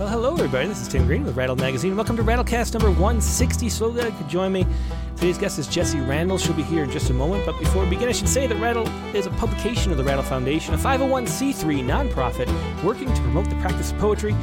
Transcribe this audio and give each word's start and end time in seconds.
Well, 0.00 0.08
hello, 0.08 0.32
everybody. 0.32 0.66
This 0.66 0.80
is 0.80 0.88
Tim 0.88 1.06
Green 1.06 1.24
with 1.24 1.36
Rattle 1.36 1.56
Magazine. 1.56 1.94
Welcome 1.94 2.16
to 2.16 2.22
Rattlecast 2.22 2.72
number 2.72 2.88
160. 2.88 3.68
So 3.68 3.90
glad 3.90 4.06
you 4.06 4.12
could 4.12 4.30
join 4.30 4.50
me. 4.50 4.64
Today's 5.16 5.36
guest 5.36 5.58
is 5.58 5.66
Jessy 5.68 6.00
Randall. 6.00 6.38
She'll 6.38 6.54
be 6.54 6.62
here 6.62 6.84
in 6.84 6.90
just 6.90 7.10
a 7.10 7.12
moment. 7.12 7.44
But 7.44 7.58
before 7.58 7.84
we 7.84 7.90
begin, 7.90 8.08
I 8.08 8.12
should 8.12 8.30
say 8.30 8.46
that 8.46 8.56
Rattle 8.56 8.88
is 9.14 9.26
a 9.26 9.30
publication 9.32 9.92
of 9.92 9.98
the 9.98 10.04
Rattle 10.04 10.22
Foundation, 10.22 10.72
a 10.72 10.78
501c3 10.78 11.84
nonprofit 11.84 12.82
working 12.82 13.12
to 13.12 13.20
promote 13.20 13.50
the 13.50 13.56
practice 13.56 13.92
of 13.92 13.98
poetry. 13.98 14.34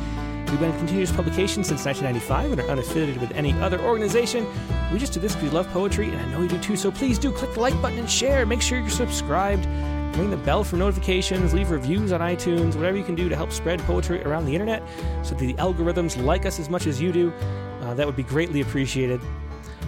We've 0.46 0.60
been 0.60 0.70
in 0.70 0.78
continuous 0.78 1.12
publication 1.12 1.64
since 1.64 1.84
1995 1.86 2.52
and 2.52 2.62
are 2.62 2.76
unaffiliated 2.76 3.20
with 3.20 3.32
any 3.32 3.54
other 3.54 3.82
organization. 3.82 4.46
We 4.94 5.00
just 5.00 5.14
do 5.14 5.20
this 5.20 5.34
because 5.34 5.50
we 5.50 5.56
love 5.56 5.68
poetry, 5.70 6.12
and 6.12 6.22
I 6.22 6.26
know 6.32 6.44
you 6.44 6.50
do 6.50 6.60
too. 6.60 6.76
So 6.76 6.92
please 6.92 7.18
do 7.18 7.32
click 7.32 7.56
the 7.56 7.62
like 7.62 7.82
button 7.82 7.98
and 7.98 8.08
share. 8.08 8.46
Make 8.46 8.62
sure 8.62 8.78
you're 8.78 8.90
subscribed. 8.92 9.68
Ring 10.18 10.32
the 10.32 10.38
bell 10.38 10.64
for 10.64 10.78
notifications, 10.78 11.54
leave 11.54 11.70
reviews 11.70 12.12
on 12.12 12.22
iTunes, 12.22 12.76
whatever 12.76 12.98
you 12.98 13.04
can 13.04 13.14
do 13.14 13.30
to 13.30 13.36
help 13.36 13.52
spread 13.52 13.80
poetry 13.82 14.24
around 14.24 14.46
the 14.46 14.54
internet 14.54 14.82
so 15.24 15.36
the 15.36 15.54
algorithms 15.56 16.22
like 16.24 16.46
us 16.46 16.60
as 16.60 16.70
much 16.70 16.88
as 16.88 17.00
you 17.00 17.12
do. 17.12 17.32
Uh, 17.82 17.94
that 17.94 18.06
would 18.06 18.16
be 18.16 18.24
greatly 18.24 18.62
appreciated. 18.62 19.22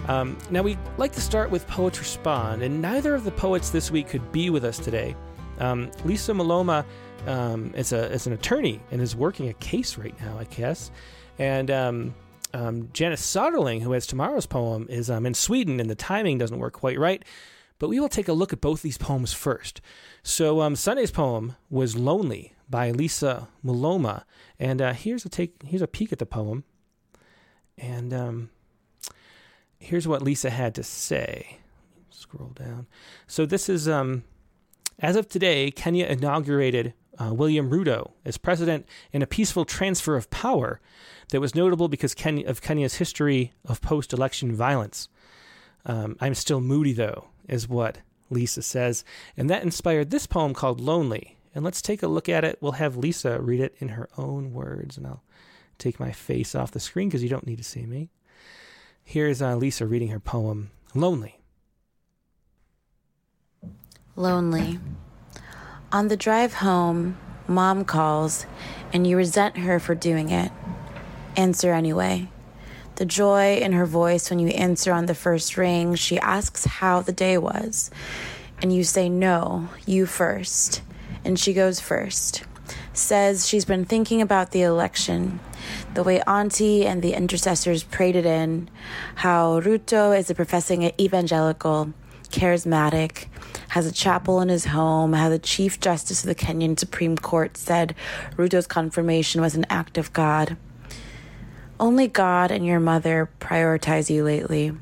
Um, 0.06 0.38
now, 0.50 0.62
we 0.62 0.78
like 0.96 1.12
to 1.12 1.20
start 1.20 1.50
with 1.50 1.66
Poets 1.66 1.98
Respond, 1.98 2.62
and 2.62 2.80
neither 2.80 3.14
of 3.14 3.24
the 3.24 3.30
poets 3.32 3.70
this 3.70 3.90
week 3.90 4.08
could 4.08 4.32
be 4.32 4.50
with 4.50 4.64
us 4.64 4.78
today. 4.78 5.16
Um, 5.58 5.90
Lisa 6.04 6.32
Maloma 6.32 6.84
um, 7.26 7.72
is, 7.74 7.92
a, 7.92 8.10
is 8.10 8.26
an 8.26 8.32
attorney 8.32 8.80
and 8.90 9.00
is 9.00 9.14
working 9.14 9.48
a 9.48 9.52
case 9.54 9.98
right 9.98 10.14
now, 10.20 10.38
I 10.38 10.44
guess. 10.44 10.90
And 11.38 11.70
um, 11.70 12.14
um, 12.54 12.88
Janice 12.92 13.22
Soderling, 13.22 13.80
who 13.82 13.92
has 13.92 14.06
tomorrow's 14.06 14.46
poem, 14.46 14.86
is 14.88 15.10
um, 15.10 15.26
in 15.26 15.34
Sweden, 15.34 15.80
and 15.80 15.90
the 15.90 15.94
timing 15.94 16.38
doesn't 16.38 16.58
work 16.58 16.74
quite 16.74 16.98
right. 16.98 17.24
But 17.80 17.88
we 17.88 17.98
will 17.98 18.08
take 18.08 18.28
a 18.28 18.32
look 18.32 18.52
at 18.52 18.60
both 18.60 18.82
these 18.82 18.98
poems 18.98 19.32
first. 19.32 19.80
So 20.22 20.60
um, 20.60 20.76
Sunday's 20.76 21.10
poem 21.10 21.56
was 21.68 21.96
"Lonely" 21.96 22.52
by 22.68 22.92
Lisa 22.92 23.48
Maloma, 23.64 24.22
and 24.60 24.80
uh, 24.80 24.92
here's 24.92 25.24
a 25.24 25.28
take. 25.28 25.60
Here's 25.64 25.82
a 25.82 25.88
peek 25.88 26.12
at 26.12 26.20
the 26.20 26.26
poem, 26.26 26.62
and 27.76 28.14
um, 28.14 28.50
here's 29.78 30.06
what 30.06 30.22
Lisa 30.22 30.50
had 30.50 30.76
to 30.76 30.84
say. 30.84 31.58
Scroll 32.10 32.52
down. 32.54 32.86
So 33.26 33.46
this 33.46 33.68
is 33.68 33.88
um, 33.88 34.24
as 34.98 35.16
of 35.16 35.28
today, 35.28 35.70
Kenya 35.70 36.04
inaugurated 36.06 36.92
uh, 37.18 37.32
William 37.32 37.70
Ruto 37.70 38.12
as 38.26 38.36
president 38.36 38.86
in 39.10 39.22
a 39.22 39.26
peaceful 39.26 39.64
transfer 39.64 40.16
of 40.16 40.28
power 40.30 40.80
that 41.30 41.40
was 41.40 41.54
notable 41.54 41.88
because 41.88 42.14
of 42.46 42.60
Kenya's 42.60 42.96
history 42.96 43.52
of 43.64 43.80
post-election 43.80 44.54
violence. 44.54 45.08
Um, 45.86 46.16
I'm 46.20 46.34
still 46.34 46.60
moody 46.60 46.92
though, 46.92 47.29
is 47.48 47.68
what 47.68 47.98
Lisa 48.30 48.62
says. 48.62 49.04
And 49.36 49.50
that 49.50 49.62
inspired 49.62 50.10
this 50.10 50.26
poem 50.26 50.54
called 50.54 50.80
Lonely. 50.80 51.36
And 51.54 51.64
let's 51.64 51.82
take 51.82 52.02
a 52.02 52.08
look 52.08 52.28
at 52.28 52.44
it. 52.44 52.58
We'll 52.60 52.72
have 52.72 52.96
Lisa 52.96 53.40
read 53.40 53.60
it 53.60 53.74
in 53.78 53.88
her 53.90 54.08
own 54.16 54.52
words, 54.52 54.96
and 54.96 55.06
I'll 55.06 55.24
take 55.78 55.98
my 55.98 56.12
face 56.12 56.54
off 56.54 56.70
the 56.70 56.78
screen 56.78 57.08
because 57.08 57.22
you 57.22 57.28
don't 57.28 57.46
need 57.46 57.58
to 57.58 57.64
see 57.64 57.86
me. 57.86 58.10
Here's 59.02 59.42
uh, 59.42 59.56
Lisa 59.56 59.86
reading 59.86 60.08
her 60.08 60.20
poem, 60.20 60.70
Lonely. 60.94 61.40
Lonely. 64.14 64.78
On 65.90 66.06
the 66.06 66.16
drive 66.16 66.54
home, 66.54 67.18
mom 67.48 67.84
calls, 67.84 68.46
and 68.92 69.06
you 69.06 69.16
resent 69.16 69.56
her 69.56 69.80
for 69.80 69.96
doing 69.96 70.30
it. 70.30 70.52
Answer 71.36 71.72
anyway. 71.72 72.28
The 73.00 73.06
joy 73.06 73.56
in 73.56 73.72
her 73.72 73.86
voice 73.86 74.28
when 74.28 74.40
you 74.40 74.48
answer 74.48 74.92
on 74.92 75.06
the 75.06 75.14
first 75.14 75.56
ring, 75.56 75.94
she 75.94 76.18
asks 76.18 76.66
how 76.66 77.00
the 77.00 77.14
day 77.14 77.38
was. 77.38 77.90
And 78.60 78.74
you 78.74 78.84
say, 78.84 79.08
No, 79.08 79.70
you 79.86 80.04
first. 80.04 80.82
And 81.24 81.38
she 81.38 81.54
goes 81.54 81.80
first. 81.80 82.44
Says 82.92 83.48
she's 83.48 83.64
been 83.64 83.86
thinking 83.86 84.20
about 84.20 84.50
the 84.50 84.60
election, 84.60 85.40
the 85.94 86.02
way 86.02 86.20
Auntie 86.26 86.84
and 86.84 87.00
the 87.00 87.14
intercessors 87.14 87.84
prayed 87.84 88.16
it 88.16 88.26
in, 88.26 88.68
how 89.14 89.62
Ruto 89.62 90.14
is 90.14 90.28
a 90.28 90.34
professing 90.34 90.92
evangelical, 91.00 91.94
charismatic, 92.28 93.28
has 93.68 93.86
a 93.86 93.92
chapel 93.92 94.42
in 94.42 94.50
his 94.50 94.66
home, 94.66 95.14
how 95.14 95.30
the 95.30 95.38
Chief 95.38 95.80
Justice 95.80 96.22
of 96.22 96.28
the 96.28 96.34
Kenyan 96.34 96.78
Supreme 96.78 97.16
Court 97.16 97.56
said 97.56 97.94
Ruto's 98.36 98.66
confirmation 98.66 99.40
was 99.40 99.54
an 99.54 99.64
act 99.70 99.96
of 99.96 100.12
God. 100.12 100.58
Only 101.80 102.08
God 102.08 102.50
and 102.50 102.66
your 102.66 102.78
mother 102.78 103.30
prioritize 103.40 104.10
you 104.10 104.22
lately. 104.22 104.72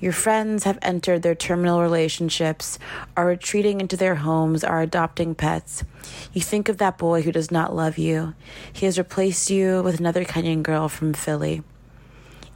Your 0.00 0.10
friends 0.10 0.64
have 0.64 0.80
entered 0.82 1.22
their 1.22 1.36
terminal 1.36 1.80
relationships, 1.80 2.76
are 3.16 3.28
retreating 3.28 3.80
into 3.80 3.96
their 3.96 4.16
homes, 4.16 4.64
are 4.64 4.82
adopting 4.82 5.36
pets. 5.36 5.84
You 6.32 6.40
think 6.40 6.68
of 6.68 6.78
that 6.78 6.98
boy 6.98 7.22
who 7.22 7.30
does 7.30 7.52
not 7.52 7.76
love 7.76 7.98
you. 7.98 8.34
He 8.72 8.84
has 8.86 8.98
replaced 8.98 9.48
you 9.48 9.80
with 9.84 10.00
another 10.00 10.24
Kenyan 10.24 10.64
girl 10.64 10.88
from 10.88 11.14
Philly. 11.14 11.62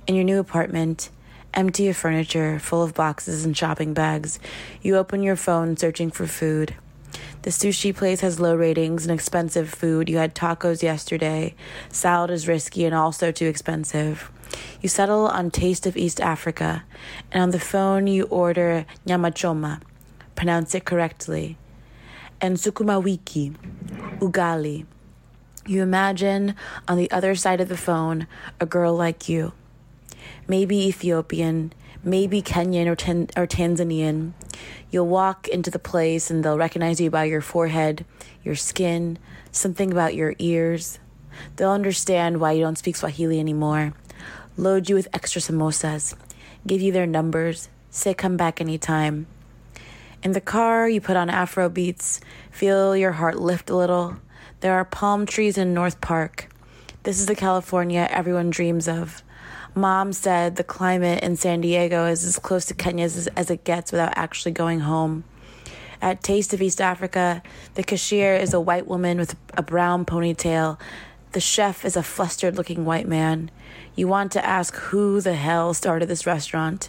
In 0.09 0.16
your 0.16 0.25
new 0.25 0.41
apartment, 0.41 1.10
empty 1.55 1.87
of 1.87 1.97
furniture, 1.97 2.59
full 2.59 2.83
of 2.83 2.95
boxes 2.95 3.45
and 3.45 3.56
shopping 3.56 3.95
bags, 3.95 4.41
you 4.83 4.97
open 4.97 5.22
your 5.22 5.37
phone 5.37 5.77
searching 5.77 6.10
for 6.10 6.27
food. 6.27 6.75
The 7.48 7.54
sushi 7.54 7.97
place 7.97 8.20
has 8.20 8.38
low 8.38 8.54
ratings 8.54 9.06
and 9.06 9.10
expensive 9.10 9.70
food. 9.70 10.10
You 10.10 10.19
had 10.19 10.34
tacos 10.34 10.82
yesterday. 10.82 11.54
Salad 11.88 12.31
is 12.31 12.47
risky 12.47 12.84
and 12.84 12.94
also 12.94 13.32
too 13.32 13.47
expensive. 13.47 14.31
You 14.82 14.91
settle 14.91 15.26
on 15.26 15.50
Taste 15.50 15.86
of 15.86 15.97
East 15.97 16.20
Africa, 16.20 16.84
and 17.32 17.42
on 17.42 17.50
the 17.50 17.59
phone 17.59 18.06
you 18.06 18.25
order 18.25 18.84
nyama 19.06 19.31
choma, 19.31 19.81
pronounce 20.34 20.75
it 20.75 20.84
correctly, 20.84 21.56
and 22.38 22.59
sukuma 22.59 23.03
wiki, 23.03 23.54
ugali. 24.19 24.84
You 25.65 25.80
imagine 25.82 26.54
on 26.86 26.98
the 26.98 27.10
other 27.10 27.34
side 27.34 27.62
of 27.62 27.70
the 27.70 27.78
phone 27.78 28.26
a 28.60 28.66
girl 28.66 28.94
like 28.94 29.26
you, 29.26 29.54
maybe 30.47 30.86
Ethiopian, 30.86 31.72
maybe 32.03 32.42
Kenyan 32.42 32.86
or, 32.86 33.42
or 33.42 33.47
Tanzanian. 33.47 34.32
You'll 34.91 35.06
walk 35.06 35.48
into 35.48 35.70
the 35.70 35.78
place 35.78 36.31
and 36.31 36.44
they'll 36.44 36.59
recognize 36.59 37.00
you 37.00 37.10
by 37.10 37.25
your 37.25 37.41
forehead, 37.41 38.04
your 38.42 38.54
skin, 38.54 39.19
something 39.53 39.92
about 39.92 40.14
your 40.14 40.34
ears. 40.38 40.98
They'll 41.56 41.70
understand 41.70 42.41
why 42.41 42.53
you 42.53 42.62
don't 42.62 42.78
speak 42.78 42.97
Swahili 42.97 43.38
anymore. 43.38 43.94
Load 44.56 44.88
you 44.88 44.94
with 44.94 45.09
extra 45.12 45.41
samosas, 45.41 46.14
give 46.66 46.81
you 46.81 46.91
their 46.91 47.06
numbers, 47.06 47.69
say 47.91 48.15
come 48.15 48.36
back 48.36 48.60
anytime. 48.60 49.26
In 50.22 50.32
the 50.32 50.41
car, 50.41 50.88
you 50.88 51.00
put 51.00 51.16
on 51.16 51.30
Afro 51.30 51.69
beats, 51.69 52.20
feel 52.50 52.97
your 52.97 53.12
heart 53.12 53.38
lift 53.38 53.70
a 53.70 53.76
little. 53.76 54.16
There 54.60 54.75
are 54.75 54.84
palm 54.84 55.26
trees 55.26 55.56
in 55.56 55.75
North 55.75 56.00
Park. 56.00 56.48
This 57.04 57.20
is 57.20 57.26
the 57.26 57.36
California 57.36 58.09
everyone 58.10 58.50
dreams 58.50 58.88
of. 58.88 59.22
Mom 59.75 60.12
said 60.12 60.56
the 60.56 60.65
climate 60.65 61.23
in 61.23 61.37
San 61.37 61.61
Diego 61.61 62.06
is 62.06 62.25
as 62.25 62.39
close 62.39 62.65
to 62.67 62.75
Kenya's 62.75 63.17
as, 63.17 63.27
as 63.29 63.51
it 63.51 63.65
gets 63.65 63.93
without 63.93 64.12
actually 64.17 64.53
going 64.53 64.81
home. 64.81 65.25
At 66.01 66.23
Taste 66.23 66.53
of 66.55 66.62
East 66.62 66.81
Africa, 66.81 67.43
the 67.75 67.83
cashier 67.83 68.34
is 68.34 68.55
a 68.55 68.61
white 68.61 68.87
woman 68.87 69.19
with 69.19 69.37
a 69.55 69.62
brown 69.62 70.05
ponytail. 70.05 70.78
The 71.33 71.41
chef 71.41 71.84
is 71.84 71.97
a 71.97 72.03
flustered 72.03 72.57
looking 72.57 72.84
white 72.84 73.09
man. 73.09 73.51
You 73.95 74.09
want 74.09 74.33
to 74.33 74.45
ask 74.45 74.75
who 74.77 75.21
the 75.21 75.34
hell 75.34 75.75
started 75.75 76.07
this 76.07 76.27
restaurant. 76.27 76.89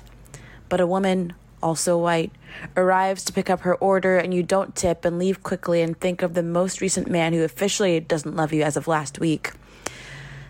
But 0.69 0.79
a 0.79 0.88
woman, 0.88 1.34
also 1.62 1.97
white, 1.97 2.31
arrives 2.78 3.23
to 3.25 3.34
pick 3.34 3.50
up 3.50 3.62
her 3.62 3.75
order, 3.75 4.18
and 4.18 4.34
you 4.34 4.44
don't 4.44 4.75
tip 4.75 5.03
and 5.06 5.18
leave 5.18 5.41
quickly 5.41 5.81
and 5.81 6.00
think 6.00 6.22
of 6.22 6.35
the 6.35 6.44
most 6.44 6.79
recent 6.79 7.09
man 7.09 7.34
who 7.34 7.44
officially 7.44 8.00
doesn't 8.00 8.35
love 8.35 8.53
you 8.53 8.63
as 8.63 8.78
of 8.78 8.88
last 8.88 9.19
week. 9.19 9.51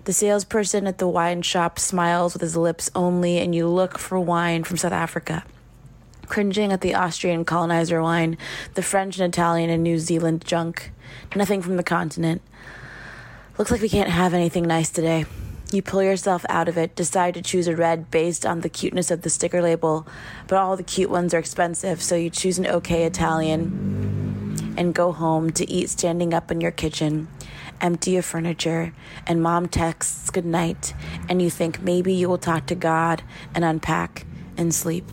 The 0.10 0.14
salesperson 0.14 0.88
at 0.88 0.98
the 0.98 1.08
wine 1.08 1.44
shop 1.44 1.78
smiles 1.78 2.34
with 2.34 2.42
his 2.42 2.58
lips 2.58 2.90
only, 2.96 3.38
and 3.38 3.54
you 3.54 3.68
look 3.68 4.00
for 4.00 4.20
wine 4.20 4.64
from 4.64 4.76
South 4.78 4.92
Africa. 4.92 5.44
Cringing 6.26 6.72
at 6.72 6.82
the 6.82 6.96
Austrian 6.96 7.46
colonizer 7.46 8.02
wine, 8.02 8.36
the 8.74 8.82
French 8.82 9.20
and 9.20 9.32
Italian 9.32 9.70
and 9.70 9.84
New 9.84 10.00
Zealand 10.00 10.44
junk. 10.44 10.92
Nothing 11.36 11.62
from 11.62 11.78
the 11.78 11.84
continent. 11.84 12.42
Looks 13.60 13.70
like 13.70 13.82
we 13.82 13.88
can't 13.88 14.10
have 14.10 14.34
anything 14.34 14.64
nice 14.64 14.90
today. 14.90 15.26
You 15.72 15.84
pull 15.84 16.02
yourself 16.02 16.44
out 16.50 16.68
of 16.68 16.76
it, 16.76 16.96
decide 16.96 17.36
to 17.36 17.44
choose 17.44 17.68
a 17.68 17.76
red 17.76 18.10
based 18.10 18.48
on 18.48 18.62
the 18.62 18.70
cuteness 18.70 19.12
of 19.12 19.22
the 19.22 19.30
sticker 19.30 19.62
label, 19.62 20.08
but 20.48 20.58
all 20.58 20.76
the 20.76 20.82
cute 20.82 21.12
ones 21.12 21.36
are 21.36 21.40
expensive, 21.40 22.02
so 22.02 22.16
you 22.16 22.32
choose 22.32 22.58
an 22.58 22.66
okay 22.66 23.06
Italian 23.06 24.74
and 24.76 24.96
go 24.96 25.12
home 25.12 25.52
to 25.52 25.70
eat 25.70 25.92
standing 25.92 26.34
up 26.34 26.50
in 26.50 26.62
your 26.62 26.72
kitchen 26.72 27.28
empty 27.82 28.18
of 28.18 28.26
furniture, 28.26 28.94
and 29.28 29.42
mom 29.42 29.68
texts 29.68 30.30
good 30.30 30.46
night, 30.46 30.94
and 31.28 31.42
you 31.42 31.50
think 31.50 31.82
maybe 31.82 32.14
you 32.14 32.30
will 32.30 32.38
talk 32.38 32.66
to 32.68 32.76
God 32.76 33.24
and 33.56 33.64
unpack 33.64 34.26
and 34.58 34.74
sleep. 34.74 35.06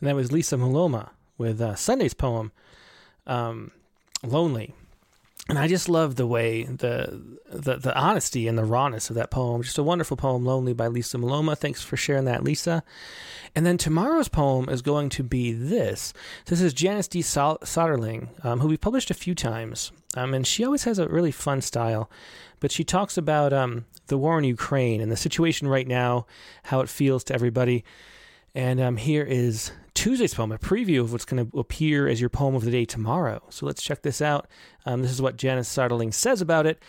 And 0.00 0.08
that 0.08 0.14
was 0.14 0.32
Lisa 0.32 0.56
Maloma 0.56 1.10
with 1.38 1.60
uh, 1.60 1.74
Sunday's 1.74 2.14
poem, 2.14 2.52
um, 3.26 3.70
Lonely. 4.22 4.74
And 5.48 5.58
I 5.58 5.68
just 5.68 5.88
love 5.88 6.16
the 6.16 6.26
way 6.26 6.64
the, 6.64 7.38
the 7.50 7.76
the 7.76 7.96
honesty 7.96 8.48
and 8.48 8.56
the 8.56 8.64
rawness 8.64 9.10
of 9.10 9.16
that 9.16 9.30
poem. 9.30 9.62
Just 9.62 9.78
a 9.78 9.82
wonderful 9.82 10.16
poem, 10.16 10.44
"Lonely" 10.44 10.72
by 10.72 10.86
Lisa 10.86 11.18
Maloma. 11.18 11.56
Thanks 11.56 11.82
for 11.82 11.96
sharing 11.96 12.24
that, 12.24 12.42
Lisa. 12.42 12.82
And 13.54 13.66
then 13.66 13.76
tomorrow's 13.76 14.28
poem 14.28 14.68
is 14.68 14.82
going 14.82 15.10
to 15.10 15.22
be 15.22 15.52
this. 15.52 16.12
This 16.46 16.60
is 16.60 16.72
Janice 16.72 17.08
D. 17.08 17.20
Soderling, 17.20 18.28
um, 18.44 18.60
who 18.60 18.68
we've 18.68 18.80
published 18.80 19.10
a 19.10 19.14
few 19.14 19.34
times, 19.34 19.92
um, 20.16 20.32
and 20.32 20.46
she 20.46 20.64
always 20.64 20.84
has 20.84 20.98
a 20.98 21.08
really 21.08 21.30
fun 21.30 21.60
style. 21.60 22.10
But 22.60 22.72
she 22.72 22.82
talks 22.82 23.18
about 23.18 23.52
um, 23.52 23.84
the 24.06 24.16
war 24.16 24.38
in 24.38 24.44
Ukraine 24.44 25.02
and 25.02 25.12
the 25.12 25.16
situation 25.16 25.68
right 25.68 25.86
now, 25.86 26.26
how 26.64 26.80
it 26.80 26.88
feels 26.88 27.22
to 27.24 27.34
everybody. 27.34 27.84
And 28.54 28.80
um, 28.80 28.96
here 28.96 29.24
is 29.24 29.72
Tuesday's 29.94 30.34
poem, 30.34 30.52
a 30.52 30.58
preview 30.58 31.00
of 31.00 31.12
what's 31.12 31.24
going 31.24 31.50
to 31.50 31.58
appear 31.58 32.06
as 32.06 32.20
your 32.20 32.30
poem 32.30 32.54
of 32.54 32.64
the 32.64 32.70
day 32.70 32.84
tomorrow. 32.84 33.42
So 33.50 33.66
let's 33.66 33.82
check 33.82 34.02
this 34.02 34.22
out. 34.22 34.46
Um, 34.86 35.02
this 35.02 35.10
is 35.10 35.20
what 35.20 35.36
Janice 35.36 35.68
Soderling 35.68 36.14
says 36.14 36.40
about 36.40 36.66
it. 36.66 36.80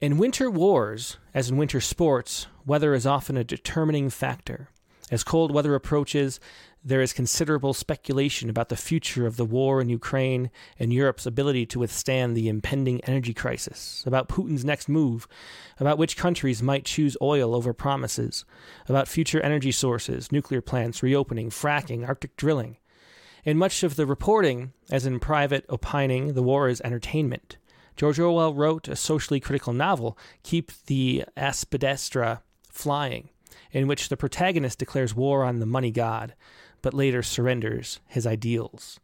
In 0.00 0.18
winter 0.18 0.50
wars, 0.50 1.18
as 1.34 1.50
in 1.50 1.56
winter 1.56 1.80
sports, 1.80 2.46
weather 2.64 2.94
is 2.94 3.06
often 3.06 3.36
a 3.36 3.44
determining 3.44 4.10
factor. 4.10 4.68
As 5.10 5.22
cold 5.22 5.52
weather 5.52 5.74
approaches, 5.74 6.40
there 6.84 7.00
is 7.00 7.12
considerable 7.12 7.74
speculation 7.74 8.50
about 8.50 8.68
the 8.68 8.76
future 8.76 9.26
of 9.26 9.36
the 9.36 9.44
war 9.44 9.80
in 9.80 9.88
Ukraine 9.88 10.50
and 10.78 10.92
Europe's 10.92 11.26
ability 11.26 11.64
to 11.66 11.78
withstand 11.78 12.36
the 12.36 12.48
impending 12.48 13.00
energy 13.04 13.32
crisis, 13.32 14.02
about 14.04 14.28
Putin's 14.28 14.64
next 14.64 14.88
move, 14.88 15.28
about 15.78 15.98
which 15.98 16.16
countries 16.16 16.62
might 16.62 16.84
choose 16.84 17.16
oil 17.22 17.54
over 17.54 17.72
promises, 17.72 18.44
about 18.88 19.06
future 19.06 19.40
energy 19.40 19.70
sources, 19.70 20.32
nuclear 20.32 20.60
plants 20.60 21.02
reopening, 21.02 21.50
fracking, 21.50 22.06
Arctic 22.06 22.36
drilling. 22.36 22.76
In 23.44 23.58
much 23.58 23.82
of 23.82 23.96
the 23.96 24.06
reporting, 24.06 24.72
as 24.90 25.06
in 25.06 25.20
private 25.20 25.64
opining, 25.68 26.34
the 26.34 26.42
war 26.42 26.68
is 26.68 26.80
entertainment. 26.80 27.58
George 27.96 28.18
Orwell 28.18 28.54
wrote 28.54 28.88
a 28.88 28.96
socially 28.96 29.38
critical 29.40 29.72
novel, 29.72 30.18
Keep 30.42 30.72
the 30.86 31.24
Aspidistra 31.36 32.40
Flying, 32.70 33.28
in 33.70 33.86
which 33.86 34.08
the 34.08 34.16
protagonist 34.16 34.78
declares 34.78 35.14
war 35.14 35.44
on 35.44 35.60
the 35.60 35.66
money 35.66 35.90
god 35.90 36.34
but 36.82 36.94
later 36.94 37.22
surrenders 37.22 38.00
his 38.06 38.26
ideals. 38.26 39.00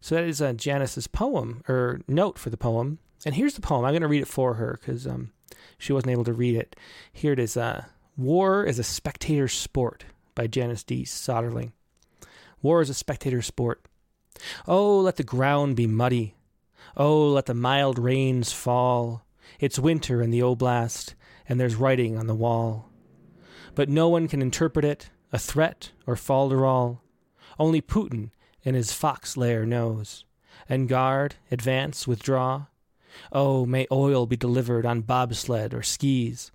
So 0.00 0.16
that 0.16 0.24
is 0.24 0.42
Janice's 0.56 1.06
poem 1.06 1.62
or 1.68 2.00
note 2.08 2.38
for 2.38 2.50
the 2.50 2.56
poem. 2.56 2.98
And 3.24 3.36
here's 3.36 3.54
the 3.54 3.60
poem. 3.60 3.84
I'm 3.84 3.92
going 3.92 4.02
to 4.02 4.08
read 4.08 4.22
it 4.22 4.28
for 4.28 4.54
her 4.54 4.78
because 4.80 5.06
um, 5.06 5.30
she 5.78 5.92
wasn't 5.92 6.10
able 6.10 6.24
to 6.24 6.32
read 6.32 6.56
it. 6.56 6.74
Here 7.12 7.32
it 7.32 7.38
is. 7.38 7.56
Uh, 7.56 7.84
War 8.16 8.64
is 8.64 8.78
a 8.78 8.84
spectator 8.84 9.48
sport 9.48 10.04
by 10.34 10.46
Janice 10.46 10.82
D. 10.82 11.04
Soderling. 11.04 11.72
War 12.60 12.82
is 12.82 12.90
a 12.90 12.94
spectator 12.94 13.40
sport. 13.40 13.86
Oh, 14.66 14.98
let 14.98 15.16
the 15.16 15.22
ground 15.22 15.76
be 15.76 15.86
muddy. 15.86 16.34
Oh, 16.96 17.28
let 17.28 17.46
the 17.46 17.54
mild 17.54 17.98
rains 17.98 18.52
fall. 18.52 19.24
It's 19.60 19.78
winter 19.78 20.20
in 20.20 20.30
the 20.30 20.40
oblast, 20.40 21.14
and 21.48 21.58
there's 21.58 21.76
writing 21.76 22.18
on 22.18 22.26
the 22.26 22.34
wall. 22.34 22.90
But 23.74 23.88
no 23.88 24.08
one 24.08 24.28
can 24.28 24.42
interpret 24.42 24.84
it, 24.84 25.10
a 25.32 25.38
threat 25.38 25.92
or 26.06 26.14
falderall. 26.14 26.98
Only 27.62 27.80
Putin 27.80 28.30
in 28.64 28.74
his 28.74 28.92
fox 28.92 29.36
lair 29.36 29.64
knows. 29.64 30.24
And 30.68 30.88
guard, 30.88 31.36
advance, 31.48 32.08
withdraw. 32.08 32.66
Oh, 33.30 33.64
may 33.66 33.86
oil 33.92 34.26
be 34.26 34.36
delivered 34.36 34.84
on 34.84 35.02
bobsled 35.02 35.72
or 35.72 35.84
skis. 35.84 36.50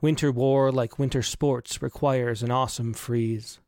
Winter 0.00 0.32
war, 0.32 0.72
like 0.72 0.98
winter 0.98 1.20
sports, 1.20 1.82
requires 1.82 2.42
an 2.42 2.50
awesome 2.50 2.94
freeze. 2.94 3.58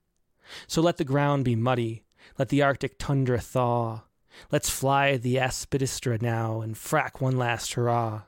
So 0.66 0.80
let 0.80 0.96
the 0.96 1.04
ground 1.04 1.44
be 1.44 1.54
muddy, 1.54 2.02
let 2.38 2.48
the 2.48 2.62
Arctic 2.62 2.98
tundra 2.98 3.40
thaw. 3.40 4.04
Let's 4.50 4.70
fly 4.70 5.18
the 5.18 5.36
Aspidistra 5.36 6.22
now 6.22 6.62
and 6.62 6.76
frack 6.76 7.20
one 7.20 7.36
last 7.36 7.74
hurrah. 7.74 8.22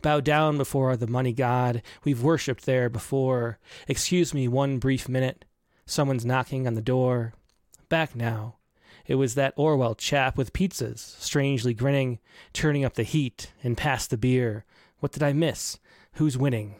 Bow 0.00 0.20
down 0.20 0.56
before 0.56 0.96
the 0.96 1.06
money 1.06 1.34
god, 1.34 1.82
we've 2.04 2.22
worshipped 2.22 2.64
there 2.64 2.88
before. 2.88 3.58
Excuse 3.86 4.32
me 4.32 4.48
one 4.48 4.78
brief 4.78 5.10
minute, 5.10 5.44
someone's 5.84 6.24
knocking 6.24 6.66
on 6.66 6.72
the 6.72 6.80
door. 6.80 7.34
Back 7.88 8.16
now. 8.16 8.56
It 9.06 9.14
was 9.14 9.34
that 9.34 9.54
Orwell 9.56 9.94
chap 9.94 10.36
with 10.36 10.52
pizzas, 10.52 10.98
strangely 10.98 11.72
grinning, 11.72 12.18
turning 12.52 12.84
up 12.84 12.94
the 12.94 13.04
heat 13.04 13.52
and 13.62 13.76
past 13.76 14.10
the 14.10 14.16
beer. 14.16 14.64
What 14.98 15.12
did 15.12 15.22
I 15.22 15.32
miss? 15.32 15.78
Who's 16.14 16.36
winning? 16.36 16.76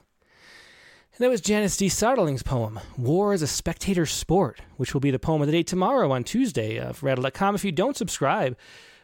And 1.16 1.24
that 1.24 1.30
was 1.30 1.40
Janice 1.40 1.76
D. 1.76 1.86
Soderling's 1.86 2.42
poem, 2.42 2.80
War 2.98 3.32
is 3.32 3.40
a 3.40 3.46
Spectator 3.46 4.04
Sport, 4.04 4.60
which 4.76 4.92
will 4.92 5.00
be 5.00 5.10
the 5.10 5.18
poem 5.18 5.40
of 5.40 5.46
the 5.46 5.52
day 5.52 5.62
tomorrow 5.62 6.10
on 6.10 6.24
Tuesday 6.24 6.78
of 6.78 7.02
Rattle.com. 7.02 7.54
If 7.54 7.64
you 7.64 7.72
don't 7.72 7.96
subscribe 7.96 8.56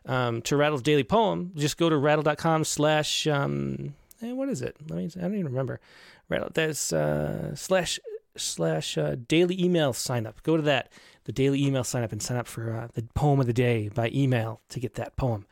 um, 0.04 0.42
to 0.42 0.56
Rattle's 0.56 0.82
daily 0.82 1.04
poem, 1.04 1.52
just 1.56 1.78
go 1.78 1.88
to 1.88 1.96
rattle.com 1.96 2.64
slash, 2.64 3.26
um, 3.26 3.94
eh, 4.20 4.32
what 4.32 4.48
is 4.48 4.60
it? 4.60 4.76
Let 4.90 4.98
me, 4.98 5.10
I 5.16 5.20
don't 5.20 5.34
even 5.34 5.46
remember. 5.46 5.80
Rattle, 6.28 6.50
that's 6.52 6.92
uh, 6.92 7.54
slash, 7.54 7.98
slash 8.36 8.96
uh, 8.96 9.16
daily 9.28 9.62
email 9.62 9.92
sign 9.92 10.26
up. 10.26 10.42
Go 10.42 10.56
to 10.56 10.62
that 10.62 10.90
the 11.24 11.32
daily 11.32 11.64
email 11.64 11.84
sign 11.84 12.02
up 12.02 12.12
and 12.12 12.22
sign 12.22 12.36
up 12.36 12.46
for 12.46 12.74
uh, 12.74 12.88
the 12.94 13.02
poem 13.14 13.38
of 13.38 13.46
the 13.46 13.52
day 13.52 13.88
by 13.88 14.10
email 14.12 14.60
to 14.68 14.80
get 14.80 14.94
that 14.94 15.16
poem. 15.16 15.46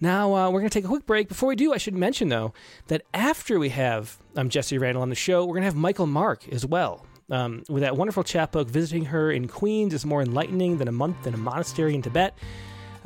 Now, 0.00 0.34
uh, 0.34 0.50
we're 0.50 0.60
going 0.60 0.70
to 0.70 0.74
take 0.74 0.84
a 0.84 0.88
quick 0.88 1.06
break. 1.06 1.28
Before 1.28 1.48
we 1.48 1.56
do, 1.56 1.72
I 1.72 1.78
should 1.78 1.94
mention, 1.94 2.28
though, 2.28 2.52
that 2.88 3.02
after 3.14 3.58
we 3.58 3.70
have 3.70 4.18
um, 4.36 4.48
Jessy 4.48 4.78
Randall 4.78 5.02
on 5.02 5.08
the 5.08 5.14
show, 5.14 5.44
we're 5.44 5.54
going 5.54 5.62
to 5.62 5.66
have 5.66 5.76
Michael 5.76 6.06
Mark 6.06 6.48
as 6.50 6.66
well. 6.66 7.06
Um, 7.28 7.64
with 7.68 7.82
that 7.82 7.96
wonderful 7.96 8.22
chapbook, 8.22 8.68
visiting 8.68 9.06
her 9.06 9.32
in 9.32 9.48
Queens 9.48 9.92
is 9.94 10.06
more 10.06 10.22
enlightening 10.22 10.78
than 10.78 10.86
a 10.86 10.92
month 10.92 11.26
in 11.26 11.34
a 11.34 11.38
monastery 11.38 11.94
in 11.94 12.02
Tibet. 12.02 12.34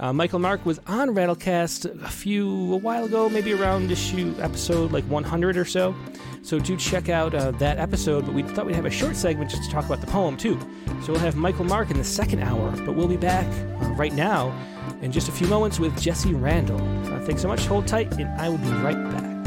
Uh, 0.00 0.14
Michael 0.14 0.38
Mark 0.38 0.64
was 0.64 0.80
on 0.86 1.10
Rattlecast 1.10 2.02
a 2.02 2.08
few 2.08 2.72
a 2.72 2.78
while 2.78 3.04
ago, 3.04 3.28
maybe 3.28 3.52
around 3.52 3.90
issue 3.90 4.34
episode 4.40 4.92
like 4.92 5.04
100 5.04 5.58
or 5.58 5.66
so. 5.66 5.94
So 6.42 6.58
do 6.58 6.74
check 6.74 7.10
out 7.10 7.34
uh, 7.34 7.50
that 7.52 7.78
episode. 7.78 8.24
But 8.24 8.34
we 8.34 8.42
thought 8.42 8.64
we'd 8.64 8.76
have 8.76 8.86
a 8.86 8.90
short 8.90 9.14
segment 9.14 9.50
just 9.50 9.62
to 9.64 9.70
talk 9.70 9.84
about 9.84 10.00
the 10.00 10.06
poem 10.06 10.38
too. 10.38 10.58
So 11.02 11.12
we'll 11.12 11.20
have 11.20 11.36
Michael 11.36 11.66
Mark 11.66 11.90
in 11.90 11.98
the 11.98 12.04
second 12.04 12.42
hour, 12.42 12.70
but 12.86 12.96
we'll 12.96 13.08
be 13.08 13.18
back 13.18 13.46
uh, 13.82 13.90
right 13.90 14.14
now 14.14 14.58
in 15.02 15.12
just 15.12 15.28
a 15.28 15.32
few 15.32 15.46
moments 15.48 15.78
with 15.78 15.98
Jessy 16.00 16.32
Randall. 16.32 16.80
Uh, 17.12 17.20
thanks 17.26 17.42
so 17.42 17.48
much. 17.48 17.66
Hold 17.66 17.86
tight, 17.86 18.10
and 18.14 18.28
I 18.40 18.48
will 18.48 18.58
be 18.58 18.70
right 18.70 19.10
back. 19.12 19.39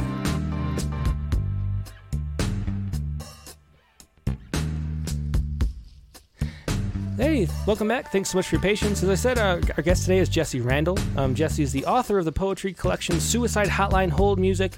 Hey, 7.24 7.48
welcome 7.66 7.88
back. 7.88 8.12
Thanks 8.12 8.32
so 8.32 8.38
much 8.38 8.50
for 8.50 8.56
your 8.56 8.62
patience. 8.62 9.02
As 9.02 9.08
I 9.08 9.16
said, 9.16 9.38
uh, 9.38 9.62
our 9.78 9.82
guest 9.82 10.02
today 10.02 10.18
is 10.18 10.28
Jessy 10.28 10.60
Randall. 10.60 11.00
Um, 11.16 11.34
Jessy 11.34 11.64
is 11.64 11.72
the 11.72 11.86
author 11.86 12.20
of 12.20 12.26
the 12.26 12.34
poetry 12.34 12.74
collection 12.74 13.18
Suicide 13.22 13.70
Hotline 13.70 14.10
Hold 14.10 14.40
Music. 14.40 14.74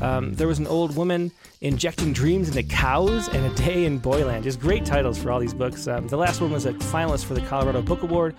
Um, 0.00 0.32
there 0.34 0.46
was 0.46 0.60
an 0.60 0.68
old 0.68 0.94
woman 0.94 1.32
injecting 1.60 2.12
dreams 2.12 2.48
into 2.48 2.62
cows 2.62 3.26
and 3.30 3.44
a 3.44 3.54
day 3.56 3.84
in 3.84 3.98
Boyland. 3.98 4.44
Just 4.44 4.60
great 4.60 4.84
titles 4.84 5.18
for 5.18 5.32
all 5.32 5.40
these 5.40 5.54
books. 5.54 5.88
Um, 5.88 6.06
the 6.06 6.16
last 6.16 6.40
one 6.40 6.52
was 6.52 6.66
a 6.66 6.72
finalist 6.72 7.24
for 7.24 7.34
the 7.34 7.40
Colorado 7.40 7.82
Book 7.82 8.04
Award. 8.04 8.36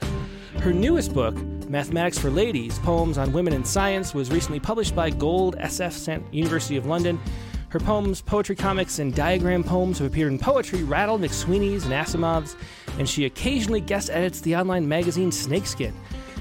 Her 0.59 0.71
newest 0.71 1.13
book, 1.13 1.35
Mathematics 1.67 2.17
for 2.17 2.29
Ladies 2.29 2.79
Poems 2.79 3.17
on 3.17 3.33
Women 3.33 3.51
in 3.51 3.65
Science, 3.65 4.13
was 4.13 4.31
recently 4.31 4.61
published 4.61 4.95
by 4.95 5.09
Goldsmiths 5.09 6.07
University 6.31 6.77
of 6.77 6.85
London. 6.85 7.19
Her 7.67 7.79
poems, 7.79 8.21
poetry 8.21 8.55
comics, 8.55 8.99
and 8.99 9.13
diagram 9.13 9.65
poems 9.65 9.97
have 9.97 10.07
appeared 10.07 10.31
in 10.31 10.39
Poetry, 10.39 10.83
Rattle, 10.83 11.17
McSweeney's, 11.17 11.85
and 11.85 11.91
Asimov's, 11.91 12.55
and 12.97 13.07
she 13.07 13.25
occasionally 13.25 13.81
guest 13.81 14.09
edits 14.09 14.41
the 14.41 14.55
online 14.55 14.87
magazine 14.87 15.31
Snakeskin. 15.31 15.93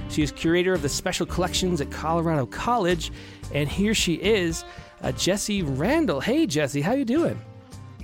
She 0.08 0.22
is 0.22 0.30
curator 0.30 0.74
of 0.74 0.82
the 0.82 0.88
special 0.88 1.24
collections 1.24 1.80
at 1.80 1.90
Colorado 1.90 2.46
College, 2.46 3.10
and 3.54 3.68
here 3.68 3.94
she 3.94 4.14
is, 4.14 4.64
uh, 5.02 5.12
Jessy 5.12 5.62
Randall. 5.62 6.20
Hey, 6.20 6.46
Jessy, 6.46 6.80
how 6.82 6.92
you 6.92 7.04
doing? 7.04 7.40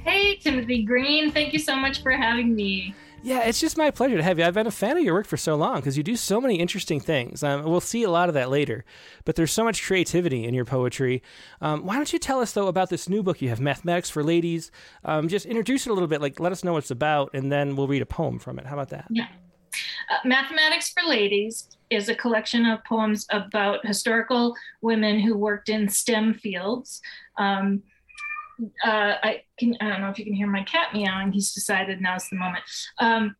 Hey, 0.04 0.36
Timothy 0.36 0.84
Green. 0.84 1.30
Thank 1.30 1.52
you 1.52 1.58
so 1.58 1.76
much 1.76 2.02
for 2.02 2.12
having 2.12 2.54
me. 2.54 2.94
Yeah, 3.22 3.40
it's 3.40 3.60
just 3.60 3.76
my 3.76 3.90
pleasure 3.90 4.16
to 4.16 4.22
have 4.22 4.38
you. 4.38 4.44
I've 4.44 4.54
been 4.54 4.66
a 4.66 4.70
fan 4.70 4.96
of 4.96 5.02
your 5.02 5.14
work 5.14 5.26
for 5.26 5.36
so 5.36 5.56
long 5.56 5.76
because 5.76 5.96
you 5.96 6.02
do 6.02 6.16
so 6.16 6.40
many 6.40 6.56
interesting 6.56 7.00
things. 7.00 7.42
Um, 7.42 7.64
we'll 7.64 7.80
see 7.80 8.04
a 8.04 8.10
lot 8.10 8.28
of 8.28 8.34
that 8.34 8.48
later, 8.48 8.84
but 9.24 9.34
there's 9.34 9.52
so 9.52 9.64
much 9.64 9.82
creativity 9.82 10.44
in 10.44 10.54
your 10.54 10.64
poetry. 10.64 11.22
Um, 11.60 11.84
why 11.84 11.96
don't 11.96 12.12
you 12.12 12.18
tell 12.18 12.40
us 12.40 12.52
though 12.52 12.68
about 12.68 12.90
this 12.90 13.08
new 13.08 13.22
book 13.22 13.42
you 13.42 13.48
have, 13.48 13.60
Mathematics 13.60 14.08
for 14.08 14.22
Ladies? 14.22 14.70
Um, 15.04 15.28
just 15.28 15.46
introduce 15.46 15.86
it 15.86 15.90
a 15.90 15.92
little 15.92 16.08
bit, 16.08 16.20
like 16.20 16.38
let 16.38 16.52
us 16.52 16.62
know 16.62 16.74
what 16.74 16.84
it's 16.84 16.90
about, 16.90 17.30
and 17.34 17.50
then 17.50 17.74
we'll 17.76 17.88
read 17.88 18.02
a 18.02 18.06
poem 18.06 18.38
from 18.38 18.58
it. 18.58 18.66
How 18.66 18.74
about 18.74 18.90
that? 18.90 19.06
Yeah. 19.10 19.26
Uh, 20.10 20.16
Mathematics 20.24 20.90
for 20.90 21.06
Ladies 21.06 21.68
is 21.90 22.08
a 22.08 22.14
collection 22.14 22.66
of 22.66 22.84
poems 22.84 23.26
about 23.30 23.84
historical 23.84 24.54
women 24.80 25.18
who 25.18 25.36
worked 25.36 25.68
in 25.68 25.88
STEM 25.88 26.34
fields. 26.34 27.00
Um, 27.36 27.82
uh, 28.84 29.14
I 29.22 29.42
can 29.58 29.76
I 29.80 29.88
don't 29.88 30.00
know 30.00 30.10
if 30.10 30.18
you 30.18 30.24
can 30.24 30.34
hear 30.34 30.46
my 30.46 30.64
cat 30.64 30.92
meowing. 30.92 31.32
He's 31.32 31.52
decided 31.52 32.00
now's 32.00 32.28
the 32.28 32.36
moment. 32.36 32.64
Um, 32.98 33.36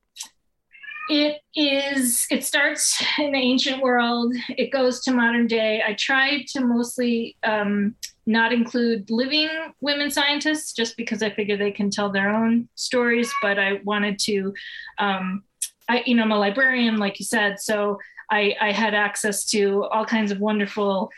it 1.11 1.41
is 1.57 2.27
it 2.31 2.45
starts 2.45 3.03
in 3.19 3.33
the 3.33 3.39
ancient 3.39 3.83
world. 3.83 4.35
It 4.51 4.71
goes 4.71 5.01
to 5.03 5.13
modern 5.13 5.47
day. 5.47 5.83
I 5.87 5.95
tried 5.95 6.47
to 6.49 6.61
mostly 6.61 7.37
um, 7.43 7.95
not 8.27 8.53
include 8.53 9.11
living 9.11 9.49
women 9.81 10.11
scientists 10.11 10.73
just 10.73 10.97
because 10.97 11.23
I 11.23 11.31
figure 11.31 11.57
they 11.57 11.73
can 11.73 11.91
tell 11.91 12.11
their 12.11 12.31
own 12.31 12.69
stories. 12.75 13.33
But 13.41 13.59
I 13.59 13.81
wanted 13.85 14.19
to, 14.21 14.53
um, 14.99 15.45
I 15.89 16.03
you 16.05 16.15
know 16.15 16.23
I'm 16.23 16.33
a 16.33 16.39
librarian 16.39 16.99
like 16.99 17.19
you 17.19 17.25
said, 17.25 17.59
so 17.59 17.99
I, 18.31 18.55
I 18.61 18.73
had 18.73 18.95
access 18.95 19.45
to 19.47 19.85
all 19.85 20.05
kinds 20.05 20.31
of 20.31 20.39
wonderful 20.39 21.11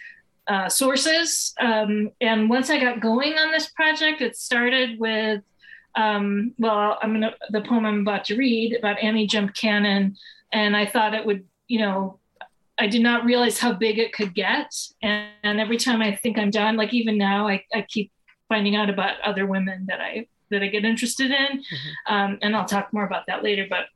uh, 0.46 0.68
sources. 0.68 1.54
Um, 1.60 2.10
and 2.20 2.50
once 2.50 2.70
I 2.70 2.80
got 2.80 3.00
going 3.00 3.34
on 3.34 3.52
this 3.52 3.70
project, 3.70 4.20
it 4.20 4.36
started 4.36 4.98
with, 4.98 5.42
um, 5.96 6.54
well, 6.58 6.98
I'm 7.02 7.12
gonna 7.12 7.34
the 7.50 7.62
poem 7.62 7.84
I'm 7.84 8.00
about 8.00 8.24
to 8.26 8.36
read 8.36 8.74
about 8.74 8.98
Annie 8.98 9.26
Jump 9.26 9.54
Cannon, 9.54 10.16
and 10.52 10.76
I 10.76 10.86
thought 10.86 11.14
it 11.14 11.24
would, 11.24 11.44
you 11.68 11.80
know, 11.80 12.18
I 12.78 12.86
did 12.86 13.02
not 13.02 13.24
realize 13.24 13.58
how 13.58 13.72
big 13.72 13.98
it 13.98 14.12
could 14.12 14.34
get. 14.34 14.74
And, 15.02 15.28
and 15.42 15.60
every 15.60 15.76
time 15.76 16.00
I 16.00 16.16
think 16.16 16.38
I'm 16.38 16.50
done, 16.50 16.76
like 16.76 16.94
even 16.94 17.18
now, 17.18 17.46
I, 17.46 17.62
I 17.74 17.82
keep 17.82 18.10
finding 18.48 18.74
out 18.74 18.88
about 18.88 19.20
other 19.20 19.46
women 19.46 19.86
that 19.88 20.00
I 20.00 20.26
that 20.50 20.62
I 20.62 20.66
get 20.66 20.84
interested 20.84 21.30
in, 21.30 21.58
mm-hmm. 21.58 22.12
um, 22.12 22.38
and 22.42 22.56
I'll 22.56 22.64
talk 22.64 22.92
more 22.92 23.04
about 23.04 23.26
that 23.28 23.44
later. 23.44 23.66
But 23.68 23.86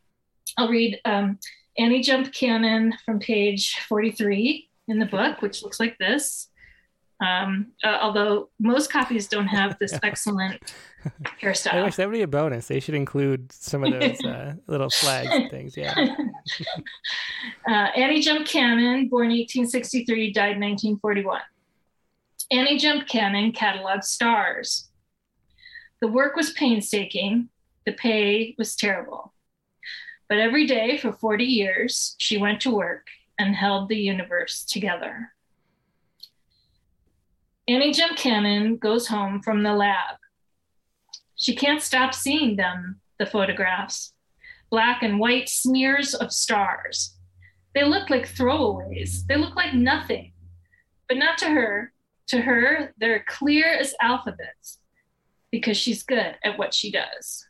I'll 0.56 0.68
read 0.68 1.00
um, 1.04 1.38
Annie 1.78 2.02
Jump 2.02 2.32
Cannon 2.32 2.94
from 3.04 3.18
page 3.18 3.78
43 3.88 4.68
in 4.88 4.98
the 4.98 5.06
book, 5.06 5.42
which 5.42 5.62
looks 5.62 5.80
like 5.80 5.98
this. 5.98 6.48
Um, 7.20 7.72
uh, 7.84 7.98
although 8.02 8.50
most 8.58 8.90
copies 8.90 9.28
don't 9.28 9.46
have 9.46 9.78
this 9.78 9.98
excellent 10.02 10.74
hairstyle. 11.40 11.74
I 11.74 11.82
wish 11.82 11.96
that 11.96 12.08
would 12.08 12.14
be 12.14 12.22
a 12.22 12.26
bonus. 12.28 12.66
They 12.66 12.80
should 12.80 12.94
include 12.94 13.52
some 13.52 13.84
of 13.84 13.92
those 13.92 14.22
uh, 14.24 14.54
little 14.66 14.90
flags 14.90 15.28
and 15.30 15.50
things. 15.50 15.76
Yeah. 15.76 15.94
uh, 17.68 17.72
Annie 17.72 18.20
Jump 18.20 18.46
Cannon, 18.46 19.08
born 19.08 19.28
1863, 19.28 20.32
died 20.32 20.60
1941. 20.60 21.40
Annie 22.50 22.78
Jump 22.78 23.06
Cannon 23.06 23.52
cataloged 23.52 24.04
stars. 24.04 24.88
The 26.00 26.08
work 26.08 26.36
was 26.36 26.52
painstaking, 26.52 27.48
the 27.86 27.92
pay 27.92 28.54
was 28.58 28.76
terrible. 28.76 29.32
But 30.28 30.38
every 30.38 30.66
day 30.66 30.98
for 30.98 31.12
40 31.12 31.44
years, 31.44 32.16
she 32.18 32.36
went 32.36 32.60
to 32.62 32.70
work 32.70 33.06
and 33.38 33.54
held 33.54 33.88
the 33.88 33.96
universe 33.96 34.64
together. 34.64 35.32
Annie 37.66 37.92
Jump 37.92 38.16
Cannon 38.16 38.76
goes 38.76 39.06
home 39.06 39.40
from 39.42 39.62
the 39.62 39.72
lab. 39.72 40.16
She 41.36 41.54
can't 41.54 41.82
stop 41.82 42.14
seeing 42.14 42.56
them, 42.56 43.00
the 43.18 43.26
photographs 43.26 44.14
black 44.74 45.04
and 45.04 45.20
white 45.20 45.48
smears 45.48 46.14
of 46.14 46.32
stars. 46.32 47.16
They 47.76 47.84
look 47.84 48.10
like 48.10 48.28
throwaways, 48.28 49.24
they 49.26 49.36
look 49.36 49.54
like 49.54 49.72
nothing, 49.72 50.32
but 51.08 51.16
not 51.16 51.38
to 51.38 51.46
her. 51.46 51.92
To 52.28 52.40
her, 52.40 52.92
they're 52.98 53.24
clear 53.28 53.66
as 53.68 53.94
alphabets 54.00 54.80
because 55.52 55.76
she's 55.76 56.02
good 56.02 56.36
at 56.42 56.58
what 56.58 56.74
she 56.74 56.90
does. 56.90 57.46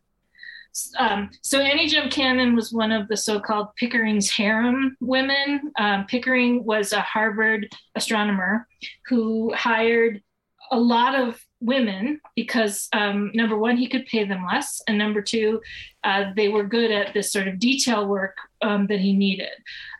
Um, 0.98 1.30
so 1.42 1.60
Annie 1.60 1.88
Jump 1.88 2.10
Cannon 2.10 2.54
was 2.56 2.72
one 2.72 2.92
of 2.92 3.08
the 3.08 3.16
so-called 3.16 3.68
Pickering's 3.76 4.30
harem 4.30 4.96
women. 5.00 5.72
Um, 5.78 6.06
Pickering 6.06 6.64
was 6.64 6.92
a 6.92 7.00
Harvard 7.00 7.68
astronomer 7.94 8.66
who 9.06 9.52
hired 9.54 10.22
a 10.70 10.78
lot 10.78 11.14
of 11.14 11.40
women 11.60 12.20
because 12.36 12.88
um, 12.92 13.30
number 13.34 13.56
one, 13.56 13.76
he 13.76 13.88
could 13.88 14.06
pay 14.06 14.24
them 14.24 14.44
less, 14.46 14.82
and 14.88 14.98
number 14.98 15.22
two, 15.22 15.60
uh, 16.04 16.24
they 16.36 16.48
were 16.48 16.64
good 16.64 16.90
at 16.90 17.14
this 17.14 17.32
sort 17.32 17.48
of 17.48 17.58
detail 17.58 18.06
work 18.06 18.36
um, 18.62 18.86
that 18.88 19.00
he 19.00 19.12
needed. 19.14 19.50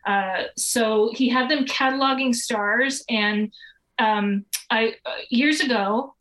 Uh, 0.06 0.44
so 0.56 1.10
he 1.14 1.28
had 1.28 1.48
them 1.48 1.64
cataloging 1.64 2.34
stars, 2.34 3.02
and 3.08 3.52
um, 3.98 4.44
I 4.70 4.94
uh, 5.06 5.10
years 5.30 5.60
ago. 5.60 6.14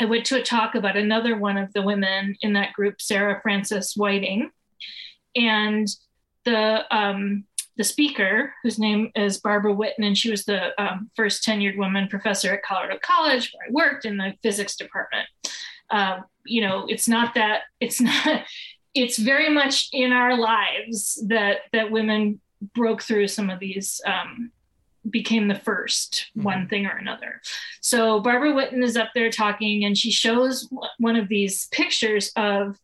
Um, 0.00 0.06
I 0.06 0.10
went 0.10 0.24
to 0.26 0.38
a 0.38 0.42
talk 0.42 0.74
about 0.74 0.96
another 0.96 1.36
one 1.36 1.56
of 1.56 1.72
the 1.72 1.82
women 1.82 2.36
in 2.40 2.52
that 2.54 2.72
group, 2.72 3.00
Sarah 3.00 3.40
Frances 3.42 3.94
Whiting, 3.96 4.50
and 5.36 5.88
the 6.44 6.84
um, 6.94 7.44
the 7.76 7.84
speaker, 7.84 8.54
whose 8.62 8.78
name 8.78 9.10
is 9.16 9.40
Barbara 9.40 9.74
Whitten, 9.74 10.04
and 10.04 10.16
she 10.16 10.30
was 10.30 10.44
the 10.44 10.80
um, 10.80 11.10
first 11.16 11.44
tenured 11.44 11.76
woman 11.76 12.06
professor 12.08 12.52
at 12.52 12.62
Colorado 12.62 12.98
College, 13.02 13.52
where 13.52 13.68
I 13.68 13.72
worked 13.72 14.04
in 14.04 14.16
the 14.16 14.34
physics 14.42 14.76
department. 14.76 15.26
Uh, 15.90 16.20
you 16.46 16.60
know, 16.60 16.86
it's 16.88 17.08
not 17.08 17.34
that 17.34 17.62
it's 17.80 18.00
not. 18.00 18.44
It's 18.96 19.18
very 19.18 19.50
much 19.50 19.88
in 19.92 20.12
our 20.12 20.38
lives 20.38 21.20
that 21.26 21.62
that 21.72 21.90
women 21.90 22.40
broke 22.76 23.02
through 23.02 23.26
some 23.26 23.50
of 23.50 23.58
these 23.58 24.00
um, 24.06 24.52
became 25.08 25.48
the 25.48 25.54
1st 25.54 26.10
mm-hmm. 26.10 26.42
one 26.42 26.68
thing 26.68 26.86
or 26.86 26.96
another. 26.96 27.40
So 27.80 28.20
Barbara 28.20 28.52
Whitten 28.52 28.82
is 28.82 28.96
up 28.96 29.10
there 29.14 29.30
talking, 29.30 29.84
and 29.84 29.96
she 29.96 30.10
shows 30.10 30.68
one 30.98 31.16
of 31.16 31.28
these 31.28 31.66
pictures 31.68 32.32
of 32.36 32.78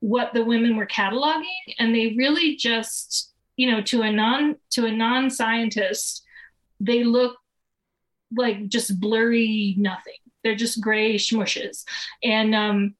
what 0.00 0.34
the 0.34 0.44
women 0.44 0.76
were 0.76 0.86
cataloging, 0.86 1.74
and 1.78 1.94
they 1.94 2.14
really 2.16 2.56
just, 2.56 3.32
you 3.56 3.70
know, 3.70 3.80
to 3.82 4.02
a 4.02 4.12
non 4.12 4.56
to 4.70 4.86
a 4.86 4.92
non 4.92 5.30
scientist, 5.30 6.22
they 6.80 7.04
look 7.04 7.36
like 8.36 8.68
just 8.68 9.00
blurry 9.00 9.74
nothing. 9.78 10.14
They're 10.42 10.54
just 10.54 10.80
gray 10.80 11.14
smushes, 11.14 11.84
and 12.22 12.54
um, 12.54 12.94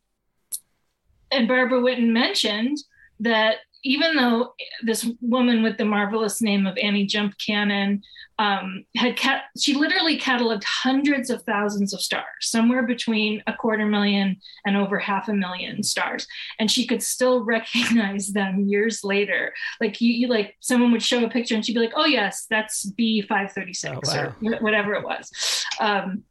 and 1.31 1.49
Barbara 1.49 1.81
Whitten 1.81 2.13
mentioned 2.13 2.79
that 3.21 3.57
even 3.85 4.17
though 4.17 4.55
this 4.83 5.09
woman 5.21 5.63
with 5.63 5.77
the 5.77 5.85
marvelous 5.85 6.41
name 6.41 6.67
of 6.67 6.77
Annie 6.79 7.07
Jump 7.07 7.35
Cannon 7.45 8.03
um, 8.39 8.85
had 8.97 9.17
cat- 9.17 9.45
she 9.61 9.75
literally 9.75 10.19
cataloged 10.19 10.65
hundreds 10.65 11.31
of 11.31 11.43
thousands 11.43 11.95
of 11.95 12.01
stars, 12.01 12.25
somewhere 12.41 12.83
between 12.83 13.43
a 13.47 13.53
quarter 13.53 13.87
million 13.87 14.37
and 14.67 14.77
over 14.77 14.99
half 14.99 15.29
a 15.29 15.35
million 15.35 15.83
stars, 15.83 16.27
and 16.59 16.71
she 16.71 16.87
could 16.87 17.03
still 17.03 17.45
recognize 17.45 18.29
them 18.33 18.65
years 18.67 19.05
later. 19.05 19.53
Like 19.81 20.01
you, 20.01 20.13
you 20.13 20.27
like 20.29 20.57
someone 20.61 20.91
would 20.93 21.03
show 21.03 21.25
a 21.25 21.31
picture 21.31 21.55
and 21.55 21.65
she'd 21.65 21.75
be 21.75 21.81
like, 21.81 21.93
"Oh 21.95 22.07
yes, 22.07 22.47
that's 22.51 22.85
B 22.85 23.23
five 23.23 23.53
thirty 23.53 23.75
six 23.75 24.15
or 24.15 24.35
whatever 24.41 24.95
it 24.95 25.05
was." 25.05 25.65
Um, 25.79 26.25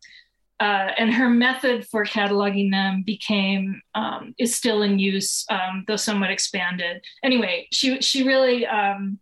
uh, 0.59 0.91
and 0.97 1.13
her 1.13 1.29
method 1.29 1.85
for 1.87 2.05
cataloging 2.05 2.71
them 2.71 3.03
became 3.05 3.81
um, 3.95 4.33
is 4.37 4.55
still 4.55 4.81
in 4.81 4.99
use, 4.99 5.45
um, 5.49 5.83
though 5.87 5.95
somewhat 5.95 6.31
expanded. 6.31 7.03
Anyway, 7.23 7.67
she 7.71 8.01
she 8.01 8.23
really 8.23 8.65
um, 8.65 9.19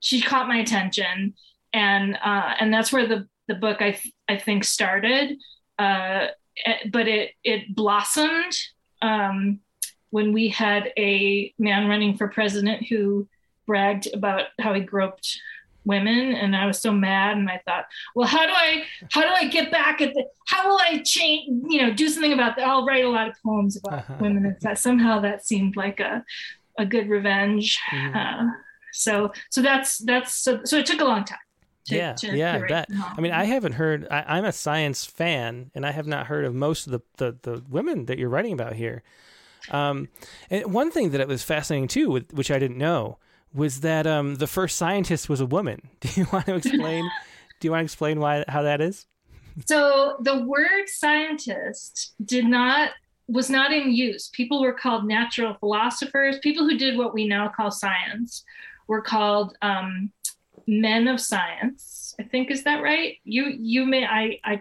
she 0.00 0.22
caught 0.22 0.48
my 0.48 0.58
attention, 0.58 1.34
and 1.72 2.16
uh, 2.24 2.54
and 2.60 2.72
that's 2.72 2.92
where 2.92 3.06
the 3.06 3.26
the 3.48 3.54
book 3.54 3.82
I 3.82 3.92
th- 3.92 4.14
I 4.28 4.38
think 4.38 4.64
started. 4.64 5.36
Uh, 5.78 6.28
eh, 6.64 6.78
but 6.90 7.08
it 7.08 7.32
it 7.42 7.74
blossomed 7.74 8.56
um, 9.02 9.60
when 10.10 10.32
we 10.32 10.48
had 10.48 10.92
a 10.96 11.52
man 11.58 11.88
running 11.88 12.16
for 12.16 12.28
president 12.28 12.86
who 12.86 13.28
bragged 13.66 14.08
about 14.14 14.44
how 14.60 14.74
he 14.74 14.80
groped 14.80 15.38
women 15.84 16.32
and 16.32 16.54
i 16.54 16.66
was 16.66 16.80
so 16.80 16.92
mad 16.92 17.36
and 17.36 17.48
i 17.48 17.60
thought 17.64 17.86
well 18.14 18.26
how 18.26 18.44
do 18.46 18.52
i 18.52 18.82
how 19.10 19.22
do 19.22 19.28
i 19.28 19.46
get 19.46 19.70
back 19.70 20.00
at 20.00 20.14
the 20.14 20.24
how 20.46 20.68
will 20.68 20.78
i 20.78 21.02
change 21.04 21.48
you 21.68 21.82
know 21.82 21.92
do 21.92 22.08
something 22.08 22.32
about 22.32 22.56
that 22.56 22.66
i'll 22.66 22.86
write 22.86 23.04
a 23.04 23.08
lot 23.08 23.28
of 23.28 23.34
poems 23.44 23.76
about 23.76 24.00
uh-huh. 24.00 24.14
women 24.20 24.46
and 24.46 24.56
that 24.60 24.78
somehow 24.78 25.20
that 25.20 25.44
seemed 25.44 25.76
like 25.76 26.00
a 26.00 26.24
a 26.78 26.86
good 26.86 27.08
revenge 27.08 27.78
uh, 28.14 28.46
so 28.92 29.32
so 29.50 29.60
that's 29.60 29.98
that's 29.98 30.34
so, 30.34 30.60
so 30.64 30.78
it 30.78 30.86
took 30.86 31.00
a 31.00 31.04
long 31.04 31.24
time 31.24 31.38
to, 31.86 31.96
yeah, 31.96 32.12
to, 32.12 32.36
yeah, 32.36 32.58
to 32.58 32.64
I 32.64 32.68
bet. 32.68 32.88
I 32.90 33.20
mean, 33.20 33.32
I 33.32 33.44
haven't 33.44 33.72
heard. 33.72 34.06
I, 34.08 34.38
am 34.38 34.44
a 34.44 34.52
science 34.52 35.04
fan, 35.04 35.72
and 35.74 35.84
I 35.84 35.90
have 35.90 36.06
not 36.06 36.28
heard 36.28 36.44
of 36.44 36.54
most 36.54 36.86
of 36.86 36.92
the, 36.92 37.00
the, 37.16 37.36
the 37.42 37.64
women 37.68 38.06
that 38.06 38.18
you're 38.18 38.28
writing 38.28 38.52
about 38.52 38.74
here. 38.74 39.02
Um, 39.70 40.08
and 40.50 40.72
one 40.72 40.90
thing 40.90 41.10
that 41.10 41.20
it 41.20 41.28
was 41.28 41.42
fascinating 41.42 41.88
too, 41.88 42.20
which 42.32 42.50
I 42.50 42.58
didn't 42.58 42.78
know, 42.78 43.18
was 43.54 43.80
that 43.80 44.06
um, 44.06 44.36
the 44.36 44.46
first 44.46 44.76
scientist 44.76 45.28
was 45.28 45.40
a 45.40 45.46
woman. 45.46 45.88
Do 46.00 46.08
you 46.14 46.26
want 46.32 46.46
to 46.46 46.54
explain? 46.56 47.10
do 47.60 47.68
you 47.68 47.72
want 47.72 47.82
to 47.82 47.84
explain 47.84 48.18
why 48.18 48.44
how 48.48 48.62
that 48.62 48.80
is? 48.80 49.06
So 49.66 50.16
the 50.20 50.44
word 50.44 50.88
scientist 50.88 52.14
did 52.24 52.44
not 52.44 52.90
was 53.28 53.48
not 53.48 53.72
in 53.72 53.92
use. 53.92 54.28
People 54.32 54.60
were 54.60 54.72
called 54.72 55.06
natural 55.06 55.54
philosophers. 55.54 56.38
People 56.40 56.68
who 56.68 56.76
did 56.76 56.98
what 56.98 57.14
we 57.14 57.26
now 57.26 57.48
call 57.48 57.70
science 57.70 58.44
were 58.88 59.00
called 59.00 59.56
um, 59.62 60.10
men 60.66 61.06
of 61.06 61.20
science. 61.20 62.14
I 62.18 62.24
think 62.24 62.50
is 62.50 62.64
that 62.64 62.82
right? 62.82 63.16
You 63.24 63.54
you 63.58 63.86
may 63.86 64.04
I 64.06 64.40
I 64.44 64.60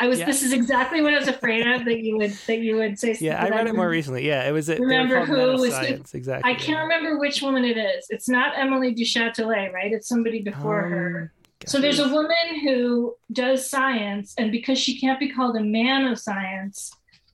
I 0.00 0.08
was. 0.08 0.18
Yeah. 0.18 0.26
This 0.26 0.42
is 0.42 0.52
exactly 0.52 1.02
what 1.02 1.12
I 1.12 1.18
was 1.18 1.28
afraid 1.28 1.66
of 1.66 1.84
that 1.84 2.00
you 2.00 2.16
would 2.16 2.32
that 2.46 2.58
you 2.58 2.76
would 2.76 2.98
say. 2.98 3.16
Yeah, 3.20 3.42
I 3.42 3.50
read 3.50 3.66
it 3.66 3.74
more 3.74 3.88
recently. 3.88 4.26
Yeah, 4.26 4.48
it 4.48 4.52
was. 4.52 4.70
A, 4.70 4.76
remember 4.76 5.24
who 5.26 5.34
was 5.60 5.74
science. 5.74 6.14
exactly? 6.14 6.50
I 6.50 6.54
can't 6.54 6.80
remember 6.80 7.18
which 7.18 7.42
woman 7.42 7.64
it 7.64 7.76
is. 7.76 8.06
It's 8.08 8.28
not 8.28 8.58
Emily 8.58 8.94
du 8.94 9.04
Châtelet, 9.04 9.72
right? 9.72 9.92
It's 9.92 10.08
somebody 10.08 10.40
before 10.40 10.86
um, 10.86 10.90
her. 10.90 11.32
So 11.66 11.78
there's 11.78 11.98
a 11.98 12.08
woman 12.08 12.60
who 12.62 13.14
does 13.32 13.68
science, 13.68 14.34
and 14.38 14.50
because 14.50 14.78
she 14.78 14.98
can't 14.98 15.20
be 15.20 15.28
called 15.28 15.56
a 15.56 15.62
man 15.62 16.06
of 16.06 16.18
science, 16.18 16.90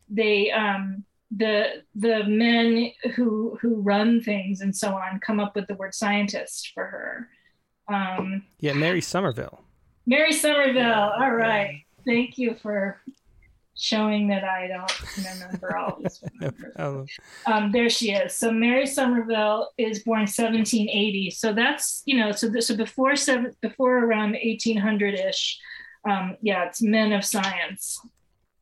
they 0.08 0.50
um, 0.50 1.04
the 1.30 1.84
the 1.94 2.24
men 2.24 2.90
who 3.14 3.56
who 3.60 3.76
run 3.76 4.20
things 4.20 4.60
and 4.60 4.74
so 4.74 4.94
on 4.94 5.20
come 5.20 5.38
up 5.38 5.54
with 5.54 5.68
the 5.68 5.74
word 5.76 5.94
scientist 5.94 6.72
for 6.74 6.84
her. 6.84 7.28
Um, 7.88 8.42
yeah, 8.58 8.72
Mary 8.72 9.00
Somerville. 9.00 9.62
Mary 10.06 10.32
Somerville. 10.32 10.74
Yeah, 10.74 11.10
All 11.20 11.30
right. 11.30 11.85
Thank 12.06 12.38
you 12.38 12.54
for 12.54 13.00
showing 13.78 14.28
that 14.28 14.42
I 14.42 14.68
don't 14.68 15.16
remember 15.18 15.76
all 15.76 15.98
these 16.00 16.24
um, 17.46 17.72
there 17.72 17.90
she 17.90 18.12
is. 18.12 18.34
So 18.34 18.50
Mary 18.50 18.86
Somerville 18.86 19.70
is 19.76 20.02
born 20.02 20.20
1780. 20.20 21.30
So 21.30 21.52
that's 21.52 22.02
you 22.06 22.16
know 22.16 22.32
so 22.32 22.48
so 22.60 22.76
before 22.76 23.16
seven 23.16 23.54
before 23.60 23.98
around 23.98 24.32
1800 24.32 25.14
ish. 25.14 25.58
um, 26.08 26.36
yeah, 26.40 26.64
it's 26.64 26.80
men 26.80 27.12
of 27.12 27.24
science. 27.24 28.00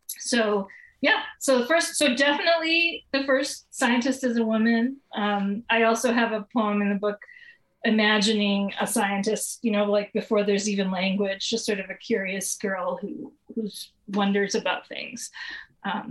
So 0.09 0.69
yeah, 1.05 1.21
so 1.39 1.59
the 1.59 1.67
first, 1.67 1.97
so 1.97 2.17
definitely 2.17 3.05
the 3.13 3.25
first 3.25 3.67
scientist 3.69 4.25
is 4.25 4.39
a 4.39 4.43
woman. 4.43 4.97
Um, 5.15 5.63
I 5.69 5.83
also 5.83 6.15
have 6.15 6.33
a 6.33 6.47
poem 6.51 6.81
in 6.81 6.89
the 6.89 6.95
book 6.95 7.19
imagining 7.85 8.73
a 8.81 8.87
scientist, 8.87 9.59
you 9.63 9.71
know, 9.71 9.85
like 9.85 10.13
before 10.13 10.43
there's 10.43 10.69
even 10.69 10.91
language, 10.91 11.49
just 11.49 11.67
sort 11.67 11.81
of 11.81 11.91
a 11.91 11.95
curious 11.95 12.57
girl 12.57 12.99
who 13.01 13.33
who 13.55 13.69
wonders 14.09 14.55
about 14.55 14.89
things, 14.89 15.31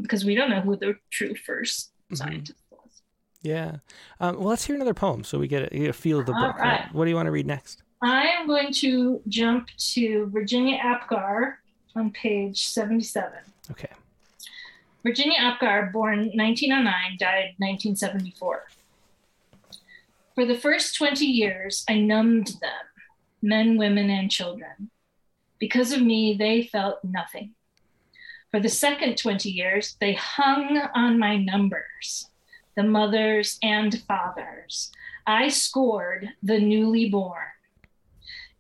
because 0.02 0.24
um, 0.24 0.28
we 0.28 0.36
don't 0.36 0.50
know 0.50 0.62
who 0.62 0.76
the 0.76 0.96
true 1.10 1.34
1st 1.34 1.40
mm-hmm. 1.50 2.16
scientist 2.16 2.60
was. 2.70 3.02
Yeah. 3.42 3.78
Um, 4.20 4.38
well, 4.38 4.50
let's 4.50 4.66
hear 4.66 4.76
another 4.76 4.94
poem 4.94 5.24
so 5.24 5.40
we 5.40 5.48
get 5.48 5.74
a, 5.74 5.88
a 5.88 5.94
feel 5.94 6.20
of 6.20 6.26
the 6.26 6.34
book. 6.34 6.58
Right. 6.58 6.88
What 6.94 7.06
do 7.06 7.10
you 7.10 7.16
want 7.16 7.28
to 7.28 7.32
read 7.32 7.48
next? 7.48 7.84
I 8.02 8.28
am 8.28 8.48
going 8.48 8.74
to 8.74 9.22
jump 9.28 9.70
to 9.94 10.30
Virginia 10.32 10.78
Apgar 10.78 11.60
on 11.96 12.12
page 12.12 12.68
77. 12.68 13.32
Okay. 13.72 13.90
Virginia 15.04 15.38
Apgar, 15.40 15.90
born 15.92 16.32
1909, 16.34 17.18
died 17.20 17.54
1974. 17.58 18.64
For 20.36 20.46
the 20.46 20.58
first 20.58 20.96
20 20.96 21.26
years, 21.26 21.86
I 21.88 22.00
numbed 22.00 22.48
them, 22.60 22.86
men, 23.44 23.78
women, 23.78 24.10
and 24.10 24.32
children. 24.32 24.90
Because 25.60 25.92
of 25.92 26.02
me, 26.02 26.36
they 26.38 26.64
felt 26.64 27.04
nothing. 27.04 27.54
For 28.50 28.60
the 28.60 28.70
second 28.70 29.18
20 29.18 29.52
years, 29.52 29.96
they 30.00 30.14
hung 30.14 30.78
on 30.96 31.20
my 31.20 31.38
numbers, 31.38 32.30
the 32.76 32.82
mothers 32.82 33.60
and 33.62 34.02
fathers. 34.08 34.92
I 35.28 35.50
scored 35.50 36.30
the 36.42 36.60
newly 36.60 37.10
born. 37.10 37.54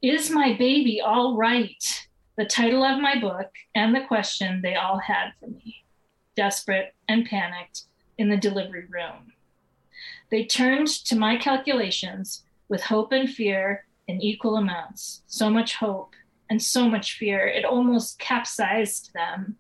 Is 0.02 0.30
my 0.30 0.54
baby 0.54 1.02
all 1.02 1.36
right? 1.36 2.08
The 2.38 2.46
title 2.46 2.84
of 2.84 3.02
my 3.02 3.20
book 3.20 3.50
and 3.74 3.96
the 3.96 4.06
question 4.08 4.62
they 4.62 4.76
all 4.76 5.00
had 5.00 5.32
for 5.40 5.48
me, 5.48 5.84
desperate 6.36 6.94
and 7.10 7.26
panicked 7.26 7.86
in 8.18 8.30
the 8.30 8.38
delivery 8.38 8.86
room. 8.90 9.33
They 10.34 10.46
turned 10.46 10.88
to 10.88 11.16
my 11.16 11.38
calculations 11.38 12.42
with 12.68 12.82
hope 12.82 13.12
and 13.12 13.30
fear 13.30 13.86
in 14.08 14.20
equal 14.20 14.58
amounts. 14.58 15.22
So 15.28 15.48
much 15.48 15.76
hope 15.76 16.16
and 16.50 16.60
so 16.60 16.90
much 16.90 17.20
fear, 17.20 17.46
it 17.46 17.64
almost 17.64 18.18
capsized 18.18 19.14
them. 19.14 19.58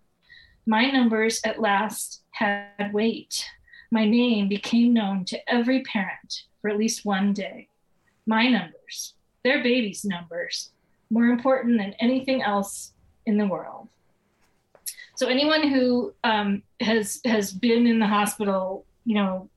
My 0.65 0.89
numbers 0.89 1.41
at 1.45 1.61
last 1.61 2.23
had 2.31 2.91
weight. 2.91 3.45
My 3.91 4.05
name 4.05 4.49
became 4.49 4.93
known 4.93 5.25
to 5.25 5.47
every 5.47 5.83
parent 5.83 6.45
for 6.59 6.71
at 6.71 6.79
least 6.79 7.05
one 7.05 7.33
day. 7.33 7.67
My 8.25 8.47
numbers, 8.47 9.13
their 9.43 9.61
babies' 9.61 10.03
numbers, 10.03 10.71
more 11.11 11.27
important 11.27 11.77
than 11.77 11.93
anything 11.99 12.41
else 12.41 12.93
in 13.27 13.37
the 13.37 13.45
world. 13.45 13.89
So 15.17 15.27
anyone 15.27 15.67
who 15.67 16.15
um, 16.23 16.63
has 16.79 17.21
has 17.25 17.53
been 17.53 17.85
in 17.85 17.99
the 17.99 18.07
hospital, 18.07 18.87
you 19.05 19.13
know, 19.13 19.51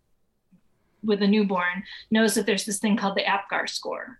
with 1.06 1.22
a 1.22 1.26
newborn 1.26 1.84
knows 2.10 2.34
that 2.34 2.46
there's 2.46 2.64
this 2.64 2.78
thing 2.78 2.96
called 2.96 3.16
the 3.16 3.24
APGAR 3.24 3.68
score. 3.68 4.18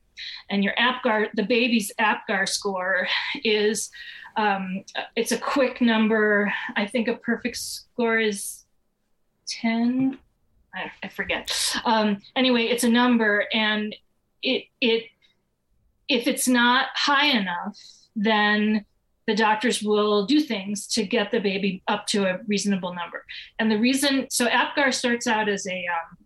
And 0.50 0.64
your 0.64 0.75
APGAR, 0.78 1.28
the 1.35 1.43
baby's 1.43 1.93
APGAR 1.99 2.49
score 2.49 3.09
is, 3.45 3.90
um, 4.37 4.85
it's 5.14 5.33
a 5.33 5.38
quick 5.38 5.81
number. 5.81 6.52
I 6.75 6.87
think 6.87 7.09
a 7.09 7.16
perfect 7.16 7.57
score 7.57 8.19
is 8.19 8.64
10. 9.49 10.19
I, 10.75 10.90
I 11.02 11.09
forget. 11.09 11.50
Um, 11.85 12.19
anyway, 12.35 12.64
it's 12.64 12.85
a 12.85 12.88
number 12.88 13.47
and 13.52 13.95
it, 14.43 14.64
it, 14.81 15.05
if 16.09 16.26
it's 16.26 16.47
not 16.47 16.88
high 16.95 17.26
enough, 17.26 17.78
then 18.14 18.85
the 19.26 19.35
doctors 19.35 19.83
will 19.83 20.25
do 20.25 20.40
things 20.40 20.87
to 20.87 21.05
get 21.05 21.31
the 21.31 21.40
baby 21.40 21.83
up 21.88 22.07
to 22.07 22.26
a 22.26 22.38
reasonable 22.47 22.95
number. 22.95 23.25
And 23.59 23.71
the 23.71 23.78
reason, 23.78 24.28
so 24.31 24.47
APGAR 24.47 24.95
starts 24.95 25.26
out 25.26 25.49
as 25.49 25.66
a, 25.66 25.85
um, 25.88 26.25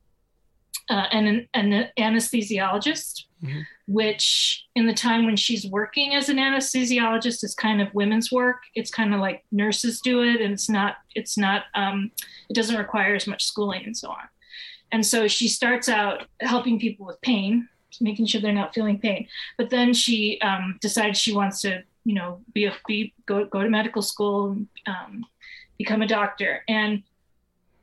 uh, 0.90 1.06
an, 1.12 1.48
an 1.54 1.88
anesthesiologist, 1.98 3.24
mm-hmm. 3.42 3.60
which 3.86 4.66
in 4.74 4.86
the 4.86 4.92
time 4.92 5.24
when 5.24 5.36
she's 5.36 5.66
working 5.66 6.14
as 6.14 6.28
an 6.28 6.36
anesthesiologist 6.36 7.44
is 7.44 7.54
kind 7.54 7.80
of 7.80 7.94
women's 7.94 8.32
work. 8.32 8.62
It's 8.74 8.90
kind 8.90 9.14
of 9.14 9.20
like 9.20 9.44
nurses 9.52 10.00
do 10.00 10.22
it, 10.22 10.40
and 10.40 10.52
it's 10.52 10.68
not. 10.68 10.96
It's 11.14 11.38
not. 11.38 11.64
Um, 11.74 12.10
it 12.48 12.54
doesn't 12.54 12.76
require 12.76 13.14
as 13.14 13.28
much 13.28 13.44
schooling 13.44 13.84
and 13.84 13.96
so 13.96 14.10
on. 14.10 14.28
And 14.92 15.06
so 15.06 15.28
she 15.28 15.46
starts 15.46 15.88
out 15.88 16.24
helping 16.40 16.80
people 16.80 17.06
with 17.06 17.20
pain, 17.20 17.68
making 18.00 18.26
sure 18.26 18.40
they're 18.40 18.52
not 18.52 18.74
feeling 18.74 18.98
pain. 18.98 19.28
But 19.56 19.70
then 19.70 19.94
she 19.94 20.40
um, 20.40 20.78
decides 20.80 21.20
she 21.20 21.32
wants 21.32 21.60
to, 21.62 21.84
you 22.04 22.14
know, 22.16 22.40
be 22.52 22.64
a 22.64 22.74
be 22.88 23.14
go 23.26 23.44
go 23.44 23.62
to 23.62 23.70
medical 23.70 24.02
school, 24.02 24.56
um, 24.86 25.24
become 25.78 26.02
a 26.02 26.08
doctor, 26.08 26.64
and 26.68 27.04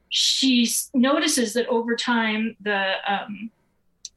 she 0.10 0.70
notices 0.94 1.54
that 1.54 1.68
over 1.68 1.96
time 1.96 2.56
the 2.62 2.94
um, 3.08 3.52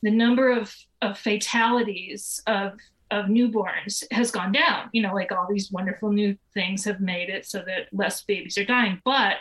the 0.03 0.11
number 0.11 0.51
of, 0.51 0.75
of 1.03 1.19
fatalities 1.19 2.43
of 2.47 2.75
of 3.11 3.27
newborns 3.27 4.05
has 4.13 4.31
gone 4.31 4.53
down. 4.53 4.89
You 4.93 5.03
know, 5.03 5.15
like 5.15 5.33
all 5.33 5.49
these 5.51 5.73
wonderful 5.73 6.13
new 6.13 6.37
things 6.55 6.85
have 6.85 7.01
made 7.01 7.29
it 7.29 7.45
so 7.45 7.59
that 7.67 7.89
less 7.93 8.23
babies 8.23 8.57
are 8.57 8.65
dying, 8.65 9.01
but 9.05 9.37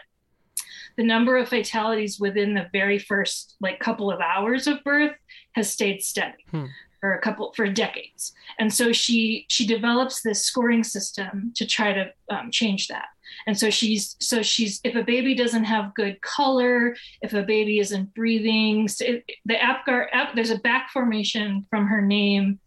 the 0.98 1.04
number 1.04 1.38
of 1.38 1.50
fatalities 1.50 2.20
within 2.20 2.56
the 2.56 2.68
very 2.74 3.00
first 3.00 3.56
like 3.62 3.80
couple 3.80 4.12
of 4.12 4.20
hours 4.20 4.68
of 4.68 4.84
birth 4.84 5.16
has 5.54 5.72
stayed 5.72 6.02
steady. 6.02 6.46
Hmm 6.52 6.66
for 7.00 7.14
a 7.14 7.22
couple 7.22 7.54
for 7.54 7.68
decades 7.68 8.34
and 8.60 8.74
so 8.74 8.92
she 8.92 9.46
she 9.48 9.66
develops 9.66 10.22
this 10.22 10.44
scoring 10.44 10.84
system 10.84 11.52
to 11.56 11.66
try 11.66 11.94
to 11.94 12.12
um, 12.30 12.52
change 12.52 12.88
that 12.88 13.08
and 13.48 13.58
so 13.58 13.70
she's 13.70 14.16
so 14.20 14.42
she's 14.42 14.80
if 14.84 14.96
a 14.96 15.04
baby 15.04 15.36
doesn't 15.36 15.64
have 15.64 15.94
good 15.96 16.22
color 16.22 16.96
if 17.22 17.34
a 17.34 17.44
baby 17.44 17.80
isn't 17.80 18.14
breathing 18.14 18.88
so 18.88 19.06
it, 19.06 19.26
the 19.46 19.56
apgar 19.56 20.08
app, 20.14 20.36
there's 20.36 20.52
a 20.52 20.60
back 20.60 20.90
formation 20.92 21.66
from 21.70 21.88
her 21.88 22.02
name 22.02 22.60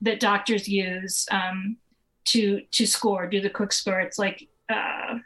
that 0.00 0.20
doctors 0.20 0.68
use 0.68 1.26
um, 1.30 1.76
to 2.24 2.60
to 2.70 2.86
score 2.86 3.26
do 3.26 3.40
the 3.40 3.50
quick 3.50 3.72
score. 3.72 4.00
It's 4.00 4.18
like 4.18 4.48
uh, 4.70 5.18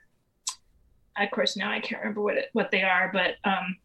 of 1.21 1.31
course 1.33 1.57
now 1.57 1.71
i 1.71 1.81
can't 1.81 2.01
remember 2.01 2.23
what 2.23 2.37
it, 2.37 2.49
what 2.53 2.71
they 2.71 2.83
are 2.83 3.11
but 3.13 3.35
um, 3.45 3.77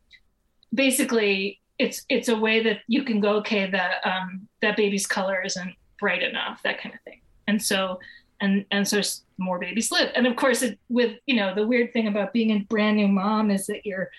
basically 0.73 1.59
it's 1.79 2.05
it's 2.09 2.29
a 2.29 2.37
way 2.37 2.61
that 2.61 2.79
you 2.87 3.03
can 3.03 3.19
go 3.19 3.37
okay 3.37 3.69
that 3.69 4.05
um, 4.05 4.47
that 4.61 4.77
baby's 4.77 5.07
color 5.07 5.41
isn't 5.43 5.73
bright 5.99 6.21
enough 6.21 6.61
that 6.63 6.81
kind 6.81 6.93
of 6.93 7.01
thing. 7.01 7.21
And 7.47 7.61
so 7.61 7.99
and 8.41 8.65
and 8.71 8.85
so 8.87 9.01
more 9.37 9.59
babies 9.59 9.91
live 9.91 10.09
and 10.15 10.27
of 10.27 10.35
course 10.35 10.61
it, 10.61 10.79
with 10.89 11.17
you 11.25 11.35
know 11.35 11.53
the 11.53 11.65
weird 11.65 11.91
thing 11.93 12.07
about 12.07 12.33
being 12.33 12.51
a 12.51 12.59
brand 12.65 12.97
new 12.97 13.07
mom 13.07 13.51
is 13.51 13.65
that 13.67 13.85
you're 13.85 14.09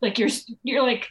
like 0.00 0.18
you're 0.18 0.28
you're 0.62 0.82
like 0.82 1.06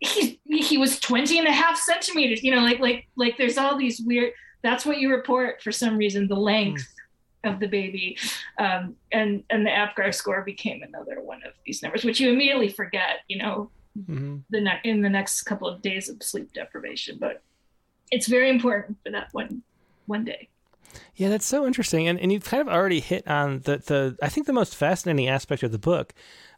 he 0.00 0.40
he 0.44 0.78
was 0.78 0.98
20 1.00 1.38
and 1.38 1.48
a 1.48 1.52
half 1.52 1.78
centimeters 1.78 2.42
you 2.42 2.54
know 2.54 2.62
like 2.62 2.80
like 2.80 3.06
like 3.16 3.36
there's 3.36 3.58
all 3.58 3.76
these 3.76 4.00
weird 4.00 4.32
that's 4.62 4.86
what 4.86 4.98
you 4.98 5.10
report 5.10 5.62
for 5.62 5.72
some 5.72 5.96
reason 5.96 6.28
the 6.28 6.34
length 6.34 6.86
mm. 7.44 7.52
of 7.52 7.60
the 7.60 7.66
baby 7.68 8.16
um, 8.58 8.96
and 9.12 9.44
and 9.50 9.66
the 9.66 9.70
apgar 9.70 10.12
score 10.12 10.42
became 10.42 10.82
another 10.82 11.20
one 11.20 11.40
of 11.44 11.52
these 11.64 11.82
numbers 11.82 12.04
which 12.04 12.20
you 12.20 12.30
immediately 12.30 12.68
forget 12.68 13.20
you 13.28 13.38
know 13.38 13.70
mm-hmm. 13.98 14.38
the 14.50 14.60
ne- 14.60 14.80
in 14.84 15.02
the 15.02 15.08
next 15.08 15.42
couple 15.42 15.68
of 15.68 15.82
days 15.82 16.08
of 16.08 16.22
sleep 16.22 16.52
deprivation. 16.52 17.18
But 17.18 17.42
it's 18.10 18.26
very 18.26 18.50
important 18.50 18.98
for 19.04 19.12
that 19.12 19.28
one 19.32 19.62
one 20.06 20.24
day. 20.24 20.48
Yeah, 21.14 21.28
that's 21.28 21.46
so 21.46 21.66
interesting, 21.66 22.08
and 22.08 22.18
and 22.18 22.32
you've 22.32 22.44
kind 22.44 22.60
of 22.60 22.68
already 22.68 23.00
hit 23.00 23.26
on 23.28 23.60
the 23.60 23.78
the 23.78 24.16
I 24.22 24.28
think 24.28 24.46
the 24.46 24.52
most 24.52 24.76
fascinating 24.76 25.28
aspect 25.28 25.62
of 25.62 25.72
the 25.72 25.78
book. 25.78 26.14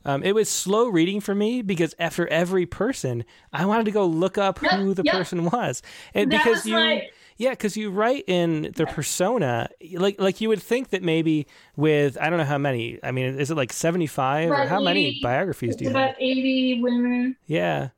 Um, 0.07 0.23
it 0.23 0.35
was 0.35 0.51
slow 0.51 0.89
reading 0.89 1.21
for 1.21 1.35
me 1.35 1.63
because 1.63 1.95
after 1.99 2.27
every 2.29 2.67
person, 2.67 3.25
I 3.53 3.65
wanted 3.65 3.85
to 3.87 3.91
go 3.91 4.05
look 4.05 4.37
up 4.37 4.61
yep, 4.61 4.73
who 4.73 4.93
the 4.93 5.03
yep. 5.03 5.15
person 5.15 5.45
was, 5.47 5.83
and 6.13 6.31
that 6.31 6.45
because 6.45 6.59
was 6.59 6.67
you. 6.67 6.75
My- 6.75 7.09
yeah, 7.37 7.51
because 7.51 7.77
you 7.77 7.91
write 7.91 8.25
in 8.29 8.73
the 8.77 8.87
persona, 8.87 9.69
like 9.95 10.21
like 10.21 10.41
you 10.41 10.49
would 10.51 10.63
think 10.63 10.91
that 10.91 11.03
maybe 11.03 11.47
with 11.75 12.17
I 12.21 12.31
don't 12.31 12.39
know 12.39 12.45
how 12.45 12.59
many. 12.59 13.01
I 13.03 13.11
mean, 13.11 13.39
is 13.39 13.51
it 13.51 13.57
like 13.57 13.73
seventy 13.73 14.07
five 14.07 14.51
or 14.51 14.67
how 14.67 14.77
80, 14.77 14.85
many 14.85 15.21
biographies 15.21 15.75
do 15.75 15.85
you 15.85 15.91
about 15.91 16.01
have? 16.01 16.11
About 16.11 16.23
eighty 16.23 16.81
women. 16.81 17.37
Yeah, 17.47 17.89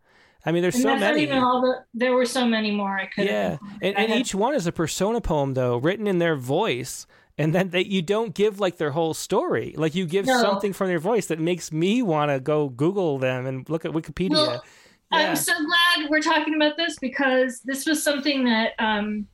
I 0.46 0.52
mean, 0.52 0.62
there's 0.62 0.76
and 0.76 0.82
so 0.82 0.96
many. 0.96 1.26
The, 1.26 1.84
there 1.92 2.14
were 2.14 2.24
so 2.24 2.46
many 2.46 2.70
more. 2.70 2.96
I 2.96 3.06
could. 3.06 3.26
Yeah, 3.26 3.58
and, 3.82 3.98
and 3.98 4.12
each 4.12 4.34
one 4.34 4.54
is 4.54 4.66
a 4.66 4.72
persona 4.72 5.20
poem 5.20 5.54
though, 5.54 5.76
written 5.78 6.06
in 6.06 6.18
their 6.18 6.36
voice, 6.36 7.06
and 7.36 7.52
then 7.54 7.70
that 7.70 7.90
you 7.90 8.00
don't 8.00 8.32
give 8.32 8.60
like 8.60 8.76
their 8.76 8.92
whole 8.92 9.12
story. 9.12 9.74
Like 9.76 9.96
you 9.96 10.06
give 10.06 10.26
no. 10.26 10.40
something 10.40 10.72
from 10.72 10.86
their 10.86 11.00
voice 11.00 11.26
that 11.26 11.40
makes 11.40 11.72
me 11.72 12.00
want 12.00 12.30
to 12.30 12.38
go 12.38 12.68
Google 12.68 13.18
them 13.18 13.44
and 13.46 13.68
look 13.68 13.84
at 13.84 13.90
Wikipedia. 13.90 14.30
Well, 14.30 14.64
yeah. 15.12 15.30
I'm 15.30 15.36
so 15.36 15.52
glad 15.52 16.10
we're 16.10 16.20
talking 16.20 16.54
about 16.54 16.76
this 16.76 16.98
because 16.98 17.60
this 17.64 17.84
was 17.84 18.02
something 18.02 18.44
that 18.44 18.72
um, 18.78 19.26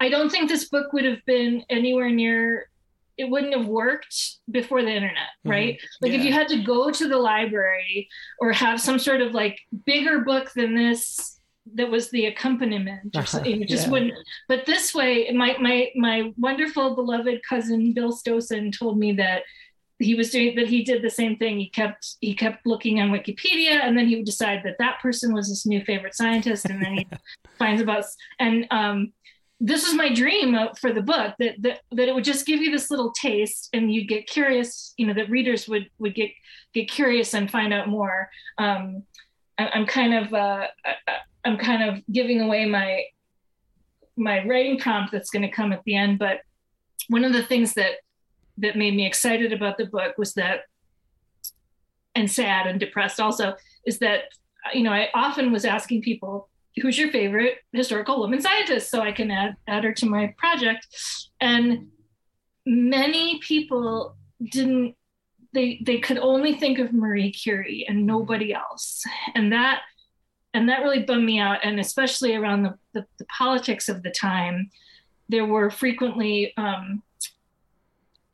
I 0.00 0.08
don't 0.08 0.30
think 0.30 0.48
this 0.48 0.68
book 0.68 0.92
would 0.92 1.04
have 1.04 1.24
been 1.26 1.62
anywhere 1.70 2.10
near. 2.10 2.68
It 3.16 3.30
wouldn't 3.30 3.54
have 3.54 3.66
worked 3.66 4.16
before 4.50 4.82
the 4.82 4.90
internet, 4.90 5.16
mm-hmm. 5.16 5.50
right? 5.50 5.74
Mm-hmm. 5.74 6.04
Like 6.04 6.12
yeah. 6.12 6.18
if 6.18 6.24
you 6.24 6.32
had 6.32 6.48
to 6.48 6.62
go 6.62 6.90
to 6.90 7.08
the 7.08 7.18
library 7.18 8.08
or 8.40 8.52
have 8.52 8.80
some 8.80 8.98
sort 8.98 9.20
of 9.20 9.32
like 9.32 9.60
bigger 9.86 10.20
book 10.20 10.52
than 10.54 10.74
this 10.74 11.40
that 11.74 11.90
was 11.90 12.10
the 12.10 12.26
accompaniment 12.26 13.16
or 13.16 13.24
something. 13.26 13.62
It 13.62 13.68
just 13.68 13.86
Yeah. 13.86 13.92
wouldn't. 13.92 14.14
But 14.48 14.66
this 14.66 14.94
way, 14.94 15.30
my 15.32 15.56
my 15.60 15.90
my 15.96 16.32
wonderful 16.36 16.94
beloved 16.94 17.40
cousin 17.48 17.92
Bill 17.92 18.12
Stosen 18.12 18.76
told 18.76 18.98
me 18.98 19.12
that 19.12 19.42
he 19.98 20.14
was 20.14 20.30
doing 20.30 20.54
that 20.56 20.68
he 20.68 20.82
did 20.82 21.02
the 21.02 21.10
same 21.10 21.36
thing 21.36 21.58
he 21.58 21.68
kept 21.70 22.16
he 22.20 22.34
kept 22.34 22.66
looking 22.66 23.00
on 23.00 23.10
wikipedia 23.10 23.80
and 23.82 23.96
then 23.96 24.08
he 24.08 24.16
would 24.16 24.24
decide 24.24 24.60
that 24.64 24.76
that 24.78 25.00
person 25.00 25.32
was 25.32 25.48
his 25.48 25.66
new 25.66 25.82
favorite 25.84 26.14
scientist 26.14 26.66
and 26.66 26.82
then 26.82 26.94
he 26.94 27.06
finds 27.58 27.80
about 27.80 28.04
and 28.40 28.66
um 28.70 29.12
this 29.60 29.84
was 29.86 29.94
my 29.94 30.12
dream 30.12 30.56
for 30.80 30.92
the 30.92 31.02
book 31.02 31.34
that, 31.38 31.54
that 31.60 31.80
that 31.92 32.08
it 32.08 32.14
would 32.14 32.24
just 32.24 32.46
give 32.46 32.60
you 32.60 32.70
this 32.70 32.90
little 32.90 33.12
taste 33.12 33.68
and 33.72 33.92
you'd 33.92 34.08
get 34.08 34.26
curious 34.26 34.94
you 34.96 35.06
know 35.06 35.14
that 35.14 35.30
readers 35.30 35.68
would 35.68 35.88
would 35.98 36.14
get 36.14 36.30
get 36.72 36.90
curious 36.90 37.34
and 37.34 37.50
find 37.50 37.72
out 37.72 37.88
more. 37.88 38.28
Um 38.58 39.04
I, 39.58 39.68
i'm 39.68 39.86
kind 39.86 40.14
of 40.14 40.34
uh 40.34 40.66
I- 40.84 41.18
i'm 41.44 41.58
kind 41.58 41.88
of 41.88 42.02
giving 42.10 42.40
away 42.40 42.64
my 42.66 43.04
my 44.16 44.44
writing 44.44 44.78
prompt 44.78 45.12
that's 45.12 45.30
going 45.30 45.42
to 45.42 45.50
come 45.50 45.72
at 45.72 45.82
the 45.84 45.94
end 45.94 46.18
but 46.18 46.40
one 47.08 47.24
of 47.24 47.32
the 47.32 47.42
things 47.42 47.74
that 47.74 47.92
that 48.58 48.76
made 48.76 48.94
me 48.94 49.06
excited 49.06 49.52
about 49.52 49.76
the 49.78 49.86
book 49.86 50.16
was 50.18 50.34
that 50.34 50.62
and 52.14 52.30
sad 52.30 52.66
and 52.66 52.80
depressed 52.80 53.20
also 53.20 53.54
is 53.86 53.98
that 53.98 54.24
you 54.72 54.82
know 54.82 54.92
i 54.92 55.08
often 55.14 55.52
was 55.52 55.64
asking 55.64 56.02
people 56.02 56.48
who's 56.80 56.98
your 56.98 57.10
favorite 57.10 57.58
historical 57.72 58.18
woman 58.18 58.40
scientist? 58.40 58.90
So 58.90 59.00
i 59.00 59.12
can 59.12 59.30
add, 59.30 59.56
add 59.66 59.84
her 59.84 59.92
to 59.94 60.06
my 60.06 60.34
project. 60.38 60.86
And 61.40 61.88
many 62.66 63.38
people 63.40 64.16
didn't 64.42 64.96
they 65.52 65.80
they 65.84 65.98
could 65.98 66.18
only 66.18 66.54
think 66.54 66.80
of 66.80 66.92
marie 66.92 67.30
curie 67.30 67.86
and 67.88 68.06
nobody 68.06 68.52
else. 68.52 69.04
And 69.34 69.52
that 69.52 69.82
and 70.52 70.68
that 70.68 70.82
really 70.82 71.02
bummed 71.02 71.24
me 71.24 71.38
out. 71.38 71.58
And 71.64 71.80
especially 71.80 72.34
around 72.34 72.62
the, 72.62 72.74
the, 72.92 73.06
the 73.18 73.24
politics 73.26 73.88
of 73.88 74.02
the 74.02 74.10
time 74.10 74.70
there 75.28 75.46
were 75.46 75.70
frequently 75.70 76.52
um, 76.56 77.02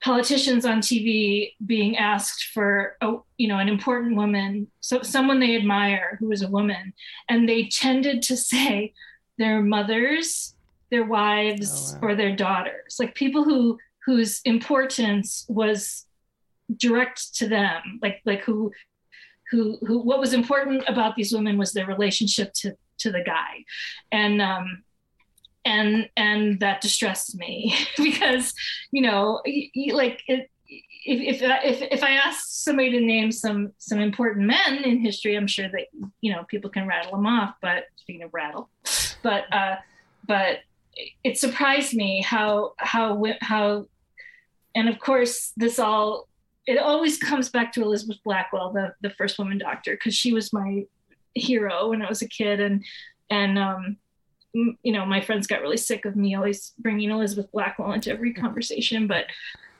politicians 0.02 0.64
on 0.64 0.80
TV 0.80 1.52
being 1.66 1.96
asked 1.96 2.48
for 2.54 2.96
a, 3.00 3.16
you 3.36 3.48
know 3.48 3.58
an 3.58 3.68
important 3.68 4.16
woman, 4.16 4.66
so 4.80 5.02
someone 5.02 5.40
they 5.40 5.56
admire 5.56 6.16
who 6.18 6.28
was 6.28 6.42
a 6.42 6.48
woman, 6.48 6.92
and 7.28 7.48
they 7.48 7.64
tended 7.66 8.22
to 8.22 8.36
say 8.36 8.92
their 9.38 9.62
mothers, 9.62 10.54
their 10.90 11.04
wives, 11.04 11.94
Oh, 11.96 12.00
wow. 12.00 12.08
or 12.08 12.14
their 12.14 12.34
daughters, 12.34 12.96
like 12.98 13.14
people 13.14 13.44
who 13.44 13.78
whose 14.06 14.40
importance 14.44 15.44
was 15.48 16.06
direct 16.76 17.34
to 17.36 17.48
them, 17.48 17.98
like 18.02 18.20
like 18.24 18.40
who 18.42 18.72
who 19.50 19.78
who 19.86 19.98
what 20.00 20.20
was 20.20 20.32
important 20.32 20.82
about 20.88 21.16
these 21.16 21.32
women 21.32 21.58
was 21.58 21.72
their 21.72 21.86
relationship 21.86 22.52
to 22.54 22.74
to 22.98 23.10
the 23.10 23.22
guy, 23.24 23.64
and 24.12 24.40
um, 24.42 24.82
and 25.64 26.08
and 26.16 26.60
that 26.60 26.80
distressed 26.80 27.36
me 27.36 27.76
because 27.96 28.54
you 28.92 29.02
know 29.02 29.42
like 29.92 30.22
it, 30.26 30.50
if, 31.04 31.42
if 31.42 31.42
if 31.42 31.88
if 31.92 32.04
I 32.04 32.12
asked 32.12 32.64
somebody 32.64 32.90
to 32.92 33.00
name 33.00 33.32
some 33.32 33.72
some 33.78 34.00
important 34.00 34.46
men 34.46 34.84
in 34.84 34.98
history, 34.98 35.36
I'm 35.36 35.46
sure 35.46 35.68
that 35.68 35.86
you 36.20 36.32
know 36.32 36.44
people 36.44 36.70
can 36.70 36.86
rattle 36.86 37.12
them 37.12 37.26
off. 37.26 37.54
But 37.62 37.84
speaking 37.96 38.22
of 38.22 38.34
rattle, 38.34 38.68
but 39.22 39.52
uh, 39.52 39.76
but 40.26 40.58
it 41.24 41.38
surprised 41.38 41.94
me 41.94 42.22
how 42.22 42.74
how 42.78 43.22
how, 43.40 43.86
and 44.74 44.88
of 44.88 44.98
course 44.98 45.52
this 45.56 45.78
all 45.78 46.28
it 46.66 46.78
always 46.78 47.18
comes 47.18 47.48
back 47.48 47.72
to 47.72 47.82
Elizabeth 47.82 48.18
Blackwell, 48.24 48.72
the 48.72 48.94
the 49.00 49.10
first 49.10 49.38
woman 49.38 49.58
doctor, 49.58 49.92
because 49.92 50.14
she 50.14 50.32
was 50.32 50.52
my 50.52 50.84
hero 51.34 51.88
when 51.88 52.02
I 52.02 52.08
was 52.08 52.22
a 52.22 52.28
kid, 52.28 52.60
and 52.60 52.84
and 53.30 53.58
um, 53.58 53.96
you 54.52 54.92
know 54.92 55.06
my 55.06 55.20
friends 55.20 55.46
got 55.46 55.62
really 55.62 55.76
sick 55.76 56.04
of 56.04 56.16
me 56.16 56.34
always 56.34 56.72
bringing 56.78 57.10
Elizabeth 57.10 57.50
Blackwell 57.52 57.92
into 57.92 58.10
every 58.10 58.32
conversation, 58.32 59.06
but 59.06 59.26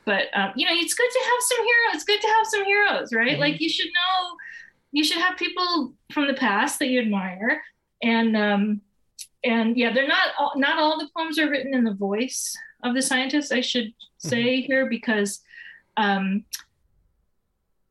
but 0.05 0.27
um, 0.33 0.51
you 0.55 0.65
know 0.65 0.73
it's 0.73 0.93
good 0.93 1.09
to 1.11 1.19
have 1.19 1.41
some 1.41 1.57
heroes. 1.65 1.95
It's 1.95 2.03
good 2.03 2.21
to 2.21 2.27
have 2.27 2.47
some 2.47 2.65
heroes, 2.65 3.13
right? 3.13 3.37
Mhm. 3.37 3.39
Like 3.39 3.61
you 3.61 3.69
should 3.69 3.87
know, 3.87 4.37
you 4.91 5.03
should 5.03 5.19
have 5.19 5.37
people 5.37 5.93
from 6.11 6.27
the 6.27 6.33
past 6.33 6.79
that 6.79 6.87
you 6.87 6.99
admire, 6.99 7.61
and 8.01 8.35
um, 8.37 8.81
and 9.43 9.77
yeah, 9.77 9.93
they're 9.93 10.07
not 10.07 10.29
all, 10.39 10.53
not 10.55 10.79
all 10.79 10.99
the 10.99 11.09
poems 11.15 11.37
are 11.39 11.49
written 11.49 11.73
in 11.73 11.83
the 11.83 11.93
voice 11.93 12.55
of 12.83 12.93
the 12.93 13.01
scientist. 13.01 13.51
I 13.51 13.61
should 13.61 13.93
say 14.17 14.61
here 14.61 14.87
because 14.87 15.41
um, 15.97 16.45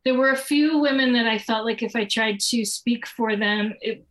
there 0.04 0.14
were 0.14 0.30
a 0.30 0.36
few 0.36 0.78
women 0.78 1.12
that 1.12 1.26
I 1.26 1.38
felt 1.38 1.64
like 1.64 1.82
if 1.82 1.94
I 1.94 2.04
tried 2.04 2.40
to 2.40 2.64
speak 2.64 3.06
for 3.06 3.36
them, 3.36 3.74
it 3.80 4.06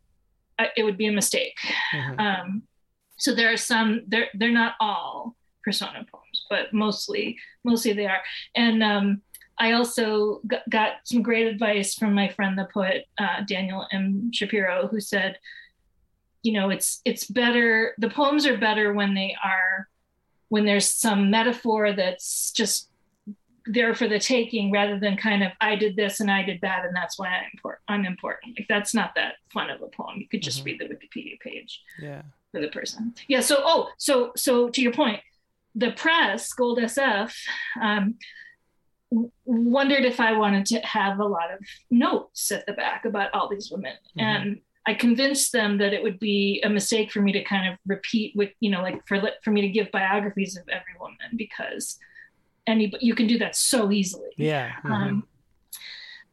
it 0.75 0.83
would 0.83 0.97
be 0.97 1.07
a 1.07 1.11
mistake. 1.11 1.57
Mhm. 1.93 2.19
Um, 2.19 2.63
so 3.17 3.35
there 3.35 3.51
are 3.51 3.57
some. 3.57 4.03
They're 4.07 4.29
they're 4.33 4.51
not 4.51 4.75
all 4.79 5.35
persona 5.63 6.05
poems, 6.11 6.45
but 6.49 6.73
mostly 6.73 7.37
mostly 7.63 7.93
they 7.93 8.05
are. 8.05 8.21
And 8.55 8.81
um, 8.81 9.21
I 9.57 9.73
also 9.73 10.41
g- 10.49 10.57
got 10.69 10.93
some 11.03 11.21
great 11.21 11.47
advice 11.47 11.95
from 11.95 12.13
my 12.13 12.29
friend, 12.29 12.57
the 12.57 12.67
poet 12.73 13.05
uh, 13.17 13.41
Daniel 13.45 13.85
M. 13.91 14.31
Shapiro, 14.33 14.87
who 14.87 15.01
said, 15.01 15.37
you 16.43 16.53
know, 16.53 16.69
it's 16.69 17.01
it's 17.03 17.25
better. 17.25 17.93
The 17.97 18.09
poems 18.09 18.45
are 18.45 18.57
better 18.57 18.93
when 18.93 19.13
they 19.13 19.35
are 19.43 19.89
when 20.47 20.65
there's 20.65 20.87
some 20.89 21.29
metaphor 21.29 21.93
that's 21.93 22.51
just 22.51 22.88
there 23.65 23.93
for 23.93 24.07
the 24.07 24.19
taking 24.19 24.71
rather 24.71 24.99
than 24.99 25.17
kind 25.17 25.43
of 25.43 25.51
I 25.61 25.75
did 25.75 25.95
this 25.95 26.19
and 26.19 26.29
I 26.31 26.43
did 26.43 26.59
that 26.61 26.85
and 26.85 26.95
that's 26.95 27.17
why 27.19 27.27
I'm 27.29 27.49
important. 27.53 27.81
I'm 27.87 28.05
important. 28.05 28.57
Like 28.59 28.67
that's 28.67 28.93
not 28.93 29.13
that 29.15 29.35
fun 29.53 29.69
of 29.69 29.81
a 29.81 29.87
poem. 29.87 30.19
You 30.19 30.27
could 30.27 30.41
just 30.41 30.61
Mhm. 30.61 30.65
read 30.65 30.79
the 30.79 30.85
Wikipedia 30.85 31.39
page 31.39 31.81
Yeah. 32.01 32.21
for 32.51 32.61
the 32.61 32.69
person. 32.69 33.13
Yeah. 33.27 33.41
So 33.41 33.57
oh, 33.59 33.91
so 33.97 34.31
so 34.35 34.69
to 34.69 34.81
your 34.81 34.93
point, 34.93 35.21
the 35.75 35.91
press, 35.91 36.51
Goldsmiths, 36.53 37.47
um, 37.81 38.15
w- 39.11 39.31
wondered 39.45 40.05
if 40.05 40.19
I 40.19 40.33
wanted 40.33 40.65
to 40.67 40.79
have 40.81 41.19
a 41.19 41.25
lot 41.25 41.51
of 41.53 41.59
notes 41.89 42.51
at 42.51 42.65
the 42.65 42.73
back 42.73 43.05
about 43.05 43.33
all 43.33 43.47
these 43.49 43.69
women, 43.71 43.95
Mhm. 44.17 44.21
and 44.23 44.61
I 44.85 44.93
convinced 44.95 45.51
them 45.51 45.77
that 45.77 45.93
it 45.93 46.01
would 46.01 46.19
be 46.19 46.61
a 46.63 46.69
mistake 46.69 47.11
for 47.11 47.21
me 47.21 47.31
to 47.33 47.43
kind 47.43 47.71
of 47.71 47.77
repeat 47.85 48.35
with 48.35 48.51
you 48.59 48.71
know 48.71 48.81
like 48.81 49.05
for 49.07 49.21
for 49.43 49.51
me 49.51 49.61
to 49.61 49.69
give 49.69 49.91
biographies 49.91 50.57
of 50.57 50.67
every 50.69 50.93
woman 50.99 51.29
because 51.35 51.99
any 52.69 52.93
you 52.99 53.15
can 53.15 53.27
do 53.27 53.37
that 53.39 53.55
so 53.55 53.91
easily. 53.91 54.29
Yeah. 54.37 54.71
mhm. 54.83 54.91
Um, 54.91 55.27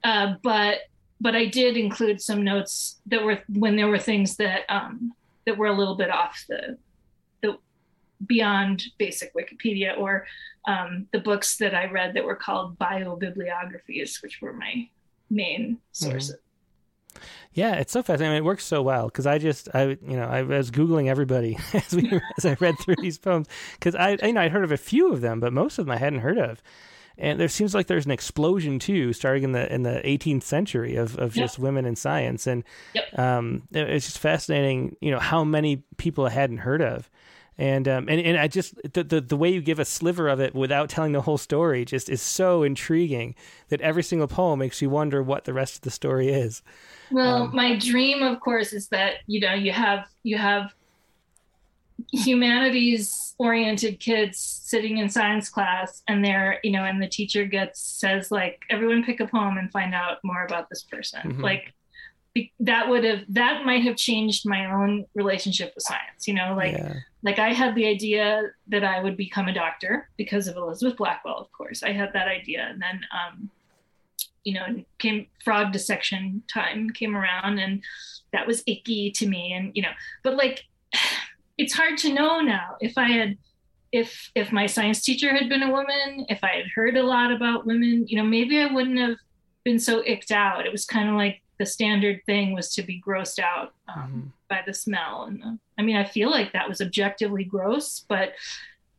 uh, 0.04 0.34
but 0.42 0.78
but 1.20 1.34
I 1.34 1.46
did 1.46 1.76
include 1.76 2.20
some 2.20 2.44
notes 2.44 3.00
that 3.06 3.22
were 3.22 3.42
when 3.48 3.76
there 3.76 3.88
were 3.88 3.98
things 3.98 4.36
that 4.36 4.62
um, 4.68 5.12
that 5.46 5.56
were 5.56 5.66
a 5.66 5.76
little 5.76 5.96
bit 5.96 6.10
off 6.10 6.44
the 6.48 6.78
the 7.42 7.58
beyond 8.26 8.84
basic 8.98 9.34
Wikipedia 9.34 9.98
or 9.98 10.26
um, 10.66 11.06
the 11.12 11.20
books 11.20 11.56
that 11.58 11.74
I 11.74 11.86
read 11.86 12.14
that 12.14 12.24
were 12.24 12.36
called 12.36 12.78
biobibliographies, 12.78 14.22
which 14.22 14.40
were 14.40 14.52
my 14.52 14.88
main 15.30 15.78
sources. 15.92 16.36
Yeah, 17.52 17.74
it's 17.76 17.92
so 17.92 18.02
fascinating. 18.02 18.32
I 18.32 18.34
mean, 18.34 18.42
It 18.42 18.44
works 18.44 18.64
so 18.64 18.82
well 18.82 19.06
because 19.06 19.26
I 19.26 19.38
just, 19.38 19.68
I, 19.74 19.84
you 20.06 20.16
know, 20.16 20.24
I 20.26 20.42
was 20.42 20.70
googling 20.70 21.08
everybody 21.08 21.58
as 21.72 21.94
we 21.94 22.20
as 22.38 22.44
I 22.44 22.56
read 22.60 22.78
through 22.78 22.96
these 23.00 23.18
poems 23.18 23.46
because 23.74 23.94
I, 23.94 24.18
you 24.22 24.32
know, 24.32 24.40
I'd 24.40 24.52
heard 24.52 24.64
of 24.64 24.72
a 24.72 24.76
few 24.76 25.12
of 25.12 25.20
them, 25.20 25.40
but 25.40 25.52
most 25.52 25.78
of 25.78 25.86
them 25.86 25.92
I 25.92 25.98
hadn't 25.98 26.20
heard 26.20 26.38
of. 26.38 26.62
And 27.18 27.40
there 27.40 27.48
seems 27.48 27.74
like 27.74 27.86
there's 27.86 28.04
an 28.04 28.10
explosion 28.12 28.78
too, 28.78 29.14
starting 29.14 29.44
in 29.44 29.52
the 29.52 29.72
in 29.74 29.84
the 29.84 30.02
18th 30.04 30.42
century 30.42 30.96
of, 30.96 31.16
of 31.18 31.34
Yep. 31.34 31.44
just 31.46 31.58
women 31.58 31.86
in 31.86 31.96
science, 31.96 32.46
and 32.46 32.62
Yep. 32.94 33.18
um, 33.18 33.62
it- 33.72 33.88
it's 33.88 34.04
just 34.04 34.18
fascinating, 34.18 34.96
you 35.00 35.10
know, 35.10 35.18
how 35.18 35.42
many 35.42 35.82
people 35.96 36.26
I 36.26 36.30
hadn't 36.30 36.58
heard 36.58 36.82
of, 36.82 37.08
and 37.58 37.88
um, 37.88 38.08
and 38.08 38.20
and 38.20 38.36
I 38.38 38.48
just 38.48 38.74
the, 38.92 39.02
the 39.04 39.20
the 39.20 39.36
way 39.36 39.50
you 39.50 39.60
give 39.62 39.78
a 39.78 39.84
sliver 39.84 40.28
of 40.28 40.40
it 40.40 40.54
without 40.54 40.88
telling 40.90 41.12
the 41.12 41.22
whole 41.22 41.38
story 41.38 41.84
just 41.84 42.08
is 42.08 42.20
so 42.22 42.62
intriguing 42.62 43.34
that 43.68 43.80
every 43.80 44.02
single 44.02 44.28
poem 44.28 44.58
makes 44.58 44.82
you 44.82 44.90
wonder 44.90 45.22
what 45.22 45.44
the 45.44 45.52
rest 45.54 45.76
of 45.76 45.80
the 45.82 45.90
story 45.90 46.28
is. 46.28 46.62
Well, 47.10 47.44
Um, 47.44 47.54
my 47.54 47.76
dream, 47.78 48.22
of 48.22 48.40
course, 48.40 48.72
is 48.72 48.88
that 48.88 49.16
you 49.26 49.40
know 49.40 49.54
you 49.54 49.72
have 49.72 50.06
you 50.22 50.36
have 50.38 50.72
humanities 52.12 53.34
oriented 53.38 53.98
kids 54.00 54.38
sitting 54.38 54.98
in 54.98 55.08
science 55.08 55.48
class 55.48 56.02
and 56.08 56.24
they're 56.24 56.60
you 56.62 56.70
know 56.70 56.84
and 56.84 57.02
the 57.02 57.08
teacher 57.08 57.44
gets 57.46 57.80
says 57.80 58.30
like 58.30 58.60
everyone 58.70 59.02
pick 59.02 59.18
a 59.20 59.26
poem 59.26 59.56
and 59.56 59.70
find 59.72 59.94
out 59.94 60.18
more 60.22 60.44
about 60.44 60.68
this 60.68 60.82
person 60.84 61.20
Mhm. 61.24 61.42
like 61.42 61.72
that 62.60 62.88
would 62.88 63.04
have 63.04 63.20
that 63.28 63.64
might 63.64 63.82
have 63.82 63.96
changed 63.96 64.48
my 64.48 64.70
own 64.70 65.04
relationship 65.14 65.72
with 65.74 65.84
science 65.84 66.26
you 66.26 66.34
know 66.34 66.54
like 66.56 66.72
yeah. 66.72 66.94
like 67.26 67.40
I 67.40 67.52
had 67.52 67.74
the 67.74 67.86
idea 67.86 68.52
that 68.68 68.84
I 68.84 69.02
would 69.02 69.16
become 69.16 69.48
a 69.48 69.52
doctor 69.52 70.08
because 70.16 70.46
of 70.46 70.56
Elizabeth 70.56 70.96
Blackwell, 70.96 71.38
of 71.38 71.50
course. 71.50 71.82
I 71.82 71.90
had 71.90 72.12
that 72.12 72.28
idea, 72.28 72.68
and 72.70 72.80
then 72.80 73.00
um, 73.12 73.50
you 74.44 74.54
know, 74.54 74.84
came 74.98 75.26
frog 75.44 75.72
dissection 75.72 76.44
time 76.52 76.90
came 76.90 77.16
around, 77.16 77.58
and 77.58 77.82
that 78.32 78.46
was 78.46 78.62
icky 78.68 79.10
to 79.10 79.26
me, 79.26 79.52
and 79.52 79.72
you 79.74 79.82
know, 79.82 79.90
but 80.22 80.36
like, 80.36 80.64
it's 81.58 81.74
hard 81.74 81.98
to 81.98 82.12
know 82.12 82.40
now 82.40 82.76
if 82.80 82.96
I 82.96 83.08
had. 83.08 83.36
If 83.92 84.30
if 84.34 84.52
my 84.52 84.66
science 84.66 85.00
teacher 85.00 85.32
had 85.32 85.48
been 85.48 85.62
a 85.62 85.70
woman, 85.70 86.26
if 86.28 86.42
I 86.42 86.50
had 86.56 86.66
heard 86.74 86.96
a 86.96 87.02
lot 87.02 87.32
about 87.32 87.66
women, 87.66 88.06
you 88.08 88.16
know, 88.18 88.24
maybe 88.24 88.58
I 88.58 88.66
wouldn't 88.66 88.98
have 88.98 89.16
been 89.64 89.78
so 89.78 90.02
icked 90.04 90.32
out. 90.32 90.66
It 90.66 90.72
was 90.72 90.84
kind 90.84 91.08
of 91.08 91.14
like 91.14 91.40
the 91.58 91.66
standard 91.66 92.20
thing 92.26 92.52
was 92.52 92.74
to 92.74 92.82
be 92.82 93.00
grossed 93.00 93.38
out 93.38 93.74
um, 93.88 94.02
mm-hmm. 94.02 94.20
by 94.48 94.62
the 94.66 94.74
smell. 94.74 95.24
And 95.24 95.40
the, 95.40 95.58
I 95.78 95.82
mean, 95.82 95.96
I 95.96 96.04
feel 96.04 96.30
like 96.30 96.52
that 96.52 96.68
was 96.68 96.80
objectively 96.80 97.44
gross, 97.44 98.04
but 98.08 98.32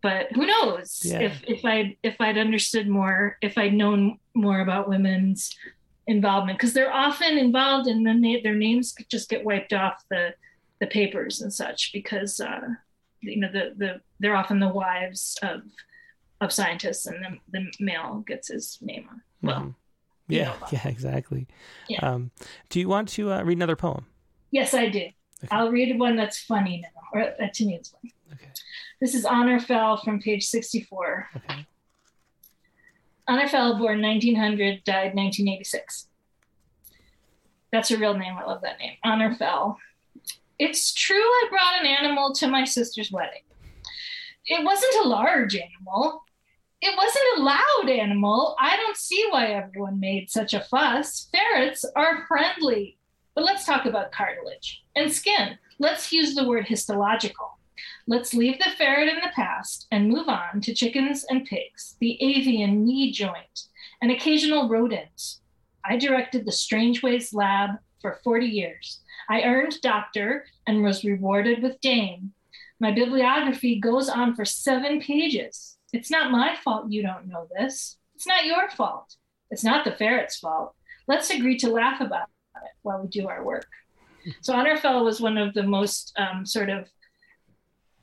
but 0.02 0.32
who 0.34 0.46
knows 0.46 1.02
yeah. 1.04 1.20
if 1.20 1.44
if 1.48 1.66
I 1.66 1.98
if 2.04 2.22
I'd 2.22 2.38
understood 2.38 2.88
more, 2.88 3.38
if 3.42 3.58
I'd 3.58 3.74
known 3.74 4.20
more 4.36 4.62
about 4.62 4.88
women's 4.88 5.56
involvement, 6.06 6.58
because 6.58 6.74
they're 6.74 6.94
often 6.94 7.38
involved, 7.38 7.88
and 7.88 8.06
then 8.06 8.22
they, 8.22 8.42
their 8.42 8.56
names 8.56 8.96
just 9.10 9.30
get 9.30 9.44
wiped 9.44 9.74
off 9.74 10.04
the 10.10 10.34
the 10.80 10.88
papers 10.88 11.42
and 11.42 11.52
such 11.52 11.92
because 11.94 12.40
uh, 12.40 12.62
you 13.22 13.40
know 13.40 13.52
the 13.52 13.74
the 13.76 14.02
they're 14.20 14.36
often 14.36 14.60
the 14.60 14.70
wives 14.70 15.38
of 15.42 15.64
of 16.42 16.54
scientists, 16.54 17.08
and 17.08 17.40
the 17.52 17.60
the 17.60 17.72
male 17.80 18.24
gets 18.28 18.50
his 18.50 18.78
name 18.82 19.08
on. 19.10 19.22
Well. 19.42 19.60
Mm-hmm 19.60 19.70
yeah, 20.28 20.54
yeah, 20.72 20.88
exactly. 20.88 21.48
Yeah. 21.88 22.00
Um, 22.00 22.32
do 22.70 22.80
you 22.80 22.90
want 22.90 23.10
to 23.10 23.32
uh, 23.32 23.44
read 23.44 23.58
another 23.58 23.76
poem? 23.76 24.06
Yes, 24.52 24.74
I 24.74 24.90
do. 24.90 25.00
Okay. 25.00 25.48
I'll 25.52 25.72
read 25.72 25.98
one 26.00 26.16
that's 26.16 26.40
funny 26.40 26.82
now, 26.82 27.02
or 27.14 27.22
uh, 27.22 27.48
to 27.54 27.66
me 27.66 27.76
it's 27.76 27.90
funny. 27.90 28.14
Okay. 28.34 28.50
This 29.00 29.14
is 29.14 29.26
Honor 29.26 29.60
Fell 29.60 29.98
from 29.98 30.20
page 30.20 30.46
64. 30.46 31.30
Okay. 31.38 31.66
Honor 33.28 33.48
Fell, 33.48 33.78
born 33.78 34.02
1900, 34.02 34.84
died 34.84 35.14
1986. 35.14 36.08
That's 37.72 37.92
a 37.92 37.98
real 37.98 38.18
name. 38.18 38.36
I 38.38 38.46
love 38.46 38.62
that 38.62 38.80
name. 38.80 38.94
Honor 39.04 39.36
Fell. 39.36 39.78
It's 40.58 40.94
true 40.94 41.18
I 41.18 41.48
brought 41.50 41.82
an 41.82 41.86
animal 41.86 42.34
to 42.36 42.48
my 42.48 42.64
sister's 42.64 43.12
wedding. 43.12 43.42
It 44.46 44.64
wasn't 44.64 45.06
a 45.06 45.10
large 45.10 45.56
animal 45.56 46.24
it 46.82 46.96
wasn't 46.96 47.38
a 47.38 47.44
loud 47.44 47.90
animal. 47.90 48.56
I 48.60 48.78
don't 48.78 48.98
see 48.98 49.26
why 49.30 49.48
everyone 49.48 50.00
made 50.00 50.30
such 50.30 50.54
a 50.54 50.62
fuss. 50.62 51.28
Ferrets 51.32 51.84
are 51.96 52.26
friendly. 52.28 52.98
But 53.34 53.46
let's 53.46 53.66
talk 53.66 53.86
about 53.86 54.12
cartilage 54.12 54.84
and 54.96 55.12
skin. 55.12 55.58
Let's 55.80 56.12
use 56.12 56.36
the 56.36 56.48
word 56.48 56.68
histological. 56.68 57.58
Let's 58.08 58.34
leave 58.34 58.58
the 58.58 58.72
ferret 58.78 59.10
in 59.10 59.18
the 59.18 59.32
past 59.36 59.88
and 59.92 60.10
move 60.10 60.28
on 60.28 60.62
to 60.62 60.74
chickens 60.74 61.26
and 61.30 61.46
pigs, 61.46 61.96
the 62.00 62.22
avian 62.22 62.86
knee 62.86 63.12
joint, 63.12 63.68
and 64.02 64.12
occasional 64.12 64.70
rodents. 64.70 65.42
I 65.84 65.98
directed 65.98 66.46
the 66.46 66.52
Strangeways 66.52 67.34
lab 67.34 67.72
for 68.02 68.20
40 68.24 68.46
years. 68.46 69.02
I 69.30 69.44
earned 69.44 69.82
doctor 69.82 70.46
and 70.66 70.84
was 70.84 71.04
rewarded 71.04 71.62
with 71.62 71.82
dame. 71.82 72.34
My 72.80 72.92
bibliography 72.92 73.80
goes 73.80 74.10
on 74.10 74.36
for 74.36 74.46
seven 74.46 75.02
pages. 75.02 75.77
It's 75.94 76.12
not 76.12 76.32
my 76.32 76.56
fault 76.64 76.92
you 76.92 77.02
don't 77.02 77.28
know 77.28 77.48
this. 77.58 77.98
It's 78.16 78.28
not 78.28 78.46
your 78.46 78.70
fault. 78.70 79.16
It's 79.52 79.64
not 79.64 79.86
the 79.86 79.92
ferret's 79.92 80.38
fault. 80.38 80.74
Let's 81.08 81.30
agree 81.30 81.58
to 81.60 81.70
laugh 81.70 82.02
about 82.02 82.28
it 82.56 82.72
while 82.82 83.02
we 83.02 83.08
do 83.08 83.28
our 83.28 83.44
work. 83.44 83.68
So 84.42 84.54
Honor 84.54 84.76
Fell 84.76 85.06
was 85.06 85.22
one 85.22 85.38
of 85.38 85.54
the 85.54 85.64
most 85.64 86.12
um, 86.18 86.46
sort 86.46 86.70
of 86.70 86.90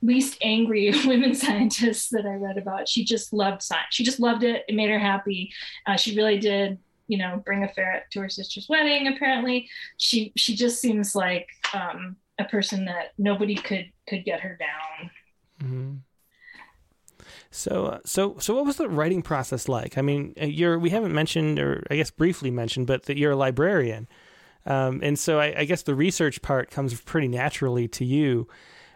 least 0.01 0.39
angry 0.43 0.91
women 1.07 1.35
scientists 1.35 2.09
that 2.11 2.25
I 2.25 2.35
read 2.35 2.57
about. 2.57 2.89
She 2.89 3.05
just 3.05 3.33
loved 3.33 3.63
science. 3.63 3.89
She 3.91 4.05
just 4.05 4.21
loved 4.21 4.43
it. 4.43 4.65
It 4.69 4.75
made 4.75 4.91
her 4.91 4.99
happy. 4.99 5.53
Uh, 5.87 5.97
she 5.97 6.17
really 6.17 6.39
did, 6.39 6.79
you 7.09 7.19
know, 7.19 7.43
bring 7.45 7.65
a 7.65 7.69
ferret 7.69 8.05
to 8.13 8.21
her 8.21 8.29
sister's 8.29 8.69
wedding. 8.69 9.09
Apparently, 9.09 9.69
she 9.99 10.33
she 10.37 10.55
just 10.55 10.81
seems 10.81 11.15
like 11.15 11.49
um, 11.73 12.17
a 12.39 12.45
person 12.45 12.85
that 12.85 13.13
nobody 13.19 13.55
could 13.55 13.91
could 14.09 14.25
get 14.25 14.41
her 14.41 14.59
down. 14.59 15.11
Mm-hmm. 15.63 15.95
So, 17.55 17.87
uh, 17.87 18.01
so, 18.05 18.37
so, 18.41 18.53
what 18.53 18.67
was 18.67 18.79
the 18.79 18.89
writing 18.89 19.23
process 19.23 19.69
like? 19.69 19.97
I 19.97 20.03
mean, 20.03 20.35
uh, 20.43 20.47
you're 20.47 20.77
we 20.77 20.91
haven't 20.91 21.15
mentioned, 21.15 21.61
or 21.61 21.87
I 21.89 21.95
guess 21.95 22.11
briefly 22.11 22.51
mentioned, 22.51 22.89
but 22.89 23.05
that 23.05 23.17
you're 23.17 23.31
a 23.31 23.37
librarian, 23.37 24.09
um, 24.67 24.99
and 25.05 25.17
so 25.17 25.39
I, 25.39 25.61
I, 25.61 25.65
guess 25.65 25.83
the 25.83 25.95
research 25.95 26.43
part 26.43 26.73
comes 26.73 27.01
pretty 27.01 27.29
naturally 27.29 27.87
to 27.87 28.05
you. 28.05 28.49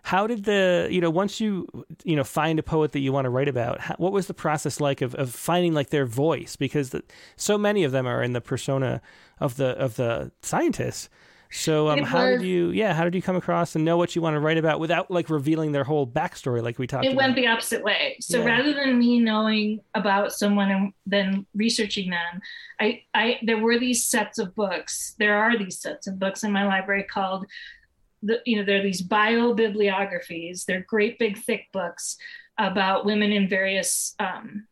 How 0.03 0.27
did 0.27 0.45
the 0.45 0.89
you 0.91 1.01
know 1.01 1.09
once 1.09 1.41
you 1.41 1.69
you 2.03 2.17
know 2.17 2.25
find 2.25 2.59
a 2.59 2.65
poet 2.65 2.91
that 2.93 2.99
you 2.99 3.13
want 3.13 3.27
to 3.27 3.31
write 3.31 3.47
about? 3.47 3.79
How, 3.79 3.95
what 3.97 4.11
was 4.11 4.27
the 4.27 4.35
process 4.35 4.81
like 4.81 5.03
of, 5.03 5.15
of 5.15 5.33
finding 5.33 5.73
like 5.73 5.91
their 5.91 6.05
voice? 6.05 6.57
Because 6.57 6.91
the, 6.91 7.05
so 7.37 7.59
many 7.59 7.85
of 7.85 7.93
them 7.93 8.09
are 8.09 8.25
in 8.25 8.33
the 8.33 8.41
persona 8.41 9.01
of 9.39 9.57
the 9.57 9.69
of 9.79 9.95
the 9.95 10.33
scientists. 10.43 11.09
So, 11.51 11.89
um, 11.89 12.03
how 12.03 12.27
did 12.27 12.43
you, 12.43 12.71
yeah, 12.71 12.93
how 12.93 13.05
did 13.05 13.15
you 13.15 13.23
come 13.23 13.37
across 13.37 13.75
and 13.75 13.85
know 13.85 13.97
what 13.97 14.15
you 14.15 14.21
want 14.21 14.35
to 14.35 14.41
write 14.41 14.59
about 14.59 14.81
without 14.81 15.11
like 15.11 15.31
revealing 15.31 15.73
their 15.73 15.85
whole 15.85 16.07
backstory, 16.07 16.63
like 16.63 16.79
we 16.79 16.87
talked? 16.87 17.07
It 17.07 17.13
about? 17.13 17.23
went 17.23 17.37
the 17.37 17.47
opposite 17.47 17.83
way. 17.83 18.17
So, 18.21 18.39
yeah. 18.39 18.45
rather 18.45 18.75
than 18.75 18.99
me 18.99 19.19
knowing 19.19 19.81
about 19.95 20.33
someone 20.33 20.71
and 20.71 20.93
then 21.07 21.47
researching 21.55 22.11
them, 22.11 22.41
I, 22.81 23.03
I, 23.15 23.39
there 23.43 23.59
were 23.59 23.79
these 23.79 24.05
sets 24.05 24.39
of 24.39 24.55
books. 24.55 25.15
There 25.19 25.39
are 25.39 25.57
these 25.57 25.81
sets 25.81 26.07
of 26.07 26.19
books 26.19 26.45
in 26.45 26.53
my 26.53 26.67
library 26.67 27.05
called, 27.05 27.47
the, 28.23 28.43
you 28.45 28.57
know, 28.57 28.65
there 28.65 28.81
are 28.81 28.83
these 28.83 29.01
bio 29.03 29.55
bibliographies. 29.55 30.65
They're 30.65 30.85
great 30.87 31.19
big 31.19 31.39
thick 31.39 31.67
books 31.73 32.19
about 32.59 33.07
women 33.07 33.33
in 33.33 33.49
various 33.49 34.15
um, 34.19 34.67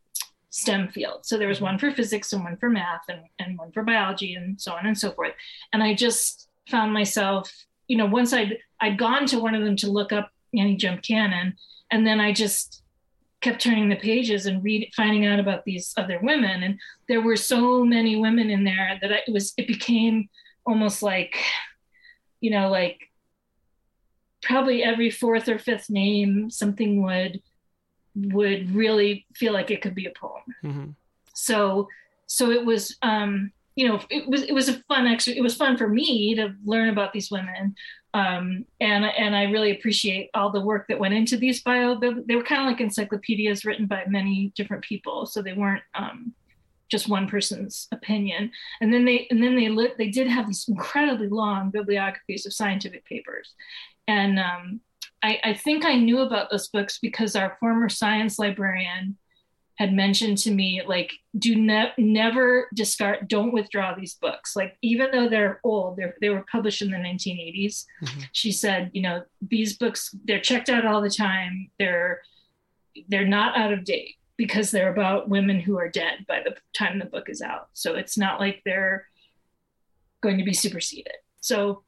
STEM 0.50 0.88
fields. 0.88 1.28
So 1.28 1.38
there 1.38 1.48
was 1.48 1.60
one 1.60 1.78
for 1.78 1.90
physics 1.90 2.32
and 2.32 2.42
one 2.44 2.56
for 2.56 2.68
math 2.68 3.02
and, 3.08 3.20
and 3.38 3.56
one 3.56 3.72
for 3.72 3.82
biology 3.82 4.34
and 4.34 4.60
so 4.60 4.72
on 4.72 4.84
and 4.84 4.98
so 4.98 5.12
forth. 5.12 5.32
And 5.72 5.82
I 5.82 5.94
just 5.94 6.48
found 6.68 6.92
myself, 6.92 7.52
you 7.88 7.96
know, 7.96 8.06
once 8.06 8.32
I'd 8.32 8.58
I'd 8.80 8.98
gone 8.98 9.26
to 9.26 9.38
one 9.38 9.54
of 9.54 9.64
them 9.64 9.76
to 9.76 9.90
look 9.90 10.12
up 10.12 10.30
Annie 10.56 10.76
Jump 10.76 11.02
Cannon, 11.02 11.54
and 11.90 12.06
then 12.06 12.20
I 12.20 12.32
just 12.32 12.82
kept 13.40 13.60
turning 13.60 13.88
the 13.88 13.96
pages 13.96 14.46
and 14.46 14.64
read 14.64 14.90
finding 14.96 15.26
out 15.26 15.38
about 15.38 15.64
these 15.64 15.92
other 15.96 16.18
women 16.22 16.62
and 16.62 16.80
there 17.06 17.20
were 17.20 17.36
so 17.36 17.84
many 17.84 18.16
women 18.16 18.50
in 18.50 18.64
there 18.64 18.98
that 19.00 19.12
it 19.12 19.30
was 19.30 19.52
it 19.56 19.66
became 19.68 20.28
almost 20.64 21.02
like 21.02 21.36
you 22.40 22.50
know 22.50 22.68
like 22.70 22.98
probably 24.42 24.82
every 24.82 25.10
fourth 25.10 25.48
or 25.48 25.58
fifth 25.58 25.90
name 25.90 26.50
something 26.50 27.02
would 27.02 27.42
would 28.16 28.74
really 28.74 29.26
feel 29.34 29.52
like 29.52 29.70
it 29.70 29.82
could 29.82 29.94
be 29.94 30.06
a 30.06 30.18
poem 30.18 30.42
mm-hmm. 30.64 30.90
so 31.34 31.86
so 32.26 32.50
it 32.50 32.64
was 32.64 32.96
um 33.02 33.52
you 33.76 33.86
know, 33.86 34.00
it 34.10 34.26
was 34.26 34.42
it 34.42 34.54
was 34.54 34.68
a 34.68 34.82
fun 34.84 35.06
it 35.06 35.42
was 35.42 35.54
fun 35.54 35.76
for 35.76 35.86
me 35.86 36.34
to 36.34 36.54
learn 36.64 36.88
about 36.88 37.12
these 37.12 37.30
women, 37.30 37.74
um, 38.14 38.64
and 38.80 39.04
and 39.04 39.36
I 39.36 39.44
really 39.44 39.70
appreciate 39.70 40.30
all 40.32 40.50
the 40.50 40.62
work 40.62 40.86
that 40.88 40.98
went 40.98 41.12
into 41.12 41.36
these 41.36 41.62
bio. 41.62 42.00
They 42.00 42.34
were 42.34 42.42
kind 42.42 42.62
of 42.62 42.66
like 42.66 42.80
encyclopedias 42.80 43.66
written 43.66 43.86
by 43.86 44.04
many 44.08 44.52
different 44.56 44.82
people, 44.82 45.26
so 45.26 45.42
they 45.42 45.52
weren't 45.52 45.82
um, 45.94 46.32
just 46.90 47.08
one 47.08 47.28
person's 47.28 47.86
opinion. 47.92 48.50
And 48.80 48.92
then 48.92 49.04
they 49.04 49.26
and 49.30 49.42
then 49.42 49.54
they 49.54 49.68
lit, 49.68 49.98
they 49.98 50.08
did 50.08 50.26
have 50.26 50.46
these 50.46 50.66
incredibly 50.66 51.28
long 51.28 51.70
bibliographies 51.70 52.46
of 52.46 52.54
scientific 52.54 53.04
papers, 53.04 53.54
and 54.08 54.38
um, 54.38 54.80
I, 55.22 55.38
I 55.44 55.54
think 55.54 55.84
I 55.84 55.96
knew 55.96 56.20
about 56.20 56.50
those 56.50 56.68
books 56.68 56.98
because 56.98 57.36
our 57.36 57.58
former 57.60 57.90
science 57.90 58.38
librarian 58.38 59.18
had 59.76 59.92
mentioned 59.92 60.38
to 60.38 60.50
me 60.50 60.82
like 60.86 61.12
do 61.38 61.54
ne- 61.54 61.92
never 61.98 62.68
discard 62.74 63.28
don't 63.28 63.52
withdraw 63.52 63.94
these 63.94 64.14
books. 64.14 64.56
Like 64.56 64.76
even 64.82 65.10
though 65.12 65.28
they're 65.28 65.60
old 65.64 65.96
they're, 65.96 66.14
they 66.20 66.30
were 66.30 66.44
published 66.50 66.82
in 66.82 66.90
the 66.90 66.96
1980s 66.96 67.84
mm-hmm. 68.02 68.20
she 68.32 68.52
said 68.52 68.90
you 68.94 69.02
know 69.02 69.22
these 69.40 69.76
books 69.76 70.14
they're 70.24 70.40
checked 70.40 70.68
out 70.68 70.86
all 70.86 71.00
the 71.00 71.10
time. 71.10 71.70
They're 71.78 72.22
they're 73.08 73.26
not 73.26 73.56
out 73.56 73.72
of 73.72 73.84
date 73.84 74.16
because 74.36 74.70
they're 74.70 74.92
about 74.92 75.28
women 75.28 75.60
who 75.60 75.78
are 75.78 75.88
dead 75.88 76.24
by 76.28 76.42
the 76.42 76.54
time 76.74 76.98
the 76.98 77.06
book 77.06 77.28
is 77.28 77.40
out. 77.40 77.68
So 77.72 77.94
it's 77.94 78.18
not 78.18 78.40
like 78.40 78.62
they're 78.64 79.08
going 80.22 80.38
to 80.38 80.44
be 80.44 80.52
superseded. 80.52 81.14
So 81.40 81.82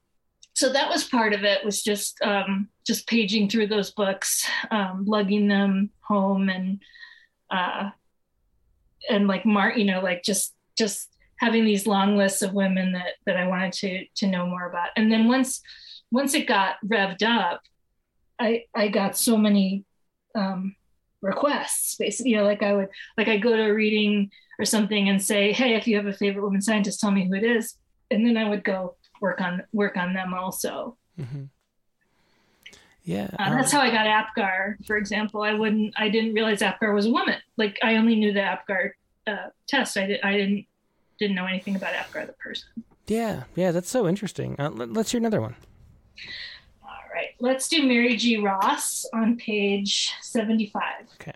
so 0.55 0.73
that 0.73 0.89
was 0.89 1.05
part 1.05 1.33
of 1.33 1.43
it 1.43 1.63
was 1.63 1.81
just 1.81 2.21
um, 2.21 2.67
just 2.85 3.07
paging 3.07 3.49
through 3.49 3.67
those 3.67 3.91
books 3.91 4.45
um, 4.71 5.05
lugging 5.07 5.47
them 5.47 5.89
home 6.01 6.49
and 6.49 6.81
uh, 7.51 7.89
and 9.09 9.27
like 9.27 9.45
Mark, 9.45 9.77
you 9.77 9.85
know, 9.85 10.01
like 10.01 10.23
just 10.23 10.53
just 10.77 11.09
having 11.37 11.65
these 11.65 11.87
long 11.87 12.17
lists 12.17 12.41
of 12.41 12.53
women 12.53 12.91
that 12.93 13.13
that 13.25 13.37
I 13.37 13.47
wanted 13.47 13.73
to 13.73 14.05
to 14.17 14.27
know 14.27 14.45
more 14.45 14.67
about. 14.67 14.89
And 14.95 15.11
then 15.11 15.27
once 15.27 15.61
once 16.11 16.33
it 16.33 16.47
got 16.47 16.75
revved 16.85 17.23
up, 17.23 17.61
I 18.39 18.65
I 18.75 18.87
got 18.89 19.17
so 19.17 19.37
many 19.37 19.85
um, 20.35 20.75
requests. 21.21 21.95
Basically, 21.95 22.31
you 22.31 22.37
know, 22.37 22.43
like 22.43 22.63
I 22.63 22.73
would 22.73 22.89
like 23.17 23.27
I 23.27 23.37
go 23.37 23.55
to 23.55 23.69
a 23.69 23.73
reading 23.73 24.31
or 24.59 24.65
something 24.65 25.09
and 25.09 25.21
say, 25.21 25.53
hey, 25.53 25.75
if 25.75 25.87
you 25.87 25.95
have 25.95 26.07
a 26.07 26.13
favorite 26.13 26.43
woman 26.43 26.61
scientist, 26.61 26.99
tell 26.99 27.11
me 27.11 27.27
who 27.27 27.33
it 27.33 27.43
is, 27.43 27.75
and 28.11 28.25
then 28.25 28.37
I 28.37 28.47
would 28.47 28.63
go 28.63 28.95
work 29.21 29.41
on 29.41 29.63
work 29.71 29.97
on 29.97 30.13
them 30.13 30.33
also. 30.33 30.97
Mm-hmm. 31.19 31.45
Yeah. 33.03 33.29
Uh, 33.39 33.49
that's 33.55 33.71
how 33.71 33.81
I 33.81 33.89
got 33.89 34.07
Apgar, 34.07 34.77
for 34.85 34.97
example. 34.97 35.41
I 35.41 35.53
wouldn't, 35.53 35.93
I 35.97 36.09
didn't 36.09 36.33
realize 36.33 36.61
Apgar 36.61 36.93
was 36.93 37.05
a 37.05 37.11
woman. 37.11 37.37
Like 37.57 37.79
I 37.81 37.95
only 37.95 38.15
knew 38.15 38.33
the 38.33 38.41
Apgar 38.41 38.95
uh, 39.25 39.47
test. 39.67 39.97
I, 39.97 40.05
did, 40.05 40.21
I 40.21 40.33
didn't, 40.33 40.65
didn't 41.19 41.35
know 41.35 41.45
anything 41.45 41.75
about 41.75 41.93
Apgar, 41.93 42.25
the 42.25 42.33
person. 42.33 42.67
Yeah. 43.07 43.43
Yeah. 43.55 43.71
That's 43.71 43.89
so 43.89 44.07
interesting. 44.07 44.55
Uh, 44.59 44.69
let, 44.69 44.95
us 44.95 45.11
hear 45.11 45.19
another 45.19 45.41
one. 45.41 45.55
All 46.83 46.89
right. 47.13 47.29
Let's 47.39 47.67
do 47.67 47.87
Mary 47.87 48.15
G. 48.15 48.37
Ross 48.37 49.05
on 49.13 49.37
page 49.37 50.13
75. 50.21 50.83
Okay. 51.19 51.33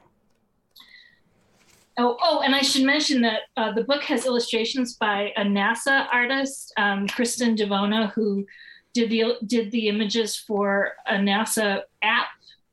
Oh, 1.97 2.17
oh, 2.21 2.41
and 2.41 2.55
I 2.55 2.61
should 2.61 2.85
mention 2.85 3.21
that 3.21 3.41
uh, 3.55 3.71
the 3.71 3.83
book 3.83 4.01
has 4.03 4.25
illustrations 4.25 4.95
by 4.95 5.31
a 5.37 5.43
NASA 5.43 6.07
artist, 6.11 6.73
um, 6.75 7.07
Kristen 7.07 7.55
Devona, 7.55 8.11
who 8.13 8.45
did 8.93 9.09
the 9.09 9.37
did 9.45 9.71
the 9.71 9.87
images 9.87 10.35
for 10.35 10.93
a 11.07 11.15
NASA 11.15 11.81
app 12.01 12.27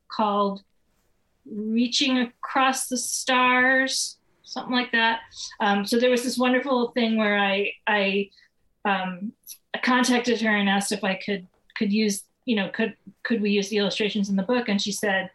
called 0.07 0.63
Reaching 1.45 2.19
Across 2.19 2.87
the 2.87 2.97
Stars, 2.97 4.17
something 4.43 4.73
like 4.73 4.91
that. 4.91 5.21
Um, 5.59 5.85
so 5.85 5.99
there 5.99 6.11
was 6.11 6.23
this 6.23 6.37
wonderful 6.37 6.91
thing 6.91 7.17
where 7.17 7.37
I 7.37 7.73
I, 7.87 8.29
um, 8.85 9.33
I 9.73 9.79
contacted 9.79 10.41
her 10.41 10.55
and 10.55 10.69
asked 10.69 10.91
if 10.91 11.03
I 11.03 11.15
could 11.15 11.47
could 11.77 11.91
use 11.91 12.23
you 12.45 12.55
know 12.55 12.69
could 12.69 12.95
could 13.23 13.41
we 13.41 13.51
use 13.51 13.69
the 13.69 13.77
illustrations 13.77 14.29
in 14.29 14.35
the 14.35 14.43
book, 14.43 14.69
and 14.69 14.81
she 14.81 14.91
said 14.91 15.31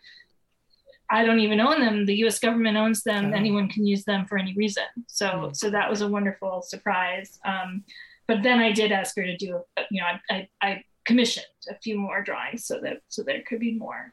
I 1.11 1.25
don't 1.25 1.41
even 1.41 1.61
own 1.61 1.81
them. 1.81 2.07
The 2.07 2.17
U.S. 2.17 2.39
government 2.39 2.77
owns 2.77 3.03
them. 3.03 3.27
Oh. 3.33 3.37
Anyone 3.37 3.69
can 3.69 3.87
use 3.87 4.05
them 4.05 4.27
for 4.27 4.39
any 4.39 4.55
reason. 4.55 4.85
So, 5.07 5.27
mm-hmm. 5.27 5.53
so 5.53 5.71
that 5.71 5.89
was 5.89 6.01
a 6.01 6.09
wonderful 6.09 6.63
surprise. 6.63 7.39
Um, 7.45 7.85
but 8.27 8.43
then 8.43 8.59
I 8.59 8.73
did 8.73 8.93
ask 8.93 9.17
her 9.17 9.25
to 9.25 9.37
do, 9.37 9.61
you 9.91 10.01
know, 10.01 10.07
I, 10.07 10.35
I, 10.35 10.49
I, 10.63 10.85
commissioned 11.05 11.47
a 11.71 11.75
few 11.77 11.97
more 11.97 12.21
drawings 12.21 12.65
so 12.65 12.81
that 12.81 13.01
so 13.07 13.23
there 13.23 13.41
could 13.49 13.61
be 13.61 13.75
more. 13.75 14.13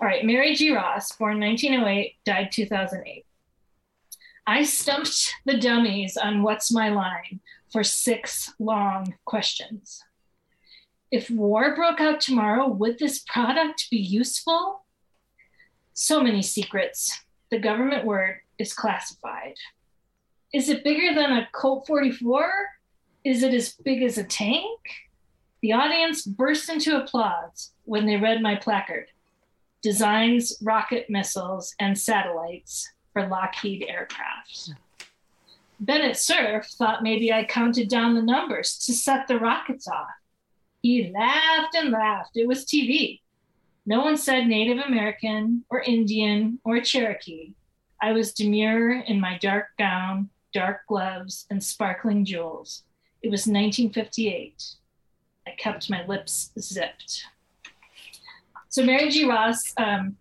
All 0.00 0.08
right, 0.08 0.24
Mary 0.24 0.54
G. 0.54 0.74
Ross, 0.74 1.12
born 1.12 1.38
1908, 1.38 2.16
died 2.24 2.50
2008. 2.50 3.26
I 4.46 4.64
stumped 4.64 5.34
the 5.44 5.58
dummies 5.58 6.16
on 6.16 6.42
what's 6.42 6.72
my 6.72 6.88
line 6.88 7.40
for 7.70 7.84
six 7.84 8.52
long 8.58 9.14
questions. 9.26 10.02
If 11.10 11.28
war 11.28 11.74
broke 11.74 12.00
out 12.00 12.20
tomorrow, 12.20 12.68
would 12.68 12.98
this 12.98 13.20
product 13.20 13.88
be 13.90 13.98
useful? 13.98 14.86
So 15.92 16.22
many 16.22 16.40
secrets. 16.40 17.24
The 17.50 17.58
government 17.58 18.06
word 18.06 18.36
is 18.58 18.72
classified. 18.72 19.54
Is 20.52 20.68
it 20.68 20.84
bigger 20.84 21.14
than 21.14 21.32
a 21.32 21.48
Colt 21.52 21.86
44? 21.86 22.50
Is 23.24 23.42
it 23.42 23.52
as 23.52 23.72
big 23.72 24.02
as 24.02 24.16
a 24.16 24.24
tank? 24.24 24.80
The 25.60 25.72
audience 25.72 26.24
burst 26.24 26.70
into 26.70 26.96
applause 26.96 27.72
when 27.84 28.06
they 28.06 28.16
read 28.16 28.40
my 28.40 28.56
placard 28.56 29.08
Designs, 29.82 30.58
Rocket 30.62 31.08
Missiles, 31.08 31.74
and 31.78 31.98
Satellites 31.98 32.88
for 33.12 33.26
Lockheed 33.26 33.84
Aircraft. 33.88 34.70
Bennett 35.80 36.16
Cerf 36.16 36.66
thought 36.66 37.02
maybe 37.02 37.32
I 37.32 37.44
counted 37.44 37.88
down 37.88 38.14
the 38.14 38.22
numbers 38.22 38.78
to 38.86 38.92
set 38.92 39.26
the 39.26 39.38
rockets 39.38 39.88
off. 39.88 40.08
He 40.82 41.10
laughed 41.14 41.74
and 41.74 41.90
laughed. 41.90 42.36
It 42.36 42.46
was 42.46 42.64
TV. 42.64 43.20
No 43.86 44.00
one 44.00 44.16
said 44.16 44.46
Native 44.46 44.78
American 44.78 45.64
or 45.70 45.80
Indian 45.80 46.58
or 46.64 46.80
Cherokee. 46.80 47.54
I 48.00 48.12
was 48.12 48.32
demure 48.32 49.00
in 49.00 49.20
my 49.20 49.38
dark 49.38 49.68
gown, 49.78 50.30
dark 50.52 50.82
gloves, 50.86 51.46
and 51.50 51.62
sparkling 51.62 52.24
jewels. 52.24 52.84
It 53.22 53.30
was 53.30 53.40
1958. 53.40 54.64
I 55.46 55.50
kept 55.52 55.90
my 55.90 56.06
lips 56.06 56.52
zipped. 56.58 57.24
So 58.68 58.84
Mary 58.84 59.10
G. 59.10 59.28
Ross, 59.28 59.74
um, 59.76 60.16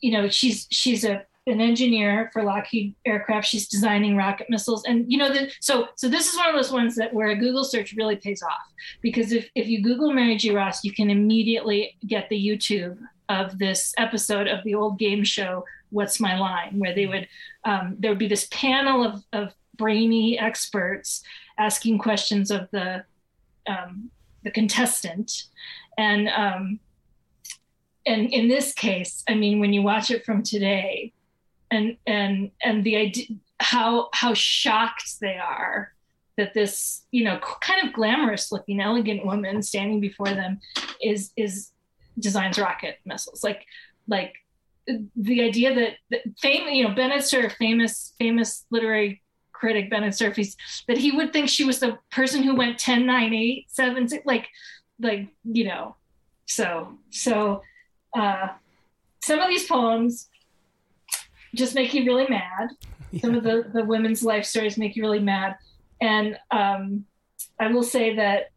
you 0.00 0.12
know, 0.12 0.28
she's 0.28 0.66
she's 0.70 1.04
a 1.04 1.24
an 1.46 1.60
engineer 1.60 2.30
for 2.32 2.42
Lockheed 2.42 2.94
Aircraft. 3.06 3.46
She's 3.46 3.68
designing 3.68 4.16
rocket 4.16 4.48
missiles, 4.50 4.84
and 4.84 5.10
you 5.10 5.18
know, 5.18 5.32
the, 5.32 5.50
so 5.60 5.88
so 5.96 6.08
this 6.08 6.28
is 6.28 6.36
one 6.36 6.48
of 6.48 6.54
those 6.54 6.72
ones 6.72 6.96
that 6.96 7.14
where 7.14 7.28
a 7.28 7.36
Google 7.36 7.64
search 7.64 7.94
really 7.94 8.16
pays 8.16 8.42
off 8.42 8.72
because 9.00 9.32
if 9.32 9.48
if 9.54 9.68
you 9.68 9.82
Google 9.82 10.12
Mary 10.12 10.36
G. 10.36 10.50
Ross, 10.50 10.84
you 10.84 10.92
can 10.92 11.10
immediately 11.10 11.96
get 12.06 12.28
the 12.28 12.46
YouTube 12.46 12.98
of 13.28 13.58
this 13.58 13.94
episode 13.98 14.48
of 14.48 14.64
the 14.64 14.74
old 14.74 14.98
game 14.98 15.22
show 15.22 15.64
What's 15.90 16.20
My 16.20 16.38
Line, 16.38 16.78
where 16.78 16.94
they 16.94 17.06
would 17.06 17.28
um, 17.64 17.96
there 17.98 18.10
would 18.10 18.18
be 18.18 18.28
this 18.28 18.48
panel 18.50 19.04
of 19.04 19.24
of 19.32 19.54
brainy 19.76 20.38
experts 20.38 21.22
asking 21.58 21.98
questions 21.98 22.50
of 22.50 22.68
the 22.70 23.04
um, 23.66 24.10
the 24.44 24.50
contestant, 24.50 25.44
and 25.96 26.28
um, 26.28 26.80
and 28.06 28.32
in 28.32 28.48
this 28.48 28.72
case, 28.72 29.22
I 29.28 29.34
mean, 29.34 29.60
when 29.60 29.72
you 29.72 29.82
watch 29.82 30.10
it 30.10 30.24
from 30.24 30.42
today, 30.42 31.12
and 31.70 31.96
and 32.06 32.50
and 32.62 32.84
the 32.84 32.96
idea 32.96 33.26
how 33.60 34.08
how 34.14 34.34
shocked 34.34 35.20
they 35.20 35.36
are 35.36 35.92
that 36.36 36.54
this 36.54 37.02
you 37.10 37.24
know 37.24 37.38
kind 37.60 37.86
of 37.86 37.92
glamorous 37.92 38.52
looking 38.52 38.80
elegant 38.80 39.26
woman 39.26 39.60
standing 39.62 40.00
before 40.00 40.28
them 40.28 40.60
is 41.02 41.32
is 41.36 41.72
designs 42.18 42.58
rocket 42.58 42.98
missiles. 43.04 43.44
Like 43.44 43.66
like 44.06 44.34
the 45.16 45.42
idea 45.42 45.74
that, 45.74 45.94
that 46.10 46.22
fame 46.38 46.66
you 46.68 46.88
know 46.88 46.94
bennett 46.94 47.22
cerf 47.22 47.52
famous 47.54 48.14
famous 48.18 48.64
literary 48.70 49.22
critic 49.58 49.90
bennett 49.90 50.14
cerf 50.14 50.36
he's, 50.36 50.56
that 50.86 50.98
he 50.98 51.10
would 51.12 51.32
think 51.32 51.48
she 51.48 51.64
was 51.64 51.80
the 51.80 51.98
person 52.10 52.42
who 52.42 52.54
went 52.54 52.78
10 52.78 53.06
9 53.06 53.34
8 53.34 53.66
7 53.68 54.08
6 54.08 54.26
like 54.26 54.48
like 55.00 55.28
you 55.44 55.64
know 55.64 55.96
so 56.46 56.94
so 57.10 57.62
uh 58.16 58.48
some 59.20 59.40
of 59.40 59.48
these 59.48 59.66
poems 59.66 60.28
just 61.54 61.74
make 61.74 61.94
you 61.94 62.04
really 62.04 62.26
mad. 62.28 62.70
Yeah. 63.10 63.20
Some 63.22 63.34
of 63.34 63.42
the, 63.42 63.70
the 63.72 63.84
women's 63.84 64.22
life 64.22 64.44
stories 64.44 64.78
make 64.78 64.96
you 64.96 65.02
really 65.02 65.20
mad. 65.20 65.56
And 66.00 66.38
um, 66.50 67.04
I 67.58 67.68
will 67.68 67.82
say 67.82 68.16
that 68.16 68.50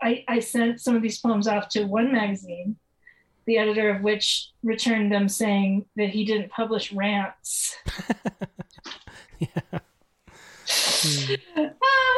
I, 0.00 0.24
I 0.28 0.40
sent 0.40 0.80
some 0.80 0.96
of 0.96 1.02
these 1.02 1.20
poems 1.20 1.48
off 1.48 1.68
to 1.70 1.84
one 1.84 2.12
magazine, 2.12 2.76
the 3.46 3.58
editor 3.58 3.90
of 3.90 4.02
which 4.02 4.50
returned 4.62 5.12
them 5.12 5.28
saying 5.28 5.86
that 5.96 6.10
he 6.10 6.24
didn't 6.24 6.50
publish 6.50 6.92
rants. 6.92 7.76
yeah. 9.38 9.73
Hmm. 11.04 11.34
Uh, 11.56 11.70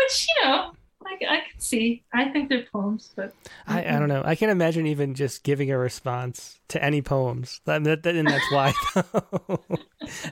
which, 0.02 0.26
you 0.28 0.44
know, 0.44 0.72
I, 1.06 1.12
I 1.28 1.36
can 1.38 1.60
see. 1.60 2.04
I 2.12 2.28
think 2.28 2.48
they're 2.48 2.66
poems, 2.72 3.12
but 3.14 3.32
I, 3.66 3.80
I 3.80 3.98
don't 3.98 4.08
know. 4.08 4.22
I 4.24 4.34
can't 4.34 4.50
imagine 4.50 4.86
even 4.86 5.14
just 5.14 5.44
giving 5.44 5.70
a 5.70 5.78
response 5.78 6.58
to 6.68 6.82
any 6.82 7.02
poems. 7.02 7.60
That, 7.64 7.84
that 7.84 8.06
and 8.06 8.28
that's 8.28 8.50
why. 8.50 8.72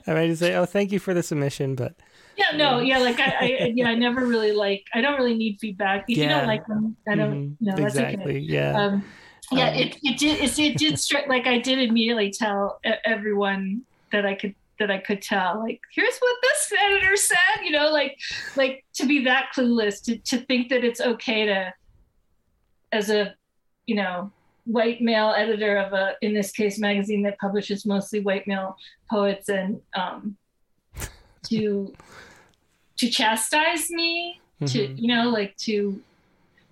I 0.07 0.13
might 0.13 0.27
just 0.27 0.39
say, 0.39 0.55
"Oh, 0.55 0.65
thank 0.65 0.91
you 0.91 0.99
for 0.99 1.13
the 1.13 1.23
submission," 1.23 1.75
but 1.75 1.95
yeah, 2.37 2.55
no, 2.55 2.79
yeah, 2.79 2.99
like 2.99 3.19
I, 3.19 3.35
I 3.39 3.73
yeah, 3.75 3.87
I 3.87 3.95
never 3.95 4.25
really 4.25 4.51
like. 4.51 4.85
I 4.93 5.01
don't 5.01 5.17
really 5.17 5.35
need 5.35 5.59
feedback. 5.59 6.05
If 6.07 6.17
yeah. 6.17 6.23
you 6.23 6.29
don't 6.29 6.47
like 6.47 6.67
them, 6.67 6.95
I 7.07 7.15
don't. 7.15 7.33
Mm-hmm. 7.33 7.65
No, 7.65 7.85
exactly. 7.85 8.23
Okay. 8.23 8.39
Yeah. 8.39 8.77
Um, 8.77 9.05
yeah, 9.51 9.69
um, 9.69 9.75
it, 9.75 9.97
it 10.03 10.17
did 10.17 10.39
it, 10.41 10.59
it 10.59 10.77
did 10.77 10.99
strike 10.99 11.27
like 11.27 11.47
I 11.47 11.59
did 11.59 11.79
immediately 11.79 12.31
tell 12.31 12.79
everyone 13.05 13.83
that 14.11 14.25
I 14.25 14.33
could 14.33 14.55
that 14.79 14.91
I 14.91 14.97
could 14.97 15.21
tell. 15.21 15.59
Like, 15.59 15.81
here's 15.93 16.17
what 16.17 16.35
this 16.41 16.73
editor 16.83 17.15
said, 17.15 17.63
you 17.63 17.71
know, 17.71 17.91
like 17.91 18.17
like 18.55 18.85
to 18.93 19.05
be 19.05 19.23
that 19.25 19.49
clueless, 19.55 20.03
to, 20.05 20.17
to 20.17 20.37
think 20.45 20.69
that 20.69 20.83
it's 20.83 21.01
okay 21.01 21.45
to 21.45 21.73
as 22.91 23.09
a, 23.09 23.35
you 23.85 23.95
know, 23.95 24.31
white 24.65 25.01
male 25.01 25.33
editor 25.35 25.77
of 25.77 25.93
a 25.93 26.15
in 26.21 26.33
this 26.33 26.51
case 26.51 26.79
magazine 26.79 27.21
that 27.23 27.37
publishes 27.37 27.85
mostly 27.85 28.19
white 28.19 28.47
male 28.47 28.75
poets 29.11 29.47
and 29.47 29.79
um 29.95 30.35
to 31.43 31.93
to 32.97 33.09
chastise 33.09 33.89
me, 33.91 34.39
mm-hmm. 34.61 34.65
to 34.65 35.01
you 35.01 35.07
know, 35.07 35.29
like 35.29 35.55
to 35.57 36.01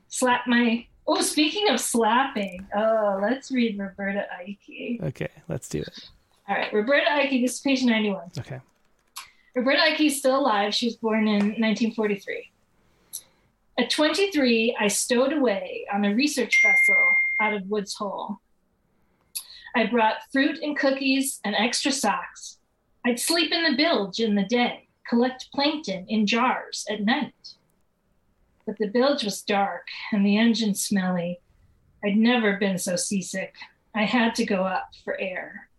slap 0.10 0.48
my 0.48 0.86
Oh, 1.06 1.22
speaking 1.22 1.70
of 1.70 1.82
slapping, 1.82 2.66
oh, 2.76 3.20
let's 3.22 3.52
read 3.52 3.78
Roberta 3.78 4.26
Eike. 4.42 5.04
Okay, 5.04 5.28
let's 5.50 5.68
do 5.68 5.82
it. 5.82 6.10
All 6.48 6.56
right, 6.56 6.74
Roberta 6.74 7.06
Eike, 7.10 7.42
this 7.42 7.56
is 7.56 7.60
page 7.62 7.84
91. 7.84 8.32
Okay. 8.38 8.60
Roberta 9.56 9.80
Eike 9.80 10.08
is 10.08 10.18
still 10.18 10.40
alive. 10.40 10.74
She 10.74 10.88
was 10.88 10.98
born 10.98 11.28
in 11.28 11.40
1943. 11.40 12.52
At 13.80 13.90
23, 13.90 14.78
I 14.80 14.88
stowed 14.88 15.34
away 15.34 15.86
on 15.92 16.06
a 16.06 16.14
research 16.14 16.54
vessel 16.64 17.04
out 17.40 17.54
of 17.54 17.70
Woods 17.70 17.96
Hole. 17.96 18.40
I 19.76 19.86
brought 19.88 20.32
fruit 20.32 20.60
and 20.62 20.78
cookies 20.78 21.40
and 21.44 21.56
extra 21.56 21.92
socks. 21.92 22.60
I'd 23.06 23.20
sleep 23.20 23.52
in 23.52 23.64
the 23.64 23.78
bilge 23.78 24.20
in 24.20 24.36
the 24.36 24.44
day, 24.44 24.88
collect 25.10 25.50
plankton 25.54 26.06
in 26.08 26.28
jars 26.28 26.86
at 26.90 27.02
night. 27.02 27.34
But 28.66 28.78
the 28.78 28.88
bilge 28.88 29.24
was 29.24 29.42
dark 29.42 29.88
and 30.12 30.26
the 30.26 30.38
engine 30.38 30.76
smelly. 30.76 31.40
I'd 32.04 32.18
never 32.18 32.58
been 32.58 32.78
so 32.78 32.96
seasick. 32.96 33.56
I 33.96 34.04
had 34.04 34.36
to 34.36 34.46
go 34.46 34.64
up 34.64 34.90
for 35.04 35.20
air. 35.20 35.70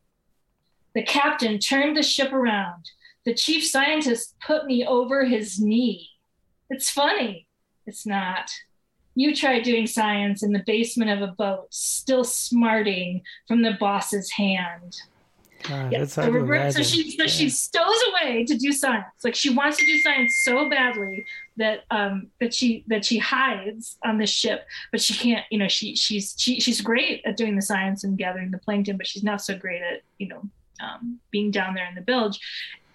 The 0.94 1.02
captain 1.02 1.58
turned 1.58 1.96
the 1.96 2.02
ship 2.02 2.32
around. 2.32 2.90
The 3.24 3.34
chief 3.34 3.66
scientist 3.66 4.34
put 4.44 4.66
me 4.66 4.86
over 4.86 5.24
his 5.24 5.58
knee. 5.58 6.10
It's 6.70 6.90
funny. 6.90 7.46
It's 7.86 8.06
not. 8.06 8.50
You 9.14 9.34
try 9.34 9.60
doing 9.60 9.86
science 9.86 10.42
in 10.42 10.52
the 10.52 10.62
basement 10.66 11.10
of 11.10 11.22
a 11.22 11.32
boat, 11.32 11.66
still 11.70 12.24
smarting 12.24 13.22
from 13.46 13.62
the 13.62 13.76
boss's 13.78 14.30
hand. 14.32 14.96
God, 15.62 15.92
yeah. 15.92 16.04
so, 16.04 16.22
so, 16.70 16.82
she 16.82 17.10
so 17.12 17.22
yeah. 17.22 17.26
she 17.26 17.48
stows 17.48 17.98
away 18.10 18.44
to 18.44 18.54
do 18.54 18.70
science. 18.70 19.06
Like 19.22 19.34
she 19.34 19.48
wants 19.48 19.78
to 19.78 19.86
do 19.86 19.98
science 20.00 20.40
so 20.44 20.68
badly 20.68 21.24
that 21.56 21.84
um 21.90 22.26
that 22.38 22.52
she 22.52 22.84
that 22.88 23.04
she 23.04 23.18
hides 23.18 23.96
on 24.04 24.18
the 24.18 24.26
ship, 24.26 24.66
but 24.90 25.00
she 25.00 25.14
can't. 25.14 25.44
You 25.50 25.58
know, 25.58 25.68
she 25.68 25.96
she's 25.96 26.34
she, 26.36 26.60
she's 26.60 26.82
great 26.82 27.22
at 27.24 27.38
doing 27.38 27.56
the 27.56 27.62
science 27.62 28.04
and 28.04 28.18
gathering 28.18 28.50
the 28.50 28.58
plankton, 28.58 28.98
but 28.98 29.06
she's 29.06 29.24
not 29.24 29.40
so 29.40 29.56
great 29.56 29.80
at 29.80 30.02
you 30.18 30.28
know 30.28 30.42
um, 30.84 31.18
being 31.30 31.50
down 31.50 31.74
there 31.74 31.86
in 31.88 31.94
the 31.94 32.00
bilge. 32.00 32.38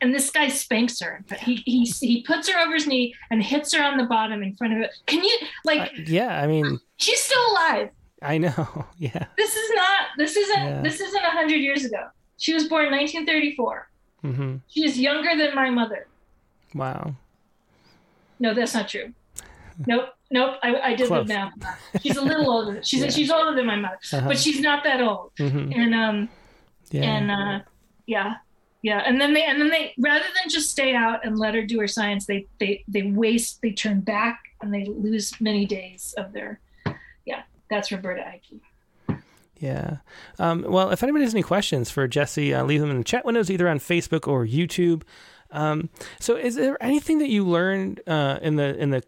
and 0.01 0.13
this 0.13 0.29
guy 0.29 0.47
spanks 0.47 0.99
her. 1.01 1.23
He 1.41 1.55
he 1.65 1.83
he 1.85 2.21
puts 2.23 2.47
her 2.49 2.59
over 2.59 2.73
his 2.73 2.87
knee 2.87 3.15
and 3.31 3.43
hits 3.43 3.73
her 3.73 3.83
on 3.83 3.97
the 3.97 4.05
bottom 4.05 4.41
in 4.43 4.55
front 4.55 4.73
of 4.73 4.79
it. 4.79 4.91
Can 5.05 5.23
you 5.23 5.37
like? 5.65 5.81
Uh, 5.81 6.01
yeah, 6.05 6.41
I 6.41 6.47
mean, 6.47 6.79
she's 6.97 7.21
still 7.21 7.51
alive. 7.51 7.89
I 8.21 8.37
know. 8.37 8.85
Yeah. 8.97 9.25
This 9.37 9.55
is 9.55 9.71
not. 9.75 10.01
This 10.17 10.35
isn't. 10.35 10.65
Yeah. 10.65 10.81
This 10.81 10.99
isn't 10.99 11.23
a 11.23 11.31
hundred 11.31 11.57
years 11.57 11.85
ago. 11.85 12.09
She 12.37 12.53
was 12.53 12.67
born 12.67 12.85
in 12.85 12.91
1934. 12.91 13.89
Mm-hmm. 14.23 14.55
She 14.67 14.85
is 14.85 14.99
younger 14.99 15.37
than 15.37 15.55
my 15.55 15.69
mother. 15.69 16.07
Wow. 16.73 17.15
No, 18.39 18.53
that's 18.53 18.73
not 18.73 18.87
true. 18.89 19.13
Nope. 19.87 20.09
Nope. 20.31 20.57
I, 20.63 20.75
I 20.75 20.95
did 20.95 21.07
Close. 21.07 21.27
the 21.27 21.33
math. 21.33 21.53
She's 22.01 22.17
a 22.17 22.21
little 22.21 22.49
older. 22.51 22.81
She's 22.83 23.01
yeah. 23.03 23.09
she's 23.09 23.31
older 23.31 23.55
than 23.55 23.65
my 23.65 23.75
mother, 23.75 23.99
uh-huh. 24.13 24.27
but 24.27 24.37
she's 24.37 24.59
not 24.59 24.83
that 24.83 25.01
old. 25.01 25.31
Mm-hmm. 25.39 25.71
And 25.73 25.95
um, 25.95 26.29
yeah. 26.91 27.03
and 27.03 27.31
uh, 27.31 27.59
yeah, 28.09 28.37
yeah. 28.81 29.03
And 29.05 29.21
then 29.21 29.33
they 29.33 29.43
and 29.43 29.61
then 29.61 29.69
they 29.69 29.93
rather 29.99 30.25
than 30.41 30.49
just 30.49 30.71
stay 30.71 30.95
out 30.95 31.23
and 31.23 31.37
let 31.37 31.53
her 31.53 31.63
do 31.63 31.79
her 31.79 31.87
science, 31.87 32.25
they 32.25 32.47
they 32.59 32.83
they 32.87 33.03
waste. 33.03 33.61
They 33.61 33.71
turn 33.71 34.01
back 34.01 34.41
and 34.61 34.73
they 34.73 34.85
lose 34.85 35.39
many 35.39 35.65
days 35.65 36.15
of 36.17 36.33
their. 36.33 36.59
Yeah, 37.25 37.43
that's 37.69 37.91
Roberta 37.91 38.21
Eike. 38.21 39.19
Yeah. 39.59 39.97
Um, 40.39 40.65
well, 40.67 40.89
if 40.89 41.03
anybody 41.03 41.25
has 41.25 41.35
any 41.35 41.43
questions 41.43 41.91
for 41.91 42.07
Jessy, 42.07 42.53
uh, 42.53 42.63
leave 42.63 42.81
them 42.81 42.89
in 42.89 42.97
the 42.97 43.03
chat 43.03 43.25
windows 43.25 43.51
either 43.51 43.67
on 43.67 43.77
Facebook 43.77 44.27
or 44.27 44.45
YouTube. 44.45 45.03
Um, 45.51 45.89
so, 46.19 46.35
is 46.35 46.55
there 46.55 46.81
anything 46.81 47.19
that 47.19 47.29
you 47.29 47.45
learned 47.45 48.01
uh, 48.07 48.39
in 48.41 48.55
the 48.55 48.75
in 48.75 48.89
the 48.89 49.03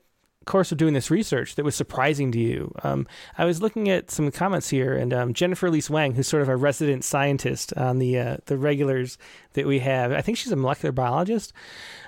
course 0.45 0.71
of 0.71 0.77
doing 0.77 0.93
this 0.93 1.11
research 1.11 1.55
that 1.55 1.65
was 1.65 1.75
surprising 1.75 2.31
to 2.31 2.39
you? 2.39 2.73
Um, 2.83 3.07
I 3.37 3.45
was 3.45 3.61
looking 3.61 3.89
at 3.89 4.11
some 4.11 4.31
comments 4.31 4.69
here, 4.69 4.93
and 4.93 5.13
um, 5.13 5.33
Jennifer 5.33 5.67
Elise 5.67 5.89
Wang, 5.89 6.13
who's 6.13 6.27
sort 6.27 6.41
of 6.41 6.49
a 6.49 6.55
resident 6.55 7.03
scientist 7.03 7.73
on 7.77 7.99
the 7.99 8.17
uh, 8.17 8.37
the 8.45 8.57
regulars 8.57 9.17
that 9.53 9.65
we 9.65 9.79
have, 9.79 10.11
I 10.11 10.21
think 10.21 10.37
she's 10.37 10.51
a 10.51 10.55
molecular 10.55 10.91
biologist. 10.91 11.53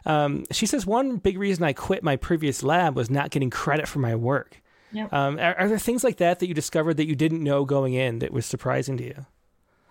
Um, 0.05 0.45
she 0.51 0.65
says 0.65 0.85
one 0.85 1.17
big 1.17 1.37
reason 1.37 1.63
I 1.63 1.73
quit 1.73 2.03
my 2.03 2.15
previous 2.15 2.63
lab 2.63 2.95
was 2.95 3.09
not 3.09 3.31
getting 3.31 3.49
credit 3.49 3.87
for 3.87 3.99
my 3.99 4.15
work. 4.15 4.61
Yep. 4.91 5.11
Um, 5.11 5.39
are, 5.39 5.55
are 5.55 5.67
there 5.67 5.79
things 5.79 6.03
like 6.03 6.17
that 6.17 6.39
that 6.39 6.47
you 6.47 6.53
discovered 6.53 6.97
that 6.97 7.07
you 7.07 7.15
didn't 7.15 7.43
know 7.43 7.65
going 7.65 7.93
in 7.93 8.19
that 8.19 8.31
was 8.31 8.45
surprising 8.45 8.97
to 8.97 9.03
you? 9.03 9.25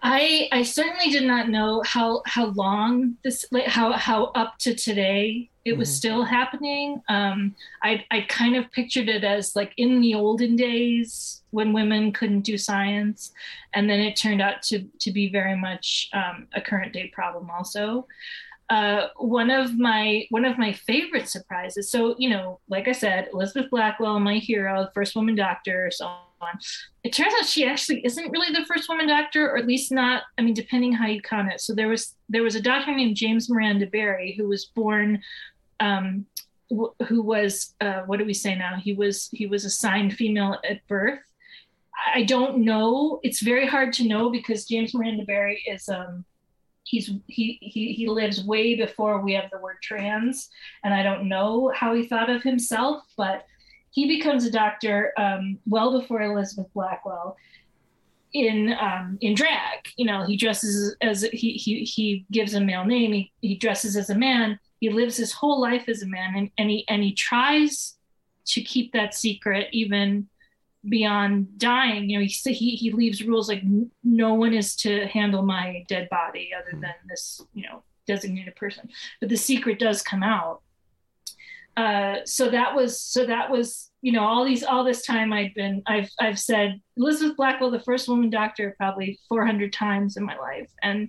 I 0.02 0.48
I 0.50 0.62
certainly 0.62 1.10
did 1.10 1.24
not 1.24 1.48
know 1.48 1.82
how 1.86 2.22
how 2.26 2.46
long 2.46 3.16
this 3.22 3.44
like 3.52 3.66
how 3.66 3.92
how 3.92 4.26
up 4.34 4.58
to 4.58 4.74
today 4.74 5.48
it 5.64 5.70
mm-hmm. 5.70 5.78
was 5.78 5.94
still 5.94 6.24
happening. 6.24 7.00
Um, 7.08 7.54
I 7.82 8.04
I 8.10 8.22
kind 8.22 8.56
of 8.56 8.70
pictured 8.72 9.08
it 9.08 9.22
as 9.22 9.54
like 9.54 9.72
in 9.76 10.00
the 10.00 10.14
olden 10.14 10.56
days 10.56 11.42
when 11.50 11.72
women 11.72 12.12
couldn't 12.12 12.40
do 12.40 12.58
science, 12.58 13.32
and 13.74 13.88
then 13.88 14.00
it 14.00 14.16
turned 14.16 14.42
out 14.42 14.62
to 14.62 14.84
to 15.00 15.12
be 15.12 15.28
very 15.28 15.56
much 15.56 16.08
um, 16.12 16.48
a 16.52 16.60
current 16.60 16.92
day 16.92 17.08
problem 17.08 17.48
also. 17.50 18.08
Uh, 18.70 19.08
one 19.18 19.50
of 19.50 19.78
my 19.78 20.26
one 20.30 20.44
of 20.44 20.58
my 20.58 20.72
favorite 20.72 21.28
surprises. 21.28 21.90
So 21.90 22.16
you 22.18 22.30
know, 22.30 22.58
like 22.68 22.88
I 22.88 22.92
said, 22.92 23.28
Elizabeth 23.32 23.70
Blackwell, 23.70 24.18
my 24.18 24.38
hero, 24.38 24.88
first 24.94 25.14
woman 25.14 25.36
doctor, 25.36 25.92
so 25.92 26.10
on. 26.42 26.58
It 27.04 27.12
turns 27.12 27.34
out 27.38 27.46
she 27.46 27.66
actually 27.66 28.04
isn't 28.04 28.30
really 28.30 28.52
the 28.52 28.66
first 28.66 28.88
woman 28.88 29.08
doctor, 29.08 29.50
or 29.50 29.56
at 29.56 29.66
least 29.66 29.92
not. 29.92 30.24
I 30.38 30.42
mean, 30.42 30.54
depending 30.54 30.92
how 30.92 31.06
you 31.06 31.22
count 31.22 31.52
it. 31.52 31.60
So 31.60 31.74
there 31.74 31.88
was 31.88 32.14
there 32.28 32.42
was 32.42 32.54
a 32.54 32.60
doctor 32.60 32.94
named 32.94 33.16
James 33.16 33.48
Miranda 33.48 33.86
Barry 33.86 34.34
who 34.36 34.48
was 34.48 34.66
born. 34.66 35.22
Um, 35.80 36.26
who 37.06 37.22
was 37.22 37.74
uh, 37.80 38.00
what 38.06 38.18
do 38.18 38.24
we 38.24 38.34
say 38.34 38.56
now? 38.56 38.76
He 38.76 38.94
was 38.94 39.28
he 39.32 39.46
was 39.46 39.64
assigned 39.64 40.14
female 40.14 40.58
at 40.68 40.86
birth. 40.88 41.20
I 42.14 42.24
don't 42.24 42.58
know. 42.58 43.20
It's 43.22 43.42
very 43.42 43.66
hard 43.66 43.92
to 43.94 44.08
know 44.08 44.30
because 44.30 44.66
James 44.66 44.94
Miranda 44.94 45.24
Barry 45.24 45.62
is 45.66 45.88
um, 45.88 46.24
he's 46.84 47.10
he, 47.26 47.58
he 47.60 47.92
he 47.92 48.08
lives 48.08 48.44
way 48.44 48.74
before 48.74 49.20
we 49.20 49.34
have 49.34 49.50
the 49.50 49.58
word 49.58 49.76
trans, 49.82 50.48
and 50.84 50.94
I 50.94 51.02
don't 51.02 51.28
know 51.28 51.72
how 51.74 51.94
he 51.94 52.06
thought 52.06 52.30
of 52.30 52.42
himself, 52.42 53.04
but 53.16 53.46
he 53.92 54.08
becomes 54.08 54.44
a 54.44 54.50
doctor 54.50 55.12
um, 55.16 55.58
well 55.66 56.00
before 56.00 56.22
Elizabeth 56.22 56.66
Blackwell 56.74 57.36
in 58.32 58.74
um, 58.80 59.18
in 59.20 59.34
drag. 59.34 59.86
You 59.96 60.06
know, 60.06 60.24
he 60.24 60.36
dresses 60.36 60.96
as 61.00 61.22
he 61.22 61.52
he 61.52 61.84
he 61.84 62.24
gives 62.32 62.54
a 62.54 62.60
male 62.60 62.84
name. 62.84 63.12
He 63.12 63.32
he 63.42 63.54
dresses 63.54 63.96
as 63.96 64.10
a 64.10 64.14
man. 64.14 64.58
He 64.80 64.88
lives 64.88 65.16
his 65.16 65.32
whole 65.32 65.60
life 65.60 65.88
as 65.88 66.02
a 66.02 66.06
man, 66.06 66.34
and, 66.36 66.50
and 66.58 66.70
he 66.70 66.88
and 66.88 67.02
he 67.02 67.12
tries 67.12 67.96
to 68.46 68.62
keep 68.62 68.92
that 68.92 69.14
secret 69.14 69.68
even 69.72 70.28
beyond 70.88 71.58
dying. 71.58 72.08
You 72.08 72.18
know, 72.18 72.24
he 72.24 72.52
he 72.52 72.76
he 72.76 72.92
leaves 72.92 73.22
rules 73.22 73.48
like 73.48 73.62
no 74.02 74.34
one 74.34 74.54
is 74.54 74.74
to 74.76 75.06
handle 75.06 75.42
my 75.42 75.84
dead 75.86 76.08
body 76.08 76.50
other 76.58 76.72
than 76.72 76.94
this 77.08 77.42
you 77.52 77.64
know 77.64 77.82
designated 78.06 78.56
person. 78.56 78.88
But 79.20 79.28
the 79.28 79.36
secret 79.36 79.78
does 79.78 80.00
come 80.00 80.22
out 80.22 80.62
uh, 81.76 82.16
so 82.24 82.50
that 82.50 82.74
was 82.74 83.00
so 83.00 83.24
that 83.26 83.50
was 83.50 83.90
you 84.02 84.12
know 84.12 84.24
all 84.24 84.44
these 84.44 84.62
all 84.62 84.84
this 84.84 85.06
time 85.06 85.32
I'd 85.32 85.54
been 85.54 85.82
I've 85.86 86.10
I've 86.20 86.38
said 86.38 86.80
Elizabeth 86.96 87.36
Blackwell 87.36 87.70
the 87.70 87.80
first 87.80 88.08
woman 88.08 88.30
doctor 88.30 88.74
probably 88.78 89.18
400 89.28 89.72
times 89.72 90.16
in 90.16 90.24
my 90.24 90.36
life. 90.36 90.70
And 90.82 91.08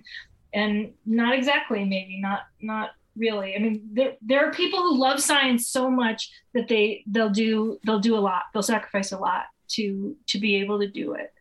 and 0.54 0.92
not 1.04 1.34
exactly 1.34 1.84
maybe 1.84 2.20
not 2.20 2.40
not 2.60 2.90
really. 3.16 3.54
I 3.56 3.58
mean 3.58 3.82
there 3.92 4.14
there 4.22 4.46
are 4.46 4.52
people 4.52 4.80
who 4.80 4.98
love 4.98 5.20
science 5.20 5.68
so 5.68 5.90
much 5.90 6.30
that 6.54 6.68
they 6.68 7.04
they'll 7.06 7.30
do 7.30 7.78
they'll 7.84 8.00
do 8.00 8.16
a 8.16 8.20
lot. 8.20 8.44
They'll 8.52 8.62
sacrifice 8.62 9.12
a 9.12 9.18
lot 9.18 9.44
to 9.72 10.16
to 10.28 10.38
be 10.38 10.56
able 10.56 10.80
to 10.80 10.88
do 10.88 11.14
it. 11.14 11.32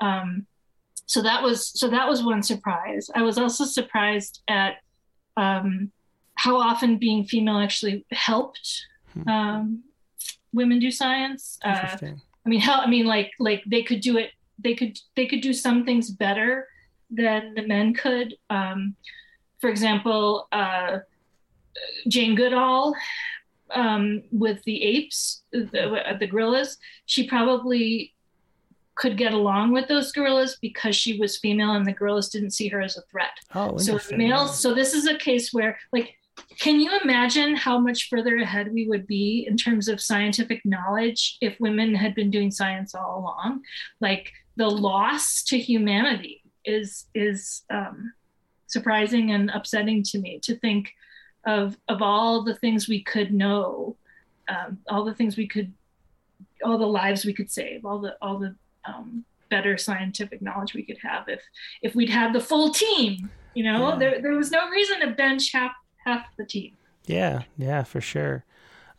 Um, 0.00 0.46
so 1.06 1.22
that 1.22 1.42
was 1.42 1.66
so 1.66 1.88
that 1.88 2.08
was 2.08 2.22
one 2.22 2.42
surprise. 2.42 3.10
I 3.16 3.22
was 3.22 3.36
also 3.36 3.64
surprised 3.64 4.42
at 4.46 4.76
um, 5.36 5.90
how 6.40 6.56
often 6.56 6.96
being 6.96 7.22
female 7.22 7.58
actually 7.58 8.06
helped 8.12 8.86
hmm. 9.12 9.28
um, 9.28 9.82
women 10.54 10.78
do 10.78 10.90
science. 10.90 11.58
Uh, 11.62 11.98
I 12.02 12.48
mean, 12.48 12.60
how? 12.60 12.80
I 12.80 12.86
mean, 12.86 13.04
like, 13.04 13.32
like 13.38 13.62
they 13.66 13.82
could 13.82 14.00
do 14.00 14.16
it. 14.16 14.30
They 14.58 14.74
could 14.74 14.98
they 15.16 15.26
could 15.26 15.42
do 15.42 15.52
some 15.52 15.84
things 15.84 16.10
better 16.10 16.66
than 17.10 17.52
the 17.54 17.66
men 17.66 17.92
could. 17.92 18.36
Um, 18.48 18.96
for 19.60 19.68
example, 19.68 20.48
uh, 20.50 21.00
Jane 22.08 22.34
Goodall 22.34 22.94
um, 23.74 24.22
with 24.32 24.62
the 24.64 24.82
apes, 24.82 25.42
the, 25.52 26.16
the 26.18 26.26
gorillas, 26.26 26.78
she 27.04 27.28
probably 27.28 28.14
could 28.94 29.18
get 29.18 29.32
along 29.34 29.72
with 29.72 29.88
those 29.88 30.10
gorillas 30.12 30.56
because 30.60 30.96
she 30.96 31.18
was 31.18 31.38
female 31.38 31.72
and 31.72 31.86
the 31.86 31.92
gorillas 31.92 32.30
didn't 32.30 32.52
see 32.52 32.68
her 32.68 32.80
as 32.80 32.96
a 32.96 33.02
threat. 33.10 33.38
Oh, 33.54 33.76
so 33.76 33.98
males. 34.16 34.58
So 34.58 34.74
this 34.74 34.94
is 34.94 35.06
a 35.06 35.16
case 35.16 35.52
where 35.52 35.78
like 35.92 36.16
can 36.58 36.80
you 36.80 36.90
imagine 37.02 37.56
how 37.56 37.78
much 37.78 38.08
further 38.08 38.36
ahead 38.36 38.72
we 38.72 38.88
would 38.88 39.06
be 39.06 39.46
in 39.48 39.56
terms 39.56 39.88
of 39.88 40.00
scientific 40.00 40.60
knowledge 40.64 41.38
if 41.40 41.58
women 41.60 41.94
had 41.94 42.14
been 42.14 42.30
doing 42.30 42.50
science 42.50 42.94
all 42.94 43.20
along? 43.20 43.62
Like 44.00 44.32
the 44.56 44.68
loss 44.68 45.42
to 45.44 45.58
humanity 45.58 46.42
is 46.64 47.06
is 47.14 47.62
um, 47.70 48.12
surprising 48.66 49.30
and 49.32 49.50
upsetting 49.50 50.02
to 50.04 50.18
me 50.18 50.38
to 50.40 50.56
think 50.58 50.92
of 51.46 51.76
of 51.88 52.02
all 52.02 52.42
the 52.44 52.54
things 52.54 52.88
we 52.88 53.02
could 53.02 53.32
know, 53.32 53.96
um, 54.48 54.78
all 54.88 55.04
the 55.04 55.14
things 55.14 55.36
we 55.36 55.46
could, 55.46 55.72
all 56.64 56.78
the 56.78 56.86
lives 56.86 57.24
we 57.24 57.32
could 57.32 57.50
save, 57.50 57.84
all 57.84 58.00
the 58.00 58.16
all 58.20 58.38
the 58.38 58.54
um, 58.86 59.24
better 59.48 59.76
scientific 59.76 60.40
knowledge 60.40 60.74
we 60.74 60.84
could 60.84 60.98
have 60.98 61.28
if 61.28 61.42
if 61.82 61.94
we'd 61.94 62.10
had 62.10 62.32
the 62.32 62.40
full 62.40 62.70
team. 62.70 63.30
You 63.54 63.64
know, 63.64 63.90
yeah. 63.90 63.96
there 63.96 64.22
there 64.22 64.32
was 64.32 64.50
no 64.50 64.68
reason 64.68 65.00
to 65.00 65.08
bench 65.08 65.52
half 65.52 65.72
half 66.12 66.36
the 66.36 66.44
team. 66.44 66.76
Yeah, 67.06 67.42
yeah, 67.56 67.82
for 67.82 68.00
sure. 68.00 68.44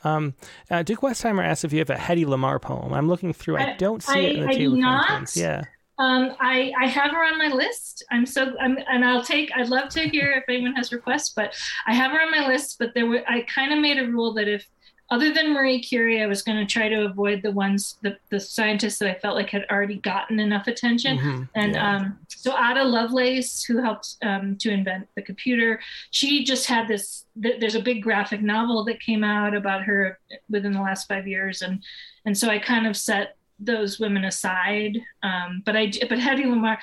Um, 0.03 0.33
uh, 0.69 0.83
Duke 0.83 1.01
Westheimer 1.01 1.43
asked 1.43 1.63
if 1.63 1.73
you 1.73 1.79
have 1.79 1.89
a 1.89 1.95
Hedy 1.95 2.25
Lamarr 2.25 2.61
poem. 2.61 2.93
I'm 2.93 3.07
looking 3.07 3.33
through. 3.33 3.57
I, 3.57 3.73
I 3.73 3.75
don't 3.77 4.01
see 4.03 4.13
I, 4.13 4.19
it 4.19 4.35
in 4.35 4.41
the 4.41 4.47
I 4.47 4.53
table 4.53 4.75
not. 4.77 5.35
Yeah. 5.35 5.63
Um, 5.99 6.35
I, 6.39 6.73
I 6.79 6.87
have 6.87 7.11
her 7.11 7.23
on 7.23 7.37
my 7.37 7.47
list. 7.47 8.03
I'm 8.09 8.25
so 8.25 8.55
I'm, 8.59 8.77
and 8.89 9.05
I'll 9.05 9.23
take. 9.23 9.51
I'd 9.55 9.69
love 9.69 9.89
to 9.89 10.09
hear 10.09 10.31
if 10.31 10.43
anyone 10.49 10.73
has 10.75 10.91
requests, 10.91 11.29
but 11.29 11.53
I 11.85 11.93
have 11.93 12.11
her 12.11 12.19
on 12.19 12.31
my 12.31 12.47
list. 12.47 12.77
But 12.79 12.95
there 12.95 13.05
were 13.05 13.23
I 13.27 13.41
kind 13.41 13.71
of 13.71 13.79
made 13.79 13.99
a 13.99 14.07
rule 14.07 14.33
that 14.33 14.47
if 14.47 14.65
other 15.11 15.33
than 15.33 15.53
Marie 15.53 15.81
Curie, 15.81 16.23
I 16.23 16.25
was 16.25 16.41
going 16.41 16.57
to 16.57 16.65
try 16.65 16.87
to 16.87 17.03
avoid 17.05 17.41
the 17.41 17.51
ones, 17.51 17.97
the, 18.01 18.17
the 18.29 18.39
scientists 18.39 18.97
that 18.99 19.09
I 19.09 19.19
felt 19.19 19.35
like 19.35 19.49
had 19.49 19.65
already 19.69 19.97
gotten 19.97 20.39
enough 20.39 20.67
attention. 20.67 21.17
Mm-hmm. 21.17 21.43
And 21.53 21.73
yeah. 21.73 21.95
um, 21.97 22.19
so 22.29 22.57
Ada 22.57 22.85
Lovelace, 22.85 23.61
who 23.61 23.81
helped 23.83 24.15
um, 24.21 24.55
to 24.59 24.71
invent 24.71 25.09
the 25.15 25.21
computer, 25.21 25.81
she 26.11 26.45
just 26.45 26.65
had 26.65 26.87
this. 26.87 27.25
Th- 27.43 27.59
there's 27.59 27.75
a 27.75 27.81
big 27.81 28.01
graphic 28.01 28.41
novel 28.41 28.85
that 28.85 29.01
came 29.01 29.23
out 29.23 29.53
about 29.53 29.83
her 29.83 30.17
within 30.49 30.71
the 30.71 30.81
last 30.81 31.09
five 31.09 31.27
years, 31.27 31.61
and 31.61 31.83
and 32.25 32.37
so 32.37 32.47
I 32.47 32.57
kind 32.57 32.87
of 32.87 32.95
set 32.95 33.35
those 33.59 33.99
women 33.99 34.23
aside. 34.23 34.97
Um, 35.23 35.61
but 35.65 35.75
I, 35.75 35.91
but 36.09 36.19
Hedy 36.19 36.45
Lamarr, 36.45 36.77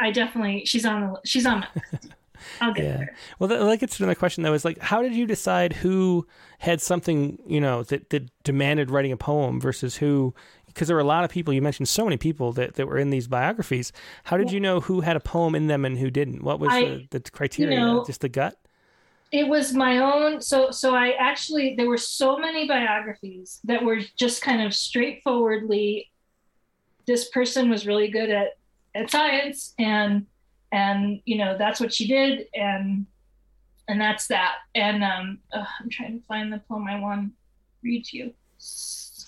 I 0.00 0.10
definitely 0.10 0.64
she's 0.64 0.86
on 0.86 1.00
the 1.02 1.20
she's 1.26 1.44
on 1.44 1.60
my 1.60 1.68
list. 1.92 2.14
I'll 2.60 2.72
get 2.72 2.84
yeah. 2.84 2.96
there. 2.96 3.16
Well, 3.38 3.48
that, 3.48 3.58
that 3.58 3.78
gets 3.78 3.96
to 3.96 4.06
the 4.06 4.14
question 4.14 4.42
though. 4.42 4.52
Is 4.52 4.64
like, 4.64 4.78
how 4.78 5.02
did 5.02 5.14
you 5.14 5.26
decide 5.26 5.72
who 5.72 6.26
had 6.58 6.80
something 6.80 7.38
you 7.46 7.60
know 7.60 7.82
that 7.84 8.10
that 8.10 8.30
demanded 8.44 8.90
writing 8.90 9.12
a 9.12 9.16
poem 9.16 9.60
versus 9.60 9.96
who? 9.96 10.34
Because 10.66 10.86
there 10.86 10.96
were 10.96 11.02
a 11.02 11.04
lot 11.04 11.24
of 11.24 11.30
people. 11.30 11.52
You 11.52 11.62
mentioned 11.62 11.88
so 11.88 12.04
many 12.04 12.16
people 12.16 12.52
that, 12.52 12.74
that 12.74 12.86
were 12.86 12.98
in 12.98 13.10
these 13.10 13.26
biographies. 13.26 13.92
How 14.24 14.36
did 14.36 14.48
yeah. 14.48 14.54
you 14.54 14.60
know 14.60 14.80
who 14.80 15.00
had 15.00 15.16
a 15.16 15.20
poem 15.20 15.54
in 15.54 15.66
them 15.66 15.84
and 15.84 15.98
who 15.98 16.10
didn't? 16.10 16.44
What 16.44 16.60
was 16.60 16.70
I, 16.72 17.08
the, 17.10 17.18
the 17.18 17.30
criteria? 17.30 17.78
You 17.78 17.84
know, 17.84 18.04
Just 18.04 18.20
the 18.20 18.28
gut. 18.28 18.56
it 19.32 19.46
was 19.46 19.72
my 19.72 19.98
own 19.98 20.40
so 20.40 20.72
so 20.72 20.92
i 20.92 21.10
actually 21.12 21.76
there 21.76 21.88
were 21.88 21.96
so 21.96 22.36
many 22.36 22.66
biographies 22.66 23.60
that 23.62 23.84
were 23.84 24.00
just 24.16 24.42
kind 24.42 24.60
of 24.60 24.74
straightforwardly 24.74 26.10
this 27.06 27.28
person 27.30 27.70
was 27.70 27.86
really 27.86 28.08
good 28.08 28.30
at 28.30 28.56
at 28.94 29.10
science 29.10 29.74
and 29.78 30.26
and 30.72 31.20
you 31.24 31.36
know 31.36 31.56
that's 31.58 31.80
what 31.80 31.92
she 31.92 32.06
did 32.06 32.46
and 32.54 33.06
and 33.88 34.00
that's 34.00 34.26
that 34.28 34.56
and 34.74 35.02
um 35.02 35.38
ugh, 35.52 35.66
i'm 35.80 35.90
trying 35.90 36.18
to 36.18 36.26
find 36.26 36.52
the 36.52 36.58
poem 36.68 36.86
i 36.86 36.98
want 36.98 37.26
to 37.26 37.32
read 37.82 38.04
to 38.04 38.16
you 38.16 38.34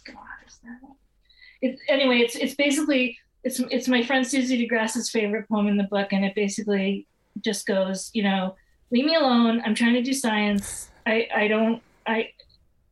god 0.04 0.16
is 0.46 0.58
that 0.62 1.78
anyway 1.88 2.18
it's 2.18 2.36
it's 2.36 2.54
basically 2.54 3.18
it's 3.44 3.60
it's 3.70 3.88
my 3.88 4.02
friend 4.02 4.26
susie 4.26 4.56
degrass's 4.56 5.10
favorite 5.10 5.48
poem 5.48 5.66
in 5.66 5.76
the 5.76 5.84
book 5.84 6.12
and 6.12 6.24
it 6.24 6.34
basically 6.34 7.06
just 7.40 7.66
goes 7.66 8.10
you 8.12 8.22
know 8.22 8.54
leave 8.92 9.06
me 9.06 9.16
alone. 9.16 9.62
I'm 9.64 9.74
trying 9.74 9.94
to 9.94 10.02
do 10.02 10.12
science. 10.12 10.90
I, 11.06 11.26
I 11.34 11.48
don't, 11.48 11.82
I, 12.06 12.28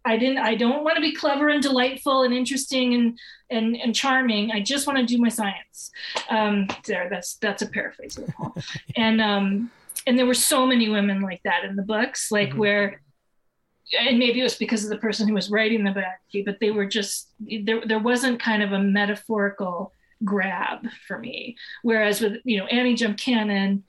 I 0.04 0.16
didn't, 0.16 0.38
I 0.38 0.54
don't 0.54 0.82
want 0.82 0.96
to 0.96 1.02
be 1.02 1.14
clever 1.14 1.48
and 1.48 1.62
delightful 1.62 2.22
and 2.22 2.32
interesting 2.32 2.94
and, 2.94 3.18
and, 3.50 3.76
and 3.76 3.94
charming. 3.94 4.50
I 4.50 4.60
just 4.60 4.86
want 4.86 4.98
to 4.98 5.04
do 5.04 5.20
my 5.20 5.28
science. 5.28 5.90
Um, 6.30 6.68
there, 6.86 7.08
that's, 7.10 7.34
that's 7.36 7.62
a 7.62 7.66
paraphrase 7.66 8.16
of 8.16 8.28
poem. 8.28 8.52
and, 8.96 9.20
um, 9.20 9.70
and 10.06 10.18
there 10.18 10.26
were 10.26 10.34
so 10.34 10.66
many 10.66 10.88
women 10.88 11.20
like 11.20 11.42
that 11.44 11.64
in 11.64 11.76
the 11.76 11.82
books, 11.82 12.30
like 12.30 12.50
mm-hmm. 12.50 12.58
where, 12.58 13.02
and 13.98 14.18
maybe 14.18 14.40
it 14.40 14.44
was 14.44 14.56
because 14.56 14.84
of 14.84 14.90
the 14.90 14.98
person 14.98 15.28
who 15.28 15.34
was 15.34 15.50
writing 15.50 15.84
the 15.84 15.90
biography, 15.90 16.42
but 16.44 16.60
they 16.60 16.70
were 16.70 16.86
just, 16.86 17.28
there, 17.64 17.84
there 17.84 17.98
wasn't 17.98 18.40
kind 18.40 18.62
of 18.62 18.72
a 18.72 18.78
metaphorical 18.78 19.92
grab 20.24 20.86
for 21.06 21.18
me. 21.18 21.56
Whereas 21.82 22.20
with, 22.20 22.38
you 22.44 22.58
know, 22.58 22.66
Annie 22.66 22.94
Jump 22.94 23.18
Cannon, 23.18 23.84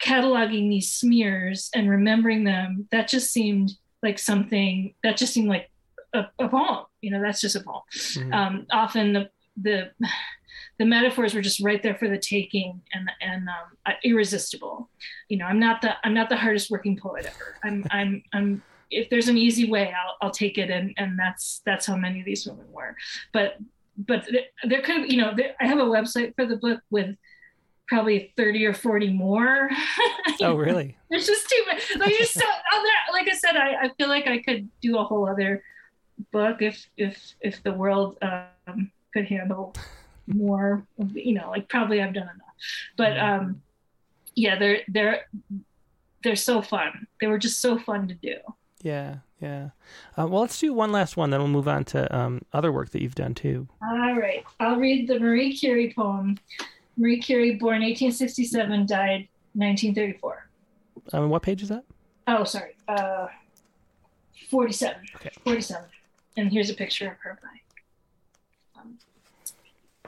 cataloging 0.00 0.68
these 0.68 0.92
smears 0.92 1.70
and 1.74 1.88
remembering 1.88 2.44
them, 2.44 2.88
that 2.90 3.08
just 3.08 3.32
seemed 3.32 3.72
like 4.04 4.18
something 4.18 4.94
that 5.02 5.16
just 5.16 5.32
seemed 5.32 5.48
like 5.48 5.70
a, 6.12 6.26
a 6.38 6.48
poem. 6.48 6.84
You 7.00 7.10
know, 7.10 7.20
that's 7.20 7.40
just 7.40 7.56
a 7.56 7.60
poem. 7.60 7.82
Mm-hmm. 7.92 8.32
Um, 8.32 8.66
often 8.70 9.12
the 9.12 9.30
the 9.56 9.90
the 10.78 10.84
metaphors 10.84 11.34
were 11.34 11.40
just 11.40 11.60
right 11.60 11.82
there 11.82 11.94
for 11.96 12.08
the 12.08 12.18
taking 12.18 12.80
and 12.92 13.10
and 13.20 13.48
um, 13.48 13.94
irresistible. 14.04 14.88
You 15.28 15.38
know, 15.38 15.46
I'm 15.46 15.58
not 15.58 15.82
the 15.82 15.96
I'm 16.04 16.14
not 16.14 16.28
the 16.28 16.36
hardest 16.36 16.70
working 16.70 16.96
poet 16.96 17.26
ever. 17.26 17.56
I'm 17.64 17.84
I'm 17.90 18.22
I'm 18.32 18.62
if 18.90 19.10
there's 19.10 19.28
an 19.28 19.38
easy 19.38 19.68
way, 19.68 19.92
I'll 19.92 20.16
I'll 20.20 20.30
take 20.30 20.58
it, 20.58 20.70
and 20.70 20.94
and 20.96 21.18
that's 21.18 21.62
that's 21.66 21.86
how 21.86 21.96
many 21.96 22.20
of 22.20 22.26
these 22.26 22.46
women 22.46 22.66
were. 22.70 22.94
But 23.32 23.56
but 23.96 24.28
there 24.64 24.82
could 24.82 25.10
you 25.10 25.18
know, 25.18 25.32
there, 25.34 25.54
I 25.60 25.66
have 25.66 25.78
a 25.78 25.82
website 25.82 26.34
for 26.36 26.46
the 26.46 26.56
book 26.56 26.80
with 26.90 27.16
probably 27.86 28.32
30 28.36 28.66
or 28.66 28.74
40 28.74 29.12
more. 29.12 29.70
oh, 30.40 30.54
really? 30.54 30.96
There's 31.10 31.26
just 31.26 31.48
too 31.48 31.62
much. 31.66 31.96
Like, 31.98 32.16
just 32.18 32.34
so, 32.34 32.44
like 33.12 33.28
I 33.28 33.34
said, 33.34 33.56
I, 33.56 33.84
I 33.84 33.88
feel 33.98 34.08
like 34.08 34.26
I 34.26 34.38
could 34.38 34.68
do 34.80 34.98
a 34.98 35.04
whole 35.04 35.28
other 35.28 35.62
book 36.32 36.62
if, 36.62 36.86
if, 36.96 37.34
if 37.40 37.62
the 37.62 37.72
world 37.72 38.18
um, 38.22 38.90
could 39.12 39.26
handle 39.26 39.74
more, 40.26 40.86
you 41.12 41.34
know, 41.34 41.50
like 41.50 41.68
probably 41.68 42.00
I've 42.02 42.14
done 42.14 42.22
enough, 42.22 42.56
but 42.96 43.12
mm-hmm. 43.12 43.44
um, 43.44 43.62
yeah, 44.34 44.58
they're, 44.58 44.80
they're, 44.88 45.26
they're 46.22 46.36
so 46.36 46.62
fun. 46.62 47.06
They 47.20 47.26
were 47.26 47.38
just 47.38 47.60
so 47.60 47.78
fun 47.78 48.08
to 48.08 48.14
do. 48.14 48.36
Yeah. 48.82 49.16
Yeah. 49.40 49.70
Uh, 50.16 50.26
well, 50.26 50.40
let's 50.40 50.58
do 50.58 50.72
one 50.72 50.90
last 50.90 51.18
one, 51.18 51.28
then 51.28 51.40
we'll 51.40 51.48
move 51.48 51.68
on 51.68 51.84
to 51.84 52.16
um, 52.16 52.40
other 52.54 52.72
work 52.72 52.90
that 52.90 53.02
you've 53.02 53.14
done 53.14 53.34
too. 53.34 53.68
All 53.82 54.14
right. 54.18 54.42
I'll 54.58 54.76
read 54.76 55.06
the 55.06 55.20
Marie 55.20 55.54
Curie 55.54 55.92
poem 55.94 56.38
Marie 56.96 57.20
Curie, 57.20 57.56
born 57.56 57.82
1867, 57.82 58.86
died 58.86 59.28
1934. 59.54 60.48
Um, 61.12 61.28
what 61.28 61.42
page 61.42 61.62
is 61.62 61.68
that? 61.68 61.84
Oh, 62.26 62.44
sorry. 62.44 62.76
Uh, 62.88 63.26
47. 64.50 65.02
Okay. 65.16 65.30
47. 65.44 65.84
And 66.36 66.52
here's 66.52 66.70
a 66.70 66.74
picture 66.74 67.08
of 67.08 67.18
her 67.18 67.38
by 67.42 68.80
um, 68.80 68.98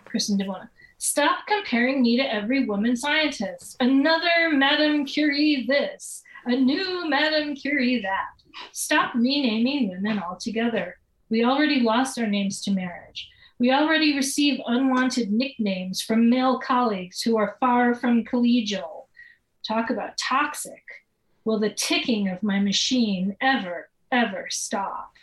Kristen 0.04 0.38
Devona. 0.38 0.68
Stop 0.98 1.46
comparing 1.46 2.02
me 2.02 2.16
to 2.16 2.22
every 2.22 2.64
woman 2.64 2.96
scientist. 2.96 3.76
Another 3.80 4.50
Madame 4.52 5.04
Curie 5.04 5.66
this, 5.68 6.22
a 6.46 6.56
new 6.56 7.08
Madame 7.08 7.54
Curie 7.54 8.00
that. 8.00 8.30
Stop 8.72 9.14
renaming 9.14 9.90
women 9.90 10.18
altogether. 10.22 10.96
We 11.28 11.44
already 11.44 11.80
lost 11.80 12.18
our 12.18 12.26
names 12.26 12.62
to 12.62 12.70
marriage. 12.70 13.28
We 13.58 13.72
already 13.72 14.14
receive 14.14 14.60
unwanted 14.66 15.32
nicknames 15.32 16.02
from 16.02 16.28
male 16.28 16.58
colleagues 16.58 17.22
who 17.22 17.38
are 17.38 17.56
far 17.58 17.94
from 17.94 18.24
collegial. 18.24 19.06
Talk 19.66 19.90
about 19.90 20.18
toxic. 20.18 20.84
Will 21.44 21.58
the 21.58 21.70
ticking 21.70 22.28
of 22.28 22.42
my 22.42 22.60
machine 22.60 23.36
ever, 23.40 23.88
ever 24.12 24.48
stop? 24.50 25.14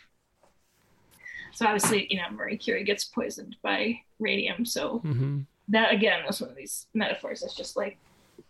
So 1.52 1.66
obviously, 1.66 2.08
you 2.10 2.16
know, 2.16 2.24
Marie 2.32 2.56
Curie 2.56 2.82
gets 2.82 3.04
poisoned 3.04 3.56
by 3.62 4.00
radium. 4.18 4.64
So 4.66 5.00
mm-hmm. 5.04 5.40
that 5.68 5.92
again 5.92 6.24
was 6.26 6.40
one 6.40 6.50
of 6.50 6.56
these 6.56 6.86
metaphors. 6.94 7.42
It's 7.42 7.54
just 7.54 7.76
like, 7.76 7.96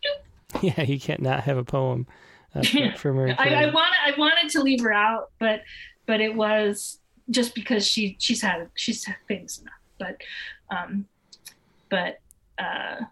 doop. 0.03 0.63
yeah, 0.63 0.83
you 0.83 0.99
can't 0.99 1.21
not 1.21 1.45
have 1.45 1.59
a 1.59 1.65
poem 1.65 2.07
uh, 2.55 2.63
for, 2.63 2.93
for 2.97 3.13
Marie 3.13 3.35
Curie. 3.35 3.55
I, 3.55 3.65
I 3.65 3.67
wanted, 3.67 3.99
I 4.05 4.15
wanted 4.17 4.51
to 4.53 4.63
leave 4.63 4.81
her 4.81 4.93
out, 4.93 5.31
but, 5.39 5.61
but 6.07 6.23
it 6.23 6.35
was 6.35 6.99
just 7.31 7.55
because 7.55 7.87
she 7.87 8.17
she's 8.19 8.43
had 8.43 8.69
she's 8.75 9.07
famous 9.29 9.59
enough. 9.59 9.75
But 9.99 10.21
um, 10.71 11.07
but 11.89 12.21
uh, 12.59 13.05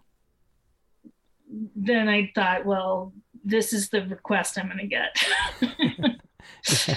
then 1.75 2.09
I 2.09 2.31
thought, 2.33 2.65
well, 2.65 3.13
this 3.43 3.73
is 3.73 3.89
the 3.89 4.03
request 4.03 4.57
I'm 4.57 4.67
going 4.67 4.79
to 4.79 4.87
get. 4.87 6.17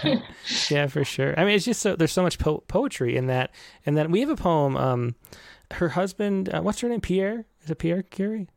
yeah. 0.03 0.21
yeah, 0.71 0.87
for 0.87 1.05
sure. 1.05 1.39
I 1.39 1.45
mean, 1.45 1.55
it's 1.55 1.65
just 1.65 1.83
so 1.83 1.97
there's 1.97 2.13
so 2.13 2.23
much 2.23 2.39
po- 2.39 2.65
poetry 2.69 3.17
in 3.17 3.27
that, 3.27 3.53
and 3.85 3.97
then 3.97 4.11
we 4.11 4.21
have 4.21 4.31
a 4.31 4.37
poem. 4.37 4.77
Um, 4.77 5.15
her 5.73 5.91
husband, 5.91 6.49
uh, 6.55 6.61
what's 6.63 6.81
her 6.81 6.89
name? 6.89 7.01
Pierre. 7.01 7.47
Is 7.63 7.71
it 7.71 7.79
Pierre 7.79 8.03
Curie? 8.03 8.49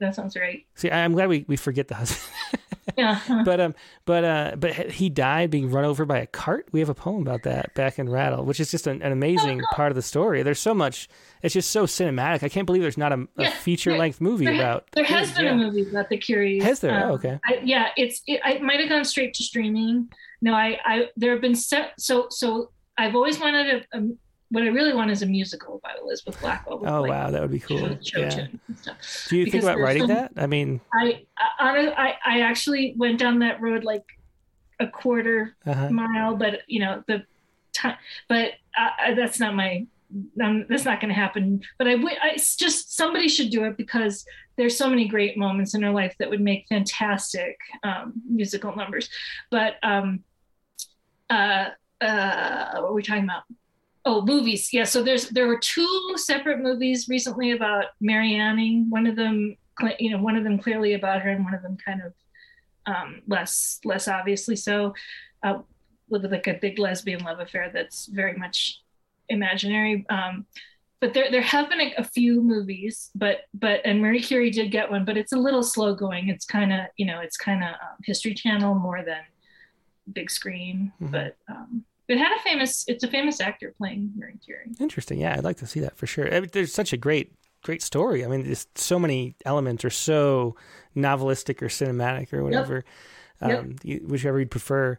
That 0.00 0.14
sounds 0.14 0.36
right. 0.36 0.64
See, 0.74 0.90
I'm 0.90 1.12
glad 1.12 1.28
we, 1.28 1.44
we 1.46 1.56
forget 1.56 1.88
the 1.88 1.94
husband. 1.94 2.22
yeah. 2.96 3.42
but 3.44 3.60
um, 3.60 3.74
but 4.04 4.24
uh, 4.24 4.56
but 4.56 4.90
he 4.90 5.08
died 5.08 5.50
being 5.50 5.70
run 5.70 5.84
over 5.84 6.04
by 6.04 6.18
a 6.18 6.26
cart. 6.26 6.68
We 6.72 6.80
have 6.80 6.88
a 6.88 6.94
poem 6.94 7.22
about 7.22 7.42
that 7.44 7.74
back 7.74 7.98
in 7.98 8.08
Rattle, 8.08 8.44
which 8.44 8.60
is 8.60 8.70
just 8.70 8.86
an, 8.86 9.02
an 9.02 9.12
amazing 9.12 9.62
oh, 9.62 9.74
part 9.74 9.92
of 9.92 9.96
the 9.96 10.02
story. 10.02 10.42
There's 10.42 10.58
so 10.58 10.74
much. 10.74 11.08
It's 11.42 11.54
just 11.54 11.70
so 11.70 11.84
cinematic. 11.84 12.42
I 12.42 12.48
can't 12.48 12.66
believe 12.66 12.82
there's 12.82 12.98
not 12.98 13.12
a, 13.12 13.26
a 13.38 13.50
feature 13.50 13.96
length 13.96 14.20
movie 14.20 14.46
there, 14.46 14.54
about. 14.54 14.88
There 14.92 15.04
has 15.04 15.32
been 15.32 15.44
yeah. 15.44 15.52
a 15.52 15.56
movie 15.56 15.88
about 15.88 16.08
the 16.08 16.18
Curies. 16.18 16.62
Has 16.62 16.80
there? 16.80 17.04
Um, 17.04 17.10
oh, 17.10 17.14
okay. 17.14 17.38
I, 17.44 17.60
yeah, 17.62 17.88
it's. 17.96 18.22
It, 18.26 18.40
it 18.44 18.62
might 18.62 18.80
have 18.80 18.88
gone 18.88 19.04
straight 19.04 19.34
to 19.34 19.42
streaming. 19.42 20.08
No, 20.40 20.54
I, 20.54 20.78
I 20.84 21.08
there 21.16 21.32
have 21.32 21.40
been 21.40 21.54
set. 21.54 21.92
So 21.98 22.26
so 22.30 22.70
I've 22.96 23.14
always 23.14 23.38
wanted 23.38 23.86
a, 23.92 23.98
a 23.98 24.02
what 24.50 24.62
I 24.62 24.66
really 24.66 24.94
want 24.94 25.10
is 25.10 25.22
a 25.22 25.26
musical 25.26 25.80
by 25.82 25.90
Elizabeth 26.00 26.40
Blackwell. 26.40 26.82
oh 26.86 27.00
like, 27.02 27.10
wow, 27.10 27.30
that 27.30 27.40
would 27.40 27.50
be 27.50 27.60
cool. 27.60 27.98
yeah. 28.16 28.46
Do 29.28 29.36
you 29.36 29.44
because 29.44 29.52
think 29.52 29.62
about 29.62 29.78
writing 29.78 30.02
some, 30.02 30.08
that? 30.08 30.32
I 30.36 30.46
mean, 30.46 30.80
I, 30.92 31.24
I 31.58 32.14
I 32.24 32.40
actually 32.40 32.94
went 32.96 33.18
down 33.18 33.40
that 33.40 33.60
road 33.60 33.84
like 33.84 34.04
a 34.80 34.86
quarter 34.86 35.56
uh-huh. 35.66 35.90
mile, 35.90 36.36
but 36.36 36.60
you 36.66 36.80
know 36.80 37.02
the 37.06 37.24
time, 37.72 37.96
but 38.28 38.52
I, 38.76 39.14
that's 39.14 39.40
not 39.40 39.54
my. 39.54 39.86
Um, 40.40 40.66
that's 40.68 40.84
not 40.84 41.00
going 41.00 41.08
to 41.08 41.14
happen. 41.14 41.62
But 41.76 41.88
I, 41.88 41.94
I 41.94 42.34
it's 42.34 42.54
just 42.54 42.94
somebody 42.94 43.26
should 43.26 43.50
do 43.50 43.64
it 43.64 43.76
because 43.76 44.24
there's 44.56 44.76
so 44.76 44.88
many 44.88 45.08
great 45.08 45.36
moments 45.36 45.74
in 45.74 45.82
her 45.82 45.90
life 45.90 46.14
that 46.18 46.30
would 46.30 46.40
make 46.40 46.66
fantastic 46.68 47.58
um, 47.82 48.12
musical 48.28 48.76
numbers. 48.76 49.08
But 49.50 49.74
um, 49.82 50.22
uh, 51.30 51.70
uh, 52.00 52.74
what 52.74 52.90
are 52.90 52.92
we 52.92 53.02
talking 53.02 53.24
about? 53.24 53.42
Oh, 54.06 54.20
movies. 54.20 54.72
Yeah. 54.72 54.84
So 54.84 55.02
there's 55.02 55.30
there 55.30 55.46
were 55.46 55.58
two 55.58 56.14
separate 56.16 56.60
movies 56.60 57.08
recently 57.08 57.52
about 57.52 57.86
Mary 58.00 58.34
Anning. 58.34 58.90
One 58.90 59.06
of 59.06 59.16
them, 59.16 59.56
you 59.98 60.10
know, 60.10 60.18
one 60.18 60.36
of 60.36 60.44
them 60.44 60.58
clearly 60.58 60.92
about 60.92 61.22
her, 61.22 61.30
and 61.30 61.44
one 61.44 61.54
of 61.54 61.62
them 61.62 61.78
kind 61.82 62.02
of 62.02 62.12
um, 62.86 63.22
less 63.26 63.80
less 63.84 64.06
obviously 64.06 64.56
so, 64.56 64.94
uh, 65.42 65.60
with 66.10 66.24
like 66.26 66.46
a 66.46 66.54
big 66.54 66.78
lesbian 66.78 67.24
love 67.24 67.40
affair 67.40 67.70
that's 67.72 68.06
very 68.06 68.34
much 68.34 68.82
imaginary. 69.30 70.04
Um, 70.10 70.44
but 71.00 71.14
there 71.14 71.30
there 71.30 71.40
have 71.40 71.70
been 71.70 71.80
a, 71.80 71.94
a, 71.98 72.04
few 72.04 72.42
movies, 72.42 73.10
but 73.14 73.42
but 73.54 73.80
and 73.86 74.02
Marie 74.02 74.22
Curie 74.22 74.50
did 74.50 74.70
get 74.70 74.90
one, 74.90 75.06
but 75.06 75.16
it's 75.16 75.32
a 75.32 75.38
little 75.38 75.62
slow 75.62 75.94
going. 75.94 76.28
It's 76.28 76.44
kind 76.44 76.74
of 76.74 76.80
you 76.98 77.06
know 77.06 77.20
it's 77.20 77.38
kind 77.38 77.64
of 77.64 77.70
um, 77.70 77.96
History 78.04 78.34
Channel 78.34 78.74
more 78.74 79.02
than 79.02 79.22
big 80.12 80.30
screen, 80.30 80.92
mm-hmm. 81.00 81.10
but. 81.10 81.36
Um, 81.48 81.84
it 82.08 82.18
had 82.18 82.36
a 82.36 82.40
famous. 82.42 82.84
It's 82.86 83.04
a 83.04 83.08
famous 83.08 83.40
actor 83.40 83.74
playing 83.76 84.12
Mary 84.16 84.34
Curie. 84.44 84.70
Interesting. 84.80 85.20
Yeah, 85.20 85.34
I'd 85.36 85.44
like 85.44 85.58
to 85.58 85.66
see 85.66 85.80
that 85.80 85.96
for 85.96 86.06
sure. 86.06 86.32
I 86.32 86.40
mean, 86.40 86.50
there's 86.52 86.72
such 86.72 86.92
a 86.92 86.96
great, 86.96 87.32
great 87.62 87.82
story. 87.82 88.24
I 88.24 88.28
mean, 88.28 88.44
there's 88.44 88.66
so 88.74 88.98
many 88.98 89.36
elements 89.44 89.84
are 89.84 89.90
so 89.90 90.56
novelistic 90.96 91.62
or 91.62 91.66
cinematic 91.66 92.32
or 92.32 92.42
whatever. 92.42 92.84
um, 93.40 93.76
yep. 93.82 94.02
whichever 94.02 94.38
you'd 94.38 94.50
prefer. 94.50 94.98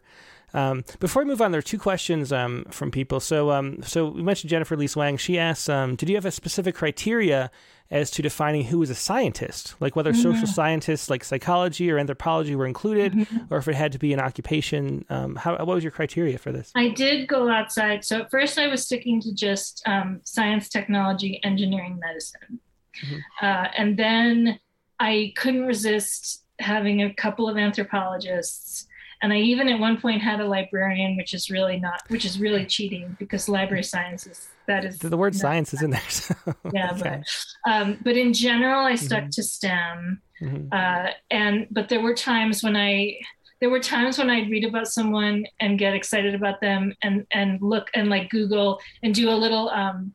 Um, 0.54 0.84
before 1.00 1.22
we 1.22 1.28
move 1.28 1.42
on, 1.42 1.52
there 1.52 1.58
are 1.58 1.62
two 1.62 1.78
questions 1.78 2.32
um, 2.32 2.64
from 2.70 2.90
people. 2.90 3.20
So, 3.20 3.50
um, 3.50 3.82
so 3.82 4.08
we 4.08 4.22
mentioned 4.22 4.50
Jennifer 4.50 4.76
Lee 4.76 4.88
Wang. 4.94 5.16
She 5.16 5.38
asks, 5.38 5.68
um, 5.68 5.96
"Did 5.96 6.08
you 6.08 6.14
have 6.14 6.24
a 6.24 6.30
specific 6.30 6.74
criteria 6.74 7.50
as 7.90 8.10
to 8.12 8.22
defining 8.22 8.64
who 8.64 8.82
is 8.82 8.90
a 8.90 8.94
scientist? 8.94 9.74
Like 9.80 9.96
whether 9.96 10.12
mm-hmm. 10.12 10.22
social 10.22 10.46
scientists 10.46 11.10
like 11.10 11.24
psychology 11.24 11.90
or 11.90 11.98
anthropology 11.98 12.54
were 12.56 12.66
included, 12.66 13.12
mm-hmm. 13.12 13.52
or 13.52 13.58
if 13.58 13.68
it 13.68 13.74
had 13.74 13.92
to 13.92 13.98
be 13.98 14.12
an 14.12 14.20
occupation? 14.20 15.04
Um, 15.10 15.36
how, 15.36 15.56
what 15.56 15.68
was 15.68 15.84
your 15.84 15.92
criteria 15.92 16.38
for 16.38 16.52
this?" 16.52 16.72
I 16.74 16.88
did 16.88 17.28
go 17.28 17.48
outside. 17.48 18.04
So 18.04 18.20
at 18.20 18.30
first, 18.30 18.58
I 18.58 18.68
was 18.68 18.84
sticking 18.84 19.20
to 19.22 19.34
just 19.34 19.82
um, 19.86 20.20
science, 20.24 20.68
technology, 20.68 21.40
engineering, 21.42 21.98
medicine, 21.98 22.60
mm-hmm. 23.04 23.44
uh, 23.44 23.68
and 23.76 23.96
then 23.96 24.60
I 25.00 25.32
couldn't 25.36 25.66
resist 25.66 26.44
having 26.58 27.02
a 27.02 27.12
couple 27.12 27.48
of 27.48 27.56
anthropologists 27.56 28.86
and 29.26 29.32
I 29.32 29.38
even 29.38 29.68
at 29.68 29.80
one 29.80 30.00
point 30.00 30.22
had 30.22 30.40
a 30.40 30.46
librarian, 30.46 31.16
which 31.16 31.34
is 31.34 31.50
really 31.50 31.80
not, 31.80 32.00
which 32.06 32.24
is 32.24 32.38
really 32.38 32.64
cheating 32.64 33.16
because 33.18 33.48
library 33.48 33.82
sciences 33.82 34.48
that 34.68 34.84
is 34.84 35.00
the 35.00 35.16
word 35.16 35.34
science 35.34 35.74
is 35.74 35.82
in 35.82 35.90
there. 35.90 36.08
So. 36.08 36.34
yeah, 36.72 36.92
okay. 36.92 37.22
but 37.64 37.72
um, 37.72 37.98
but 38.04 38.16
in 38.16 38.32
general, 38.32 38.86
I 38.86 38.94
stuck 38.94 39.24
mm-hmm. 39.24 39.30
to 39.30 39.42
STEM, 39.42 40.22
mm-hmm. 40.40 40.68
uh, 40.70 41.10
and 41.32 41.66
but 41.72 41.88
there 41.88 42.00
were 42.00 42.14
times 42.14 42.62
when 42.62 42.76
I 42.76 43.18
there 43.60 43.68
were 43.68 43.80
times 43.80 44.16
when 44.16 44.30
I'd 44.30 44.48
read 44.48 44.64
about 44.64 44.86
someone 44.86 45.44
and 45.58 45.76
get 45.76 45.92
excited 45.92 46.36
about 46.36 46.60
them 46.60 46.94
and 47.02 47.26
and 47.32 47.60
look 47.60 47.90
and 47.94 48.08
like 48.08 48.30
Google 48.30 48.78
and 49.02 49.12
do 49.12 49.28
a 49.28 49.34
little 49.34 49.70
um, 49.70 50.14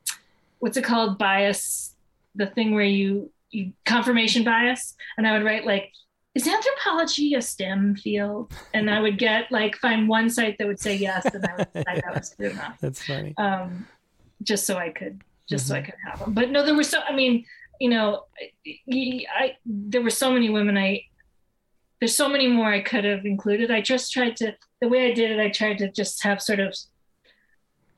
what's 0.59 0.77
it 0.77 0.85
called 0.85 1.17
bias, 1.17 1.95
the 2.35 2.47
thing 2.47 2.73
where 2.73 2.85
you 2.85 3.29
you 3.49 3.73
confirmation 3.85 4.45
bias, 4.45 4.95
and 5.17 5.27
I 5.27 5.33
would 5.33 5.43
write 5.43 5.65
like 5.65 5.91
is 6.33 6.47
anthropology 6.47 7.33
a 7.33 7.41
STEM 7.41 7.95
field? 7.95 8.53
And 8.73 8.89
I 8.89 9.01
would 9.01 9.17
get 9.17 9.51
like 9.51 9.75
find 9.75 10.07
one 10.07 10.29
site 10.29 10.57
that 10.57 10.67
would 10.67 10.79
say 10.79 10.95
yes, 10.95 11.25
and 11.25 11.45
I 11.45 11.55
would 11.57 11.73
decide 11.73 12.03
that 12.05 12.15
was 12.15 12.29
good 12.29 12.51
enough. 12.53 12.77
That's 12.81 13.05
funny. 13.05 13.33
Um, 13.37 13.87
just 14.43 14.65
so 14.65 14.77
I 14.77 14.89
could, 14.89 15.21
just 15.49 15.65
mm-hmm. 15.65 15.69
so 15.69 15.75
I 15.75 15.79
mm-hmm. 15.79 15.85
could 15.85 15.99
have 16.09 16.19
them. 16.19 16.33
But 16.33 16.49
no, 16.51 16.65
there 16.65 16.75
were 16.75 16.83
so. 16.83 17.01
I 17.01 17.13
mean, 17.13 17.45
you 17.79 17.89
know, 17.89 18.25
I, 18.65 19.25
I 19.35 19.57
there 19.65 20.01
were 20.01 20.09
so 20.09 20.31
many 20.31 20.49
women. 20.49 20.77
I 20.77 21.03
there's 21.99 22.15
so 22.15 22.29
many 22.29 22.47
more 22.47 22.71
I 22.71 22.81
could 22.81 23.03
have 23.03 23.25
included. 23.25 23.69
I 23.69 23.81
just 23.81 24.11
tried 24.11 24.35
to 24.37 24.55
the 24.81 24.87
way 24.87 25.11
I 25.11 25.13
did 25.13 25.31
it. 25.31 25.39
I 25.39 25.49
tried 25.49 25.77
to 25.79 25.91
just 25.91 26.23
have 26.23 26.41
sort 26.41 26.59
of 26.59 26.75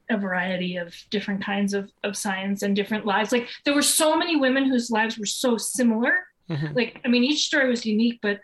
a 0.09 0.17
variety 0.17 0.75
of 0.75 0.93
different 1.09 1.43
kinds 1.43 1.73
of, 1.73 1.89
of 2.03 2.17
science 2.17 2.61
and 2.61 2.75
different 2.75 3.05
lives. 3.05 3.31
Like 3.31 3.47
there 3.63 3.73
were 3.73 3.81
so 3.81 4.17
many 4.17 4.35
women 4.35 4.65
whose 4.65 4.91
lives 4.91 5.17
were 5.17 5.25
so 5.25 5.57
similar 5.57 6.25
Mm-hmm. 6.49 6.75
Like, 6.75 7.01
I 7.05 7.07
mean, 7.07 7.23
each 7.23 7.45
story 7.45 7.69
was 7.69 7.85
unique, 7.85 8.19
but 8.21 8.39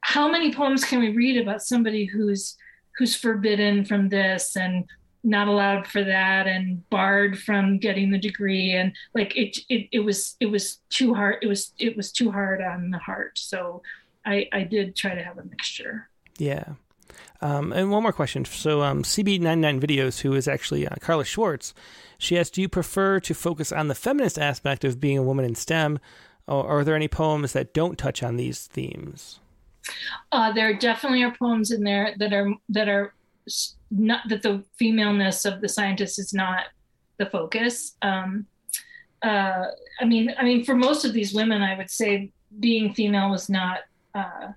how 0.00 0.28
many 0.30 0.52
poems 0.52 0.84
can 0.84 1.00
we 1.00 1.10
read 1.10 1.40
about 1.40 1.62
somebody 1.62 2.04
who's 2.04 2.56
who's 2.98 3.16
forbidden 3.16 3.84
from 3.84 4.08
this 4.08 4.56
and 4.56 4.84
not 5.24 5.48
allowed 5.48 5.86
for 5.86 6.02
that 6.02 6.46
and 6.46 6.88
barred 6.90 7.38
from 7.38 7.78
getting 7.78 8.10
the 8.10 8.18
degree 8.18 8.72
and 8.72 8.92
like 9.14 9.36
it 9.36 9.56
it, 9.68 9.88
it 9.92 10.00
was 10.00 10.36
it 10.40 10.46
was 10.46 10.80
too 10.90 11.14
hard 11.14 11.36
it 11.42 11.46
was 11.46 11.72
it 11.78 11.96
was 11.96 12.10
too 12.10 12.30
hard 12.30 12.60
on 12.60 12.90
the 12.90 12.98
heart 12.98 13.38
so 13.38 13.80
i 14.26 14.48
i 14.52 14.62
did 14.62 14.96
try 14.96 15.14
to 15.14 15.22
have 15.22 15.38
a 15.38 15.44
mixture 15.44 16.08
yeah 16.38 16.64
um, 17.40 17.72
and 17.72 17.90
one 17.90 18.04
more 18.04 18.12
question. 18.12 18.44
So, 18.44 18.82
um, 18.82 19.02
CB99 19.02 19.80
Videos, 19.80 20.20
who 20.20 20.32
is 20.34 20.46
actually 20.46 20.86
uh, 20.86 20.94
Carla 21.00 21.24
Schwartz, 21.24 21.74
she 22.16 22.38
asked, 22.38 22.54
Do 22.54 22.62
you 22.62 22.68
prefer 22.68 23.18
to 23.18 23.34
focus 23.34 23.72
on 23.72 23.88
the 23.88 23.96
feminist 23.96 24.38
aspect 24.38 24.84
of 24.84 25.00
being 25.00 25.18
a 25.18 25.24
woman 25.24 25.44
in 25.44 25.56
STEM 25.56 25.98
are 26.48 26.84
there 26.84 26.96
any 26.96 27.08
poems 27.08 27.52
that 27.52 27.72
don't 27.72 27.98
touch 27.98 28.22
on 28.22 28.36
these 28.36 28.66
themes? 28.66 29.40
Uh, 30.30 30.52
there 30.52 30.74
definitely 30.74 31.22
are 31.22 31.34
poems 31.34 31.70
in 31.70 31.82
there 31.82 32.14
that 32.18 32.32
are 32.32 32.52
that 32.68 32.88
are 32.88 33.14
not 33.90 34.28
that 34.28 34.42
the 34.42 34.64
femaleness 34.78 35.44
of 35.44 35.60
the 35.60 35.68
scientist 35.68 36.18
is 36.18 36.32
not 36.32 36.64
the 37.18 37.26
focus. 37.26 37.96
Um, 38.02 38.46
uh, 39.22 39.66
I 40.00 40.04
mean, 40.04 40.34
I 40.38 40.44
mean, 40.44 40.64
for 40.64 40.74
most 40.74 41.04
of 41.04 41.12
these 41.12 41.34
women, 41.34 41.62
I 41.62 41.76
would 41.76 41.90
say 41.90 42.32
being 42.58 42.94
female 42.94 43.30
was 43.30 43.48
not 43.48 43.80
uh, 44.14 44.48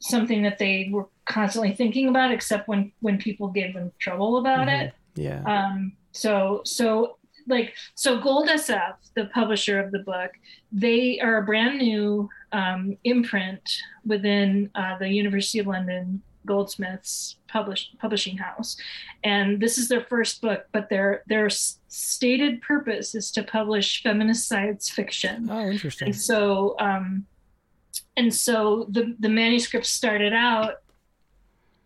something 0.00 0.42
that 0.42 0.58
they 0.58 0.88
were 0.92 1.08
constantly 1.24 1.72
thinking 1.72 2.08
about, 2.08 2.30
except 2.30 2.68
when 2.68 2.92
when 3.00 3.18
people 3.18 3.48
gave 3.48 3.74
them 3.74 3.92
trouble 3.98 4.38
about 4.38 4.68
mm-hmm. 4.68 4.86
it. 4.86 4.94
Yeah. 5.14 5.42
Um, 5.44 5.92
so 6.12 6.62
so 6.64 7.15
like 7.46 7.74
so 7.94 8.20
gold 8.20 8.48
sf 8.48 8.94
the 9.14 9.26
publisher 9.26 9.78
of 9.78 9.92
the 9.92 10.00
book 10.00 10.32
they 10.72 11.18
are 11.20 11.38
a 11.38 11.42
brand 11.42 11.78
new 11.78 12.28
um, 12.52 12.96
imprint 13.04 13.62
within 14.04 14.70
uh, 14.74 14.96
the 14.98 15.08
university 15.08 15.58
of 15.58 15.66
london 15.66 16.22
goldsmiths 16.46 17.36
publish, 17.48 17.90
publishing 17.98 18.38
house. 18.38 18.76
And 19.24 19.60
this 19.60 19.76
is 19.76 19.88
their 19.88 20.02
first 20.04 20.40
book 20.40 20.66
but 20.72 20.88
their 20.88 21.22
their 21.26 21.50
stated 21.50 22.62
purpose 22.62 23.14
is 23.14 23.30
to 23.32 23.42
publish 23.42 24.02
feminist 24.02 24.48
science 24.48 24.88
fiction. 24.88 25.48
Oh 25.50 25.68
interesting. 25.68 26.06
And 26.06 26.16
so 26.16 26.76
um, 26.78 27.26
and 28.16 28.32
so 28.32 28.86
the 28.88 29.14
the 29.18 29.28
manuscript 29.28 29.86
started 29.86 30.32
out 30.32 30.76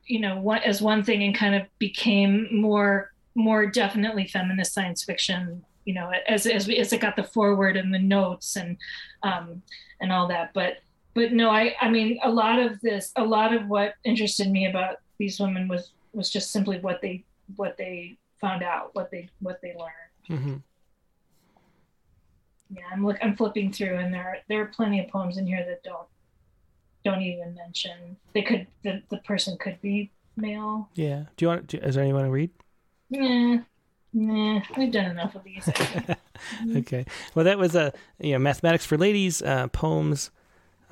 you 0.07 0.21
know 0.21 0.53
as 0.53 0.83
one 0.83 1.03
thing 1.03 1.23
and 1.23 1.35
kind 1.35 1.55
of 1.55 1.63
became 1.79 2.49
more 2.53 3.10
more 3.35 3.67
definitely 3.67 4.27
feminist 4.27 4.75
science 4.75 5.05
fiction 5.05 5.65
you 5.85 5.95
know 5.95 6.11
as 6.29 6.47
as, 6.47 6.69
as 6.69 6.93
it 6.93 7.01
got 7.01 7.17
the 7.17 7.25
forward 7.25 7.77
and 7.77 7.93
the 7.93 7.99
notes 7.99 8.57
and 8.57 8.77
um 9.23 9.63
and 10.01 10.13
all 10.13 10.29
that. 10.29 10.53
But 10.55 10.79
but 11.15 11.33
no 11.33 11.51
i 11.51 11.75
i 11.81 11.89
mean 11.89 12.19
a 12.23 12.31
lot 12.31 12.59
of 12.59 12.81
this 12.81 13.13
a 13.17 13.25
lot 13.25 13.53
of 13.53 13.67
what 13.67 13.95
interested 14.05 14.51
me 14.51 14.67
about 14.67 14.97
these 15.19 15.41
women 15.41 15.69
was 15.69 15.91
was 16.13 16.31
just 16.31 16.51
simply 16.53 16.79
what 16.81 17.01
they 17.03 17.25
what 17.57 17.77
they 17.77 18.17
found 18.41 18.63
out 18.63 18.95
what 18.95 19.11
they 19.11 19.29
what 19.41 19.61
they 19.61 19.75
learned. 19.77 20.41
Mm-hmm. 20.41 20.57
yeah 22.77 22.83
i'm 22.93 23.05
look 23.05 23.17
i'm 23.21 23.37
flipping 23.37 23.73
through 23.73 23.97
and 23.97 24.15
there 24.15 24.23
are, 24.23 24.37
there 24.49 24.63
are 24.63 24.67
plenty 24.67 25.01
of 25.01 25.09
poems 25.09 25.37
in 25.37 25.47
here 25.47 25.65
that 25.67 25.83
don't 25.83 26.07
don't 27.05 27.23
even 27.23 27.55
mention 27.55 28.17
they 28.33 28.43
could 28.43 28.69
the, 28.85 29.03
the 29.11 29.19
person 29.19 29.57
could 29.59 29.81
be 29.81 30.13
male. 30.37 30.89
Yeah. 30.95 31.25
Do 31.37 31.45
you 31.45 31.49
want 31.49 31.69
to, 31.71 31.85
is 31.85 31.95
there 31.95 32.05
anyone 32.05 32.25
to 32.25 32.31
read 32.31 32.51
yeah. 33.11 33.59
Nah, 34.13 34.61
we've 34.77 34.91
done 34.91 35.11
enough 35.11 35.35
of 35.37 35.45
these. 35.45 35.69
okay. 36.77 37.05
Well, 37.35 37.45
that 37.45 37.59
was 37.59 37.77
a 37.77 37.93
you 38.19 38.33
know 38.33 38.39
mathematics 38.39 38.85
for 38.85 38.99
ladies 38.99 39.41
uh, 39.43 39.69
poems 39.69 40.31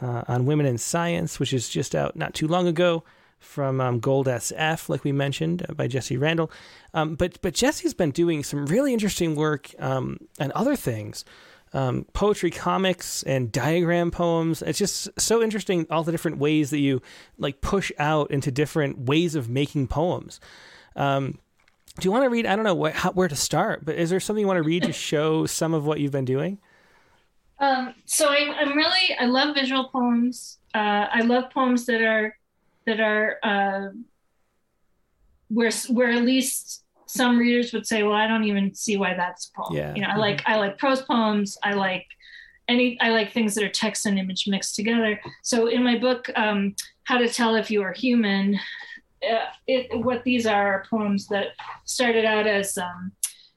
uh, 0.00 0.22
on 0.28 0.46
women 0.46 0.66
in 0.66 0.78
science, 0.78 1.40
which 1.40 1.52
is 1.52 1.68
just 1.68 1.94
out 1.94 2.14
not 2.16 2.34
too 2.34 2.46
long 2.46 2.68
ago 2.68 3.02
from 3.38 3.80
um, 3.80 4.00
Gold 4.00 4.26
SF, 4.26 4.88
like 4.88 5.04
we 5.04 5.12
mentioned 5.12 5.64
uh, 5.68 5.74
by 5.74 5.86
Jessy 5.88 6.16
Randall. 6.16 6.50
Um, 6.94 7.14
but 7.16 7.40
but 7.42 7.54
Jessy's 7.54 7.94
been 7.94 8.12
doing 8.12 8.44
some 8.44 8.66
really 8.66 8.92
interesting 8.92 9.34
work 9.34 9.70
um, 9.78 10.18
and 10.38 10.52
other 10.52 10.76
things. 10.76 11.24
Um, 11.74 12.06
poetry 12.14 12.50
comics 12.50 13.22
and 13.24 13.52
diagram 13.52 14.10
poems. 14.10 14.62
It's 14.62 14.78
just 14.78 15.08
so 15.20 15.42
interesting 15.42 15.86
all 15.90 16.02
the 16.02 16.12
different 16.12 16.38
ways 16.38 16.70
that 16.70 16.78
you 16.78 17.02
like 17.36 17.60
push 17.60 17.92
out 17.98 18.30
into 18.30 18.50
different 18.50 19.00
ways 19.00 19.34
of 19.34 19.50
making 19.50 19.88
poems. 19.88 20.40
Um, 20.96 21.38
do 21.98 22.06
you 22.06 22.12
want 22.12 22.24
to 22.24 22.30
read? 22.30 22.46
I 22.46 22.54
don't 22.56 22.64
know 22.64 22.74
what, 22.74 22.94
how, 22.94 23.12
where 23.12 23.28
to 23.28 23.36
start, 23.36 23.84
but 23.84 23.96
is 23.96 24.10
there 24.10 24.20
something 24.20 24.40
you 24.40 24.46
want 24.46 24.58
to 24.58 24.62
read 24.62 24.84
to 24.84 24.92
show 24.92 25.46
some 25.46 25.74
of 25.74 25.84
what 25.84 26.00
you've 26.00 26.12
been 26.12 26.24
doing? 26.24 26.58
Um, 27.60 27.94
so 28.04 28.28
I, 28.28 28.36
am 28.60 28.76
really 28.76 29.16
I 29.18 29.26
love 29.26 29.54
visual 29.54 29.88
poems. 29.88 30.58
Uh, 30.74 31.06
I 31.10 31.22
love 31.22 31.50
poems 31.50 31.86
that 31.86 32.02
are 32.02 32.36
that 32.86 33.00
are 33.00 33.38
uh, 33.42 33.88
where 35.48 35.70
where 35.90 36.10
at 36.10 36.22
least 36.22 36.84
some 37.06 37.38
readers 37.38 37.72
would 37.72 37.86
say, 37.86 38.02
"Well, 38.02 38.14
I 38.14 38.28
don't 38.28 38.44
even 38.44 38.74
see 38.74 38.96
why 38.96 39.14
that's 39.14 39.50
a 39.50 39.60
poem." 39.60 39.76
Yeah. 39.76 39.94
You 39.94 40.02
know, 40.02 40.08
I 40.08 40.10
mm-hmm. 40.12 40.20
like 40.20 40.42
I 40.46 40.56
like 40.56 40.78
prose 40.78 41.02
poems. 41.02 41.58
I 41.64 41.74
like 41.74 42.06
any 42.68 43.00
I 43.00 43.10
like 43.10 43.32
things 43.32 43.54
that 43.56 43.64
are 43.64 43.70
text 43.70 44.06
and 44.06 44.18
image 44.18 44.46
mixed 44.46 44.76
together. 44.76 45.20
So 45.42 45.66
in 45.66 45.82
my 45.82 45.98
book, 45.98 46.30
um, 46.36 46.76
"How 47.04 47.18
to 47.18 47.28
Tell 47.28 47.56
If 47.56 47.70
You 47.70 47.82
Are 47.82 47.92
Human," 47.92 48.58
uh, 49.22 49.46
it, 49.66 50.04
what 50.04 50.24
these 50.24 50.46
are 50.46 50.84
poems 50.90 51.26
that 51.28 51.48
started 51.84 52.24
out 52.24 52.46
as 52.46 52.76
um, 52.78 53.12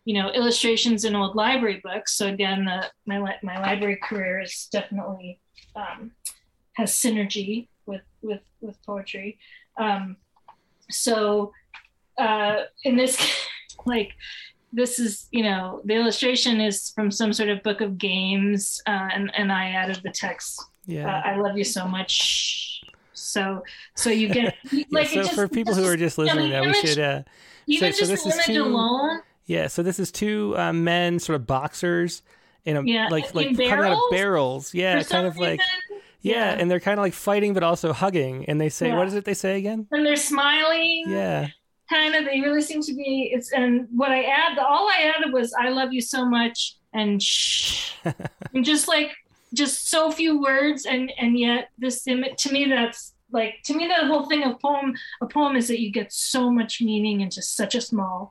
you 0.05 0.14
know 0.14 0.30
illustrations 0.30 1.05
in 1.05 1.16
old 1.16 1.36
library 1.36 1.82
books. 1.84 2.14
So 2.16 2.28
again 2.28 2.66
the, 2.66 2.86
my, 3.05 3.38
my 3.43 3.59
library 3.59 3.99
career 4.01 4.41
is 4.41 4.68
definitely 4.72 5.39
um, 5.76 6.12
has 6.74 6.91
synergy 6.91 7.68
with 7.86 8.01
with 8.22 8.41
with 8.62 8.84
poetry. 8.86 9.38
Um, 9.78 10.18
so 10.89 11.51
uh, 12.18 12.64
in 12.84 12.95
this 12.95 13.18
like 13.86 14.12
this 14.74 14.99
is 14.99 15.28
you 15.32 15.43
know 15.43 15.82
the 15.86 15.95
illustration 15.95 16.62
is 16.62 16.91
from 16.91 17.12
some 17.12 17.34
sort 17.34 17.49
of 17.49 17.62
book 17.64 17.82
of 17.82 17.97
games 17.97 18.82
uh, 18.88 19.09
and 19.14 19.32
and 19.36 19.51
i 19.51 19.70
added 19.70 19.99
the 20.03 20.12
text. 20.12 20.64
Yeah. 20.86 21.07
Uh, 21.07 21.22
i 21.26 21.36
love 21.36 21.57
you 21.57 21.64
so 21.64 21.88
much 21.88 22.70
so 23.32 23.63
so 23.95 24.09
you 24.09 24.27
get 24.29 24.55
like 24.73 24.88
yeah, 24.91 25.03
so 25.03 25.23
just, 25.23 25.34
for 25.34 25.47
people 25.47 25.73
who 25.73 25.86
are 25.86 25.97
just 25.97 26.17
listening, 26.17 26.51
that 26.51 26.65
we 26.65 26.73
should 26.73 26.99
uh, 26.99 27.23
even 27.67 27.93
so, 27.93 27.99
just 28.05 28.23
so 28.23 28.29
this 28.29 28.38
is 28.39 28.45
two, 28.45 28.63
alone. 28.63 29.21
Yeah, 29.45 29.67
so 29.67 29.84
this 29.84 29.99
is 29.99 30.11
two 30.11 30.55
uh, 30.57 30.71
men, 30.73 31.19
sort 31.19 31.36
of 31.36 31.47
boxers, 31.47 32.21
in 32.65 32.77
a 32.77 32.84
yeah, 32.84 33.07
like 33.09 33.34
like 33.34 33.55
coming 33.55 33.71
out 33.71 33.93
of 33.93 33.99
barrels. 34.11 34.73
Yeah, 34.73 35.01
kind 35.03 35.25
of 35.27 35.36
reason, 35.36 35.51
like 35.51 35.61
Yeah, 36.21 36.53
Yeah. 36.53 36.57
and 36.59 36.69
they're 36.69 36.79
kind 36.79 36.99
of 36.99 37.03
like 37.03 37.13
fighting 37.13 37.53
but 37.53 37.63
also 37.63 37.91
hugging. 37.93 38.45
And 38.45 38.61
they 38.61 38.69
say, 38.69 38.88
Yeah. 38.88 38.97
what 38.97 39.07
is 39.07 39.13
it 39.15 39.25
they 39.25 39.34
say 39.34 39.57
again? 39.57 39.88
And 39.91 40.05
they're 40.05 40.15
smiling. 40.15 41.05
Yeah. 41.07 41.47
kind 41.89 42.15
of 42.15 42.23
they 42.25 42.39
really 42.39 42.61
seem 42.61 42.82
to 42.82 42.93
be 42.93 43.32
it's 43.34 43.51
and 43.51 43.86
what 43.91 44.11
i 44.11 44.23
add 44.23 44.57
all 44.59 44.88
i 44.88 45.11
added 45.13 45.34
was 45.34 45.51
i 45.59 45.67
love 45.67 45.91
you 45.91 45.99
so 45.99 46.23
much 46.23 46.77
and 46.93 47.21
shh 47.21 47.91
and 48.53 48.63
just 48.63 48.88
like 48.88 49.11
just 49.53 49.89
so 49.89 50.09
few 50.09 50.41
words 50.41 50.86
and 50.86 51.11
and 51.19 51.38
yet 51.38 51.67
this 51.77 52.07
im- 52.07 52.23
to 52.38 52.49
me 52.53 52.63
that's 52.69 53.13
like 53.32 53.55
to 53.65 53.73
me 53.75 53.88
the 53.88 54.07
whole 54.07 54.25
thing 54.27 54.43
of 54.43 54.59
poem 54.59 54.93
a 55.21 55.27
poem 55.27 55.55
is 55.55 55.67
that 55.67 55.79
you 55.79 55.91
get 55.91 56.11
so 56.11 56.49
much 56.51 56.82
meaning 56.82 57.21
in 57.21 57.29
just 57.29 57.55
such 57.55 57.75
a 57.75 57.82
small 57.82 58.29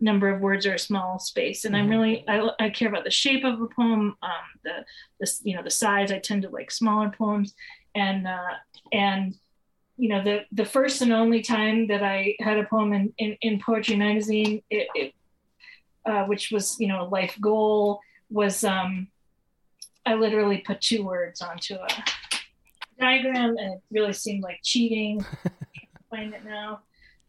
number 0.00 0.28
of 0.28 0.40
words 0.40 0.66
or 0.66 0.74
a 0.74 0.78
small 0.78 1.18
space. 1.18 1.64
And 1.64 1.76
i'm 1.76 1.86
Mhm. 1.86 1.90
really 1.90 2.24
I, 2.28 2.50
I 2.64 2.70
care 2.70 2.88
about 2.88 3.04
the 3.04 3.10
shape 3.10 3.44
of 3.44 3.60
a 3.60 3.68
poem 3.68 4.16
um 4.22 4.46
the 4.64 4.84
this 5.20 5.40
you 5.44 5.54
know 5.56 5.62
the 5.62 5.70
size. 5.70 6.10
I 6.12 6.18
tend 6.18 6.42
to 6.42 6.50
like 6.50 6.70
smaller 6.70 7.10
poems. 7.10 7.54
And 7.94 8.26
uh 8.26 8.54
and 8.92 9.34
you 9.96 10.08
know 10.08 10.22
the 10.24 10.40
the 10.50 10.64
first 10.64 11.02
and 11.02 11.12
only 11.12 11.42
time 11.42 11.86
that 11.88 12.02
I 12.02 12.34
had 12.40 12.58
a 12.58 12.64
poem 12.64 12.92
in 12.92 13.12
in, 13.18 13.36
in 13.42 13.60
poetry 13.60 13.96
magazine, 13.96 14.62
it, 14.70 14.88
it 14.94 15.14
uh, 16.04 16.24
which 16.24 16.50
was 16.50 16.76
you 16.80 16.88
know 16.88 17.02
a 17.02 17.08
life 17.08 17.36
goal, 17.40 18.00
was 18.28 18.64
um, 18.64 19.06
I 20.04 20.14
literally 20.14 20.58
put 20.58 20.80
two 20.80 21.04
words 21.04 21.40
onto 21.40 21.74
a 21.74 21.86
diagram, 22.98 23.56
and 23.58 23.74
it 23.74 23.80
really 23.90 24.12
seemed 24.12 24.42
like 24.42 24.60
cheating. 24.62 25.24
Find 26.10 26.34
it 26.34 26.44
now. 26.44 26.80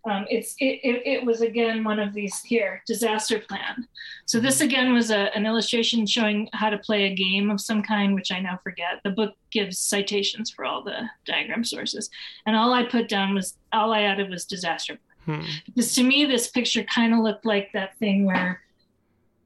Um, 0.05 0.25
it's 0.29 0.53
it, 0.59 0.81
it, 0.83 1.07
it 1.07 1.25
was 1.25 1.39
again 1.39 1.85
one 1.85 1.97
of 1.97 2.13
these 2.13 2.41
here 2.41 2.81
disaster 2.85 3.39
plan. 3.39 3.87
So 4.25 4.41
this 4.41 4.59
again 4.59 4.93
was 4.93 5.11
a, 5.11 5.33
an 5.35 5.45
illustration 5.45 6.05
showing 6.05 6.49
how 6.51 6.69
to 6.69 6.77
play 6.77 7.05
a 7.05 7.15
game 7.15 7.49
of 7.49 7.61
some 7.61 7.81
kind, 7.81 8.13
which 8.13 8.29
I 8.29 8.41
now 8.41 8.59
forget. 8.61 8.99
The 9.05 9.11
book 9.11 9.35
gives 9.49 9.79
citations 9.79 10.51
for 10.51 10.65
all 10.65 10.83
the 10.83 11.09
diagram 11.25 11.63
sources, 11.63 12.09
and 12.45 12.55
all 12.55 12.73
I 12.73 12.83
put 12.83 13.07
down 13.07 13.33
was 13.33 13.57
all 13.71 13.93
I 13.93 14.01
added 14.01 14.29
was 14.29 14.45
disaster 14.45 14.99
Hmm. 15.25 15.41
because 15.65 15.95
to 15.95 16.03
me 16.03 16.25
this 16.25 16.49
picture 16.49 16.83
kind 16.83 17.13
of 17.13 17.19
looked 17.19 17.45
like 17.45 17.71
that 17.71 17.97
thing 17.97 18.25
where 18.25 18.61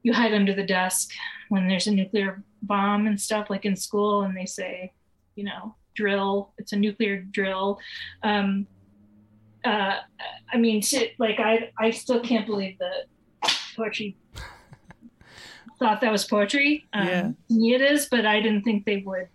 you 0.02 0.12
hide 0.12 0.34
under 0.34 0.52
the 0.52 0.66
desk 0.66 1.10
when 1.50 1.68
there's 1.68 1.86
a 1.86 1.92
nuclear 1.92 2.42
bomb 2.62 3.06
and 3.06 3.20
stuff 3.20 3.48
like 3.48 3.64
in 3.64 3.76
school 3.76 4.22
and 4.22 4.36
they 4.36 4.44
say 4.44 4.92
you 5.36 5.44
know 5.44 5.76
drill. 5.98 6.52
It's 6.58 6.72
a 6.72 6.76
nuclear 6.86 7.16
drill. 7.38 7.78
Um 8.22 8.66
uh 9.64 9.96
i 10.52 10.56
mean 10.56 10.80
to, 10.80 10.98
like 11.18 11.38
i 11.40 11.52
i 11.84 11.90
still 11.90 12.20
can't 12.20 12.46
believe 12.46 12.76
that 12.78 13.00
poetry 13.76 14.10
thought 15.80 16.00
that 16.00 16.12
was 16.12 16.24
poetry. 16.24 16.86
Um 16.92 17.06
Yeah. 17.08 17.30
it 17.74 17.80
is 17.92 18.00
but 18.14 18.24
i 18.34 18.36
didn't 18.44 18.62
think 18.62 18.84
they 18.84 18.98
would. 19.08 19.28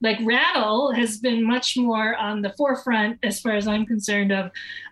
Like 0.00 0.18
rattle 0.22 0.92
has 1.00 1.18
been 1.26 1.42
much 1.54 1.76
more 1.76 2.10
on 2.28 2.42
the 2.42 2.52
forefront 2.58 3.18
as 3.30 3.40
far 3.40 3.54
as 3.60 3.66
i'm 3.72 3.86
concerned 3.94 4.32
of 4.40 4.44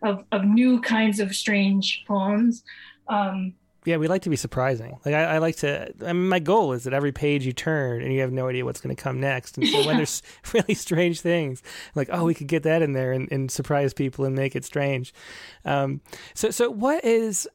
of, 0.09 0.25
of 0.33 0.41
new 0.45 0.81
kinds 0.81 1.21
of 1.21 1.29
strange 1.45 1.87
poems. 2.09 2.65
Um 3.17 3.39
Yeah, 3.87 3.99
we 3.99 4.09
like 4.09 4.22
to 4.22 4.30
be 4.30 4.37
surprising. 4.37 4.99
Like 5.05 5.14
I, 5.14 5.37
I 5.37 5.39
like 5.39 5.57
to. 5.57 5.93
I 6.05 6.12
mean, 6.12 6.28
my 6.28 6.41
goal 6.41 6.72
is 6.72 6.84
that 6.84 6.93
every 6.93 7.12
page 7.12 7.47
you 7.47 7.53
turn 7.53 8.03
and 8.03 8.12
you 8.12 8.20
have 8.20 8.32
no 8.32 8.49
idea 8.49 8.64
what's 8.64 8.80
going 8.80 8.95
to 8.95 9.01
come 9.01 9.20
next. 9.20 9.57
And 9.57 9.66
so 9.68 9.87
when 9.87 9.97
there's 9.97 10.22
really 10.53 10.74
strange 10.74 11.20
things, 11.20 11.62
like 11.95 12.09
oh, 12.11 12.24
we 12.24 12.34
could 12.34 12.49
get 12.49 12.64
that 12.64 12.82
in 12.82 12.95
there 12.95 13.12
and, 13.12 13.30
and 13.30 13.49
surprise 13.49 13.95
people 13.95 14.24
and 14.24 14.34
make 14.34 14.57
it 14.57 14.64
strange. 14.64 15.14
Um, 15.64 16.01
so 16.34 16.51
so 16.51 16.68
what 16.68 17.05
is 17.05 17.47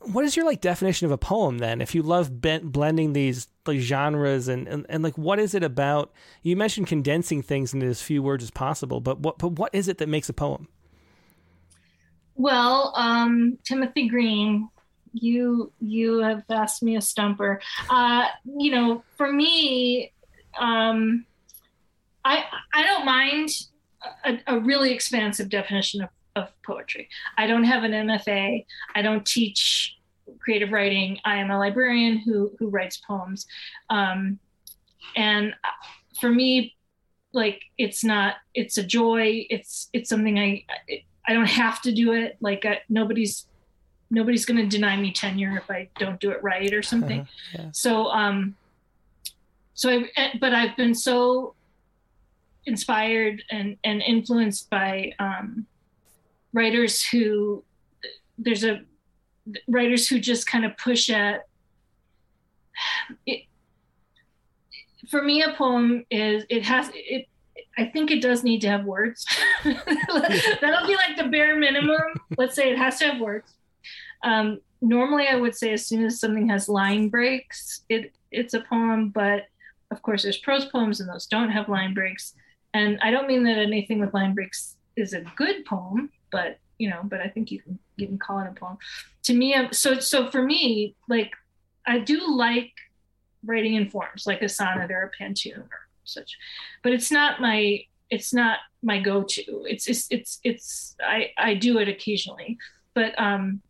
what 0.00 0.24
is 0.24 0.36
your 0.36 0.44
like 0.44 0.60
definition 0.60 1.06
of 1.06 1.12
a 1.12 1.18
poem 1.18 1.58
then? 1.58 1.80
If 1.80 1.94
you 1.94 2.02
love 2.02 2.40
ben- 2.40 2.68
blending 2.68 3.12
these 3.12 3.46
like 3.64 3.78
genres 3.78 4.48
and, 4.48 4.66
and 4.66 4.86
and 4.88 5.04
like 5.04 5.16
what 5.16 5.38
is 5.38 5.54
it 5.54 5.62
about? 5.62 6.12
You 6.42 6.56
mentioned 6.56 6.88
condensing 6.88 7.42
things 7.42 7.72
into 7.72 7.86
as 7.86 8.02
few 8.02 8.24
words 8.24 8.42
as 8.42 8.50
possible, 8.50 9.00
but 9.00 9.20
what 9.20 9.38
but 9.38 9.52
what 9.52 9.72
is 9.72 9.86
it 9.86 9.98
that 9.98 10.08
makes 10.08 10.28
a 10.28 10.32
poem? 10.32 10.66
Well, 12.34 12.92
um, 12.96 13.58
Timothy 13.64 14.08
Green, 14.08 14.68
you 15.16 15.72
you 15.80 16.18
have 16.18 16.42
asked 16.50 16.82
me 16.82 16.96
a 16.96 17.00
stumper. 17.00 17.60
Uh, 17.88 18.26
you 18.44 18.70
know, 18.70 19.02
for 19.16 19.32
me, 19.32 20.12
um, 20.58 21.24
I 22.24 22.44
I 22.74 22.82
don't 22.84 23.04
mind 23.04 23.50
a, 24.24 24.38
a 24.46 24.60
really 24.60 24.92
expansive 24.92 25.48
definition 25.48 26.02
of, 26.02 26.10
of 26.34 26.62
poetry. 26.62 27.08
I 27.38 27.46
don't 27.46 27.64
have 27.64 27.84
an 27.84 27.92
MFA. 27.92 28.64
I 28.94 29.02
don't 29.02 29.24
teach 29.24 29.96
creative 30.40 30.72
writing. 30.72 31.18
I 31.24 31.36
am 31.36 31.50
a 31.50 31.58
librarian 31.58 32.18
who 32.18 32.52
who 32.58 32.68
writes 32.68 32.98
poems, 32.98 33.46
um, 33.90 34.38
and 35.16 35.54
for 36.20 36.30
me, 36.30 36.74
like 37.32 37.62
it's 37.78 38.04
not. 38.04 38.36
It's 38.54 38.76
a 38.76 38.82
joy. 38.82 39.46
It's 39.50 39.88
it's 39.92 40.08
something 40.08 40.38
I. 40.38 40.64
I 41.28 41.32
don't 41.32 41.48
have 41.48 41.82
to 41.82 41.92
do 41.92 42.12
it. 42.12 42.36
Like 42.40 42.64
I, 42.64 42.82
nobody's 42.88 43.48
nobody's 44.10 44.44
going 44.44 44.58
to 44.58 44.66
deny 44.66 44.96
me 44.96 45.12
tenure 45.12 45.56
if 45.56 45.70
I 45.70 45.88
don't 45.98 46.20
do 46.20 46.30
it 46.30 46.42
right 46.42 46.72
or 46.72 46.82
something. 46.82 47.26
Yeah. 47.54 47.66
So 47.72 48.06
um 48.06 48.56
so 49.74 49.90
I 49.90 50.10
eh, 50.16 50.30
but 50.40 50.54
I've 50.54 50.76
been 50.76 50.94
so 50.94 51.54
inspired 52.64 53.42
and 53.50 53.76
and 53.84 54.02
influenced 54.02 54.70
by 54.70 55.12
um 55.18 55.66
writers 56.52 57.04
who 57.04 57.64
there's 58.38 58.64
a 58.64 58.80
writers 59.68 60.08
who 60.08 60.18
just 60.18 60.46
kind 60.46 60.64
of 60.64 60.76
push 60.76 61.10
at 61.10 61.46
it 63.26 63.42
for 65.10 65.22
me 65.22 65.42
a 65.42 65.52
poem 65.52 66.04
is 66.10 66.44
it 66.48 66.64
has 66.64 66.90
it 66.94 67.28
I 67.78 67.84
think 67.84 68.10
it 68.10 68.22
does 68.22 68.42
need 68.42 68.62
to 68.62 68.68
have 68.68 68.84
words. 68.84 69.26
That'll 69.64 70.86
be 70.86 70.96
like 70.96 71.16
the 71.18 71.28
bare 71.30 71.56
minimum. 71.56 72.00
Let's 72.38 72.54
say 72.54 72.70
it 72.70 72.78
has 72.78 72.98
to 73.00 73.08
have 73.08 73.20
words. 73.20 73.52
Um, 74.22 74.60
normally, 74.80 75.28
I 75.28 75.36
would 75.36 75.54
say 75.54 75.72
as 75.72 75.86
soon 75.86 76.04
as 76.04 76.20
something 76.20 76.48
has 76.48 76.68
line 76.68 77.08
breaks, 77.08 77.82
it 77.88 78.12
it's 78.30 78.54
a 78.54 78.60
poem. 78.60 79.10
But 79.10 79.44
of 79.90 80.02
course, 80.02 80.22
there's 80.22 80.38
prose 80.38 80.66
poems 80.66 81.00
and 81.00 81.08
those 81.08 81.26
don't 81.26 81.50
have 81.50 81.68
line 81.68 81.94
breaks. 81.94 82.34
And 82.74 82.98
I 83.00 83.10
don't 83.10 83.28
mean 83.28 83.44
that 83.44 83.58
anything 83.58 84.00
with 84.00 84.14
line 84.14 84.34
breaks 84.34 84.76
is 84.96 85.12
a 85.12 85.22
good 85.36 85.64
poem, 85.64 86.10
but 86.30 86.58
you 86.78 86.90
know, 86.90 87.00
but 87.04 87.20
I 87.20 87.28
think 87.28 87.50
you 87.50 87.60
can 87.60 87.78
you 87.96 88.06
can 88.06 88.18
call 88.18 88.40
it 88.40 88.48
a 88.48 88.52
poem. 88.52 88.78
To 89.24 89.34
me, 89.34 89.54
um, 89.54 89.72
so 89.72 89.98
so 89.98 90.30
for 90.30 90.42
me, 90.42 90.94
like 91.08 91.32
I 91.86 91.98
do 91.98 92.36
like 92.36 92.72
writing 93.44 93.74
in 93.74 93.88
forms 93.88 94.26
like 94.26 94.42
a 94.42 94.48
sonnet 94.48 94.90
or 94.90 95.02
a 95.02 95.22
pantoum 95.22 95.58
or 95.58 95.86
such 96.04 96.36
but 96.82 96.92
it's 96.92 97.10
not 97.10 97.40
my 97.40 97.80
it's 98.10 98.32
not 98.32 98.58
my 98.82 99.00
go-to 99.00 99.64
it's 99.68 99.88
it's 99.88 100.06
it's, 100.10 100.40
it's 100.44 100.96
i 101.02 101.30
i 101.38 101.54
do 101.54 101.78
it 101.78 101.88
occasionally 101.88 102.56
but 102.94 103.18
um 103.18 103.60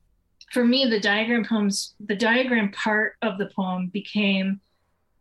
for 0.57 0.65
me 0.65 0.87
the 0.87 0.99
diagram 0.99 1.45
poems 1.45 1.95
the 2.01 2.17
diagram 2.17 2.73
part 2.73 3.17
of 3.21 3.37
the 3.37 3.51
poem 3.55 3.89
became 3.89 4.59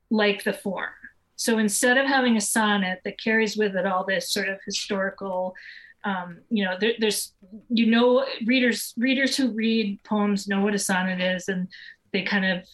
like 0.09 0.45
the 0.45 0.53
form 0.53 0.93
so 1.35 1.57
instead 1.57 1.97
of 1.97 2.05
having 2.05 2.37
a 2.37 2.41
sonnet 2.41 3.01
that 3.03 3.19
carries 3.19 3.57
with 3.57 3.75
it 3.75 3.85
all 3.85 4.05
this 4.05 4.31
sort 4.31 4.47
of 4.47 4.57
historical 4.65 5.53
um, 6.05 6.37
you 6.49 6.63
know 6.63 6.77
there, 6.79 6.93
there's 6.99 7.33
you 7.67 7.85
know 7.85 8.25
readers 8.45 8.93
readers 8.95 9.35
who 9.35 9.51
read 9.51 10.01
poems 10.05 10.47
know 10.47 10.61
what 10.61 10.73
a 10.73 10.79
sonnet 10.79 11.19
is 11.19 11.49
and 11.49 11.67
they 12.13 12.21
kind 12.21 12.45
of 12.45 12.65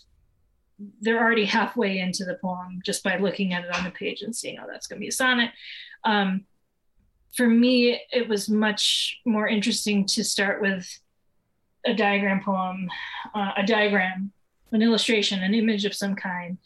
they're 1.02 1.20
already 1.20 1.46
halfway 1.46 1.98
into 1.98 2.26
the 2.26 2.36
poem 2.36 2.80
just 2.86 3.04
by 3.04 3.18
looking 3.18 3.54
at 3.54 3.66
it 3.66 3.76
on 3.76 3.84
the 3.84 3.92
page 3.92 4.22
and 4.22 4.36
seeing, 4.36 4.58
oh, 4.60 4.66
that's 4.68 4.88
going 4.88 4.98
to 4.98 5.04
be 5.04 5.10
a 5.10 5.12
sonnet. 5.12 5.52
Um, 6.04 6.46
for 7.36 7.48
me, 7.48 8.02
it 8.12 8.28
was 8.28 8.50
much 8.50 9.20
more 9.24 9.48
interesting 9.48 10.06
to 10.08 10.24
start 10.24 10.60
with 10.60 10.88
a 11.86 11.94
diagram 11.94 12.42
poem, 12.44 12.90
uh, 13.34 13.52
a 13.58 13.64
diagram, 13.64 14.32
an 14.72 14.82
illustration, 14.82 15.44
an 15.44 15.54
image 15.54 15.86
of 15.86 15.94
some 15.94 16.16
kind, 16.16 16.58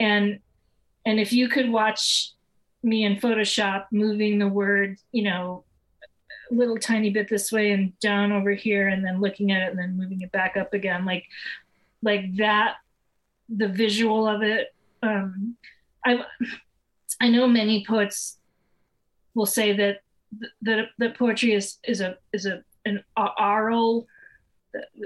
and 0.00 0.40
and 1.06 1.18
if 1.18 1.32
you 1.32 1.48
could 1.48 1.70
watch 1.70 2.32
me 2.82 3.04
in 3.04 3.16
Photoshop 3.16 3.86
moving 3.90 4.38
the 4.38 4.48
word, 4.48 4.98
you 5.10 5.22
know, 5.22 5.64
a 6.50 6.54
little 6.54 6.76
tiny 6.76 7.10
bit 7.10 7.28
this 7.28 7.50
way 7.50 7.72
and 7.72 7.98
down 7.98 8.32
over 8.32 8.52
here, 8.52 8.88
and 8.88 9.04
then 9.04 9.20
looking 9.20 9.52
at 9.52 9.62
it 9.62 9.70
and 9.70 9.78
then 9.78 9.96
moving 9.96 10.20
it 10.22 10.32
back 10.32 10.56
up 10.56 10.74
again, 10.74 11.04
like 11.04 11.24
like 12.02 12.36
that 12.36 12.76
the 13.48 13.68
visual 13.68 14.26
of 14.26 14.42
it. 14.42 14.74
Um, 15.02 15.56
I 16.04 16.24
I 17.20 17.28
know 17.28 17.46
many 17.46 17.84
poets 17.84 18.38
will 19.34 19.46
say 19.46 19.72
that 19.72 20.00
that 20.62 20.86
that 20.98 21.16
poetry 21.16 21.52
is 21.52 21.78
is 21.84 22.00
a 22.00 22.18
is 22.32 22.46
a 22.46 22.62
an 22.84 23.02
oral 23.16 24.06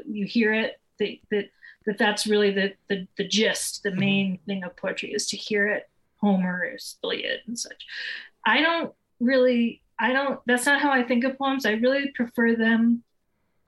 you 0.09 0.27
hear 0.27 0.53
it 0.53 0.81
that 0.99 1.17
that 1.31 1.49
that 1.87 1.99
that's 1.99 2.27
really 2.27 2.51
the 2.51 2.73
the, 2.89 3.07
the 3.17 3.27
gist 3.27 3.83
the 3.83 3.95
main 3.95 4.39
thing 4.47 4.63
of 4.65 4.77
poetry 4.77 5.13
is 5.13 5.27
to 5.29 5.37
hear 5.37 5.69
it 5.69 5.89
Homer's 6.21 6.99
Iliad 7.03 7.41
and 7.47 7.59
such. 7.59 7.85
I 8.47 8.61
don't 8.61 8.93
really 9.21 9.83
I 9.99 10.13
don't 10.13 10.41
that's 10.47 10.67
not 10.67 10.81
how 10.81 10.91
I 10.91 11.03
think 11.03 11.25
of 11.25 11.39
poems. 11.39 11.67
I 11.67 11.73
really 11.73 12.11
prefer 12.15 12.55
them 12.55 13.03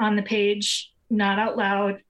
on 0.00 0.16
the 0.16 0.22
page, 0.22 0.92
not 1.10 1.38
out 1.38 1.56
loud 1.56 2.00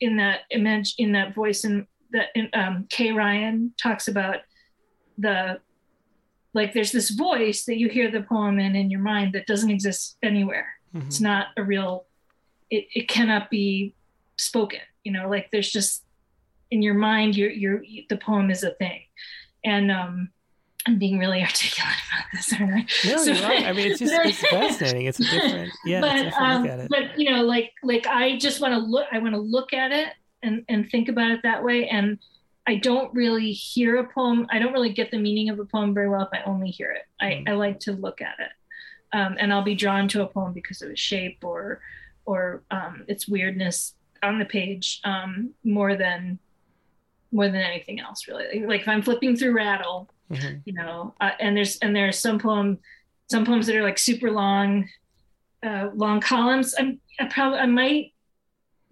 in 0.00 0.16
that 0.16 0.40
image 0.50 0.94
in 0.98 1.12
that 1.12 1.34
voice 1.34 1.64
and 1.64 1.86
that 2.10 2.28
um, 2.54 2.86
Kay 2.88 3.12
Ryan 3.12 3.74
talks 3.76 4.08
about 4.08 4.38
the 5.18 5.60
like 6.54 6.72
there's 6.72 6.92
this 6.92 7.10
voice 7.10 7.64
that 7.66 7.78
you 7.78 7.88
hear 7.88 8.10
the 8.10 8.22
poem 8.22 8.58
in 8.58 8.74
in 8.74 8.90
your 8.90 9.00
mind 9.00 9.32
that 9.34 9.46
doesn't 9.46 9.70
exist 9.70 10.16
anywhere. 10.22 10.68
Mhm. 10.94 11.06
It's 11.06 11.20
not 11.20 11.48
a 11.56 11.62
real. 11.62 12.06
It 12.70 12.86
it 12.94 13.08
cannot 13.08 13.50
be 13.50 13.94
spoken. 14.36 14.80
You 15.04 15.12
know, 15.12 15.28
like 15.28 15.50
there's 15.50 15.70
just 15.70 16.04
in 16.70 16.82
your 16.82 16.94
mind, 16.94 17.36
your 17.36 17.50
your 17.50 17.82
the 18.08 18.16
poem 18.16 18.50
is 18.50 18.62
a 18.62 18.70
thing, 18.72 19.00
and 19.64 19.90
um, 19.90 20.28
I'm 20.86 20.98
being 20.98 21.18
really 21.18 21.40
articulate 21.48 21.94
about 22.10 22.24
this, 22.32 22.52
aren't 22.52 22.74
I? 22.74 22.86
No, 23.08 23.16
So- 23.16 23.32
you're 23.32 23.42
right. 23.48 23.64
I 23.66 23.72
mean, 23.72 23.90
it's 23.90 24.00
just 24.00 24.12
it's 24.24 24.40
fascinating. 24.48 25.06
It's 25.06 25.20
a 25.20 25.24
different, 25.24 25.72
yeah, 25.86 26.00
but 26.00 26.10
it's 26.16 26.20
a 26.20 26.24
different 26.24 26.50
um, 26.52 26.62
look 26.62 26.70
at 26.72 26.80
it. 26.80 26.88
but 26.90 27.18
you 27.18 27.30
know, 27.30 27.42
like 27.44 27.72
like 27.82 28.06
I 28.06 28.36
just 28.38 28.60
want 28.60 28.74
to 28.74 28.78
look. 28.80 29.06
I 29.12 29.18
want 29.18 29.34
to 29.34 29.40
look 29.40 29.72
at 29.72 29.92
it 29.92 30.08
and 30.42 30.64
and 30.68 30.88
think 30.90 31.08
about 31.08 31.30
it 31.30 31.40
that 31.44 31.64
way. 31.64 31.88
And 31.88 32.18
I 32.66 32.74
don't 32.76 33.12
really 33.14 33.52
hear 33.52 33.96
a 33.96 34.04
poem. 34.12 34.46
I 34.50 34.58
don't 34.58 34.74
really 34.74 34.92
get 34.92 35.10
the 35.10 35.16
meaning 35.18 35.48
of 35.48 35.58
a 35.58 35.64
poem 35.64 35.94
very 35.94 36.10
well 36.10 36.22
if 36.22 36.38
I 36.38 36.42
only 36.44 36.68
hear 36.70 36.90
it. 36.90 37.04
I, 37.18 37.26
Mm. 37.30 37.48
I 37.48 37.52
like 37.54 37.80
to 37.80 37.92
look 37.92 38.20
at 38.20 38.36
it, 38.38 38.50
um, 39.16 39.36
and 39.40 39.54
I'll 39.54 39.62
be 39.62 39.74
drawn 39.74 40.06
to 40.08 40.22
a 40.22 40.26
poem 40.26 40.52
because 40.52 40.82
of 40.82 40.90
its 40.90 41.00
shape 41.00 41.42
or 41.42 41.80
or 42.28 42.62
um, 42.70 43.04
its 43.08 43.26
weirdness 43.26 43.94
on 44.22 44.38
the 44.38 44.44
page 44.44 45.00
um, 45.04 45.50
more 45.64 45.96
than 45.96 46.38
more 47.32 47.46
than 47.46 47.56
anything 47.72 48.00
else 48.00 48.26
really 48.28 48.64
like 48.66 48.80
if 48.82 48.88
i'm 48.88 49.02
flipping 49.02 49.36
through 49.36 49.52
rattle 49.54 50.08
Mhm. 50.30 50.60
you 50.66 50.74
know 50.74 51.14
uh, 51.22 51.30
and 51.40 51.56
there's 51.56 51.78
and 51.78 51.94
there's 51.96 52.18
some 52.18 52.38
poem 52.38 52.78
some 53.30 53.44
poems 53.46 53.66
that 53.66 53.76
are 53.76 53.82
like 53.82 53.98
super 53.98 54.30
long 54.30 54.88
uh 55.66 55.88
long 55.94 56.20
columns 56.20 56.74
i'm 56.78 57.00
i 57.20 57.24
probably 57.26 57.58
i 57.60 57.66
might 57.66 58.12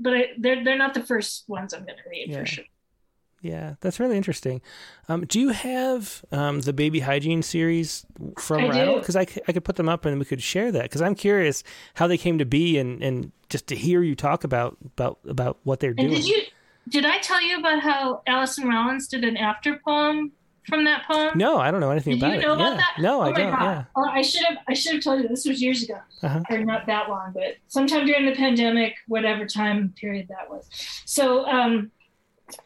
but 0.00 0.12
I, 0.14 0.22
they're 0.38 0.64
they're 0.64 0.78
not 0.84 0.94
the 0.94 1.02
first 1.12 1.44
ones 1.48 1.72
i'm 1.74 1.84
going 1.84 1.98
to 2.02 2.08
read 2.10 2.28
Yeah. 2.30 2.38
for 2.40 2.46
sure 2.46 2.64
Yeah, 3.46 3.74
that's 3.80 3.98
really 4.00 4.16
interesting. 4.16 4.60
Um, 5.08 5.24
do 5.26 5.38
you 5.40 5.50
have 5.50 6.24
um, 6.32 6.60
the 6.60 6.72
baby 6.72 7.00
hygiene 7.00 7.42
series 7.42 8.04
from 8.38 8.64
I. 8.64 8.68
Rattle? 8.68 8.98
Because 8.98 9.16
I, 9.16 9.24
c- 9.24 9.40
I 9.48 9.52
could 9.52 9.64
put 9.64 9.76
them 9.76 9.88
up 9.88 10.04
and 10.04 10.18
we 10.18 10.24
could 10.24 10.42
share 10.42 10.72
that. 10.72 10.82
Because 10.84 11.02
I'm 11.02 11.14
curious 11.14 11.62
how 11.94 12.06
they 12.06 12.18
came 12.18 12.38
to 12.38 12.44
be 12.44 12.78
and, 12.78 13.02
and 13.02 13.32
just 13.48 13.66
to 13.68 13.76
hear 13.76 14.02
you 14.02 14.14
talk 14.14 14.44
about 14.44 14.76
about 14.84 15.18
about 15.28 15.58
what 15.64 15.80
they're 15.80 15.90
and 15.90 15.98
doing. 15.98 16.12
did 16.14 16.26
you 16.26 16.42
did 16.88 17.04
i 17.04 17.18
tell 17.18 17.40
you 17.40 17.58
about 17.58 17.80
how 17.80 18.22
Alison 18.26 18.68
rollins 18.68 19.06
did 19.08 19.22
an 19.24 19.36
after 19.36 19.78
poem 19.84 20.32
from 20.68 20.82
that 20.84 21.04
poem 21.06 21.30
No, 21.38 21.58
I 21.58 21.70
don't 21.70 21.78
know 21.78 21.92
anything 21.92 22.14
Did 22.18 22.22
about 22.24 22.32
you 22.34 22.40
it. 22.40 22.54
about 22.54 22.58
yeah. 22.72 22.76
that? 22.76 22.96
No, 22.98 23.20
oh 23.20 23.22
I 23.22 23.32
don't. 23.32 23.50
God. 23.52 23.62
Yeah. 23.62 23.84
Oh, 23.94 24.08
I 24.08 24.22
should 24.22 24.44
have 24.46 24.58
I 24.68 24.74
should 24.74 24.94
have 24.94 25.04
told 25.04 25.22
you 25.22 25.28
this 25.28 25.46
was 25.46 25.62
years 25.62 25.84
ago. 25.84 25.98
Uh-huh. 26.24 26.42
Or 26.50 26.58
not 26.64 26.86
that 26.86 27.08
long, 27.08 27.30
but 27.32 27.56
sometime 27.68 28.04
during 28.04 28.26
the 28.26 28.34
pandemic, 28.34 28.94
whatever 29.06 29.46
time 29.46 29.94
period 30.00 30.26
that 30.28 30.50
was. 30.50 30.68
So 31.04 31.46
um 31.46 31.92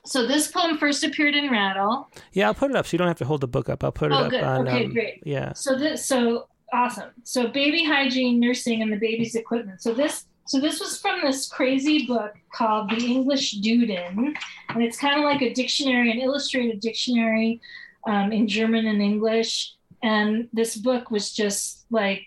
so 0.05 0.26
this 0.26 0.49
poem 0.49 0.76
first 0.78 1.03
appeared 1.05 1.35
in 1.35 1.51
Rattle. 1.51 2.09
Yeah, 2.33 2.47
I'll 2.49 2.55
put 2.55 2.70
it 2.70 2.76
up 2.76 2.87
so 2.87 2.95
you 2.95 2.99
don't 2.99 3.09
have 3.09 3.18
to 3.18 3.24
hold 3.24 3.41
the 3.41 3.49
book 3.49 3.68
up. 3.68 3.83
I'll 3.85 3.93
put 3.93 4.12
it 4.12 4.14
Oh, 4.14 4.24
up 4.24 4.31
good. 4.31 4.43
on. 4.43 4.68
Okay, 4.68 4.85
um, 4.85 4.93
great. 4.93 5.22
Yeah. 5.24 5.53
So 5.55 5.76
this 5.76 6.05
so 6.05 6.49
awesome. 6.72 7.11
So 7.24 7.49
baby 7.49 7.85
hygiene, 7.85 8.39
nursing, 8.41 8.83
and 8.83 8.93
the 8.93 8.99
baby's 8.99 9.35
equipment. 9.35 9.83
So 9.83 9.95
this 9.95 10.26
so 10.47 10.59
this 10.61 10.81
was 10.81 10.99
from 11.01 11.20
this 11.22 11.49
crazy 11.49 12.07
book 12.07 12.35
called 12.53 12.91
The 12.91 13.05
English 13.07 13.61
Duden, 13.61 14.35
and 14.68 14.83
it's 14.83 14.99
kind 14.99 15.16
of 15.18 15.24
like 15.24 15.43
a 15.43 15.55
dictionary, 15.55 16.11
an 16.11 16.18
illustrated 16.18 16.81
dictionary 16.81 17.61
um, 18.07 18.33
in 18.33 18.49
German 18.49 18.87
and 18.87 19.01
English. 19.01 19.74
And 20.03 20.49
this 20.53 20.76
book 20.76 21.11
was 21.11 21.33
just 21.33 21.87
like 21.91 22.22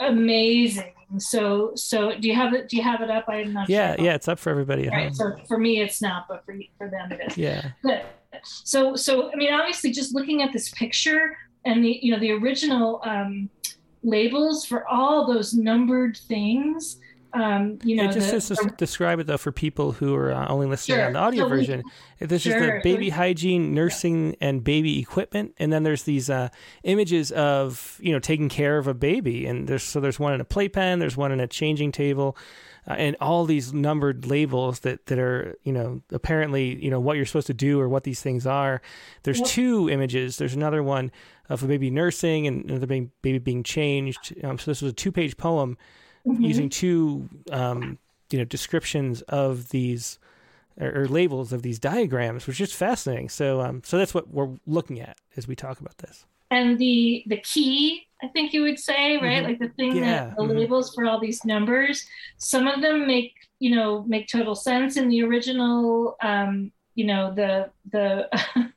amazing. 0.00 0.92
So 1.18 1.72
so 1.76 2.18
do 2.18 2.28
you 2.28 2.34
have 2.34 2.52
it? 2.52 2.68
Do 2.68 2.76
you 2.76 2.82
have 2.82 3.00
it 3.00 3.10
up? 3.10 3.26
I'm 3.28 3.52
not 3.52 3.68
Yeah, 3.68 3.94
sure. 3.96 4.04
yeah, 4.04 4.14
it's 4.14 4.28
up 4.28 4.38
for 4.38 4.50
everybody 4.50 4.88
Right. 4.88 5.04
home. 5.04 5.14
So 5.14 5.36
for 5.46 5.58
me, 5.58 5.80
it's 5.80 6.02
not, 6.02 6.26
but 6.28 6.44
for 6.44 6.54
for 6.78 6.88
them, 6.88 7.12
it 7.12 7.20
is 7.30 7.38
Yeah. 7.38 7.62
good. 7.82 8.02
So, 8.64 8.96
so 8.96 9.32
I 9.32 9.36
mean, 9.36 9.52
obviously, 9.52 9.92
just 9.92 10.14
looking 10.14 10.42
at 10.42 10.52
this 10.52 10.68
picture 10.70 11.36
and 11.64 11.84
the 11.84 11.98
you 12.02 12.12
know 12.12 12.18
the 12.18 12.32
original 12.32 13.00
um, 13.04 13.48
labels 14.02 14.66
for 14.66 14.86
all 14.88 15.26
those 15.32 15.54
numbered 15.54 16.18
things, 16.28 16.98
um, 17.40 17.78
you 17.84 17.96
know, 17.96 18.04
Yeah, 18.04 18.12
just, 18.12 18.30
the, 18.48 18.54
just 18.54 18.62
to 18.68 18.74
describe 18.76 19.18
it 19.20 19.26
though 19.26 19.36
for 19.38 19.52
people 19.52 19.92
who 19.92 20.14
are 20.14 20.32
uh, 20.32 20.46
only 20.48 20.66
listening 20.66 20.98
Sure. 20.98 21.06
on 21.06 21.12
the 21.12 21.18
audio 21.18 21.44
So 21.44 21.50
we- 21.50 21.56
version. 21.58 21.82
This 22.18 22.46
is 22.46 22.54
the 22.54 22.80
baby 22.82 23.10
hygiene, 23.10 23.74
nursing, 23.74 24.36
and 24.40 24.64
baby 24.64 24.98
equipment, 24.98 25.52
and 25.58 25.70
then 25.70 25.82
there's 25.82 26.04
these 26.04 26.30
uh, 26.30 26.48
images 26.84 27.30
of 27.32 27.98
you 28.00 28.10
know 28.12 28.18
taking 28.18 28.48
care 28.48 28.78
of 28.78 28.86
a 28.86 28.94
baby, 28.94 29.44
and 29.46 29.68
there's 29.68 29.82
so 29.82 30.00
there's 30.00 30.18
one 30.18 30.32
in 30.32 30.40
a 30.40 30.44
playpen, 30.44 30.98
there's 30.98 31.16
one 31.16 31.30
in 31.30 31.40
a 31.40 31.46
changing 31.46 31.92
table, 31.92 32.34
uh, 32.88 32.94
and 32.94 33.16
all 33.20 33.44
these 33.44 33.74
numbered 33.74 34.24
labels 34.24 34.80
that 34.80 35.04
that 35.06 35.18
are 35.18 35.58
you 35.62 35.72
know 35.72 36.00
apparently 36.10 36.82
you 36.82 36.90
know 36.90 37.00
what 37.00 37.18
you're 37.18 37.26
supposed 37.26 37.48
to 37.48 37.54
do 37.54 37.78
or 37.78 37.86
what 37.86 38.04
these 38.04 38.22
things 38.22 38.46
are. 38.46 38.80
There's 39.24 39.40
Yep. 39.40 39.48
two 39.48 39.90
images. 39.90 40.38
There's 40.38 40.54
another 40.54 40.82
one 40.82 41.10
of 41.50 41.62
a 41.62 41.66
baby 41.66 41.90
nursing 41.90 42.46
and 42.46 42.64
another 42.70 42.86
baby, 42.86 43.10
baby 43.20 43.38
being 43.38 43.62
changed. 43.62 44.34
Um, 44.42 44.58
so 44.58 44.70
this 44.70 44.80
was 44.80 44.92
a 44.92 44.94
two 44.94 45.12
page 45.12 45.36
poem 45.36 45.76
Mhm. 46.26 46.42
using 46.42 46.68
two 46.68 47.28
um, 47.50 47.98
you 48.30 48.38
know 48.38 48.44
descriptions 48.44 49.22
of 49.22 49.70
these 49.70 50.18
or, 50.80 51.02
or 51.02 51.08
labels 51.08 51.52
of 51.52 51.62
these 51.62 51.78
diagrams, 51.80 52.46
which 52.46 52.60
is 52.60 52.72
fascinating. 52.72 53.28
So 53.30 53.60
um, 53.62 53.82
so 53.84 53.98
that's 53.98 54.14
what 54.14 54.28
we're 54.30 54.56
looking 54.66 55.00
at 55.00 55.18
as 55.36 55.48
we 55.48 55.56
talk 55.56 55.80
about 55.80 55.98
this. 55.98 56.26
and 56.50 56.78
the 56.78 57.24
the 57.26 57.38
key, 57.38 58.06
I 58.22 58.28
think 58.28 58.52
you 58.52 58.62
would 58.62 58.78
say, 58.78 59.16
right? 59.18 59.42
Mhm. 59.42 59.44
Like 59.44 59.58
the 59.58 59.68
thing 59.70 60.00
Yeah, 60.00 60.00
that 60.00 60.36
the 60.36 60.42
mhm. 60.44 60.54
labels 60.54 60.94
for 60.94 61.04
all 61.06 61.20
these 61.20 61.44
numbers. 61.44 62.04
Some 62.38 62.66
of 62.68 62.80
them 62.82 63.06
make 63.06 63.32
you 63.58 63.74
know 63.74 64.04
make 64.04 64.28
total 64.28 64.54
sense 64.54 64.96
in 64.96 65.08
the 65.08 65.22
original. 65.22 66.16
Um, 66.22 66.72
you 66.94 67.06
know 67.06 67.34
the 67.34 67.70
the 67.90 68.28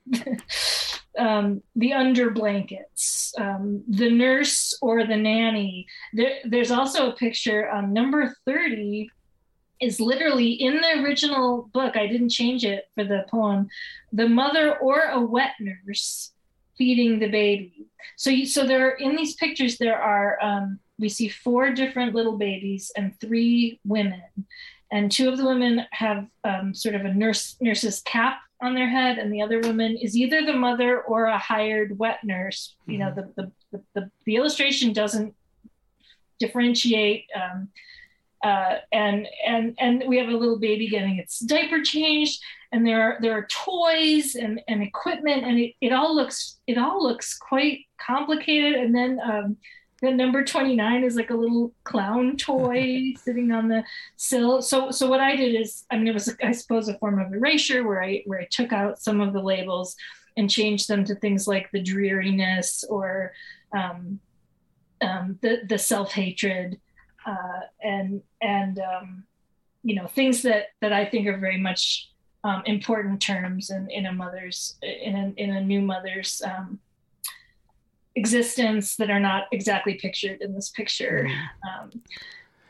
um, 1.20 1.62
the 1.76 1.94
under 1.94 2.32
blankets, 2.32 3.34
um, 3.38 3.84
the 3.88 4.10
nurse 4.10 4.78
or 4.82 5.06
the 5.06 5.18
nanny. 5.18 5.86
There, 6.14 6.38
there's 6.46 6.72
also 6.72 7.10
a 7.10 7.16
picture. 7.16 7.70
Um, 7.70 7.94
number 7.94 8.34
thirty 8.46 9.12
is 9.80 10.00
literally 10.00 10.52
in 10.52 10.82
the 10.82 11.04
original 11.04 11.70
book. 11.74 11.96
I 11.96 12.08
didn't 12.08 12.30
change 12.30 12.66
it 12.66 12.86
for 12.96 13.04
the 13.04 13.26
poem. 13.30 13.70
The 14.12 14.28
mother 14.28 14.78
or 14.78 15.02
a 15.12 15.22
wet 15.22 15.54
nurse 15.60 16.32
feeding 16.78 17.20
the 17.20 17.30
baby. 17.30 17.88
So, 18.16 18.30
you, 18.30 18.46
so 18.46 18.66
there 18.66 18.92
in 18.92 19.16
these 19.16 19.36
pictures 19.36 19.78
there 19.78 20.02
are 20.02 20.38
um, 20.42 20.80
we 20.98 21.10
see 21.10 21.30
four 21.30 21.72
different 21.72 22.16
little 22.16 22.38
babies 22.38 22.92
and 22.98 23.18
three 23.20 23.80
women, 23.86 24.24
and 24.92 25.12
two 25.12 25.30
of 25.30 25.38
the 25.38 25.46
women 25.46 25.86
have 25.92 26.28
um, 26.44 26.74
sort 26.74 26.96
of 26.96 27.06
a 27.06 27.14
nurse 27.14 27.56
nurse's 27.62 28.02
cap 28.02 28.40
on 28.62 28.76
their 28.76 28.90
head, 28.90 29.18
and 29.18 29.32
the 29.32 29.42
other 29.42 29.60
woman 29.60 29.98
is 29.98 30.16
either 30.16 30.46
the 30.46 30.54
mother 30.54 31.02
or 31.02 31.26
a 31.26 31.38
hired 31.38 31.98
wet 31.98 32.20
nurse. 32.24 32.76
You 32.86 32.98
know, 33.00 33.14
the 33.14 33.32
the 33.36 33.52
the, 33.72 33.84
the, 33.94 34.12
the 34.26 34.36
illustration 34.36 34.94
doesn't 34.94 35.34
differentiate. 36.40 37.26
Um, 37.36 37.70
uh, 38.44 38.78
and 38.92 39.28
and 39.46 39.76
and 39.80 40.04
we 40.08 40.18
have 40.18 40.30
a 40.30 40.38
little 40.38 40.60
baby 40.60 40.88
getting 40.88 41.18
its 41.18 41.40
diaper 41.40 41.82
changed, 41.82 42.42
and 42.72 42.86
there 42.88 43.02
are 43.02 43.18
there 43.22 43.34
are 43.34 43.48
toys 43.48 44.36
and, 44.36 44.62
and 44.68 44.82
equipment, 44.82 45.44
and 45.44 45.60
it, 45.60 45.74
it 45.82 45.92
all 45.92 46.16
looks 46.16 46.60
it 46.66 46.78
all 46.78 47.04
looks 47.04 47.38
quite 47.38 47.80
complicated. 48.00 48.76
And 48.76 48.96
then 48.96 49.20
um, 49.24 49.58
the 50.02 50.12
number 50.12 50.44
twenty 50.44 50.76
nine 50.76 51.04
is 51.04 51.16
like 51.16 51.30
a 51.30 51.36
little 51.36 51.74
clown 51.84 52.38
toy 52.38 53.14
sitting 53.24 53.52
on 53.52 53.68
the 53.68 53.84
sill. 54.18 54.62
So 54.62 54.92
so 54.92 55.08
what 55.08 55.20
I 55.20 55.36
did 55.36 55.60
is 55.60 55.86
I 55.92 55.98
mean 55.98 56.08
it 56.08 56.14
was 56.14 56.36
I 56.44 56.52
suppose 56.52 56.88
a 56.88 56.98
form 56.98 57.20
of 57.20 57.34
erasure 57.34 57.88
where 57.88 58.04
I 58.04 58.24
where 58.26 58.40
I 58.40 58.48
took 58.50 58.74
out 58.74 59.02
some 59.02 59.22
of 59.22 59.34
the 59.34 59.42
labels 59.42 59.96
and 60.38 60.50
changed 60.50 60.88
them 60.88 61.04
to 61.06 61.16
things 61.16 61.48
like 61.48 61.70
the 61.72 61.82
dreariness 61.82 62.84
or 62.90 63.34
um, 63.76 64.20
um, 65.02 65.38
the 65.42 65.62
the 65.68 65.78
self 65.78 66.14
hatred 66.14 66.80
uh, 67.26 67.62
and 67.82 68.22
and 68.42 68.80
um, 68.80 69.24
you 69.84 69.96
know 69.96 70.08
things 70.08 70.42
that 70.44 70.68
that 70.82 70.94
I 70.94 71.06
think 71.06 71.28
are 71.28 71.38
very 71.38 71.58
much 71.60 72.12
um, 72.44 72.64
important 72.66 73.22
terms 73.22 73.70
in, 73.70 73.90
in 73.92 74.06
a 74.06 74.14
mother's 74.14 74.78
in 74.82 75.16
a, 75.16 75.34
in 75.42 75.52
a 75.52 75.62
new 75.62 75.82
mother's 75.82 76.42
um, 76.46 76.80
existence 78.20 78.96
that 78.98 79.10
are 79.10 79.20
not 79.20 79.44
exactly 79.52 79.94
pictured 79.96 80.42
in 80.42 80.54
this 80.54 80.70
picture. 80.70 81.28
Um, 81.68 82.02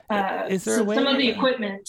uh, 0.10 0.46
Is 0.50 0.64
there 0.64 0.80
a 0.80 0.84
way- 0.84 0.96
some 0.96 1.08
of 1.08 1.18
the 1.18 1.30
equipment? 1.30 1.88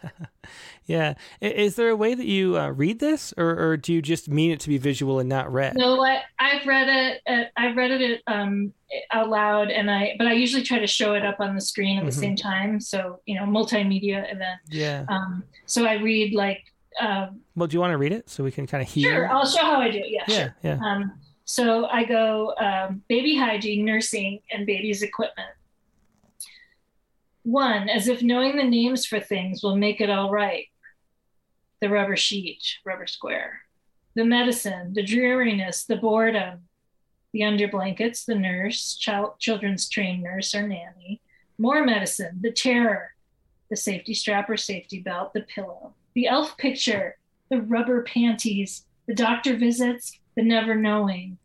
yeah. 0.86 1.14
I- 1.42 1.46
Is 1.46 1.76
there 1.76 1.88
a 1.90 1.96
way 1.96 2.14
that 2.14 2.26
you 2.26 2.58
uh, 2.58 2.70
read 2.70 2.98
this, 2.98 3.32
or, 3.36 3.50
or 3.58 3.76
do 3.76 3.92
you 3.92 4.02
just 4.02 4.28
mean 4.28 4.50
it 4.50 4.60
to 4.60 4.68
be 4.68 4.78
visual 4.78 5.18
and 5.20 5.28
not 5.28 5.52
read? 5.52 5.76
no, 5.76 6.02
I, 6.04 6.22
I've 6.38 6.66
read 6.66 6.88
it. 6.88 7.22
uh, 7.26 7.44
I've 7.56 7.76
read 7.76 7.90
it 7.92 8.22
um, 8.26 8.72
out 9.12 9.28
loud, 9.28 9.70
and 9.70 9.90
I 9.90 10.14
but 10.18 10.26
I 10.26 10.32
usually 10.32 10.62
try 10.62 10.78
to 10.78 10.86
show 10.86 11.14
it 11.14 11.24
up 11.24 11.38
on 11.40 11.54
the 11.54 11.60
screen 11.60 11.98
at 11.98 12.04
the 12.04 12.10
Mhm. 12.10 12.14
same 12.20 12.36
time. 12.36 12.80
So 12.80 13.20
you 13.26 13.34
know, 13.36 13.44
multimedia 13.44 14.24
event. 14.32 14.60
Yeah. 14.70 15.04
Um, 15.08 15.44
so 15.66 15.84
I 15.86 15.94
read 15.94 16.34
like. 16.34 16.62
Um, 17.00 17.40
Well, 17.54 17.66
do 17.68 17.74
you 17.74 17.80
want 17.80 17.92
to 17.92 17.98
read 17.98 18.12
it 18.12 18.28
so 18.30 18.42
we 18.42 18.50
can 18.50 18.66
kind 18.66 18.82
of 18.82 18.88
hear? 18.88 19.12
Sure, 19.12 19.30
I'll 19.32 19.46
show 19.46 19.60
how 19.62 19.80
I 19.80 19.90
do 19.90 19.98
it. 19.98 20.06
Yeah, 20.08 20.24
yeah. 20.28 20.36
sure. 20.38 20.56
Yeah. 20.62 20.78
Um, 20.82 21.12
so 21.46 21.86
I 21.86 22.04
go 22.04 22.54
um, 22.56 23.02
baby 23.08 23.36
hygiene, 23.36 23.84
nursing, 23.84 24.40
and 24.50 24.66
baby's 24.66 25.02
equipment. 25.02 25.48
One, 27.44 27.88
as 27.88 28.08
if 28.08 28.20
knowing 28.20 28.56
the 28.56 28.64
names 28.64 29.06
for 29.06 29.20
things 29.20 29.62
will 29.62 29.76
make 29.76 30.00
it 30.00 30.10
all 30.10 30.32
right. 30.32 30.66
The 31.80 31.88
rubber 31.88 32.16
sheet, 32.16 32.64
rubber 32.84 33.06
square. 33.06 33.60
The 34.16 34.24
medicine, 34.24 34.92
the 34.92 35.04
dreariness, 35.04 35.84
the 35.84 35.94
boredom, 35.94 36.64
the 37.32 37.42
underblankets, 37.42 38.24
the 38.24 38.34
nurse, 38.34 38.96
child, 38.96 39.38
children's 39.38 39.88
trained 39.88 40.24
nurse 40.24 40.52
or 40.52 40.66
nanny, 40.66 41.20
more 41.58 41.84
medicine, 41.84 42.40
the 42.40 42.50
terror, 42.50 43.14
the 43.70 43.76
safety 43.76 44.14
strap 44.14 44.50
or 44.50 44.56
safety 44.56 44.98
belt, 44.98 45.32
the 45.32 45.42
pillow, 45.42 45.94
the 46.14 46.26
elf 46.26 46.58
picture, 46.58 47.18
the 47.50 47.62
rubber 47.62 48.02
panties, 48.02 48.84
the 49.06 49.14
doctor 49.14 49.56
visits, 49.56 50.18
the 50.36 50.42
never 50.42 50.74
knowing, 50.74 51.38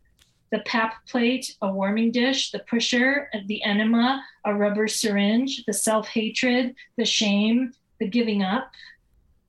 the 0.50 0.60
pap 0.60 1.06
plate, 1.08 1.56
a 1.62 1.72
warming 1.72 2.12
dish, 2.12 2.50
the 2.50 2.58
pusher, 2.60 3.28
the 3.46 3.62
enema, 3.64 4.22
a 4.44 4.54
rubber 4.54 4.86
syringe, 4.86 5.64
the 5.66 5.72
self 5.72 6.06
hatred, 6.08 6.74
the 6.96 7.04
shame, 7.04 7.72
the 7.98 8.06
giving 8.06 8.42
up, 8.42 8.70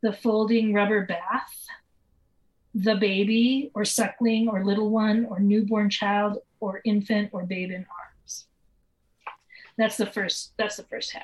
the 0.01 0.13
folding 0.13 0.73
rubber 0.73 1.05
bath, 1.05 1.65
the 2.73 2.95
baby 2.95 3.69
or 3.73 3.85
suckling 3.85 4.47
or 4.47 4.63
little 4.63 4.89
one 4.89 5.25
or 5.25 5.39
newborn 5.39 5.89
child 5.89 6.39
or 6.59 6.81
infant 6.85 7.29
or 7.33 7.43
babe 7.43 7.69
in 7.69 7.85
arms. 7.85 8.47
That's 9.77 9.97
the 9.97 10.05
first. 10.05 10.53
That's 10.57 10.77
the 10.77 10.83
first 10.83 11.11
half. 11.11 11.23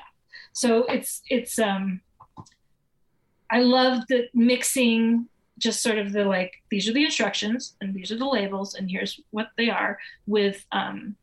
So 0.52 0.84
it's 0.84 1.22
it's 1.28 1.58
um. 1.58 2.02
I 3.52 3.60
love 3.62 4.04
the 4.08 4.28
mixing 4.32 5.28
just 5.60 5.82
sort 5.82 5.98
of 5.98 6.12
the 6.12 6.24
like 6.24 6.54
these 6.70 6.88
are 6.88 6.92
the 6.92 7.04
instructions 7.04 7.76
and 7.80 7.94
these 7.94 8.10
are 8.10 8.16
the 8.16 8.26
labels 8.26 8.74
and 8.74 8.90
here's 8.90 9.20
what 9.30 9.48
they 9.56 9.70
are 9.70 9.98
with 10.26 10.64
um 10.72 11.14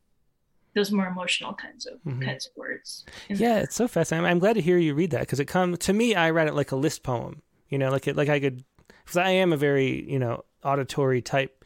those 0.75 0.91
more 0.91 1.07
emotional 1.07 1.53
kinds 1.53 1.87
of 1.87 1.95
mm-hmm. 2.03 2.21
kinds 2.21 2.45
of 2.45 2.51
words 2.55 3.03
yeah 3.27 3.35
there. 3.35 3.63
it's 3.63 3.75
so 3.75 3.87
fascinating 3.87 4.29
i'm 4.29 4.39
glad 4.39 4.53
to 4.53 4.61
hear 4.61 4.77
you 4.77 4.93
read 4.93 5.11
that 5.11 5.21
because 5.21 5.39
it 5.39 5.45
come 5.45 5.75
to 5.75 5.91
me 5.91 6.15
i 6.15 6.29
read 6.29 6.47
it 6.47 6.53
like 6.53 6.71
a 6.71 6.75
list 6.75 7.03
poem 7.03 7.41
you 7.69 7.77
know 7.77 7.89
like 7.89 8.07
it 8.07 8.15
like 8.15 8.29
i 8.29 8.39
could 8.39 8.63
because 9.03 9.17
i 9.17 9.29
am 9.29 9.51
a 9.51 9.57
very 9.57 10.09
you 10.09 10.19
know 10.19 10.45
auditory 10.63 11.21
type 11.21 11.56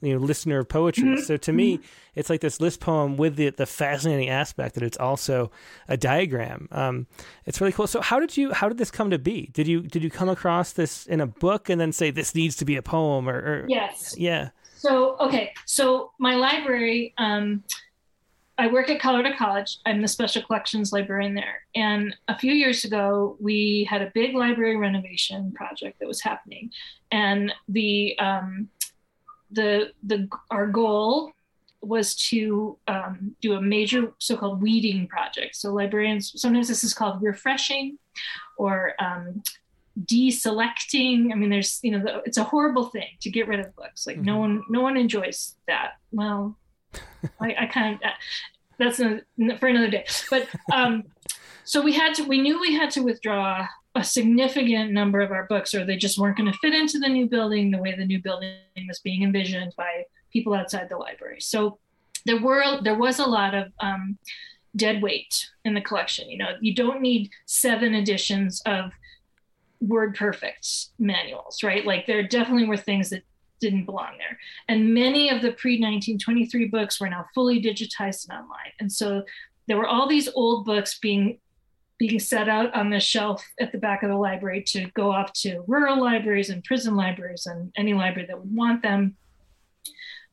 you 0.00 0.14
know 0.14 0.20
listener 0.20 0.58
of 0.58 0.68
poetry. 0.68 1.04
Mm-hmm. 1.04 1.22
So 1.22 1.36
to 1.36 1.52
me, 1.52 1.78
mm-hmm. 1.78 1.86
it's 2.14 2.30
like 2.30 2.40
this 2.40 2.60
list 2.60 2.80
poem 2.80 3.16
with 3.16 3.36
the 3.36 3.50
the 3.50 3.66
fascinating 3.66 4.28
aspect 4.28 4.74
that 4.74 4.82
it's 4.82 4.98
also 4.98 5.50
a 5.88 5.96
diagram. 5.96 6.68
Um, 6.70 7.06
it's 7.46 7.60
really 7.60 7.72
cool. 7.72 7.86
So 7.86 8.00
how 8.00 8.20
did 8.20 8.36
you 8.36 8.52
how 8.52 8.68
did 8.68 8.78
this 8.78 8.90
come 8.90 9.10
to 9.10 9.18
be? 9.18 9.50
Did 9.52 9.66
you 9.66 9.82
did 9.82 10.02
you 10.02 10.10
come 10.10 10.28
across 10.28 10.72
this 10.72 11.06
in 11.06 11.20
a 11.20 11.26
book 11.26 11.68
and 11.68 11.80
then 11.80 11.92
say 11.92 12.10
this 12.10 12.34
needs 12.34 12.56
to 12.56 12.64
be 12.64 12.76
a 12.76 12.82
poem 12.82 13.28
or, 13.28 13.36
or 13.36 13.66
yes 13.68 14.14
yeah. 14.16 14.50
So 14.76 15.16
okay, 15.18 15.52
so 15.66 16.12
my 16.18 16.34
library. 16.34 17.14
Um, 17.18 17.64
I 18.60 18.66
work 18.66 18.90
at 18.90 19.00
Colorado 19.00 19.34
College. 19.38 19.78
I'm 19.86 20.02
the 20.02 20.08
special 20.08 20.42
collections 20.42 20.92
librarian 20.92 21.32
there. 21.32 21.62
And 21.74 22.14
a 22.28 22.38
few 22.38 22.52
years 22.52 22.84
ago, 22.84 23.38
we 23.40 23.86
had 23.88 24.02
a 24.02 24.10
big 24.12 24.34
library 24.34 24.76
renovation 24.76 25.50
project 25.52 25.98
that 25.98 26.06
was 26.06 26.20
happening. 26.20 26.70
And 27.10 27.54
the 27.68 28.18
um, 28.18 28.68
the 29.50 29.92
the 30.02 30.28
our 30.50 30.66
goal 30.66 31.32
was 31.82 32.14
to 32.14 32.76
um, 32.88 33.34
do 33.40 33.54
a 33.54 33.60
major 33.60 34.12
so-called 34.18 34.60
weeding 34.60 35.06
project. 35.06 35.56
So 35.56 35.72
librarians 35.72 36.38
sometimes 36.40 36.68
this 36.68 36.84
is 36.84 36.92
called 36.92 37.22
refreshing, 37.22 37.98
or 38.58 38.94
um, 38.98 39.42
deselecting. 40.04 41.32
I 41.32 41.34
mean, 41.34 41.50
there's 41.50 41.80
you 41.82 41.92
know 41.92 42.00
the, 42.00 42.22
it's 42.24 42.38
a 42.38 42.44
horrible 42.44 42.86
thing 42.86 43.08
to 43.20 43.30
get 43.30 43.48
rid 43.48 43.60
of 43.60 43.74
books. 43.76 44.06
Like 44.06 44.16
mm-hmm. 44.16 44.26
no 44.26 44.38
one 44.38 44.62
no 44.68 44.80
one 44.80 44.96
enjoys 44.96 45.56
that. 45.66 45.92
Well, 46.12 46.56
I, 47.40 47.54
I 47.60 47.66
kind 47.66 47.94
of 47.94 48.10
that's 48.78 49.00
a, 49.00 49.20
for 49.58 49.68
another 49.68 49.90
day. 49.90 50.06
But 50.30 50.48
um, 50.72 51.04
so 51.64 51.82
we 51.82 51.92
had 51.92 52.14
to 52.14 52.24
we 52.24 52.40
knew 52.40 52.60
we 52.60 52.74
had 52.74 52.90
to 52.92 53.02
withdraw 53.02 53.66
a 53.94 54.04
significant 54.04 54.92
number 54.92 55.20
of 55.20 55.32
our 55.32 55.46
books, 55.46 55.74
or 55.74 55.84
they 55.84 55.96
just 55.96 56.18
weren't 56.18 56.36
going 56.36 56.50
to 56.50 56.58
fit 56.58 56.74
into 56.74 56.98
the 56.98 57.08
new 57.08 57.26
building 57.26 57.70
the 57.70 57.78
way 57.78 57.94
the 57.96 58.04
new 58.04 58.22
building 58.22 58.54
was 58.86 59.00
being 59.00 59.22
envisioned 59.22 59.74
by 59.76 60.04
people 60.32 60.54
outside 60.54 60.88
the 60.88 60.96
library. 60.96 61.40
So 61.40 61.78
there 62.24 62.40
were 62.40 62.80
there 62.82 62.98
was 62.98 63.18
a 63.18 63.26
lot 63.26 63.54
of 63.54 63.72
um, 63.80 64.18
dead 64.76 65.02
weight 65.02 65.48
in 65.64 65.74
the 65.74 65.80
collection. 65.80 66.30
You 66.30 66.38
know, 66.38 66.50
you 66.60 66.74
don't 66.74 67.00
need 67.00 67.30
seven 67.46 67.94
editions 67.94 68.62
of 68.66 68.92
word 69.80 70.14
perfect 70.14 70.68
manuals, 70.98 71.62
right? 71.62 71.84
Like 71.84 72.06
there 72.06 72.22
definitely 72.22 72.66
were 72.66 72.76
things 72.76 73.10
that 73.10 73.22
didn't 73.60 73.84
belong 73.84 74.12
there. 74.18 74.38
And 74.68 74.94
many 74.94 75.30
of 75.30 75.42
the 75.42 75.52
pre 75.52 75.72
1923 75.72 76.66
books 76.66 77.00
were 77.00 77.08
now 77.08 77.26
fully 77.34 77.60
digitized 77.60 78.28
and 78.28 78.38
online. 78.38 78.72
And 78.78 78.90
so 78.90 79.22
there 79.68 79.76
were 79.76 79.86
all 79.86 80.08
these 80.08 80.28
old 80.34 80.64
books 80.64 80.98
being 80.98 81.38
being 82.00 82.18
set 82.18 82.48
out 82.48 82.74
on 82.74 82.88
the 82.88 82.98
shelf 82.98 83.46
at 83.60 83.72
the 83.72 83.78
back 83.78 84.02
of 84.02 84.08
the 84.08 84.16
library 84.16 84.62
to 84.62 84.90
go 84.94 85.12
off 85.12 85.30
to 85.34 85.62
rural 85.66 86.02
libraries 86.02 86.48
and 86.48 86.64
prison 86.64 86.96
libraries 86.96 87.44
and 87.44 87.70
any 87.76 87.92
library 87.92 88.26
that 88.26 88.38
would 88.38 88.56
want 88.56 88.82
them 88.82 89.14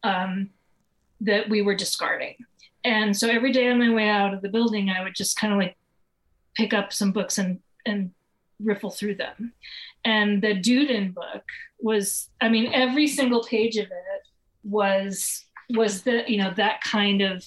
um, 0.04 0.50
that 1.20 1.50
we 1.50 1.62
were 1.62 1.76
discarding. 1.76 2.36
And 2.86 3.16
so 3.16 3.28
every 3.28 3.52
day 3.52 3.70
on 3.70 3.80
my 3.80 3.94
way 3.94 4.08
out 4.08 4.34
of 4.34 4.42
the 4.42 4.48
building, 4.48 4.90
I 4.90 5.04
would 5.04 5.14
just 5.14 5.38
kind 5.38 5.52
of 5.52 5.60
like 5.60 5.76
pick 6.56 6.74
up 6.74 6.94
some 6.94 7.12
books 7.12 7.38
and 7.38 7.60
and 7.86 8.12
riffle 8.64 8.90
through 8.90 9.16
them. 9.16 9.52
And 10.06 10.42
the 10.42 10.56
Duden 10.56 11.14
book 11.14 11.44
was, 11.80 12.30
I 12.40 12.48
mean, 12.48 12.72
every 12.74 13.08
single 13.08 13.44
page 13.44 13.76
of 13.76 13.88
it 13.88 14.22
was 14.64 15.44
was 15.72 16.04
the 16.04 16.24
you 16.28 16.38
know 16.38 16.54
that 16.56 16.80
kind 16.80 17.22
of 17.22 17.46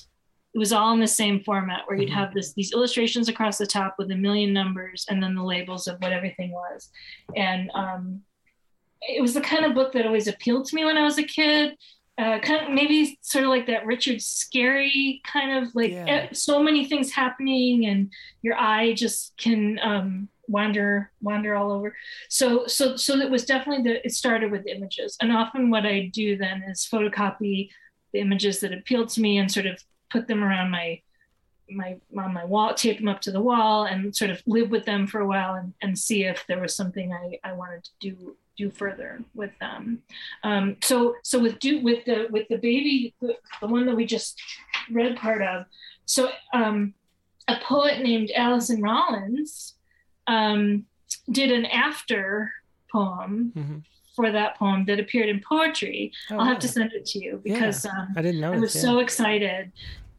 it 0.54 0.58
was 0.58 0.72
all 0.72 0.92
in 0.92 1.00
the 1.00 1.06
same 1.06 1.40
format 1.40 1.82
where 1.86 1.96
you'd 1.96 2.08
mm-hmm. 2.08 2.18
have 2.18 2.34
this 2.34 2.52
these 2.54 2.72
illustrations 2.72 3.28
across 3.28 3.58
the 3.58 3.66
top 3.66 3.94
with 3.98 4.10
a 4.10 4.16
million 4.16 4.52
numbers 4.52 5.06
and 5.08 5.22
then 5.22 5.34
the 5.34 5.42
labels 5.42 5.86
of 5.86 6.00
what 6.00 6.12
everything 6.12 6.50
was 6.50 6.90
and 7.36 7.70
um, 7.74 8.20
it 9.02 9.22
was 9.22 9.34
the 9.34 9.40
kind 9.40 9.64
of 9.64 9.74
book 9.74 9.92
that 9.92 10.06
always 10.06 10.28
appealed 10.28 10.66
to 10.66 10.74
me 10.74 10.84
when 10.84 10.98
i 10.98 11.04
was 11.04 11.18
a 11.18 11.22
kid 11.22 11.76
uh, 12.18 12.38
kind 12.40 12.66
of 12.66 12.70
maybe 12.70 13.18
sort 13.22 13.44
of 13.44 13.50
like 13.50 13.66
that 13.66 13.86
richard 13.86 14.18
scarry 14.18 15.20
kind 15.24 15.64
of 15.64 15.74
like 15.74 15.92
yeah. 15.92 16.28
so 16.32 16.62
many 16.62 16.84
things 16.84 17.12
happening 17.12 17.86
and 17.86 18.12
your 18.42 18.56
eye 18.56 18.92
just 18.92 19.32
can 19.38 19.78
um, 19.82 20.28
wander 20.48 21.12
wander 21.22 21.54
all 21.54 21.70
over 21.70 21.94
so 22.28 22.66
so 22.66 22.96
so 22.96 23.16
it 23.16 23.30
was 23.30 23.44
definitely 23.44 23.84
the 23.84 24.04
it 24.04 24.10
started 24.10 24.50
with 24.50 24.66
images 24.66 25.16
and 25.20 25.30
often 25.30 25.70
what 25.70 25.86
i 25.86 26.10
do 26.12 26.36
then 26.36 26.62
is 26.64 26.88
photocopy 26.92 27.70
the 28.12 28.18
images 28.18 28.58
that 28.58 28.72
appealed 28.72 29.08
to 29.08 29.20
me 29.20 29.38
and 29.38 29.50
sort 29.50 29.66
of 29.66 29.80
put 30.10 30.26
them 30.26 30.42
around 30.42 30.70
my 30.70 31.00
my 31.70 31.96
on 32.18 32.34
my 32.34 32.44
wall, 32.44 32.74
tape 32.74 32.98
them 32.98 33.08
up 33.08 33.20
to 33.22 33.32
the 33.32 33.40
wall, 33.40 33.84
and 33.84 34.14
sort 34.14 34.30
of 34.30 34.42
live 34.46 34.70
with 34.70 34.84
them 34.84 35.06
for 35.06 35.20
a 35.20 35.26
while 35.26 35.54
and, 35.54 35.72
and 35.82 35.98
see 35.98 36.24
if 36.24 36.44
there 36.46 36.60
was 36.60 36.74
something 36.74 37.12
I, 37.12 37.38
I 37.44 37.52
wanted 37.52 37.84
to 37.84 37.90
do 38.00 38.36
do 38.56 38.70
further 38.70 39.22
with 39.34 39.52
them. 39.60 40.02
Um, 40.42 40.76
so 40.82 41.16
so 41.22 41.38
with 41.38 41.58
do 41.58 41.80
with 41.80 42.04
the 42.04 42.28
with 42.30 42.48
the 42.48 42.56
baby, 42.56 43.14
the, 43.20 43.36
the 43.60 43.66
one 43.66 43.86
that 43.86 43.96
we 43.96 44.04
just 44.04 44.40
read 44.90 45.16
part 45.16 45.42
of. 45.42 45.66
So 46.06 46.30
um, 46.52 46.94
a 47.48 47.56
poet 47.62 48.00
named 48.00 48.30
Alison 48.34 48.82
Rollins 48.82 49.74
um, 50.26 50.86
did 51.30 51.50
an 51.50 51.66
after 51.66 52.52
poem 52.92 53.52
mm-hmm 53.56 53.78
for 54.20 54.30
that 54.32 54.56
poem 54.56 54.84
that 54.84 54.98
appeared 54.98 55.28
in 55.28 55.40
poetry. 55.40 56.12
Oh, 56.30 56.38
I'll 56.38 56.44
have 56.44 56.58
to 56.58 56.68
send 56.68 56.92
it 56.92 57.06
to 57.06 57.18
you 57.18 57.40
because 57.42 57.84
yeah, 57.84 57.92
um, 57.92 58.08
I 58.16 58.22
didn't 58.22 58.40
know. 58.40 58.52
I 58.52 58.58
was 58.58 58.72
so 58.72 58.98
excited 58.98 59.72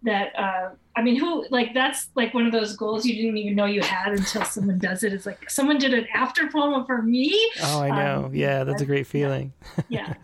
that 0.04 0.38
uh, 0.38 0.70
I 0.96 1.02
mean, 1.02 1.16
who 1.16 1.46
like 1.50 1.74
that's 1.74 2.10
like 2.16 2.34
one 2.34 2.46
of 2.46 2.52
those 2.52 2.76
goals 2.76 3.06
you 3.06 3.16
didn't 3.16 3.38
even 3.38 3.56
know 3.56 3.66
you 3.66 3.82
had 3.82 4.14
until 4.14 4.44
someone 4.44 4.80
does 4.80 5.04
it. 5.04 5.14
It's 5.14 5.26
like 5.26 5.50
someone 5.50 5.78
did 5.78 5.94
an 5.94 6.08
after 6.14 6.50
poem 6.50 6.86
for 6.86 7.02
me. 7.02 7.52
Oh, 7.62 7.82
I 7.82 7.90
know. 7.90 8.26
Um, 8.26 8.36
yeah, 8.36 8.64
that's 8.64 8.82
a 8.82 8.86
great 8.86 9.08
feeling. 9.08 9.54
Yeah. 9.90 10.08
yeah. 10.08 10.14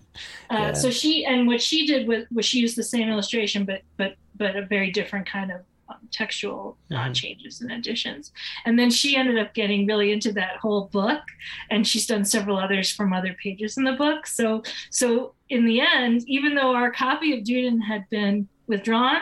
Uh, 0.50 0.56
yeah. 0.56 0.74
So 0.74 0.90
she 0.90 1.26
and 1.26 1.46
what 1.46 1.62
she 1.62 1.86
did 1.86 2.08
was, 2.08 2.24
was 2.34 2.44
she 2.44 2.58
used 2.58 2.76
the 2.76 2.82
same 2.82 3.08
illustration, 3.08 3.66
but 3.66 3.84
but 3.98 4.16
but 4.36 4.56
a 4.56 4.66
very 4.66 4.90
different 4.90 5.28
kind 5.28 5.52
of 5.52 5.62
um, 5.90 5.98
textual 6.12 6.76
uh, 6.90 6.96
mm-hmm. 6.96 7.14
changes 7.14 7.62
and 7.62 7.72
additions. 7.72 8.32
And 8.66 8.80
then 8.80 8.90
she 8.90 9.16
ended 9.16 9.38
up 9.38 9.54
getting 9.54 9.86
really 9.86 10.12
into 10.12 10.32
that 10.32 10.58
whole 10.58 10.86
book, 10.86 11.22
and 11.70 11.88
she's 11.88 12.08
done 12.08 12.26
several 12.26 12.58
others 12.58 12.92
from 12.92 13.14
other 13.14 13.36
pages 13.42 13.78
in 13.78 13.84
the 13.84 13.92
book. 13.92 14.26
So, 14.26 14.64
so 14.90 15.34
in 15.50 15.66
the 15.66 15.82
end, 15.82 16.24
even 16.26 16.56
though 16.56 16.74
our 16.74 16.90
copy 16.92 17.38
of 17.38 17.44
Duden 17.44 17.80
had 17.80 18.10
been 18.10 18.48
withdrawn, 18.66 19.22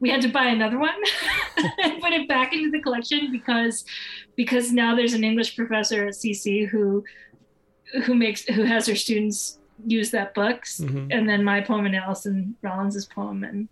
we 0.00 0.10
had 0.10 0.22
to 0.22 0.28
buy 0.28 0.46
another 0.46 0.78
one 0.78 0.94
and 1.82 2.00
put 2.00 2.12
it 2.12 2.28
back 2.28 2.52
into 2.52 2.70
the 2.70 2.80
collection 2.80 3.30
because 3.32 3.84
because 4.34 4.72
now 4.72 4.94
there's 4.94 5.14
an 5.14 5.24
English 5.24 5.56
professor 5.56 6.06
at 6.06 6.14
CC 6.14 6.68
who 6.68 7.04
who 8.04 8.14
makes 8.14 8.44
who 8.44 8.64
has 8.64 8.86
her 8.86 8.94
students 8.94 9.58
use 9.86 10.10
that 10.10 10.34
books 10.34 10.80
mm-hmm. 10.80 11.10
and 11.10 11.28
then 11.28 11.44
my 11.44 11.60
poem 11.60 11.86
and 11.86 11.96
Alison 11.96 12.56
Rollins's 12.62 13.06
poem 13.06 13.44
and 13.44 13.68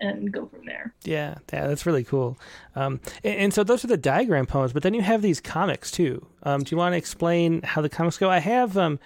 and 0.00 0.32
go 0.32 0.46
from 0.46 0.64
there. 0.64 0.94
Yeah, 1.02 1.38
yeah, 1.52 1.66
that's 1.66 1.84
really 1.84 2.04
cool. 2.04 2.38
Um, 2.76 3.00
and, 3.24 3.34
and, 3.34 3.54
so 3.54 3.64
those 3.64 3.84
are 3.84 3.88
the 3.88 3.96
diagram 3.96 4.46
poems, 4.46 4.72
but 4.72 4.84
then 4.84 4.94
you 4.94 5.02
have 5.02 5.22
these 5.22 5.40
comics 5.40 5.90
too. 5.90 6.24
Um, 6.44 6.62
do 6.62 6.72
you 6.72 6.78
want 6.78 6.92
to 6.92 6.96
explain 6.96 7.62
how 7.62 7.82
the 7.82 7.88
comics 7.88 8.16
go? 8.16 8.30
I 8.30 8.38
have 8.38 8.78
um, 8.78 9.00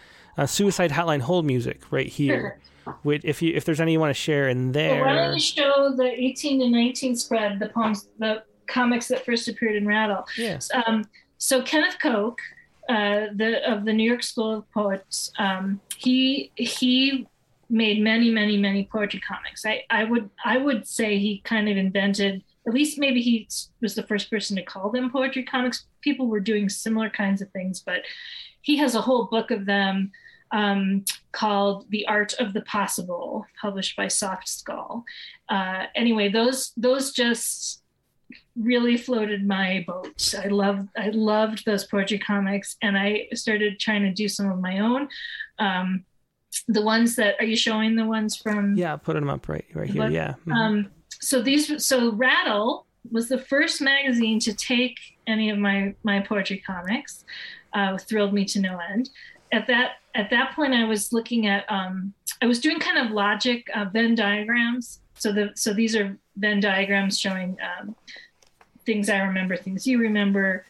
Suicide 0.47 0.91
Hotline 0.91 1.23
hold 1.23 1.47
music 1.47 1.81
right 1.91 2.09
here. 2.09 2.41
Sure. 2.41 2.59
Which, 3.03 3.25
if 3.25 3.43
you 3.43 3.53
if 3.55 3.65
there's 3.65 3.81
any 3.81 3.93
you 3.93 4.01
want 4.01 4.11
to 4.11 4.21
share 4.21 4.49
in 4.49 4.73
there, 4.73 5.05
well, 5.05 5.15
why 5.15 5.23
don't 5.25 5.35
you 5.35 5.41
show 5.41 5.95
the 5.97 6.05
18 6.05 6.61
to 6.61 6.69
19 6.69 7.17
spread, 7.17 7.59
the 7.59 7.69
poems, 7.69 8.09
the 8.19 8.43
comics 8.67 9.09
that 9.09 9.25
first 9.25 9.49
appeared 9.49 9.77
in 9.77 9.87
Rattle? 9.87 10.25
Yes. 10.37 10.71
Um, 10.87 11.05
so 11.39 11.63
Kenneth 11.63 11.99
Koch, 12.01 12.39
uh, 12.89 13.27
the 13.35 13.61
of 13.71 13.85
the 13.85 13.93
New 13.93 14.09
York 14.09 14.23
School 14.23 14.59
of 14.59 14.71
Poets, 14.73 15.33
um, 15.39 15.81
he 15.97 16.51
he 16.55 17.27
made 17.71 18.03
many, 18.03 18.31
many, 18.31 18.57
many 18.57 18.89
poetry 18.93 19.21
comics. 19.21 19.65
I, 19.65 19.85
I 19.91 20.05
would 20.05 20.31
I 20.45 20.59
would 20.59 20.87
say 20.87 21.19
he 21.19 21.41
kind 21.45 21.69
of 21.69 21.77
invented 21.77 22.43
at 22.67 22.75
least 22.75 22.99
maybe 22.99 23.21
he 23.21 23.49
was 23.81 23.95
the 23.95 24.05
first 24.05 24.31
person 24.31 24.57
to 24.57 24.63
call 24.63 24.91
them 24.91 25.11
poetry 25.11 25.43
comics. 25.43 25.87
People 26.01 26.29
were 26.29 26.41
doing 26.41 26.69
similar 26.69 27.11
kinds 27.11 27.43
of 27.43 27.51
things, 27.51 27.81
but 27.81 28.03
he 28.61 28.77
has 28.77 28.95
a 28.95 29.01
whole 29.01 29.25
book 29.25 29.51
of 29.51 29.67
them 29.67 30.13
um, 30.53 31.05
called 31.33 31.87
"The 31.91 32.07
Art 32.07 32.35
of 32.35 32.53
the 32.53 32.63
Possible," 32.63 33.47
published 33.61 33.97
by 33.97 34.09
Soft 34.09 34.49
Skull. 34.49 35.05
Uh, 35.49 35.87
anyway, 35.95 36.29
those 36.29 36.73
those 36.77 37.13
just 37.13 37.83
really 38.57 38.97
floated 38.97 39.47
my 39.47 39.85
boat. 39.87 40.35
I 40.39 40.49
loved 40.49 40.89
I 40.97 41.09
loved 41.11 41.65
those 41.65 41.85
poetry 41.85 42.19
comics, 42.19 42.77
and 42.83 42.97
I 42.97 43.29
started 43.35 43.81
trying 43.81 44.03
to 44.03 44.13
do 44.13 44.29
some 44.29 44.51
of 44.51 44.61
my 44.61 44.79
own. 44.79 45.09
Um, 45.59 46.05
the 46.69 46.83
ones 46.83 47.17
that 47.17 47.37
are 47.39 47.45
you 47.45 47.57
showing 47.57 47.97
the 47.97 48.05
ones 48.05 48.37
from? 48.37 48.77
Yeah, 48.77 48.97
put 48.97 49.15
them 49.15 49.31
up 49.31 49.49
right 49.49 49.65
right 49.75 49.89
here. 49.89 50.09
Yeah. 50.09 50.35
Mm-hmm. 50.41 50.53
Um, 50.53 50.91
so 51.21 51.41
these 51.41 51.85
so 51.85 52.13
Rattle 52.13 52.87
was 53.11 53.29
the 53.29 53.39
first 53.39 53.81
magazine 53.81 54.39
to 54.41 54.55
take 54.55 54.99
any 55.27 55.51
of 55.51 55.59
my 55.59 55.95
my 56.03 56.21
poetry 56.21 56.63
comics. 56.65 57.25
Uh, 57.73 57.97
thrilled 57.97 58.35
me 58.35 58.45
to 58.45 58.61
no 58.61 58.79
end. 58.93 59.09
At 59.53 59.67
that 59.67 59.93
at 60.15 60.31
that 60.31 60.55
point, 60.55 60.75
I 60.75 60.85
was 60.85 61.13
looking 61.13 61.47
at 61.47 61.65
um, 61.71 62.15
I 62.43 62.47
was 62.47 62.61
doing 62.61 62.79
kind 62.79 62.99
of 62.99 63.13
logic 63.13 63.69
uh, 63.75 63.87
Venn 63.87 64.15
diagrams. 64.15 65.01
So 65.15 65.33
the 65.33 65.51
so 65.55 65.73
these 65.73 65.95
are 65.95 66.17
Venn 66.37 66.61
diagrams 66.61 67.19
showing 67.19 67.57
um, 67.61 67.95
things 68.85 69.09
I 69.09 69.19
remember, 69.19 69.57
things 69.57 69.87
you 69.87 69.99
remember. 69.99 70.67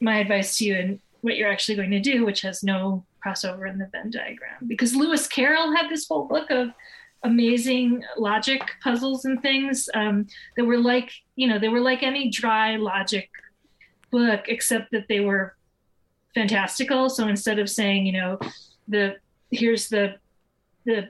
My 0.00 0.18
advice 0.18 0.58
to 0.58 0.64
you 0.64 0.76
and 0.76 1.00
what 1.22 1.36
you're 1.36 1.50
actually 1.50 1.74
going 1.74 1.90
to 1.90 2.00
do, 2.00 2.24
which 2.24 2.42
has 2.42 2.62
no 2.62 3.04
crossover 3.24 3.68
in 3.68 3.78
the 3.78 3.86
Venn 3.86 4.10
diagram, 4.10 4.66
because 4.66 4.94
Lewis 4.94 5.26
Carroll 5.26 5.74
had 5.74 5.88
this 5.88 6.06
whole 6.06 6.24
book 6.24 6.50
of 6.50 6.70
amazing 7.24 8.04
logic 8.16 8.62
puzzles 8.82 9.24
and 9.24 9.42
things 9.42 9.88
um, 9.94 10.26
that 10.56 10.64
were 10.64 10.78
like 10.78 11.10
you 11.36 11.48
know 11.48 11.58
they 11.58 11.68
were 11.68 11.80
like 11.80 12.02
any 12.02 12.30
dry 12.30 12.76
logic 12.76 13.28
book 14.10 14.44
except 14.48 14.90
that 14.92 15.06
they 15.08 15.20
were 15.20 15.54
fantastical. 16.38 17.10
So 17.10 17.28
instead 17.28 17.58
of 17.58 17.68
saying 17.68 18.06
you 18.06 18.12
know 18.12 18.38
the 18.86 19.16
here's 19.50 19.88
the 19.88 20.16
the 20.84 21.08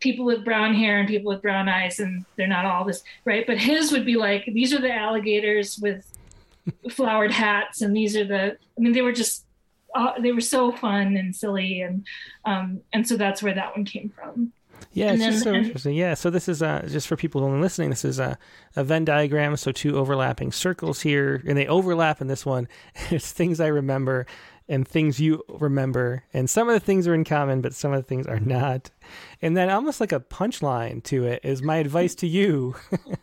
people 0.00 0.24
with 0.24 0.44
brown 0.44 0.74
hair 0.74 0.98
and 0.98 1.08
people 1.08 1.30
with 1.32 1.42
brown 1.42 1.68
eyes 1.68 2.00
and 2.00 2.24
they're 2.36 2.46
not 2.46 2.64
all 2.64 2.84
this 2.84 3.02
right? 3.24 3.46
But 3.46 3.58
his 3.58 3.92
would 3.92 4.04
be 4.04 4.16
like 4.16 4.44
these 4.46 4.72
are 4.74 4.80
the 4.80 4.92
alligators 4.92 5.78
with 5.78 6.06
flowered 6.90 7.32
hats 7.32 7.80
and 7.80 7.96
these 7.96 8.14
are 8.16 8.24
the 8.24 8.52
i 8.76 8.80
mean 8.80 8.92
they 8.92 9.00
were 9.00 9.12
just 9.12 9.44
uh, 9.94 10.12
they 10.20 10.30
were 10.30 10.40
so 10.42 10.70
fun 10.70 11.16
and 11.16 11.34
silly 11.34 11.80
and 11.80 12.06
um, 12.44 12.80
and 12.92 13.08
so 13.08 13.16
that's 13.16 13.42
where 13.42 13.54
that 13.54 13.74
one 13.74 13.84
came 13.84 14.08
from 14.10 14.52
yeah, 14.92 15.12
it's 15.12 15.20
then, 15.20 15.32
just 15.32 15.44
so 15.44 15.54
interesting. 15.54 15.94
Yeah, 15.94 16.14
so 16.14 16.30
this 16.30 16.48
is 16.48 16.62
uh, 16.62 16.86
just 16.88 17.06
for 17.06 17.16
people 17.16 17.44
only 17.44 17.60
listening. 17.60 17.90
This 17.90 18.04
is 18.04 18.18
a, 18.18 18.38
a 18.74 18.82
Venn 18.82 19.04
diagram. 19.04 19.56
So 19.56 19.70
two 19.70 19.96
overlapping 19.96 20.52
circles 20.52 21.00
here, 21.00 21.42
and 21.46 21.56
they 21.56 21.66
overlap 21.66 22.20
in 22.20 22.26
this 22.26 22.44
one. 22.44 22.68
It's 23.10 23.32
things 23.32 23.60
I 23.60 23.68
remember 23.68 24.26
and 24.68 24.86
things 24.86 25.18
you 25.18 25.42
remember, 25.48 26.24
and 26.32 26.48
some 26.48 26.68
of 26.68 26.74
the 26.74 26.80
things 26.80 27.08
are 27.08 27.14
in 27.14 27.24
common, 27.24 27.60
but 27.60 27.74
some 27.74 27.92
of 27.92 28.02
the 28.02 28.06
things 28.06 28.26
are 28.26 28.38
not. 28.38 28.90
And 29.42 29.56
then 29.56 29.68
almost 29.68 30.00
like 30.00 30.12
a 30.12 30.20
punchline 30.20 31.02
to 31.04 31.24
it 31.24 31.40
is 31.44 31.60
my 31.60 31.76
advice 31.78 32.14
to 32.16 32.28
you. 32.28 32.76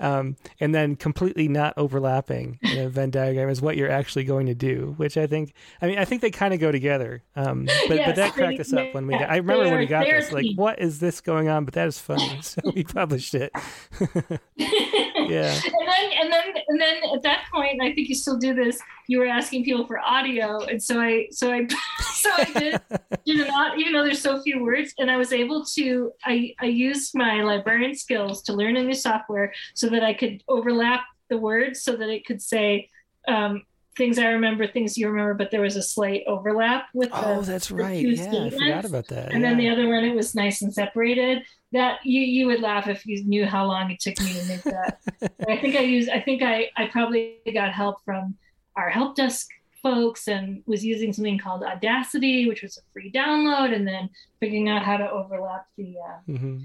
um, 0.00 0.36
and 0.60 0.74
then 0.74 0.96
completely 0.96 1.48
not 1.48 1.74
overlapping 1.76 2.58
in 2.62 2.78
a 2.78 2.88
Venn 2.88 3.10
diagram 3.10 3.48
is 3.48 3.62
what 3.62 3.76
you're 3.76 3.90
actually 3.90 4.24
going 4.24 4.46
to 4.46 4.54
do, 4.54 4.94
which 4.96 5.16
I 5.16 5.26
think, 5.26 5.52
I 5.80 5.86
mean, 5.86 5.98
I 5.98 6.04
think 6.04 6.22
they 6.22 6.30
kind 6.30 6.52
of 6.52 6.60
go 6.60 6.70
together. 6.72 7.22
Um, 7.34 7.66
but, 7.88 7.96
yes, 7.96 8.08
but 8.08 8.16
that 8.16 8.32
cracked 8.34 8.58
they, 8.58 8.60
us 8.60 8.72
up 8.72 8.94
when 8.94 9.06
we 9.06 9.18
got, 9.18 9.30
I 9.30 9.36
remember 9.36 9.64
when 9.64 9.78
we 9.78 9.86
got 9.86 10.04
this, 10.04 10.32
like, 10.32 10.46
what 10.54 10.78
is 10.80 11.00
this 11.00 11.20
going 11.20 11.48
on? 11.48 11.64
But 11.64 11.74
that 11.74 11.88
is 11.88 11.98
funny. 11.98 12.40
So 12.46 12.60
we 12.74 12.84
published 12.84 13.34
it. 13.34 13.50
yeah. 15.28 15.52
And 15.64 15.88
then, 15.88 16.12
and 16.20 16.32
then, 16.32 16.62
and 16.68 16.80
then 16.80 16.96
at 17.14 17.22
that 17.22 17.44
point, 17.52 17.80
I 17.82 17.92
think 17.92 18.08
you 18.08 18.14
still 18.14 18.36
do 18.36 18.54
this. 18.54 18.80
You 19.08 19.18
were 19.18 19.26
asking 19.26 19.64
people 19.64 19.86
for 19.86 19.98
audio, 19.98 20.60
and 20.64 20.82
so 20.82 21.00
I, 21.00 21.28
so 21.30 21.52
I, 21.52 21.66
so 22.14 22.30
I 22.36 22.44
did, 22.58 22.80
did 23.24 23.46
not, 23.48 23.78
even 23.78 23.92
though 23.92 24.04
there's 24.04 24.22
so 24.22 24.42
few 24.42 24.62
words, 24.62 24.92
and 24.98 25.10
I 25.10 25.16
was 25.16 25.32
able 25.32 25.64
to, 25.74 26.12
I, 26.24 26.54
I 26.60 26.66
used 26.66 27.14
my 27.14 27.42
librarian 27.42 27.94
skills 27.94 28.42
to 28.42 28.52
learn 28.52 28.76
a 28.76 28.82
new 28.82 28.94
software 28.94 29.52
so 29.74 29.88
that 29.88 30.02
I 30.02 30.14
could 30.14 30.42
overlap 30.48 31.02
the 31.28 31.38
words 31.38 31.82
so 31.82 31.96
that 31.96 32.08
it 32.08 32.24
could 32.24 32.42
say. 32.42 32.90
Um, 33.28 33.62
things 33.96 34.18
I 34.18 34.26
remember, 34.26 34.66
things 34.66 34.98
you 34.98 35.08
remember, 35.08 35.32
but 35.34 35.50
there 35.50 35.62
was 35.62 35.76
a 35.76 35.82
slight 35.82 36.22
overlap 36.26 36.84
with 36.92 37.08
the, 37.08 37.28
oh, 37.28 37.40
that's 37.40 37.70
right. 37.70 37.98
Yeah, 37.98 38.44
I 38.44 38.50
forgot 38.50 38.84
about 38.84 39.08
that. 39.08 39.32
And 39.32 39.42
yeah. 39.42 39.48
then 39.48 39.58
the 39.58 39.70
other 39.70 39.88
one, 39.88 40.04
it 40.04 40.14
was 40.14 40.34
nice 40.34 40.60
and 40.60 40.72
separated 40.72 41.42
that 41.72 41.98
you 42.04 42.20
you 42.20 42.46
would 42.46 42.60
laugh 42.60 42.88
if 42.88 43.04
you 43.06 43.24
knew 43.24 43.44
how 43.44 43.66
long 43.66 43.90
it 43.90 44.00
took 44.00 44.18
me 44.20 44.32
to 44.32 44.44
make 44.46 44.62
that. 44.62 45.00
I 45.48 45.56
think 45.58 45.76
I 45.76 45.80
used 45.80 46.08
I 46.08 46.20
think 46.20 46.42
I 46.42 46.70
I 46.76 46.86
probably 46.86 47.38
got 47.52 47.72
help 47.72 48.04
from 48.04 48.36
our 48.76 48.90
help 48.90 49.16
desk 49.16 49.48
folks 49.82 50.26
and 50.26 50.62
was 50.66 50.84
using 50.84 51.12
something 51.12 51.38
called 51.38 51.62
Audacity, 51.62 52.48
which 52.48 52.62
was 52.62 52.76
a 52.76 52.80
free 52.92 53.10
download, 53.12 53.74
and 53.74 53.86
then 53.86 54.10
figuring 54.40 54.68
out 54.68 54.82
how 54.82 54.96
to 54.96 55.08
overlap 55.10 55.66
the. 55.76 55.94
Uh, 55.98 56.32
mm-hmm. 56.32 56.58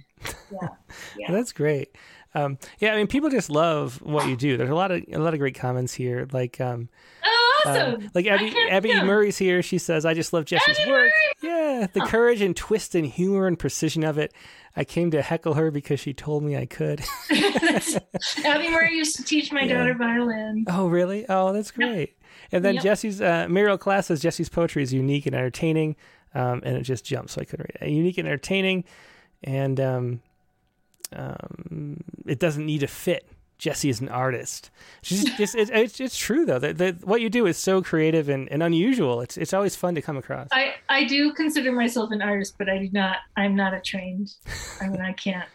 Yeah, 0.52 0.68
yeah. 1.18 1.32
that's 1.32 1.52
great. 1.52 1.96
Um, 2.34 2.58
yeah, 2.80 2.94
I 2.94 2.98
mean, 2.98 3.08
people 3.08 3.30
just 3.30 3.50
love 3.50 4.02
what 4.02 4.28
you 4.28 4.36
do. 4.36 4.58
There's 4.58 4.70
a 4.70 4.76
lot 4.76 4.92
of 4.92 5.04
a 5.12 5.20
lot 5.20 5.34
of 5.34 5.40
great 5.40 5.56
comments 5.56 5.94
here, 5.94 6.28
like. 6.32 6.60
Um, 6.60 6.90
oh, 7.24 7.51
awesome! 7.66 7.96
Um, 7.96 8.12
like 8.14 8.28
Abby, 8.28 8.54
Abby 8.70 8.94
Murray's 9.04 9.38
here. 9.38 9.62
She 9.62 9.78
says, 9.78 10.06
"I 10.06 10.14
just 10.14 10.34
love 10.34 10.46
Jessy's 10.46 10.80
Abby 10.80 10.92
work. 10.92 11.12
Murray. 11.44 11.52
Yeah, 11.52 11.88
the 11.92 12.04
oh. 12.04 12.08
courage 12.08 12.42
and 12.42 12.56
twist 12.56 12.96
and 12.96 13.06
humor 13.06 13.48
and 13.48 13.58
precision 13.58 14.04
of 14.04 14.18
it. 14.18 14.34
I 14.76 14.84
came 14.84 15.12
to 15.12 15.22
heckle 15.22 15.56
her 15.56 15.70
because 15.70 16.00
she 16.00 16.14
told 16.14 16.44
me 16.44 16.56
I 16.56 16.66
could. 16.66 17.02
Abby 18.46 18.70
Murray 18.70 18.96
used 18.96 19.18
to 19.18 19.24
teach 19.24 19.52
my 19.52 19.64
yeah. 19.64 19.78
daughter 19.78 19.94
violin. 19.94 20.66
Oh, 20.68 20.88
really? 20.88 21.26
Oh, 21.28 21.52
that's 21.52 21.72
great. 21.72 22.18
And 22.52 22.64
then 22.64 22.76
yep. 22.76 22.84
Jessy's 22.84 23.22
uh, 23.22 23.48
Muriel 23.50 23.78
Class 23.78 24.08
says 24.08 24.22
Jessy's 24.22 24.50
poetry 24.50 24.84
is 24.84 24.94
unique 24.94 25.26
and 25.26 25.36
entertaining, 25.36 25.96
um, 26.34 26.62
and 26.64 26.78
it 26.78 26.84
just 26.84 27.06
jumps. 27.06 27.34
So 27.34 27.42
I 27.42 27.46
couldn't 27.46 27.70
read 27.70 27.90
it. 27.90 27.94
Unique 27.94 28.18
and 28.18 28.28
entertaining, 28.28 28.86
and 29.44 29.80
um, 29.80 30.22
um, 31.14 32.04
it 32.26 32.40
doesn't 32.40 32.66
need 32.66 32.80
to 32.80 32.88
fit. 32.88 33.28
Jessy 33.62 33.90
is 33.90 34.02
an 34.02 34.10
artist. 34.10 34.72
She's 35.04 35.40
it's, 35.40 35.54
it's, 35.54 36.00
it's, 36.00 36.18
true 36.18 36.46
though 36.46 36.58
that, 36.58 36.80
that 36.80 37.06
what 37.06 37.22
you 37.22 37.30
do 37.30 37.46
is 37.46 37.60
so 37.60 37.84
creative 37.84 38.28
and, 38.28 38.52
and 38.52 38.64
unusual. 38.64 39.22
It's 39.22 39.38
it's 39.38 39.54
always 39.54 39.76
fun 39.76 39.94
to 39.94 40.02
come 40.02 40.18
across. 40.18 40.48
I, 40.52 40.74
I 40.90 41.04
do 41.04 41.32
consider 41.34 41.72
myself 41.72 42.10
an 42.10 42.24
artist, 42.24 42.56
but 42.58 42.70
I 42.70 42.80
do 42.80 42.90
not. 42.92 43.18
I'm 43.38 43.56
not 43.56 43.76
a 43.76 43.80
trained. 43.80 44.34
I 44.82 44.90
mean, 44.90 45.00
I 45.00 45.14
can't. 45.14 45.48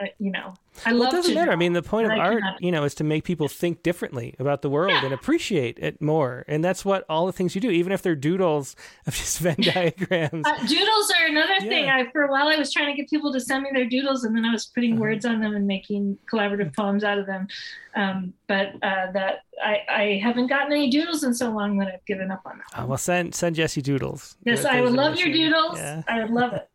Uh, 0.00 0.06
you 0.18 0.32
know, 0.32 0.54
I 0.84 0.92
well, 0.92 1.02
love. 1.02 1.12
It 1.12 1.16
doesn't 1.16 1.34
matter. 1.34 1.52
I 1.52 1.56
mean, 1.56 1.72
the 1.72 1.82
point 1.82 2.10
of 2.10 2.18
art, 2.18 2.42
you 2.58 2.72
know, 2.72 2.82
is 2.82 2.94
to 2.96 3.04
make 3.04 3.22
people 3.22 3.46
think 3.46 3.84
differently 3.84 4.34
about 4.40 4.62
the 4.62 4.68
world 4.68 4.92
yeah. 4.92 5.04
and 5.04 5.14
appreciate 5.14 5.78
it 5.78 6.02
more. 6.02 6.44
And 6.48 6.64
that's 6.64 6.84
what 6.84 7.04
all 7.08 7.26
the 7.26 7.32
things 7.32 7.54
you 7.54 7.60
do, 7.60 7.70
even 7.70 7.92
if 7.92 8.02
they're 8.02 8.16
doodles 8.16 8.74
of 9.06 9.14
just 9.14 9.38
Venn 9.40 9.56
diagrams. 9.60 10.44
Uh, 10.44 10.66
doodles 10.66 11.12
are 11.12 11.26
another 11.26 11.54
yeah. 11.60 11.68
thing. 11.68 11.88
I 11.88 12.10
for 12.10 12.22
a 12.22 12.30
while 12.30 12.48
I 12.48 12.56
was 12.56 12.72
trying 12.72 12.94
to 12.94 13.00
get 13.00 13.08
people 13.08 13.32
to 13.32 13.40
send 13.40 13.62
me 13.62 13.70
their 13.72 13.84
doodles, 13.84 14.24
and 14.24 14.36
then 14.36 14.44
I 14.44 14.50
was 14.50 14.66
putting 14.66 14.94
uh-huh. 14.94 15.02
words 15.02 15.24
on 15.24 15.40
them 15.40 15.54
and 15.54 15.66
making 15.66 16.18
collaborative 16.30 16.74
poems 16.74 17.04
out 17.04 17.18
of 17.18 17.26
them. 17.26 17.46
Um, 17.94 18.34
but 18.48 18.74
uh, 18.82 19.12
that 19.12 19.42
I, 19.62 19.82
I 19.88 20.20
haven't 20.20 20.48
gotten 20.48 20.72
any 20.72 20.90
doodles 20.90 21.22
in 21.22 21.32
so 21.34 21.50
long 21.50 21.78
that 21.78 21.86
I've 21.86 22.04
given 22.04 22.32
up 22.32 22.42
on 22.44 22.58
that. 22.58 22.82
Uh, 22.82 22.86
well, 22.86 22.98
send 22.98 23.32
send 23.32 23.54
Jessy 23.54 23.80
doodles. 23.80 24.36
Yes, 24.44 24.64
I 24.64 24.80
would 24.80 24.92
love 24.92 25.16
your 25.16 25.32
doodles. 25.32 25.78
Yeah. 25.78 26.02
I 26.08 26.22
would 26.22 26.30
love 26.30 26.52
it. 26.54 26.68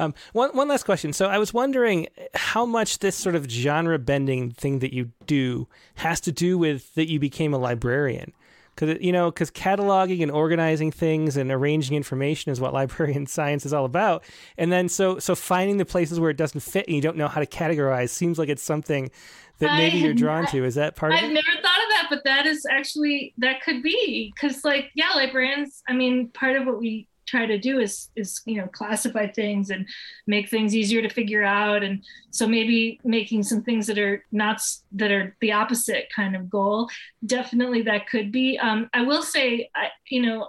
Um, 0.00 0.14
one 0.32 0.50
one 0.50 0.68
last 0.68 0.84
question. 0.84 1.12
So 1.12 1.26
I 1.26 1.38
was 1.38 1.52
wondering 1.52 2.08
how 2.34 2.64
much 2.64 3.00
this 3.00 3.16
sort 3.16 3.34
of 3.34 3.48
genre 3.50 3.98
bending 3.98 4.50
thing 4.50 4.78
that 4.78 4.94
you 4.94 5.10
do 5.26 5.68
has 5.96 6.20
to 6.22 6.32
do 6.32 6.56
with 6.56 6.94
that 6.94 7.10
you 7.10 7.20
became 7.20 7.52
a 7.52 7.58
librarian. 7.58 8.32
Because 8.74 8.96
you 9.02 9.12
know, 9.12 9.30
because 9.30 9.50
cataloging 9.50 10.22
and 10.22 10.30
organizing 10.30 10.90
things 10.90 11.36
and 11.36 11.52
arranging 11.52 11.96
information 11.96 12.50
is 12.50 12.60
what 12.60 12.72
librarian 12.80 13.26
science 13.26 13.66
is 13.66 13.74
all 13.74 13.84
about. 13.84 14.24
And 14.56 14.72
then 14.72 14.88
so 14.88 15.18
so 15.18 15.34
finding 15.34 15.76
the 15.76 15.84
places 15.84 16.18
where 16.18 16.30
it 16.30 16.36
doesn't 16.38 16.62
fit 16.62 16.86
and 16.86 16.96
you 16.96 17.02
don't 17.02 17.16
know 17.16 17.28
how 17.28 17.40
to 17.40 17.46
categorize 17.46 18.08
seems 18.08 18.38
like 18.38 18.48
it's 18.48 18.62
something 18.62 19.10
that 19.58 19.76
maybe 19.76 19.98
I, 19.98 20.00
you're 20.00 20.14
drawn 20.24 20.46
to. 20.46 20.64
Is 20.64 20.76
that 20.76 20.96
part 20.96 21.12
I've 21.12 21.18
of 21.18 21.24
it? 21.24 21.26
I've 21.26 21.32
never 21.34 21.62
thought 21.62 21.82
of 21.82 21.90
that, 21.90 22.06
but 22.08 22.24
that 22.24 22.46
is 22.46 22.64
actually 22.70 23.34
that 23.38 23.62
could 23.62 23.82
be 23.82 24.32
because, 24.34 24.64
like, 24.64 24.90
yeah, 24.94 25.10
librarians. 25.14 25.82
I 25.88 25.92
mean, 25.92 26.28
part 26.28 26.56
of 26.56 26.66
what 26.66 26.80
we 26.80 27.06
try 27.30 27.46
to 27.46 27.58
do 27.58 27.78
is 27.78 28.10
is 28.16 28.40
you 28.44 28.56
know 28.56 28.66
classify 28.66 29.26
things 29.26 29.70
and 29.70 29.86
make 30.26 30.48
things 30.48 30.74
easier 30.74 31.02
to 31.02 31.08
figure 31.08 31.44
out. 31.44 31.82
And 31.82 32.04
so 32.30 32.46
maybe 32.46 33.00
making 33.04 33.42
some 33.44 33.62
things 33.62 33.86
that 33.86 33.98
are 33.98 34.24
not 34.32 34.60
that 34.92 35.10
are 35.10 35.36
the 35.40 35.52
opposite 35.52 36.08
kind 36.14 36.34
of 36.36 36.50
goal 36.50 36.88
definitely 37.24 37.82
that 37.82 38.08
could 38.08 38.32
be. 38.32 38.58
Um, 38.58 38.90
i 38.92 39.02
will 39.02 39.22
say 39.22 39.70
I, 39.74 39.88
you 40.08 40.22
know 40.22 40.48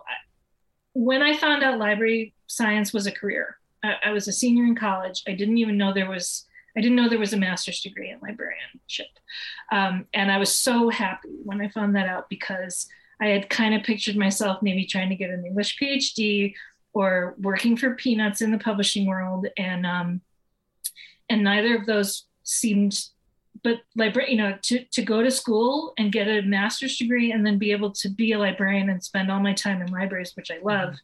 when 0.94 1.22
i 1.22 1.36
found 1.36 1.64
out 1.64 1.78
library 1.78 2.34
science 2.48 2.92
was 2.92 3.08
a 3.08 3.12
career 3.12 3.58
I, 3.84 3.96
I 4.06 4.12
was 4.12 4.28
a 4.28 4.34
senior 4.34 4.66
in 4.66 4.76
college. 4.76 5.24
I 5.28 5.34
didn't 5.34 5.58
even 5.58 5.78
know 5.78 5.94
there 5.94 6.10
was 6.10 6.46
I 6.78 6.80
didn't 6.80 6.96
know 6.96 7.10
there 7.10 7.20
was 7.20 7.34
a 7.34 7.38
master's 7.38 7.82
degree 7.82 8.12
in 8.12 8.20
librarianship. 8.22 9.08
Um, 9.74 10.08
and 10.14 10.32
I 10.32 10.38
was 10.38 10.56
so 10.56 10.90
happy 10.90 11.30
when 11.44 11.60
I 11.60 11.68
found 11.68 11.98
that 11.98 12.08
out 12.08 12.30
because 12.30 12.88
I 13.20 13.28
had 13.28 13.50
kind 13.50 13.76
of 13.76 13.84
pictured 13.84 14.16
myself 14.16 14.62
maybe 14.62 14.86
trying 14.86 15.10
to 15.10 15.18
get 15.18 15.32
an 15.32 15.46
English 15.46 15.78
PhD 15.78 16.54
or 16.94 17.36
working 17.40 17.78
for 17.78 17.96
peanuts 17.96 18.42
in 18.42 18.52
the 18.52 18.58
publishing 18.58 19.06
world 19.06 19.48
and 19.58 19.86
um 19.86 20.22
and 21.30 21.44
neither 21.44 21.76
of 21.76 21.86
those 21.86 22.26
seemed 22.44 23.06
but 23.64 23.78
library 23.96 24.32
you 24.32 24.38
know 24.38 24.58
to 24.62 24.84
to 24.86 25.02
go 25.02 25.22
to 25.22 25.32
school 25.32 25.94
and 25.98 26.12
get 26.12 26.28
a 26.28 26.42
master's 26.42 26.98
degree 26.98 27.32
and 27.32 27.46
then 27.46 27.58
be 27.58 27.72
able 27.72 27.92
to 27.92 28.10
be 28.10 28.32
a 28.32 28.40
librarian 28.40 28.90
and 28.90 29.04
spend 29.04 29.32
all 29.32 29.40
my 29.40 29.54
time 29.54 29.82
in 29.82 29.92
libraries 29.92 30.36
which 30.36 30.52
i 30.52 30.60
love 30.64 30.96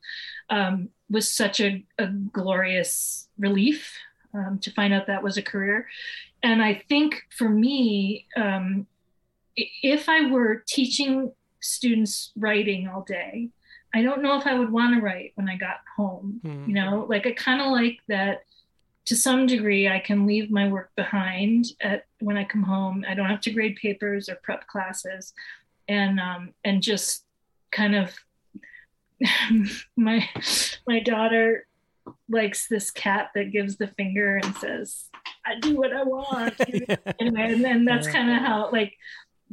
um, 0.49 0.89
was 1.09 1.29
such 1.29 1.59
a, 1.59 1.83
a 1.97 2.07
glorious 2.07 3.27
relief 3.37 3.93
um, 4.33 4.59
to 4.59 4.71
find 4.71 4.93
out 4.93 5.07
that 5.07 5.23
was 5.23 5.37
a 5.37 5.41
career. 5.41 5.87
And 6.43 6.61
i 6.61 6.83
think 6.89 7.23
for 7.35 7.49
me 7.49 8.27
um, 8.35 8.87
if 9.55 10.07
i 10.09 10.29
were 10.29 10.63
teaching 10.67 11.31
students 11.59 12.31
writing 12.35 12.87
all 12.87 13.01
day 13.01 13.49
i 13.97 14.01
don't 14.01 14.21
know 14.23 14.35
if 14.39 14.45
i 14.47 14.53
would 14.59 14.71
want 14.77 14.93
to 14.95 15.01
write 15.01 15.31
when 15.35 15.49
i 15.49 15.55
got 15.57 15.79
home 15.95 16.39
Hmm. 16.43 16.63
you 16.67 16.73
know? 16.79 17.05
Like 17.09 17.25
i 17.25 17.31
kind 17.31 17.61
of 17.61 17.71
like 17.71 17.99
that 18.07 18.43
to 19.05 19.15
some 19.15 19.45
degree 19.47 19.87
i 19.87 19.99
can 19.99 20.25
leave 20.31 20.51
my 20.51 20.67
work 20.75 20.89
behind 20.95 21.65
at 21.81 22.05
when 22.19 22.37
i 22.37 22.43
come 22.43 22.63
home. 22.63 23.05
I 23.07 23.13
don't 23.15 23.29
have 23.33 23.41
to 23.41 23.51
grade 23.51 23.77
papers 23.77 24.27
or 24.29 24.35
prep 24.47 24.67
classes. 24.67 25.33
And 25.87 26.19
um 26.19 26.53
and 26.67 26.81
just 26.91 27.23
kind 27.71 27.95
of 27.95 28.07
my 29.97 30.27
my 30.87 30.99
daughter 30.99 31.65
likes 32.29 32.67
this 32.67 32.91
cat 32.91 33.31
that 33.35 33.51
gives 33.51 33.77
the 33.77 33.87
finger 33.87 34.37
and 34.37 34.55
says 34.57 35.05
i 35.45 35.59
do 35.59 35.75
what 35.77 35.93
i 35.93 36.03
want. 36.03 36.53
Anyway 37.19 37.53
and 37.53 37.63
then 37.63 37.85
that's 37.85 38.07
kind 38.07 38.29
of 38.29 38.37
how 38.47 38.69
like 38.71 38.93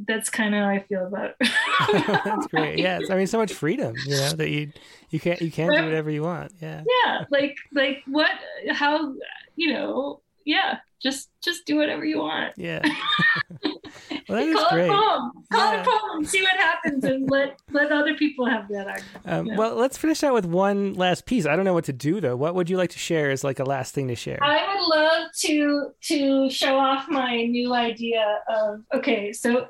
that's 0.07 0.29
kind 0.29 0.53
of 0.53 0.61
how 0.61 0.69
i 0.69 0.79
feel 0.79 1.05
about 1.07 1.35
That's 2.25 2.47
great. 2.47 2.79
Yeah, 2.79 2.99
I 3.09 3.15
mean, 3.15 3.27
so 3.27 3.37
much 3.37 3.53
freedom, 3.53 3.95
you 4.05 4.15
know, 4.15 4.29
that 4.31 4.49
you 4.49 4.71
you 5.09 5.19
can't 5.19 5.41
you 5.41 5.51
can 5.51 5.69
do 5.71 5.83
whatever 5.83 6.09
you 6.09 6.23
want. 6.23 6.51
Yeah. 6.61 6.83
yeah 7.03 7.25
like 7.29 7.55
like 7.73 8.01
what 8.07 8.31
how 8.71 9.13
you 9.55 9.73
know 9.73 10.21
yeah 10.45 10.77
just 11.03 11.29
just 11.43 11.65
do 11.65 11.75
whatever 11.77 12.03
you 12.05 12.19
want 12.19 12.53
Yeah. 12.57 12.81
well, 13.63 13.73
that 14.29 14.47
is 14.47 14.55
call 14.55 14.69
great. 14.71 14.85
it 14.85 14.89
poem 14.89 15.31
call 15.51 15.73
Yeah. 15.73 15.81
it 15.81 15.85
poem 15.85 16.25
see 16.25 16.41
what 16.41 16.55
happens 16.57 17.03
and 17.03 17.29
let 17.29 17.59
let 17.71 17.91
other 17.91 18.15
people 18.15 18.45
have 18.45 18.67
that 18.69 18.87
argument 18.87 19.17
Um, 19.25 19.45
Yeah. 19.47 19.57
Well, 19.57 19.75
let's 19.75 19.97
finish 19.97 20.23
out 20.23 20.33
with 20.33 20.45
one 20.45 20.93
last 20.95 21.25
piece. 21.25 21.45
I 21.45 21.55
don't 21.55 21.65
know 21.65 21.73
what 21.73 21.85
to 21.85 21.93
do 21.93 22.19
though. 22.21 22.35
What 22.35 22.55
would 22.55 22.69
you 22.69 22.77
like 22.77 22.91
to 22.91 22.99
share 22.99 23.29
as 23.31 23.43
like 23.43 23.59
a 23.59 23.63
last 23.65 23.93
thing 23.93 24.07
to 24.07 24.15
share? 24.15 24.39
I 24.41 24.73
would 24.73 24.97
love 24.97 25.27
to 25.41 25.91
to 26.09 26.49
show 26.49 26.77
off 26.77 27.07
my 27.09 27.35
new 27.43 27.73
idea 27.73 28.39
of 28.47 28.81
okay, 28.93 29.31
so 29.33 29.67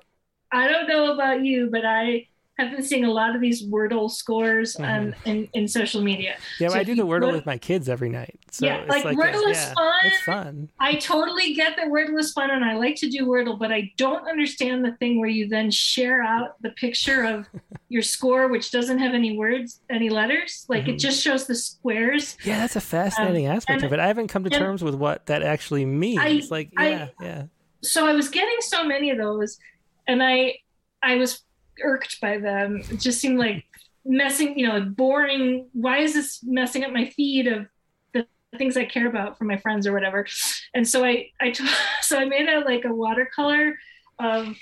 I 0.56 0.68
don't 0.68 0.88
know 0.88 1.14
about 1.14 1.44
you, 1.44 1.70
but 1.72 1.86
I 1.86 2.28
have 2.58 2.72
been 2.72 2.84
seeing 2.84 3.04
a 3.04 3.12
lot 3.12 3.36
of 3.36 3.42
these 3.42 3.68
Wordle 3.68 4.10
scores 4.10 4.78
on 4.78 5.14
in, 5.26 5.50
in 5.54 5.68
social 5.68 6.02
media. 6.02 6.38
yeah, 6.58 6.70
so 6.70 6.76
I 6.80 6.86
do 6.86 6.96
the 6.96 7.06
Wordle 7.06 7.34
with 7.34 7.46
my 7.46 7.58
kids 7.58 7.90
every 7.90 8.08
night. 8.08 8.40
So 8.50 8.66
Yeah, 8.66 8.78
it's 8.78 9.04
like, 9.04 9.18
a- 9.18 9.20
Wordle 9.20 9.50
is 9.52 9.58
yeah, 9.58 9.74
fun. 9.74 9.94
It's 10.06 10.22
fun. 10.24 10.70
I 10.80 10.96
totally 10.96 11.54
get 11.54 11.76
that 11.76 11.88
Wordle 11.88 12.18
is 12.18 12.32
fun 12.32 12.52
and 12.52 12.64
I 12.64 12.76
like 12.78 12.96
to 12.98 13.10
do 13.10 13.26
Wordle, 13.26 13.60
but 13.60 13.74
I 13.74 13.92
don't 13.98 14.26
understand 14.26 14.86
the 14.86 14.94
thing 14.94 15.20
where 15.20 15.28
you 15.28 15.50
then 15.50 15.70
share 15.70 16.22
out 16.22 16.56
the 16.62 16.70
picture 16.70 17.26
of 17.26 17.46
your 17.90 18.02
score, 18.02 18.48
which 18.48 18.72
doesn't 18.72 19.00
have 19.00 19.14
any 19.14 19.38
words, 19.38 19.82
any 19.90 20.08
letters. 20.10 20.66
Like 20.70 20.86
Mhm. 20.86 20.94
it 20.94 21.00
just 21.00 21.22
shows 21.22 21.48
the 21.48 21.56
squares. 21.56 22.38
Yeah, 22.46 22.60
that's 22.60 22.78
a 22.78 22.82
fascinating 22.82 23.48
aspect 23.48 23.82
Um, 23.82 23.84
and- 23.84 23.94
of 23.94 24.00
it. 24.00 24.00
I 24.02 24.08
haven't 24.08 24.30
come 24.30 24.46
to 24.46 24.50
terms 24.50 24.82
with 24.82 24.96
what 24.96 25.26
that 25.26 25.44
actually 25.44 25.84
means. 25.84 26.50
like, 26.50 26.70
I- 26.78 26.90
yeah, 26.90 27.08
yeah. 27.22 27.44
so 27.82 28.08
I 28.08 28.14
was 28.14 28.30
getting 28.30 28.56
so 28.62 28.86
many 28.86 29.10
of 29.10 29.18
those, 29.18 29.60
and 30.08 30.22
I 30.24 30.60
I 31.02 31.16
was 31.16 31.44
irked 31.82 32.20
by 32.22 32.38
them. 32.38 32.82
It 32.90 33.00
just 33.00 33.20
seemed 33.20 33.38
like 33.38 33.64
messing, 34.06 34.58
you 34.58 34.68
know, 34.68 34.82
boring. 34.82 35.70
Why 35.74 36.00
is 36.00 36.14
this 36.14 36.40
messing 36.44 36.84
up 36.84 36.92
my 36.92 37.10
feed 37.10 37.48
of 37.48 37.68
the 38.14 38.26
things 38.58 38.78
I 38.78 38.86
care 38.86 39.08
about 39.08 39.38
for 39.38 39.46
my 39.46 39.58
friends 39.58 39.86
or 39.88 39.94
whatever? 39.94 40.26
And 40.74 40.88
so 40.88 41.04
I 41.04 41.30
I 41.42 41.52
t- 41.52 41.68
so 42.02 42.18
I 42.18 42.26
made 42.26 42.48
a 42.48 42.60
like 42.62 42.86
a 42.86 42.94
watercolor 42.94 43.78
of 44.20 44.56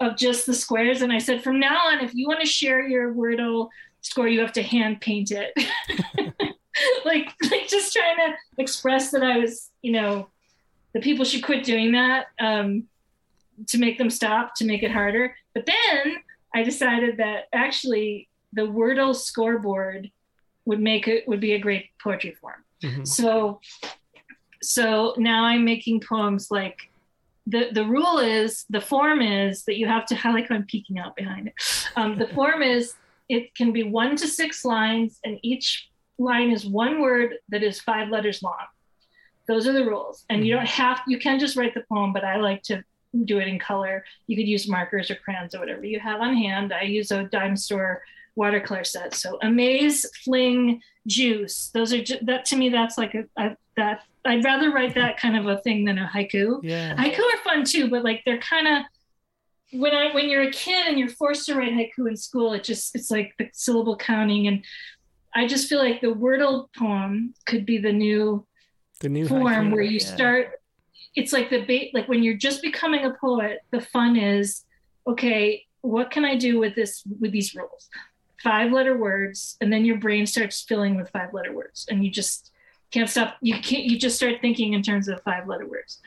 of 0.00 0.16
just 0.16 0.46
the 0.46 0.54
squares, 0.54 1.02
and 1.02 1.12
I 1.12 1.18
said 1.18 1.42
from 1.42 1.60
now 1.60 1.88
on, 1.88 2.00
if 2.00 2.14
you 2.14 2.26
want 2.26 2.40
to 2.40 2.46
share 2.46 2.86
your 2.86 3.14
Wordle 3.14 3.68
score, 4.00 4.28
you 4.28 4.40
have 4.40 4.52
to 4.52 4.62
hand 4.62 5.00
paint 5.00 5.30
it. 5.30 5.52
like 7.04 7.32
like 7.50 7.68
just 7.68 7.92
trying 7.92 8.16
to 8.16 8.34
express 8.58 9.10
that 9.10 9.22
I 9.22 9.38
was, 9.38 9.70
you 9.82 9.92
know, 9.92 10.28
the 10.92 11.00
people 11.00 11.24
should 11.24 11.44
quit 11.44 11.64
doing 11.64 11.92
that 11.92 12.26
um, 12.40 12.84
to 13.68 13.78
make 13.78 13.98
them 13.98 14.10
stop 14.10 14.54
to 14.56 14.64
make 14.64 14.82
it 14.82 14.90
harder. 14.90 15.34
But 15.54 15.66
then 15.66 16.16
I 16.54 16.62
decided 16.62 17.18
that 17.18 17.44
actually 17.52 18.28
the 18.52 18.62
Wordle 18.62 19.14
scoreboard 19.14 20.10
would 20.64 20.80
make 20.80 21.08
it 21.08 21.26
would 21.28 21.40
be 21.40 21.52
a 21.52 21.58
great 21.58 21.86
poetry 22.02 22.36
form. 22.40 22.64
Mhm. 22.82 23.06
So 23.06 23.60
so 24.62 25.14
now 25.16 25.44
I'm 25.44 25.64
making 25.64 26.00
poems 26.00 26.50
like 26.50 26.90
the 27.46 27.68
the 27.72 27.84
rule 27.84 28.18
is 28.18 28.64
the 28.70 28.80
form 28.80 29.22
is 29.22 29.64
that 29.64 29.76
you 29.76 29.86
have 29.86 30.06
to 30.06 30.18
I 30.24 30.32
like 30.32 30.50
I'm 30.50 30.64
peeking 30.64 30.98
out 30.98 31.16
behind 31.16 31.48
it. 31.48 31.54
Um, 31.96 32.16
the 32.16 32.28
form 32.34 32.62
is 32.62 32.94
it 33.28 33.54
can 33.54 33.72
be 33.72 33.82
one 33.82 34.16
to 34.16 34.26
six 34.28 34.64
lines 34.64 35.18
and 35.24 35.38
each 35.42 35.88
line 36.18 36.50
is 36.50 36.64
one 36.66 37.00
word 37.00 37.34
that 37.50 37.62
is 37.62 37.80
five 37.80 38.08
letters 38.08 38.42
long. 38.42 38.66
Those 39.48 39.66
are 39.66 39.72
the 39.72 39.84
rules. 39.84 40.24
And 40.30 40.46
you 40.46 40.54
don't 40.54 40.66
have 40.66 41.02
you 41.06 41.18
can 41.18 41.38
just 41.38 41.56
write 41.56 41.74
the 41.74 41.84
poem, 41.88 42.12
but 42.12 42.24
I 42.24 42.36
like 42.36 42.62
to 42.64 42.82
do 43.24 43.38
it 43.38 43.48
in 43.48 43.58
color. 43.58 44.04
You 44.26 44.36
could 44.36 44.48
use 44.48 44.68
markers 44.68 45.10
or 45.10 45.16
crayons 45.16 45.54
or 45.54 45.60
whatever 45.60 45.84
you 45.84 46.00
have 46.00 46.20
on 46.20 46.34
hand. 46.34 46.72
I 46.72 46.82
use 46.82 47.10
a 47.10 47.24
dime 47.24 47.56
store 47.56 48.02
watercolor 48.34 48.84
set. 48.84 49.14
So 49.14 49.38
amaze, 49.42 50.06
fling, 50.24 50.82
juice. 51.06 51.70
Those 51.72 51.92
are 51.92 52.02
ju- 52.02 52.18
that 52.22 52.44
to 52.46 52.56
me. 52.56 52.68
That's 52.68 52.98
like 52.98 53.14
a, 53.14 53.24
a 53.36 53.56
that 53.76 54.02
I'd 54.24 54.44
rather 54.44 54.70
write 54.70 54.94
that 54.94 55.18
kind 55.18 55.36
of 55.36 55.46
a 55.46 55.58
thing 55.58 55.84
than 55.84 55.98
a 55.98 56.10
haiku. 56.12 56.60
Yeah. 56.62 56.96
Haiku 56.96 57.18
are 57.20 57.42
fun 57.44 57.64
too, 57.64 57.88
but 57.88 58.04
like 58.04 58.22
they're 58.24 58.38
kind 58.38 58.68
of 58.68 58.82
when 59.72 59.94
I 59.94 60.14
when 60.14 60.28
you're 60.28 60.42
a 60.42 60.52
kid 60.52 60.86
and 60.86 60.98
you're 60.98 61.08
forced 61.08 61.46
to 61.46 61.54
write 61.54 61.72
haiku 61.72 62.08
in 62.08 62.16
school, 62.16 62.52
it 62.52 62.64
just 62.64 62.94
it's 62.94 63.10
like 63.10 63.34
the 63.38 63.48
syllable 63.52 63.96
counting 63.96 64.46
and 64.46 64.64
I 65.34 65.46
just 65.46 65.68
feel 65.68 65.78
like 65.78 66.00
the 66.00 66.14
Wordle 66.14 66.68
poem 66.76 67.34
could 67.46 67.66
be 67.66 67.78
the 67.78 67.92
new 67.92 68.46
the 69.00 69.08
new 69.08 69.28
form 69.28 69.70
haiku, 69.70 69.72
where 69.72 69.82
you 69.82 69.98
yeah. 69.98 70.14
start 70.14 70.60
it's 71.16 71.32
like 71.32 71.50
the 71.50 71.64
bait 71.64 71.92
like 71.94 72.08
when 72.08 72.22
you're 72.22 72.34
just 72.34 72.62
becoming 72.62 73.04
a 73.04 73.10
poet 73.20 73.60
the 73.72 73.80
fun 73.80 74.16
is 74.16 74.64
okay 75.06 75.66
what 75.86 76.10
can 76.10 76.24
i 76.24 76.36
do 76.36 76.58
with 76.58 76.74
this 76.74 77.02
with 77.20 77.32
these 77.32 77.54
rules? 77.54 77.88
Five 78.42 78.70
letter 78.72 78.96
words 78.96 79.56
and 79.60 79.72
then 79.72 79.84
your 79.84 79.98
brain 79.98 80.26
starts 80.26 80.60
filling 80.60 80.96
with 80.96 81.10
five 81.10 81.32
letter 81.32 81.52
words 81.52 81.86
and 81.90 82.04
you 82.04 82.10
just 82.10 82.52
can't 82.90 83.08
stop 83.08 83.36
you 83.40 83.54
can't 83.54 83.84
you 83.84 83.98
just 83.98 84.16
start 84.16 84.40
thinking 84.40 84.74
in 84.74 84.82
terms 84.82 85.08
of 85.08 85.22
five 85.22 85.48
letter 85.48 85.66
words. 85.66 86.00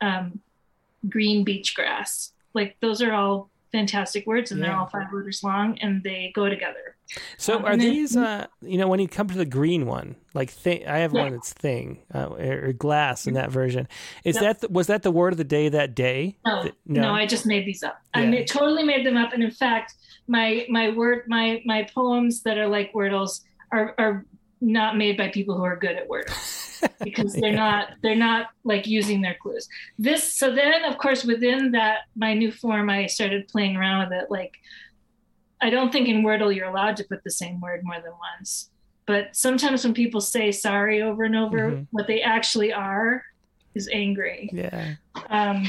Um, 0.00 0.40
green 1.08 1.44
beach 1.44 1.74
grass 1.74 2.32
like 2.54 2.76
those 2.80 3.02
are 3.02 3.12
all 3.12 3.50
fantastic 3.72 4.26
words 4.26 4.52
and 4.52 4.62
they're 4.62 4.74
all 4.76 4.86
five 4.86 5.12
letters 5.12 5.42
long 5.42 5.78
and 5.78 6.02
they 6.04 6.30
go 6.34 6.48
together 6.48 6.96
So 7.36 7.56
Um, 7.58 7.64
are 7.64 7.70
then- 7.76 7.80
these, 7.80 8.16
uh, 8.16 8.46
you 8.62 8.78
know, 8.78 8.88
when 8.88 9.00
you 9.00 9.08
come 9.08 9.28
to 9.28 9.34
the 9.36 9.44
green 9.44 9.86
one, 9.86 10.16
like 10.34 10.48
thing, 10.50 10.86
I 10.86 10.98
have 10.98 11.12
Yeah. 11.12 11.22
one 11.24 11.32
that's 11.32 11.52
thing 11.52 11.98
uh, 12.14 12.26
or 12.28 12.68
or 12.68 12.72
glass 12.72 13.26
in 13.26 13.34
that 13.34 13.50
version. 13.50 13.86
Is 14.24 14.36
Yep. 14.36 14.42
that 14.44 14.60
the, 14.60 14.68
was 14.72 14.86
that 14.86 15.02
the 15.02 15.10
word 15.10 15.32
of 15.34 15.36
the 15.38 15.44
day 15.44 15.68
that 15.68 15.94
day? 15.94 16.36
No, 16.46 16.62
Th- 16.62 16.74
no, 16.86 17.12
I 17.12 17.26
just 17.26 17.44
made 17.44 17.66
these 17.66 17.82
up. 17.82 18.00
I 18.14 18.22
Yeah. 18.24 18.30
ma- 18.30 18.44
totally 18.46 18.82
made 18.84 19.04
them 19.04 19.16
up, 19.18 19.32
and 19.34 19.42
in 19.42 19.50
fact, 19.50 19.94
my 20.26 20.64
my 20.70 20.88
word 20.90 21.24
my 21.26 21.60
my 21.66 21.82
poems 21.94 22.42
that 22.44 22.56
are 22.56 22.68
like 22.68 22.92
wordles 22.94 23.42
are 23.72 23.94
are 23.98 24.24
not 24.62 24.96
made 24.96 25.16
by 25.18 25.28
people 25.28 25.54
who 25.56 25.64
are 25.64 25.76
good 25.76 25.96
at 25.96 26.08
wordles 26.08 26.30
because 27.04 27.32
they're 27.34 27.50
Yeah. 27.52 27.56
not 27.56 27.88
they're 28.02 28.14
not 28.16 28.46
like 28.64 28.86
using 28.86 29.20
their 29.22 29.36
clues. 29.42 29.68
This 29.98 30.22
so 30.38 30.54
then 30.54 30.84
of 30.84 30.98
course 30.98 31.24
within 31.24 31.72
that 31.72 31.98
my 32.16 32.34
new 32.34 32.50
form 32.52 32.90
I 32.90 33.06
started 33.06 33.48
playing 33.48 33.76
around 33.76 34.08
with 34.08 34.18
it 34.22 34.30
like 34.30 34.52
I 35.60 35.70
don't 35.70 35.92
think 35.92 36.08
in 36.08 36.22
Wordle 36.22 36.54
you're 36.54 36.66
allowed 36.68 36.96
to 36.96 37.04
put 37.04 37.22
the 37.24 37.30
same 37.30 37.60
word 37.60 37.82
more 37.84 38.00
than 38.00 38.12
once. 38.36 38.70
But 39.06 39.34
sometimes 39.34 39.84
when 39.84 39.94
people 39.94 40.20
say 40.20 40.50
sorry 40.52 41.02
over 41.02 41.24
and 41.24 41.36
over, 41.36 41.70
Mhm. 41.72 41.86
what 41.90 42.06
they 42.06 42.20
actually 42.22 42.72
are 42.72 43.22
is 43.74 43.88
angry 43.92 44.50
Yeah. 44.52 44.94
um 45.30 45.66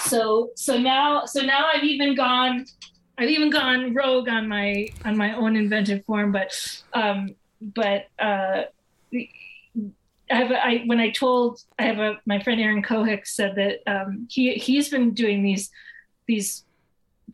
so 0.00 0.50
so 0.56 0.76
now 0.76 1.24
so 1.24 1.40
now 1.40 1.68
i've 1.72 1.84
even 1.84 2.16
gone 2.16 2.64
i've 3.18 3.28
even 3.28 3.48
gone 3.48 3.94
rogue 3.94 4.28
on 4.28 4.48
my 4.48 4.88
on 5.04 5.16
my 5.16 5.32
own 5.36 5.54
inventive 5.54 6.04
form 6.04 6.32
but 6.32 6.50
um 6.94 7.36
but 7.60 8.06
uh 8.18 8.62
I 10.32 10.36
have 10.36 10.50
a, 10.50 10.64
I 10.66 10.82
when 10.86 10.98
I 11.00 11.10
told 11.10 11.60
I 11.78 11.82
have 11.82 11.98
a 11.98 12.20
my 12.26 12.42
friend 12.42 12.60
Aaron 12.60 12.82
Kohik 12.82 13.26
said 13.26 13.54
that 13.56 13.74
um, 13.86 14.26
he 14.30 14.54
he's 14.54 14.88
been 14.88 15.12
doing 15.14 15.42
these 15.42 15.70
these 16.26 16.64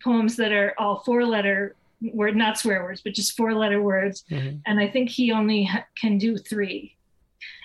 poems 0.02 0.36
that 0.36 0.52
are 0.52 0.74
all 0.78 1.02
four 1.06 1.24
letter 1.24 1.74
word 2.12 2.36
not 2.36 2.58
swear 2.58 2.82
words 2.84 3.00
but 3.02 3.12
just 3.14 3.36
four 3.36 3.54
letter 3.54 3.80
words 3.82 4.24
Mhm. 4.30 4.60
and 4.66 4.78
I 4.80 4.88
think 4.88 5.08
he 5.10 5.32
only 5.32 5.64
ha- 5.64 5.86
can 6.00 6.18
do 6.18 6.36
three. 6.36 6.94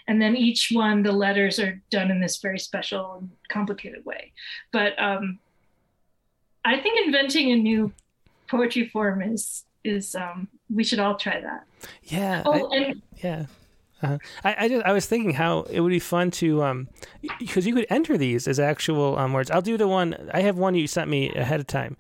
And 0.08 0.22
then 0.22 0.36
each 0.36 0.70
one, 0.74 1.02
the 1.02 1.14
letters 1.14 1.60
are 1.60 1.82
done 1.90 2.12
in 2.12 2.20
this 2.20 2.38
very 2.42 2.60
special 2.60 3.04
and 3.20 3.30
complicated 3.50 4.04
way. 4.06 4.34
But 4.74 5.02
um, 5.02 5.40
I 6.66 6.80
think 6.82 7.06
inventing 7.06 7.52
a 7.52 7.56
new 7.56 7.92
poetry 8.50 8.90
form 8.90 9.22
is 9.22 9.64
is 9.86 10.14
um, 10.16 10.48
we 10.70 10.84
should 10.84 11.00
all 11.00 11.16
try 11.16 11.40
that. 11.42 11.64
Yeah. 12.04 12.44
Oh, 12.46 12.70
I, 12.72 12.76
and 12.76 13.02
yeah. 13.24 13.46
Uh, 14.04 14.18
I, 14.44 14.56
I 14.66 14.68
just 14.68 14.86
I 14.86 14.92
was 14.92 15.06
thinking 15.06 15.34
how 15.34 15.62
it 15.64 15.80
would 15.80 15.90
be 15.90 16.00
fun 16.00 16.30
to 16.32 16.62
um 16.64 16.88
because 17.40 17.66
you 17.66 17.74
could 17.74 17.86
enter 17.90 18.18
these 18.18 18.48
as 18.48 18.60
actual 18.60 19.18
um, 19.18 19.34
words. 19.34 19.50
I'll 19.50 19.62
do 19.62 19.78
the 19.78 19.88
one 19.88 20.30
I 20.34 20.42
have 20.42 20.58
one 20.58 20.76
you 20.76 20.88
sent 20.88 21.10
me 21.10 21.32
ahead 21.34 21.60
of 21.60 21.68
time, 21.68 21.96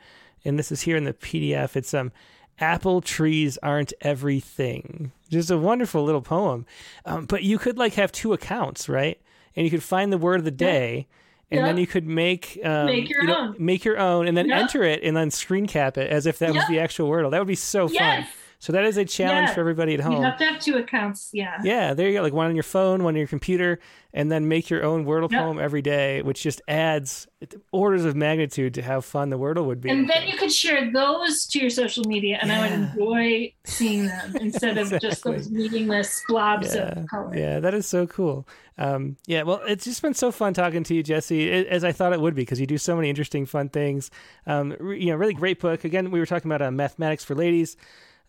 and 0.46 0.60
this 0.60 0.72
is 0.72 0.82
here 0.82 0.98
in 0.98 1.06
the 1.06 1.14
PDF. 1.14 1.76
It's 1.76 1.94
um 1.94 2.12
apple 2.60 3.02
trees 3.02 3.58
aren't 3.64 3.94
everything. 4.02 5.12
Just 5.30 5.50
a 5.52 5.58
wonderful 5.58 6.04
little 6.04 6.22
poem. 6.22 6.66
Um, 7.06 7.26
but 7.26 7.44
you 7.44 7.58
could 7.58 7.78
like 7.78 7.94
have 7.96 8.12
two 8.12 8.34
accounts, 8.34 8.88
right? 8.90 9.20
And 9.56 9.66
you 9.66 9.72
could 9.72 9.84
find 9.84 10.12
the 10.12 10.18
word 10.18 10.40
of 10.40 10.46
the 10.46 10.52
day. 10.52 11.08
And 11.52 11.60
Yeah. 11.60 11.66
then 11.66 11.78
you 11.78 11.86
could 11.86 12.08
make 12.08 12.60
um, 12.64 12.88
Make 12.88 13.10
your 13.10 13.22
you 13.22 13.28
know, 13.28 13.38
own. 13.38 13.56
make 13.60 13.86
your 13.86 14.00
own, 14.00 14.28
and 14.28 14.36
then 14.36 14.52
enter 14.52 14.82
it, 14.84 15.04
and 15.04 15.16
then 15.16 15.30
screen 15.30 15.68
cap 15.68 15.98
it 16.00 16.10
as 16.10 16.26
if 16.26 16.40
that 16.40 16.54
was 16.54 16.66
the 16.68 16.80
actual 16.80 17.08
word. 17.10 17.30
That 17.32 17.38
would 17.38 17.48
be 17.48 17.54
so 17.56 17.88
fun. 17.88 18.26
So 18.64 18.72
that 18.72 18.86
is 18.86 18.96
a 18.96 19.04
challenge 19.04 19.50
Yeah. 19.50 19.54
for 19.56 19.60
everybody 19.60 19.94
at 19.94 20.00
home. 20.00 20.14
you 20.14 20.22
have 20.22 20.38
to 20.38 20.46
have 20.46 20.58
two 20.62 20.78
accounts. 20.78 21.32
Yeah. 21.34 21.60
Yeah, 21.66 21.94
there 21.94 22.08
you 22.08 22.14
go. 22.20 22.22
Like 22.22 22.32
one 22.32 22.48
on 22.48 22.56
your 22.56 22.64
phone, 22.64 23.04
one 23.04 23.14
on 23.16 23.18
your 23.18 23.28
computer, 23.28 23.78
and 24.14 24.32
then 24.32 24.48
make 24.48 24.70
your 24.70 24.86
own 24.86 25.04
Wordle 25.06 25.30
Yep. 25.30 25.42
poem 25.42 25.60
every 25.60 25.82
day, 25.82 26.22
which 26.22 26.42
just 26.44 26.62
adds 26.70 27.28
orders 27.74 28.06
of 28.06 28.16
magnitude 28.16 28.74
to 28.76 28.82
how 28.82 29.02
fun 29.02 29.32
the 29.32 29.38
Wordle 29.38 29.66
would 29.66 29.82
be. 29.82 29.90
And 29.90 30.10
then 30.10 30.30
you 30.30 30.38
could 30.38 30.50
share 30.54 30.90
those 30.94 31.46
to 31.48 31.60
your 31.60 31.70
social 31.70 32.06
media, 32.06 32.40
and 32.42 32.54
I 32.54 32.62
would 32.62 32.72
enjoy 32.72 33.54
seeing 33.66 34.06
them 34.06 34.38
instead 34.40 34.78
of 34.78 34.98
just 35.02 35.26
those 35.26 35.52
meaningless 35.52 36.24
blobs 36.30 36.74
yeah, 36.74 37.00
of 37.00 37.06
color. 37.08 37.36
yeah, 37.36 37.60
that 37.60 37.74
is 37.74 37.86
so 37.86 38.08
cool. 38.08 38.48
Um, 38.78 39.18
yeah, 39.28 39.44
well, 39.44 39.60
it's 39.68 39.84
just 39.84 40.02
been 40.02 40.14
so 40.14 40.32
fun 40.32 40.54
talking 40.54 40.86
to 40.86 40.96
you, 40.96 41.04
Jessy, 41.04 41.52
as 41.52 41.84
I 41.84 41.92
thought 41.92 42.14
it 42.14 42.22
would 42.22 42.34
be, 42.34 42.44
because 42.44 42.62
you 42.62 42.66
do 42.66 42.78
so 42.78 42.96
many 42.96 43.10
interesting, 43.10 43.46
fun 43.46 43.68
things. 43.68 44.10
Um, 44.48 44.74
you 44.80 45.08
know, 45.08 45.18
really 45.18 45.34
great 45.34 45.60
book. 45.60 45.84
Again, 45.84 46.12
we 46.12 46.20
were 46.22 46.26
talking 46.26 46.50
about 46.50 46.62
uh, 46.66 46.72
mathematics 46.72 47.26
for 47.26 47.36
ladies. 47.36 47.76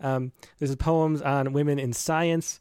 Um, 0.00 0.32
there's 0.58 0.74
poems 0.76 1.22
on 1.22 1.52
women 1.52 1.78
in 1.78 1.92
science. 1.92 2.60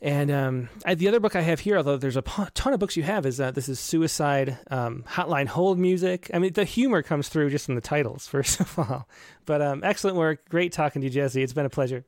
And 0.00 0.30
um, 0.30 0.68
I, 0.84 0.94
the 0.94 1.08
other 1.08 1.18
book 1.18 1.34
I 1.34 1.40
have 1.40 1.60
here, 1.60 1.76
although 1.76 1.96
there's 1.96 2.16
a 2.16 2.22
ton 2.54 2.72
of 2.72 2.78
books 2.78 2.96
you 2.96 3.02
have, 3.02 3.26
is 3.26 3.40
uh, 3.40 3.50
this 3.50 3.68
is 3.68 3.80
Suicide 3.80 4.56
um, 4.70 5.04
Hotline 5.08 5.46
Hold 5.48 5.78
Music. 5.78 6.30
I 6.32 6.38
mean, 6.38 6.52
the 6.52 6.64
humor 6.64 7.02
comes 7.02 7.28
through 7.28 7.50
just 7.50 7.68
in 7.68 7.74
the 7.74 7.80
titles, 7.80 8.26
first 8.28 8.60
of 8.60 8.78
all. 8.78 9.08
But 9.44 9.60
um, 9.60 9.82
excellent 9.82 10.16
work. 10.16 10.48
Great 10.48 10.72
talking 10.72 11.02
to 11.02 11.06
you, 11.06 11.12
Jessy. 11.12 11.42
It's 11.42 11.52
been 11.52 11.66
a 11.66 11.70
pleasure. 11.70 12.04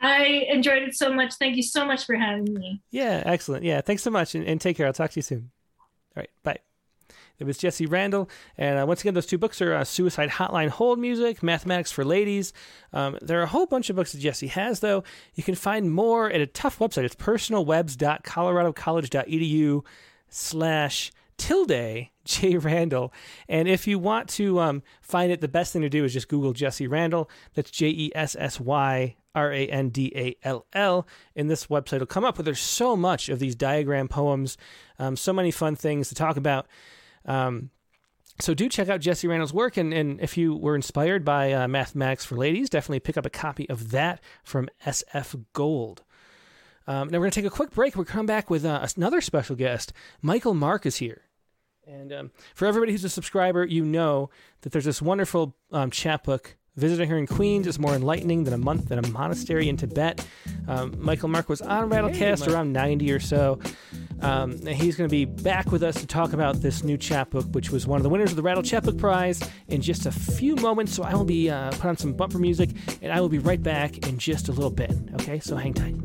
I 0.00 0.46
enjoyed 0.48 0.82
it 0.82 0.96
so 0.96 1.12
much. 1.12 1.34
Thank 1.34 1.56
you 1.56 1.62
so 1.62 1.84
much 1.84 2.06
for 2.06 2.16
having 2.16 2.52
me. 2.52 2.82
Yeah, 2.90 3.22
excellent. 3.24 3.64
Yeah, 3.64 3.82
thanks 3.82 4.02
so 4.02 4.10
much, 4.10 4.34
and, 4.34 4.44
and 4.44 4.60
take 4.60 4.76
care. 4.76 4.86
I'll 4.86 4.92
talk 4.92 5.12
to 5.12 5.18
you 5.18 5.22
soon. 5.22 5.50
All 6.16 6.22
right, 6.22 6.30
bye. 6.42 6.58
It 7.38 7.44
was 7.44 7.58
Jessy 7.58 7.86
Randall, 7.86 8.28
and 8.56 8.78
uh, 8.78 8.86
once 8.86 9.00
again, 9.00 9.14
those 9.14 9.26
two 9.26 9.38
books 9.38 9.60
are 9.60 9.74
uh, 9.74 9.84
Suicide 9.84 10.30
Hotline 10.30 10.68
Hold 10.68 10.98
Music, 10.98 11.42
Mathematics 11.42 11.90
for 11.90 12.04
Ladies. 12.04 12.52
Um, 12.92 13.18
there 13.20 13.40
are 13.40 13.44
a 13.44 13.48
whole 13.48 13.66
bunch 13.66 13.90
of 13.90 13.96
books 13.96 14.12
that 14.12 14.18
Jessy 14.18 14.46
has, 14.48 14.80
though. 14.80 15.02
You 15.34 15.42
can 15.42 15.54
find 15.54 15.92
more 15.92 16.30
at 16.30 16.40
a 16.40 16.46
tough 16.46 16.78
website. 16.78 17.04
It's 17.04 17.16
personalwebs.coloradocollege.edu 17.16 19.84
slash 20.28 21.12
tilde 21.36 22.08
J 22.24 22.56
Randall. 22.56 23.12
And 23.48 23.68
if 23.68 23.86
you 23.86 23.98
want 23.98 24.28
to 24.30 24.60
um, 24.60 24.82
find 25.00 25.32
it, 25.32 25.40
the 25.40 25.48
best 25.48 25.72
thing 25.72 25.82
to 25.82 25.88
do 25.88 26.04
is 26.04 26.12
just 26.12 26.28
Google 26.28 26.52
Jessy 26.52 26.86
Randall. 26.86 27.28
That's 27.54 27.70
J 27.70 27.88
E 27.88 28.12
S 28.14 28.36
S 28.38 28.60
Y 28.60 29.16
R 29.34 29.52
A 29.52 29.66
N 29.66 29.88
D 29.88 30.12
A 30.14 30.36
L 30.46 30.66
L. 30.72 31.06
And 31.34 31.50
this 31.50 31.66
website 31.66 31.98
will 31.98 32.06
come 32.06 32.24
up. 32.24 32.36
But 32.36 32.44
there's 32.44 32.60
so 32.60 32.96
much 32.96 33.28
of 33.28 33.38
these 33.38 33.54
diagram 33.54 34.08
poems, 34.08 34.56
um, 34.98 35.16
so 35.16 35.32
many 35.32 35.50
fun 35.50 35.74
things 35.74 36.08
to 36.08 36.14
talk 36.14 36.36
about. 36.36 36.66
Um, 37.24 37.70
so 38.40 38.54
do 38.54 38.68
check 38.68 38.88
out 38.88 39.00
Jessy 39.00 39.28
Randall's 39.28 39.52
work, 39.52 39.76
and, 39.76 39.92
and 39.92 40.20
if 40.20 40.36
you 40.36 40.54
were 40.54 40.74
inspired 40.74 41.24
by 41.24 41.52
uh, 41.52 41.68
Mathematics 41.68 42.24
for 42.24 42.36
Ladies, 42.36 42.70
definitely 42.70 43.00
pick 43.00 43.16
up 43.16 43.26
a 43.26 43.30
copy 43.30 43.68
of 43.68 43.90
that 43.90 44.20
from 44.42 44.68
SF 44.84 45.44
Gold. 45.52 46.02
Um, 46.86 47.08
now 47.08 47.18
we're 47.18 47.24
going 47.24 47.30
to 47.30 47.40
take 47.40 47.46
a 47.46 47.54
quick 47.54 47.70
break. 47.70 47.94
We're 47.94 48.04
coming 48.04 48.26
back 48.26 48.50
with 48.50 48.64
uh, 48.64 48.86
another 48.96 49.20
special 49.20 49.54
guest. 49.54 49.92
Michael 50.20 50.54
Mark 50.54 50.86
is 50.86 50.96
here. 50.96 51.22
And 51.86 52.12
um, 52.12 52.30
for 52.54 52.66
everybody 52.66 52.92
who's 52.92 53.04
a 53.04 53.08
subscriber, 53.08 53.64
you 53.64 53.84
know 53.84 54.30
that 54.62 54.72
there's 54.72 54.84
this 54.84 55.02
wonderful 55.02 55.56
um, 55.70 55.90
chapbook. 55.90 56.56
Visiting 56.76 57.06
here 57.06 57.18
in 57.18 57.26
Queens 57.26 57.66
is 57.66 57.78
more 57.78 57.94
enlightening 57.94 58.44
than 58.44 58.54
a 58.54 58.58
month 58.58 58.90
in 58.90 58.98
a 58.98 59.06
monastery 59.08 59.68
in 59.68 59.76
Tibet. 59.76 60.26
Um, 60.66 60.94
Michael 60.98 61.28
Mark 61.28 61.50
was 61.50 61.60
on 61.60 61.90
Rattlecast 61.90 62.40
Mike. 62.40 62.48
around 62.48 62.72
90 62.72 63.12
or 63.12 63.20
so. 63.20 63.60
Um, 64.22 64.52
and 64.52 64.68
he's 64.68 64.96
going 64.96 65.06
to 65.06 65.12
be 65.12 65.26
back 65.26 65.70
with 65.70 65.82
us 65.82 65.96
to 65.96 66.06
talk 66.06 66.32
about 66.32 66.62
this 66.62 66.82
new 66.82 66.96
chapbook, 66.96 67.44
which 67.52 67.70
was 67.70 67.86
one 67.86 67.98
of 67.98 68.04
the 68.04 68.08
winners 68.08 68.30
of 68.30 68.36
the 68.36 68.42
Rattle 68.42 68.62
Chapbook 68.62 68.96
Prize, 68.96 69.42
in 69.68 69.82
just 69.82 70.06
a 70.06 70.12
few 70.12 70.56
moments. 70.56 70.94
So 70.94 71.02
I 71.02 71.12
will 71.14 71.24
be 71.24 71.50
uh, 71.50 71.72
put 71.72 71.86
on 71.86 71.96
some 71.98 72.14
bumper 72.14 72.38
music, 72.38 72.70
and 73.02 73.12
I 73.12 73.20
will 73.20 73.28
be 73.28 73.40
right 73.40 73.62
back 73.62 74.08
in 74.08 74.16
just 74.18 74.48
a 74.48 74.52
little 74.52 74.70
bit. 74.70 74.94
Okay, 75.14 75.40
so 75.40 75.56
hang 75.56 75.74
tight. 75.74 75.96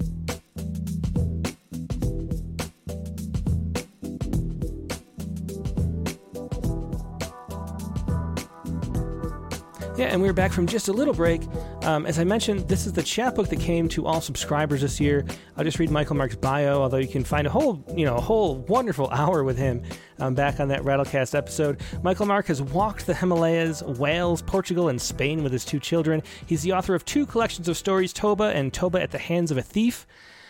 Yeah, 9.97 10.09
and 10.09 10.21
we 10.21 10.29
are 10.29 10.33
back 10.33 10.51
from 10.51 10.67
just 10.67 10.89
a 10.89 10.93
little 10.93 11.13
break. 11.15 11.41
Um, 11.81 12.05
as 12.05 12.19
I 12.19 12.23
mentioned, 12.23 12.67
this 12.69 12.85
is 12.85 12.93
the 12.93 13.01
chapbook 13.01 13.49
that 13.49 13.59
came 13.59 13.89
to 13.89 14.05
all 14.05 14.21
subscribers 14.21 14.81
this 14.81 14.99
year. 14.99 15.25
I'll 15.57 15.63
just 15.63 15.79
read 15.79 15.89
Michael 15.89 16.15
Mark's 16.15 16.35
bio, 16.35 16.83
although 16.83 16.97
you 16.97 17.07
can 17.07 17.23
find 17.23 17.47
a 17.47 17.49
whole, 17.49 17.83
you 17.95 18.05
know, 18.05 18.15
a 18.15 18.21
whole 18.21 18.57
wonderful 18.57 19.09
hour 19.11 19.43
with 19.43 19.57
him 19.57 19.81
um, 20.19 20.35
back 20.35 20.59
on 20.59 20.67
that 20.67 20.83
Rattlecast 20.83 21.33
episode. 21.33 21.81
Michael 22.03 22.27
Mark 22.27 22.45
has 22.45 22.61
walked 22.61 23.07
the 23.07 23.15
Himalayas, 23.15 23.81
Wales, 23.81 24.43
Portugal, 24.43 24.89
and 24.89 25.01
Spain 25.01 25.41
with 25.41 25.51
his 25.51 25.65
two 25.65 25.79
children. 25.79 26.21
He's 26.45 26.61
the 26.61 26.73
author 26.73 26.93
of 26.93 27.03
two 27.03 27.25
collections 27.25 27.67
of 27.67 27.75
stories, 27.75 28.13
Toba 28.13 28.51
and 28.53 28.71
Toba 28.71 29.01
at 29.01 29.09
the 29.09 29.17
Hands 29.17 29.49
of 29.49 29.57
a 29.57 29.63
Thief. 29.63 30.05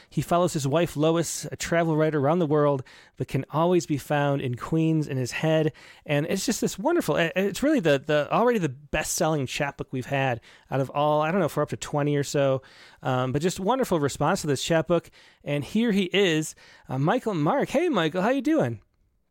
He 0.09 0.21
follows 0.21 0.53
his 0.53 0.67
wife 0.67 0.95
Lois, 0.95 1.45
a 1.51 1.57
travel 1.57 1.97
writer 1.97 2.17
around 2.19 2.39
the 2.39 2.45
world, 2.45 2.81
but 3.17 3.27
can 3.27 3.43
always 3.51 3.85
be 3.85 3.97
found 3.97 4.41
in 4.41 4.55
Queens 4.55 5.07
in 5.07 5.17
his 5.17 5.31
head. 5.31 5.73
And 6.05 6.25
it's 6.27 6.45
just 6.45 6.61
this 6.61 6.79
wonderful. 6.79 7.17
It's 7.17 7.61
really 7.61 7.81
the 7.81 7.99
the 7.99 8.31
already 8.31 8.59
the 8.59 8.69
best 8.69 9.13
selling 9.15 9.45
chapbook 9.45 9.87
we've 9.91 10.05
had 10.05 10.39
out 10.71 10.79
of 10.79 10.89
all. 10.91 11.21
I 11.21 11.29
don't 11.31 11.39
know 11.41 11.45
if 11.47 11.57
we're 11.57 11.63
up 11.63 11.69
to 11.69 11.77
twenty 11.77 12.15
or 12.15 12.23
so, 12.23 12.61
um, 13.03 13.31
but 13.33 13.41
just 13.41 13.59
wonderful 13.59 13.99
response 13.99 14.41
to 14.41 14.47
this 14.47 14.63
chapbook. 14.63 15.09
And 15.43 15.63
here 15.63 15.91
he 15.91 16.03
is, 16.13 16.55
uh, 16.87 16.97
Michael 16.97 17.33
Mark. 17.33 17.69
Hey, 17.69 17.89
Michael, 17.89 18.21
how 18.21 18.29
you 18.29 18.41
doing? 18.41 18.79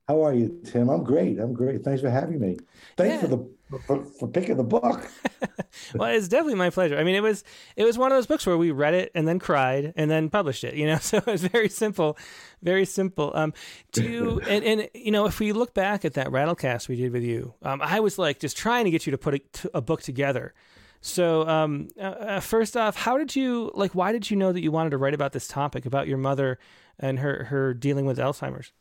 How 0.08 0.24
are 0.24 0.34
you, 0.34 0.60
Tim? 0.64 0.88
I'm 0.88 1.02
great. 1.02 1.38
I'm 1.40 1.52
great. 1.52 1.82
Thanks 1.82 2.00
for 2.02 2.10
having 2.10 2.38
me. 2.38 2.58
Thanks 2.96 3.14
Yeah. 3.14 3.20
for 3.22 3.26
the 3.28 3.48
for, 3.86 4.04
for 4.04 4.28
picking 4.28 4.56
the 4.56 4.64
book. 4.64 5.10
well, 5.94 6.10
it's 6.10 6.28
definitely 6.28 6.54
my 6.54 6.70
pleasure. 6.70 6.96
I 6.96 7.04
mean, 7.04 7.14
it 7.14 7.22
was 7.22 7.44
it 7.74 7.84
was 7.84 7.98
one 7.98 8.12
of 8.12 8.16
those 8.16 8.26
books 8.26 8.46
where 8.46 8.56
we 8.56 8.70
read 8.70 8.94
it 8.94 9.10
and 9.14 9.26
then 9.26 9.38
cried 9.38 9.92
and 9.96 10.10
then 10.10 10.30
published 10.30 10.64
it. 10.64 10.74
You 10.74 10.86
know, 10.86 10.98
so 11.00 11.18
it 11.18 11.26
was 11.26 11.42
very 11.42 11.68
simple, 11.68 12.16
very 12.62 12.84
simple. 12.84 13.32
Um, 13.34 13.52
do 13.92 14.04
you, 14.04 14.40
and 14.48 14.64
and 14.64 14.88
you 14.94 15.10
know, 15.10 15.26
if 15.26 15.40
we 15.40 15.52
look 15.52 15.74
back 15.74 16.04
at 16.04 16.14
that 16.14 16.28
Rattlecast 16.28 16.88
we 16.88 16.96
did 16.96 17.12
with 17.12 17.24
you, 17.24 17.54
um, 17.62 17.80
I 17.82 18.00
was 18.00 18.18
like 18.18 18.38
just 18.38 18.56
trying 18.56 18.84
to 18.84 18.90
get 18.90 19.06
you 19.06 19.10
to 19.10 19.18
put 19.18 19.66
a 19.74 19.80
book 19.80 20.02
together. 20.02 20.54
So, 21.00 21.46
um, 21.46 21.88
uh, 21.98 22.02
uh, 22.02 22.40
first 22.40 22.76
off, 22.76 22.96
how 22.96 23.18
did 23.18 23.36
you 23.36 23.70
like? 23.74 23.94
Why 23.94 24.12
did 24.12 24.30
you 24.30 24.36
know 24.36 24.52
that 24.52 24.62
you 24.62 24.72
wanted 24.72 24.90
to 24.90 24.98
write 24.98 25.14
about 25.14 25.32
this 25.32 25.46
topic 25.46 25.86
about 25.86 26.08
your 26.08 26.18
mother 26.18 26.58
and 26.98 27.18
her 27.18 27.44
her 27.44 27.74
dealing 27.74 28.06
with 28.06 28.18
Alzheimer's? 28.18 28.72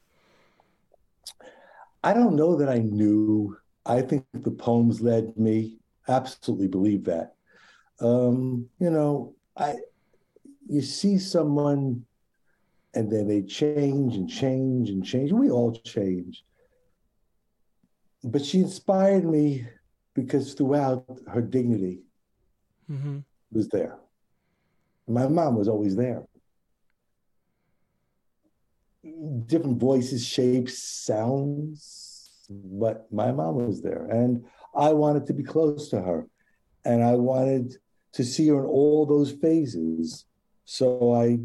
I 2.03 2.13
don't 2.13 2.35
know 2.35 2.55
that 2.55 2.69
I 2.69 2.77
knew. 2.79 3.57
I 3.85 4.01
think 4.01 4.25
the 4.33 4.51
poems 4.51 5.01
led 5.01 5.37
me. 5.37 5.79
Absolutely 6.07 6.67
believe 6.67 7.03
that. 7.05 7.35
Um, 7.99 8.67
you 8.79 8.89
know, 8.89 9.35
I 9.57 9.75
you 10.67 10.81
see 10.81 11.17
someone 11.17 12.05
and 12.93 13.11
then 13.11 13.27
they 13.27 13.41
change 13.43 14.15
and 14.15 14.29
change 14.29 14.89
and 14.89 15.05
change. 15.05 15.31
We 15.31 15.49
all 15.51 15.71
change. 15.73 16.43
But 18.23 18.43
she 18.43 18.59
inspired 18.59 19.25
me 19.25 19.67
because 20.13 20.53
throughout 20.53 21.05
her 21.27 21.41
dignity 21.41 22.01
Mm-hmm. 22.91 23.19
was 23.51 23.67
there. 23.69 23.97
My 25.07 25.27
mom 25.27 25.55
was 25.55 25.67
always 25.67 25.95
there. 25.95 26.23
Different 29.45 29.79
voices, 29.79 30.25
shapes, 30.25 30.79
sounds, 30.79 32.04
but 32.49 33.11
my 33.11 33.31
mom 33.31 33.55
was 33.67 33.81
there. 33.81 34.05
And 34.05 34.45
I 34.75 34.93
wanted 34.93 35.25
to 35.27 35.33
be 35.33 35.43
close 35.43 35.89
to 35.89 36.01
her. 36.01 36.27
And 36.83 37.03
I 37.03 37.15
wanted 37.15 37.75
to 38.13 38.23
see 38.23 38.47
her 38.49 38.59
in 38.59 38.65
all 38.65 39.05
those 39.05 39.31
phases. 39.31 40.25
So 40.65 41.13
I 41.13 41.39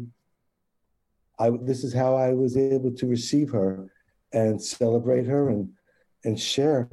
I 1.39 1.49
this 1.61 1.83
is 1.83 1.93
how 1.93 2.15
I 2.15 2.33
was 2.33 2.55
able 2.57 2.91
to 2.91 3.07
receive 3.07 3.49
her 3.51 3.89
and 4.31 4.61
celebrate 4.61 5.25
her 5.25 5.49
and 5.49 5.69
and 6.23 6.39
share 6.39 6.87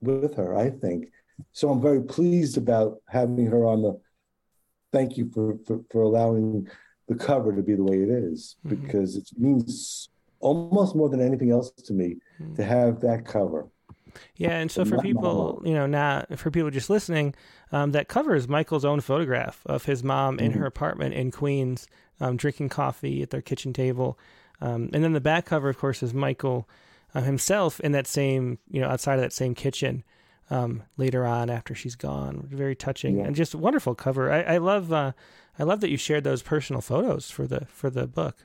with 0.00 0.34
her, 0.36 0.56
I 0.56 0.70
think. 0.70 1.06
So 1.52 1.70
I'm 1.70 1.82
very 1.82 2.02
pleased 2.02 2.56
about 2.56 3.02
having 3.08 3.46
her 3.46 3.64
on 3.66 3.82
the. 3.82 4.00
Thank 4.92 5.16
you 5.18 5.30
for 5.34 5.58
for, 5.66 5.80
for 5.90 6.02
allowing 6.02 6.66
the 7.08 7.14
cover 7.14 7.54
to 7.54 7.62
be 7.62 7.74
the 7.74 7.84
way 7.84 8.02
it 8.02 8.08
is, 8.10 8.56
Mhm. 8.64 8.70
because 8.70 9.16
it 9.16 9.28
means 9.36 10.08
almost 10.40 10.94
more 10.94 11.08
than 11.08 11.20
anything 11.20 11.50
else 11.50 11.70
to 11.72 11.92
me 11.92 12.16
to 12.56 12.64
have 12.64 13.00
that 13.00 13.24
cover. 13.24 13.68
Yeah, 14.36 14.56
and 14.58 14.70
so 14.70 14.84
for 14.84 14.98
people, 14.98 15.62
you 15.64 15.74
know, 15.74 15.86
not 15.86 16.38
for 16.38 16.50
people 16.50 16.70
just 16.70 16.90
listening, 16.90 17.34
um, 17.72 17.92
that 17.92 18.08
covers 18.08 18.48
Michael's 18.48 18.84
own 18.84 19.00
photograph 19.00 19.60
of 19.66 19.84
his 19.84 20.02
mom 20.02 20.38
in 20.38 20.52
Mhm. 20.52 20.56
her 20.56 20.66
apartment 20.66 21.14
in 21.14 21.30
Queens, 21.30 21.86
um, 22.20 22.36
drinking 22.36 22.68
coffee 22.70 23.22
at 23.22 23.30
their 23.30 23.42
kitchen 23.42 23.72
table. 23.72 24.18
Um, 24.60 24.90
and 24.92 25.04
then 25.04 25.12
the 25.12 25.20
back 25.20 25.44
cover, 25.44 25.68
of 25.68 25.78
course, 25.78 26.02
is 26.02 26.14
Michael 26.14 26.68
uh, 27.14 27.22
himself 27.22 27.80
in 27.80 27.92
that 27.92 28.06
same, 28.06 28.58
you 28.70 28.80
know, 28.80 28.88
outside 28.88 29.14
of 29.14 29.20
that 29.20 29.32
same 29.32 29.54
kitchen 29.54 30.04
um, 30.50 30.82
later 30.96 31.24
on 31.26 31.50
after 31.50 31.74
she's 31.74 31.94
gone. 31.94 32.46
Very 32.50 32.74
touching 32.74 33.18
Yeah. 33.18 33.24
and 33.24 33.36
just 33.36 33.54
wonderful 33.54 33.94
cover. 33.94 34.30
I, 34.32 34.42
I 34.42 34.58
love, 34.58 34.92
uh, 34.92 35.12
I 35.58 35.62
love 35.64 35.80
that 35.80 35.90
you 35.90 35.96
shared 35.96 36.24
those 36.24 36.42
personal 36.42 36.80
photos 36.82 37.30
for 37.30 37.46
the 37.46 37.66
for 37.66 37.90
the 37.90 38.06
book. 38.06 38.44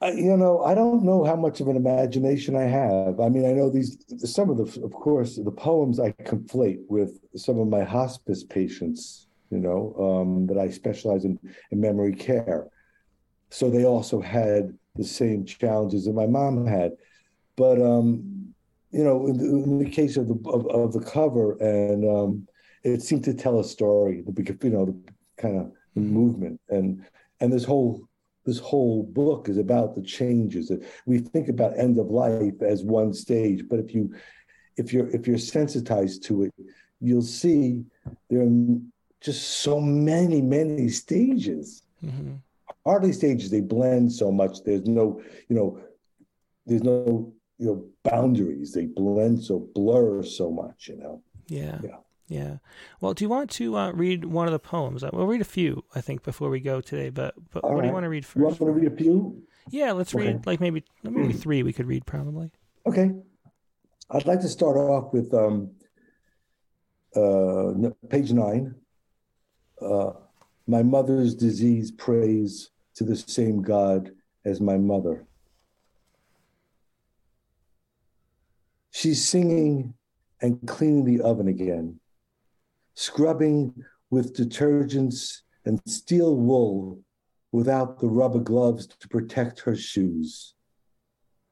I, 0.00 0.12
you 0.12 0.36
know, 0.36 0.62
I 0.62 0.74
don't 0.74 1.02
know 1.02 1.24
how 1.24 1.34
much 1.34 1.60
of 1.60 1.66
an 1.68 1.76
imagination 1.76 2.54
I 2.54 2.62
have. 2.62 3.18
I 3.18 3.28
mean, 3.28 3.44
I 3.44 3.52
know 3.52 3.68
these, 3.68 3.98
some 4.18 4.48
of 4.48 4.56
the, 4.56 4.82
of 4.84 4.92
course, 4.92 5.36
the 5.36 5.50
poems 5.50 5.98
I 5.98 6.12
conflate 6.12 6.82
with 6.88 7.18
some 7.34 7.58
of 7.58 7.66
my 7.66 7.82
hospice 7.82 8.44
patients, 8.44 9.26
you 9.50 9.58
know, 9.58 9.94
um, 9.98 10.46
that 10.46 10.58
I 10.58 10.70
specialize 10.70 11.24
in, 11.24 11.38
in 11.72 11.80
memory 11.80 12.14
care. 12.14 12.68
So 13.50 13.70
they 13.70 13.84
also 13.84 14.20
had 14.20 14.76
the 14.94 15.04
same 15.04 15.44
challenges 15.44 16.04
that 16.04 16.12
my 16.12 16.26
mom 16.26 16.64
had. 16.66 16.92
But, 17.56 17.82
um, 17.82 18.54
you 18.92 19.02
know, 19.02 19.26
in 19.26 19.36
the, 19.36 19.44
in 19.44 19.78
the 19.78 19.90
case 19.90 20.16
of 20.16 20.28
the, 20.28 20.38
of, 20.48 20.66
of 20.68 20.92
the 20.92 21.00
cover, 21.00 21.56
and 21.60 22.08
um, 22.08 22.48
it 22.84 23.02
seemed 23.02 23.24
to 23.24 23.34
tell 23.34 23.58
a 23.58 23.64
story, 23.64 24.22
the, 24.24 24.58
you 24.62 24.70
know, 24.70 24.86
the 24.86 25.12
kind 25.36 25.58
of 25.58 25.72
movement 25.96 26.60
and, 26.68 27.04
and 27.40 27.52
this 27.52 27.64
whole 27.64 28.07
this 28.48 28.58
whole 28.58 29.02
book 29.02 29.48
is 29.48 29.58
about 29.58 29.94
the 29.94 30.02
changes 30.02 30.68
that 30.68 30.82
we 31.06 31.18
think 31.18 31.48
about 31.48 31.78
end 31.78 31.98
of 31.98 32.08
life 32.10 32.60
as 32.62 32.82
one 32.82 33.12
stage 33.12 33.62
but 33.70 33.78
if 33.78 33.94
you 33.94 34.12
if 34.76 34.92
you're 34.92 35.08
if 35.10 35.26
you're 35.26 35.38
sensitized 35.38 36.24
to 36.24 36.44
it 36.44 36.54
you'll 37.00 37.22
see 37.22 37.84
there 38.28 38.42
are 38.42 38.78
just 39.20 39.42
so 39.66 39.80
many 39.80 40.40
many 40.40 40.88
stages. 40.88 41.82
Hmm 42.00 42.36
hardly 42.88 43.12
stages. 43.12 43.50
They 43.50 43.60
blend 43.60 44.10
so 44.12 44.32
much. 44.32 44.64
There's 44.64 44.86
no 44.86 45.20
you 45.48 45.56
know 45.56 45.80
there's 46.66 46.82
no 46.82 47.32
you 47.58 47.66
know 47.66 47.84
boundaries. 48.10 48.72
They 48.72 48.86
blend 48.86 49.42
so 49.42 49.68
blur 49.74 50.22
so 50.22 50.50
much 50.50 50.88
you 50.88 50.96
know? 50.96 51.22
Yeah. 51.46 51.78
Yeah. 51.82 51.96
Yeah. 52.28 52.58
Well, 53.00 53.14
do 53.14 53.24
you 53.24 53.28
want 53.30 53.50
to 53.52 53.76
uh, 53.76 53.90
read 53.92 54.26
one 54.26 54.46
of 54.46 54.52
the 54.52 54.58
poems? 54.58 55.02
Uh, 55.02 55.10
We'll 55.12 55.26
read 55.26 55.40
a 55.40 55.44
few, 55.44 55.84
I 55.94 56.00
think, 56.02 56.22
before 56.22 56.50
we 56.50 56.60
go 56.60 56.80
today. 56.80 57.08
But 57.10 57.34
but 57.50 57.64
All 57.64 57.74
what 57.74 57.80
do 57.82 57.86
you 57.88 57.92
want 57.94 58.04
to 58.04 58.10
read 58.10 58.24
first? 58.26 58.36
you 58.36 58.42
want 58.44 58.58
to 58.58 58.70
read 58.70 58.92
a 58.92 58.96
few 58.96 59.42
Yeah, 59.70 59.92
let's 59.92 60.14
Okay. 60.14 60.26
read 60.28 60.46
like 60.46 60.60
maybe 60.60 60.84
maybe 61.02 61.32
three. 61.32 61.62
We 61.62 61.72
could 61.72 61.86
read 61.86 62.04
probably. 62.06 62.50
Okay. 62.86 63.12
I'd 64.10 64.26
like 64.26 64.40
to 64.42 64.48
start 64.48 64.76
off 64.76 65.12
with 65.12 65.32
um, 65.34 65.70
uh, 67.16 67.90
page 68.08 68.32
nine. 68.32 68.74
Uh, 69.80 70.12
my 70.66 70.82
mother's 70.82 71.34
disease 71.34 71.90
prays 71.90 72.70
to 72.94 73.04
the 73.04 73.16
same 73.16 73.62
God 73.62 74.10
as 74.44 74.60
my 74.60 74.76
mother. 74.76 75.24
She's 78.90 79.26
singing 79.26 79.94
and 80.40 80.66
cleaning 80.66 81.04
the 81.04 81.20
oven 81.22 81.48
again, 81.48 82.00
scrubbing 82.98 83.72
with 84.10 84.36
detergents 84.36 85.42
and 85.64 85.80
steel 85.86 86.34
wool 86.34 87.00
without 87.52 88.00
the 88.00 88.08
rubber 88.08 88.40
gloves 88.40 88.88
to 88.88 89.08
protect 89.08 89.60
her 89.60 89.76
shoes. 89.76 90.54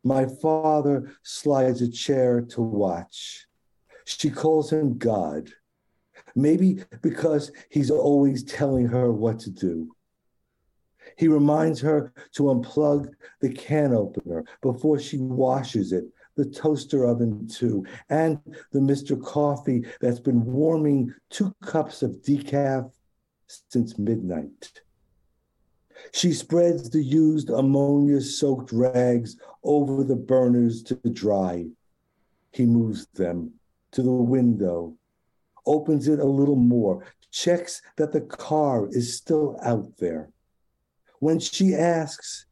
My 0.02 0.26
father 0.42 1.12
slides 1.22 1.82
a 1.82 1.88
chair 1.88 2.40
to 2.40 2.60
watch. 2.60 3.46
She 4.04 4.28
calls 4.28 4.72
him 4.72 4.98
God, 4.98 5.50
maybe 6.34 6.82
because 7.00 7.52
he's 7.70 7.92
always 7.92 8.42
telling 8.42 8.88
her 8.88 9.12
what 9.12 9.38
to 9.40 9.50
do. 9.50 9.94
He 11.16 11.28
reminds 11.28 11.80
her 11.80 12.12
to 12.32 12.42
unplug 12.44 13.12
the 13.40 13.50
can 13.50 13.94
opener 13.94 14.44
before 14.62 14.98
she 14.98 15.18
washes 15.18 15.92
it, 15.92 16.06
the 16.36 16.44
toaster 16.44 17.04
oven 17.04 17.48
too, 17.48 17.84
and 18.08 18.38
the 18.72 18.78
Mr. 18.78 19.20
Coffee 19.20 19.84
that's 20.00 20.20
been 20.20 20.44
warming 20.44 21.12
two 21.30 21.54
cups 21.62 22.02
of 22.02 22.22
decaf 22.22 22.90
since 23.46 23.98
midnight. 23.98 24.82
She 26.12 26.32
spreads 26.32 26.90
the 26.90 27.02
used 27.02 27.50
ammonia 27.50 28.20
soaked 28.20 28.70
rags 28.70 29.36
over 29.64 30.04
the 30.04 30.16
burners 30.16 30.82
to 30.84 30.94
dry. 30.96 31.66
He 32.52 32.66
moves 32.66 33.06
them 33.14 33.52
to 33.92 34.02
the 34.02 34.12
window, 34.12 34.96
opens 35.64 36.06
it 36.06 36.18
a 36.18 36.24
little 36.24 36.56
more, 36.56 37.06
checks 37.30 37.82
that 37.96 38.12
the 38.12 38.20
car 38.20 38.88
is 38.90 39.16
still 39.16 39.58
out 39.62 39.96
there. 39.98 40.30
When 41.18 41.38
she 41.38 41.74
asks, 41.74 42.46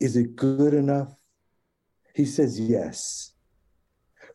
Is 0.00 0.16
it 0.16 0.36
good 0.36 0.74
enough? 0.74 1.14
He 2.14 2.24
says 2.24 2.60
yes. 2.60 3.32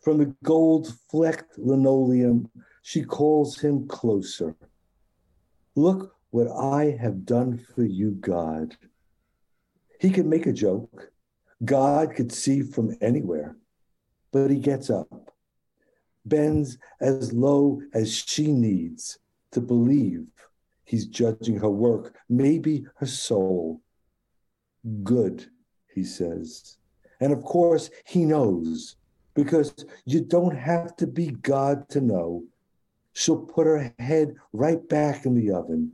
From 0.02 0.18
the 0.18 0.34
gold 0.42 0.92
flecked 1.10 1.58
linoleum, 1.58 2.50
she 2.82 3.04
calls 3.04 3.58
him 3.58 3.86
closer. 3.86 4.56
Look 5.74 6.14
what 6.30 6.48
I 6.48 6.96
have 7.00 7.24
done 7.24 7.58
for 7.74 7.84
you, 7.84 8.12
God. 8.12 8.76
He 10.00 10.10
could 10.10 10.26
make 10.26 10.46
a 10.46 10.52
joke. 10.52 11.10
God 11.64 12.14
could 12.14 12.32
see 12.32 12.62
from 12.62 12.96
anywhere, 13.00 13.56
but 14.32 14.50
he 14.50 14.58
gets 14.58 14.90
up, 14.90 15.34
bends 16.24 16.78
as 17.00 17.32
low 17.32 17.82
as 17.92 18.14
she 18.14 18.52
needs 18.52 19.18
to 19.52 19.60
believe 19.60 20.26
he's 20.84 21.06
judging 21.06 21.58
her 21.58 21.70
work, 21.70 22.16
maybe 22.28 22.86
her 22.96 23.06
soul. 23.06 23.82
Good, 25.02 25.46
he 25.92 26.04
says. 26.04 26.77
And 27.20 27.32
of 27.32 27.42
course, 27.42 27.90
he 28.04 28.24
knows 28.24 28.96
because 29.34 29.74
you 30.04 30.20
don't 30.20 30.56
have 30.56 30.96
to 30.96 31.06
be 31.06 31.28
God 31.28 31.88
to 31.90 32.00
know. 32.00 32.44
She'll 33.12 33.38
put 33.38 33.66
her 33.66 33.94
head 33.98 34.36
right 34.52 34.86
back 34.88 35.26
in 35.26 35.34
the 35.34 35.52
oven. 35.52 35.92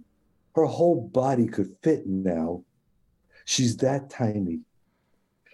Her 0.55 0.65
whole 0.65 1.01
body 1.01 1.47
could 1.47 1.77
fit 1.83 2.07
now. 2.07 2.63
She's 3.45 3.77
that 3.79 4.11
tiny. 4.11 4.61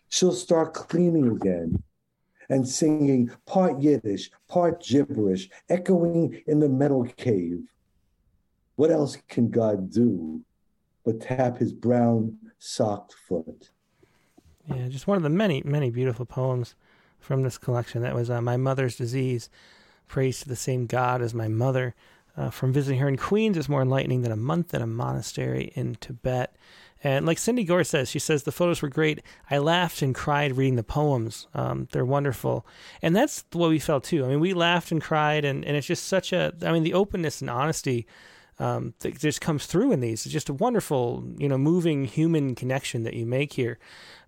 She'll 0.09 0.33
start 0.33 0.75
cleaning 0.75 1.29
again 1.29 1.83
and 2.49 2.69
singing 2.69 3.31
part 3.47 3.81
Yiddish, 3.81 4.31
part 4.49 4.83
gibberish, 4.83 5.49
echoing 5.69 6.43
in 6.47 6.59
the 6.59 6.69
metal 6.69 7.05
cave. 7.17 7.63
What 8.77 8.91
else 8.91 9.17
can 9.29 9.51
God 9.51 9.91
do 9.91 10.43
but 11.05 11.21
tap 11.21 11.59
his 11.59 11.73
brown 11.73 12.37
socked 12.59 13.15
foot? 13.15 13.71
Yeah, 14.75 14.89
just 14.89 15.07
one 15.07 15.17
of 15.17 15.23
the 15.23 15.29
many 15.29 15.63
many 15.65 15.91
beautiful 15.91 16.27
poems 16.27 16.75
from 17.19 17.43
this 17.43 17.59
collection. 17.59 18.03
That 18.03 18.15
was 18.15 18.31
uh, 18.31 18.41
my 18.41 18.57
mother's 18.57 18.97
disease. 18.97 19.51
Praise 20.07 20.41
to 20.41 20.49
the 20.49 20.57
same 20.57 20.87
God 20.87 21.23
as 21.23 21.35
my 21.35 21.49
mother. 21.49 21.95
Uh, 22.37 22.49
from 22.49 22.73
visiting 22.73 23.01
her 23.01 23.09
in 23.09 23.17
Queens 23.17 23.57
is 23.57 23.69
more 23.69 23.83
enlightening 23.83 24.23
than 24.23 24.33
a 24.33 24.37
month 24.37 24.73
at 24.73 24.81
a 24.81 24.87
monastery 24.87 25.73
in 25.75 25.97
Tibet. 25.97 26.55
And 27.03 27.27
like 27.27 27.39
Cindy 27.39 27.65
Gore 27.65 27.85
says, 27.85 28.09
she 28.09 28.19
says 28.19 28.43
the 28.43 28.53
photos 28.53 28.83
were 28.83 28.89
great. 28.89 29.23
I 29.51 29.59
laughed 29.59 30.03
and 30.03 30.15
cried 30.15 30.57
reading 30.57 30.77
the 30.77 30.83
poems. 30.83 31.49
Um, 31.55 31.89
they're 31.93 32.05
wonderful, 32.05 32.67
and 33.03 33.17
that's 33.17 33.45
what 33.53 33.71
we 33.71 33.79
felt 33.79 34.05
too. 34.05 34.25
I 34.25 34.29
mean, 34.29 34.41
we 34.41 34.53
laughed 34.53 34.93
and 34.93 35.03
cried, 35.03 35.45
and, 35.45 35.65
and 35.65 35.77
it's 35.77 35.87
just 35.87 36.05
such 36.05 36.33
a. 36.33 36.53
I 36.63 36.73
mean, 36.73 36.83
the 36.83 36.95
openness 36.95 37.41
and 37.41 37.51
honesty 37.51 38.07
um, 38.61 38.95
that 39.01 39.19
just 39.19 39.41
comes 39.41 39.67
through 39.67 39.91
in 39.91 40.01
these. 40.01 40.27
It's 40.27 40.33
just 40.33 40.51
a 40.51 40.55
wonderful, 40.55 41.25
you 41.39 41.49
know, 41.49 41.59
moving 41.59 42.05
human 42.05 42.55
connection 42.55 43.03
that 43.03 43.15
you 43.15 43.27
make 43.27 43.55
here, 43.55 43.79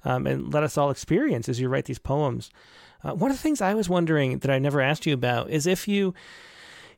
um, 0.04 0.26
and 0.26 0.52
let 0.52 0.64
us 0.64 0.76
all 0.76 0.90
experience 0.90 1.48
as 1.48 1.60
you 1.60 1.68
write 1.68 1.84
these 1.84 1.98
poems. 1.98 2.50
Uh, 3.04 3.14
one 3.14 3.30
of 3.30 3.36
the 3.36 3.42
things 3.42 3.60
I 3.60 3.74
was 3.74 3.88
wondering 3.88 4.38
that 4.38 4.50
I 4.50 4.59
never 4.59 4.80
asked 4.80 5.06
you 5.06 5.14
about 5.14 5.50
is 5.50 5.66
if 5.66 5.86
you 5.86 6.14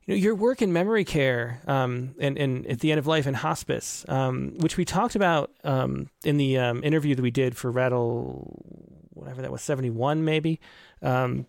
you 0.06 0.14
know, 0.14 0.18
your 0.18 0.34
work 0.34 0.62
in 0.62 0.72
memory 0.72 1.04
care 1.04 1.60
um, 1.66 2.14
and, 2.18 2.38
and 2.38 2.66
at 2.66 2.80
the 2.80 2.92
end 2.92 2.98
of 2.98 3.06
life 3.06 3.26
in 3.26 3.34
hospice, 3.34 4.04
um, 4.08 4.54
which 4.58 4.76
we 4.76 4.84
talked 4.84 5.16
about 5.16 5.50
um, 5.64 6.10
in 6.24 6.36
the 6.36 6.58
um, 6.58 6.84
interview 6.84 7.14
that 7.14 7.22
we 7.22 7.30
did 7.30 7.56
for 7.56 7.70
Rattle, 7.70 8.62
whatever 9.10 9.42
that 9.42 9.50
was, 9.50 9.62
71 9.62 10.24
maybe. 10.24 10.60
Um, 11.02 11.46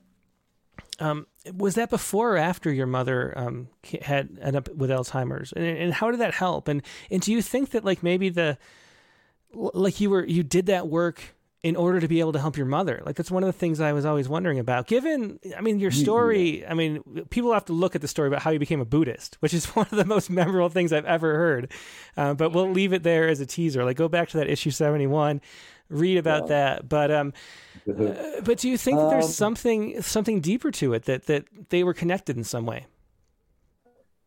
um, 0.99 1.28
was 1.54 1.76
that 1.76 1.90
before 1.90 2.34
or 2.34 2.38
after 2.38 2.72
your 2.72 2.88
mother 2.88 3.38
um, 3.38 3.70
had 4.02 4.38
ended 4.42 4.56
up 4.56 4.76
with 4.76 4.90
Alzheimer's? 4.90 5.52
And, 5.54 5.66
and 5.66 5.94
how 5.94 6.12
did 6.12 6.20
that 6.20 6.34
help? 6.34 6.68
And, 6.68 6.82
and 7.12 7.22
do 7.22 7.32
you 7.32 7.42
think 7.42 7.72
that 7.72 7.84
like 7.84 8.04
maybe 8.04 8.30
the, 8.30 8.58
like 9.54 10.00
you 10.00 10.10
were, 10.10 10.26
you 10.26 10.44
did 10.44 10.66
that 10.68 10.88
work 10.88 11.36
in 11.66 11.76
order 11.76 12.00
to 12.00 12.08
be 12.08 12.20
able 12.20 12.32
to 12.32 12.40
help 12.40 12.58
your 12.58 12.68
mother. 12.68 13.02
Like 13.08 13.16
that's 13.16 13.32
one 13.32 13.42
of 13.42 13.48
the 13.48 13.54
things 13.54 13.80
I 13.80 13.92
was 13.92 14.06
always 14.06 14.30
wondering 14.30 14.60
about. 14.60 14.86
Given, 14.86 15.40
I 15.58 15.62
mean, 15.62 15.80
your 15.80 15.90
story. 15.90 16.64
I 16.64 16.76
mean, 16.76 17.02
people 17.32 17.54
have 17.54 17.66
to 17.66 17.74
look 17.74 17.96
at 17.96 18.02
the 18.02 18.08
story 18.08 18.28
about 18.28 18.44
how 18.44 18.52
you 18.52 18.60
became 18.60 18.82
a 18.82 18.86
Buddhist, 18.86 19.38
which 19.40 19.52
is 19.52 19.66
one 19.76 19.88
of 19.92 19.98
the 19.98 20.06
most 20.06 20.30
memorable 20.30 20.70
things 20.70 20.94
I've 20.94 21.06
ever 21.06 21.34
heard. 21.34 21.72
Uh, 22.16 22.36
but 22.36 22.52
we'll 22.52 22.70
leave 22.70 22.94
it 22.94 23.02
there 23.02 23.28
as 23.28 23.40
a 23.40 23.48
teaser. 23.48 23.84
Like 23.84 23.98
go 23.98 24.08
back 24.08 24.30
to 24.30 24.38
that 24.38 24.48
issue 24.48 24.70
seventy 24.70 25.08
one, 25.08 25.42
read 25.90 26.18
about 26.18 26.44
Yeah. 26.44 26.48
that. 26.48 26.90
But 26.90 27.12
um, 27.12 27.34
uh, 27.88 28.41
but 28.44 28.57
do 28.60 28.70
you 28.70 28.78
think 28.78 28.98
that 28.98 29.10
there's 29.10 29.26
Um, 29.26 29.32
something 29.32 30.02
something 30.02 30.41
deeper 30.41 30.72
to 30.72 30.94
it 30.94 31.03
that 31.06 31.26
that 31.26 31.45
they 31.70 31.84
were 31.84 31.94
connected 31.94 32.38
in 32.38 32.44
some 32.44 32.66
way? 32.66 32.86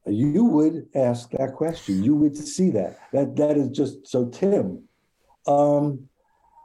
you 0.06 0.44
would 0.44 0.88
ask 0.94 1.30
that 1.32 1.54
question. 1.54 2.02
You 2.02 2.14
would 2.16 2.36
see 2.36 2.70
that. 2.70 2.98
That 3.12 3.36
that 3.36 3.56
is 3.56 3.68
just 3.70 4.06
so 4.06 4.26
Tim. 4.26 4.84
Um, 5.46 6.08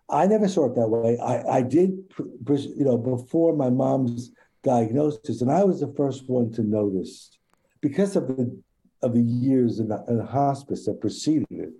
I 0.09 0.27
never 0.27 0.47
saw 0.47 0.65
it 0.69 0.75
that 0.75 0.87
way. 0.87 1.17
I, 1.19 1.57
I 1.57 1.61
did, 1.61 2.03
you 2.47 2.85
know, 2.85 2.97
before 2.97 3.55
my 3.55 3.69
mom's 3.69 4.31
diagnosis, 4.63 5.41
and 5.41 5.51
I 5.51 5.63
was 5.63 5.79
the 5.79 5.93
first 5.97 6.29
one 6.29 6.51
to 6.53 6.61
notice 6.61 7.37
because 7.81 8.15
of 8.15 8.27
the 8.27 8.55
of 9.01 9.13
the 9.13 9.21
years 9.21 9.79
in 9.79 9.89
the, 9.89 10.03
in 10.07 10.17
the 10.17 10.25
hospice 10.25 10.85
that 10.85 11.01
preceded 11.01 11.47
it, 11.51 11.73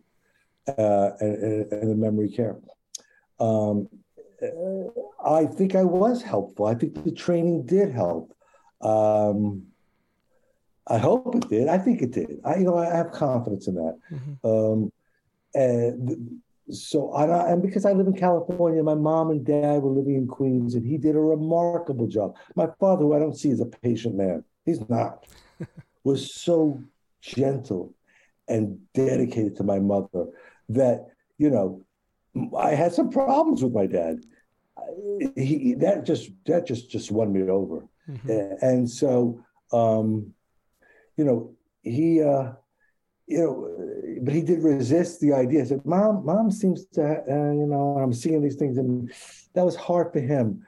uh, 0.78 1.12
and, 1.22 1.72
and, 1.72 1.92
the 1.92 1.96
memory 1.96 2.30
care. 2.30 2.58
Um, 3.40 3.90
I 5.26 5.46
think 5.46 5.76
I 5.76 5.84
was 5.84 6.22
helpful. 6.22 6.66
I 6.66 6.76
think 6.76 7.04
the 7.04 7.12
training 7.12 7.66
did 7.66 7.92
help. 7.92 8.36
Um, 8.82 9.68
I 10.88 10.98
hope 10.98 11.36
it 11.36 11.48
did. 11.50 11.68
I 11.70 11.78
think 11.78 12.02
it 12.02 12.12
did. 12.12 12.42
I, 12.44 12.58
you 12.58 12.66
know, 12.66 12.78
I 12.78 12.94
have 12.94 13.12
confidence 13.12 13.68
in 13.68 13.76
that. 13.76 13.98
Mm-hmm. 14.12 14.48
Um, 14.48 14.92
and 15.56 16.42
so, 16.70 17.14
I, 17.14 17.52
and 17.52 17.62
because 17.62 17.86
I 17.86 17.94
live 17.94 18.08
in 18.08 18.16
California, 18.16 18.84
my 18.84 18.96
mom 18.96 19.32
and 19.32 19.46
dad 19.46 19.82
were 19.82 19.92
living 19.92 20.16
in 20.16 20.28
Queens, 20.28 20.76
and 20.76 20.86
he 20.86 20.98
did 20.98 21.16
a 21.16 21.20
remarkable 21.20 22.08
job. 22.08 22.36
My 22.56 22.68
father, 22.80 23.04
who 23.04 23.14
I 23.14 23.20
don't 23.20 23.38
see 23.38 23.52
as 23.52 23.62
a 23.62 23.66
patient 23.66 24.16
man, 24.16 24.44
he's 24.66 24.88
not, 24.90 25.26
was 26.04 26.34
so 26.34 26.82
gentle 27.22 27.94
and 28.48 28.80
dedicated 28.94 29.56
to 29.56 29.64
my 29.64 29.80
mother 29.80 30.28
that 30.70 31.08
you 31.38 31.50
know 31.50 31.82
I 32.58 32.72
had 32.72 32.94
some 32.94 33.10
problems 33.10 33.64
with 33.64 33.74
my 33.74 33.86
dad. 33.86 34.24
He 35.36 35.76
that 35.76 36.06
just 36.06 36.32
that 36.46 36.66
just 36.66 36.90
just 36.90 37.12
won 37.12 37.32
me 37.32 37.44
over, 37.44 37.88
mm-hmm. 38.10 38.66
and 38.66 38.90
so 38.90 39.44
um, 39.72 40.34
you 41.16 41.26
know 41.26 41.56
he 41.84 42.22
uh, 42.22 42.54
you 43.28 43.38
know 43.38 44.20
but 44.22 44.34
he 44.34 44.42
did 44.42 44.64
resist 44.64 45.20
the 45.20 45.34
idea. 45.34 45.62
I 45.62 45.66
said, 45.66 45.86
"Mom, 45.86 46.26
mom 46.26 46.50
seems 46.50 46.86
to 46.94 47.04
uh, 47.04 47.52
you 47.52 47.68
know 47.68 48.00
I'm 48.00 48.14
seeing 48.14 48.42
these 48.42 48.56
things," 48.56 48.78
and 48.78 49.12
that 49.54 49.66
was 49.66 49.76
hard 49.76 50.12
for 50.12 50.20
him. 50.20 50.66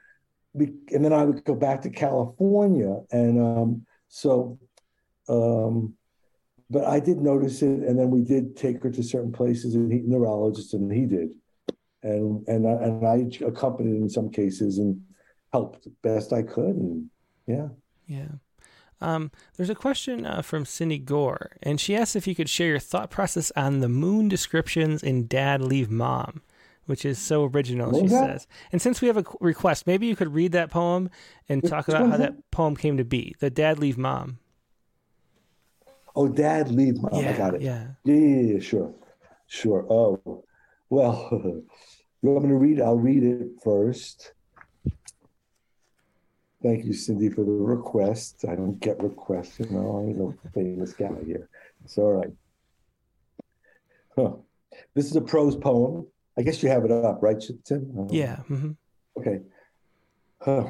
And 0.53 1.03
then 1.03 1.11
I 1.11 1.25
would 1.25 1.43
go 1.43 1.55
back 1.55 1.81
to 1.81 1.89
California, 1.89 3.01
and 3.11 3.41
um, 3.41 3.85
so 4.07 4.57
um, 5.27 5.95
but 6.69 6.85
I 6.85 6.99
did 6.99 7.19
notice 7.19 7.61
it, 7.61 7.69
and 7.69 7.97
then 7.97 8.09
we 8.09 8.21
did 8.21 8.55
take 8.55 8.81
her 8.83 8.89
to 8.91 9.03
certain 9.03 9.31
places, 9.31 9.75
and 9.75 9.91
he 9.91 9.99
neurologists, 9.99 10.73
and 10.73 10.91
he 10.91 11.05
did, 11.05 11.29
and 12.05 12.47
and 12.47 12.67
I, 12.67 12.71
and 12.83 13.07
I 13.07 13.45
accompanied 13.45 13.95
in 13.95 14.09
some 14.09 14.29
cases 14.29 14.77
and 14.77 15.01
helped 15.51 15.87
best 16.01 16.31
I 16.31 16.43
could, 16.43 16.75
and 16.75 17.09
yeah, 17.47 17.69
yeah. 18.07 18.27
Um, 19.01 19.31
there's 19.57 19.69
a 19.69 19.75
question 19.75 20.25
uh, 20.25 20.41
from 20.41 20.65
Cindy 20.65 20.97
Gore, 20.97 21.57
and 21.61 21.81
she 21.81 21.95
asks 21.95 22.15
if 22.15 22.27
you 22.27 22.35
could 22.35 22.49
share 22.49 22.69
your 22.69 22.79
thought 22.79 23.09
process 23.09 23.51
on 23.55 23.81
the 23.81 23.89
moon 23.89 24.29
descriptions 24.29 25.03
in 25.03 25.27
Dad 25.27 25.61
Leave 25.61 25.91
Mom, 25.91 26.41
which 26.85 27.03
is 27.03 27.19
so 27.19 27.43
original, 27.43 27.91
what 27.91 28.01
she 28.01 28.07
says. 28.07 28.47
And 28.71 28.81
since 28.81 29.01
we 29.01 29.07
have 29.09 29.17
a 29.17 29.25
request, 29.41 29.85
maybe 29.85 30.07
you 30.07 30.15
could 30.15 30.33
read 30.33 30.53
that 30.53 30.71
poem 30.71 31.09
and 31.49 31.63
talk 31.67 31.89
about 31.89 32.09
how 32.09 32.17
that 32.17 32.51
poem 32.51 32.77
came 32.77 32.95
to 32.95 33.03
be, 33.03 33.35
the 33.39 33.49
Dad 33.49 33.79
Leave 33.79 33.97
Mom. 33.97 34.39
Oh, 36.15 36.29
Dad, 36.29 36.71
leave 36.71 37.01
mom. 37.01 37.21
Yeah, 37.21 37.31
I 37.31 37.37
got 37.37 37.55
it. 37.55 37.61
Yeah. 37.61 37.87
yeah. 38.05 38.15
Yeah, 38.15 38.59
sure. 38.59 38.93
Sure. 39.47 39.85
Oh, 39.89 40.45
well, 40.89 41.29
you 42.25 42.31
want 42.31 42.45
me 42.45 42.49
to 42.49 42.55
read? 42.55 42.81
I'll 42.81 42.97
read 42.97 43.23
it 43.23 43.47
first. 43.63 44.33
Thank 46.63 46.85
you, 46.85 46.93
Cindy, 46.93 47.29
for 47.29 47.43
the 47.43 47.51
request. 47.51 48.45
I 48.49 48.55
don't 48.55 48.79
get 48.79 49.01
requests, 49.01 49.59
you 49.59 49.67
know. 49.69 49.99
I 49.99 50.09
ain't 50.09 50.17
no 50.17 50.33
famous 50.53 50.93
guy 50.93 51.11
here. 51.25 51.47
It's 51.83 51.97
all 51.97 52.13
right. 52.13 52.33
Huh. 54.15 54.33
This 54.93 55.05
is 55.05 55.15
a 55.15 55.21
prose 55.21 55.55
poem. 55.55 56.07
I 56.37 56.41
guess 56.41 56.63
you 56.63 56.69
have 56.69 56.85
it 56.85 56.91
up, 56.91 57.21
right, 57.21 57.41
Tim? 57.63 58.07
Yeah. 58.09 58.37
Mm-hmm. 58.49 58.71
Okay. 59.17 59.41
Huh. 60.41 60.67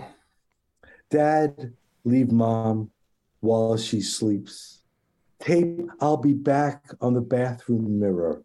Dad, 1.09 1.73
leave 2.03 2.31
mom 2.31 2.91
while 3.39 3.77
she 3.77 4.01
sleeps 4.01 4.75
tape 5.39 5.87
I'll 6.01 6.17
be 6.17 6.33
back 6.33 6.83
on 7.01 7.13
the 7.13 7.21
bathroom 7.21 7.99
mirror, 7.99 8.43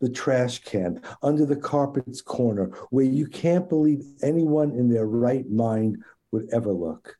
the 0.00 0.08
trash 0.08 0.60
can, 0.60 1.00
under 1.22 1.44
the 1.44 1.56
carpet's 1.56 2.22
corner, 2.22 2.66
where 2.90 3.04
you 3.04 3.26
can't 3.26 3.68
believe 3.68 4.02
anyone 4.22 4.72
in 4.72 4.88
their 4.88 5.06
right 5.06 5.48
mind 5.50 6.02
would 6.32 6.48
ever 6.52 6.72
look. 6.72 7.16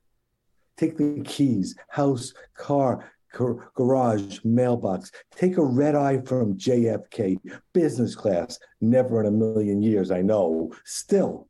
Take 0.76 0.96
the 0.96 1.22
keys, 1.24 1.76
house, 1.88 2.32
car, 2.54 3.12
garage, 3.32 4.38
mailbox. 4.44 5.12
Take 5.30 5.56
a 5.56 5.64
red 5.64 5.94
eye 5.94 6.20
from 6.22 6.56
JFK, 6.56 7.38
business 7.72 8.14
class, 8.14 8.58
never 8.80 9.20
in 9.20 9.26
a 9.26 9.30
million 9.30 9.82
years, 9.82 10.10
I 10.10 10.22
know. 10.22 10.72
Still, 10.84 11.48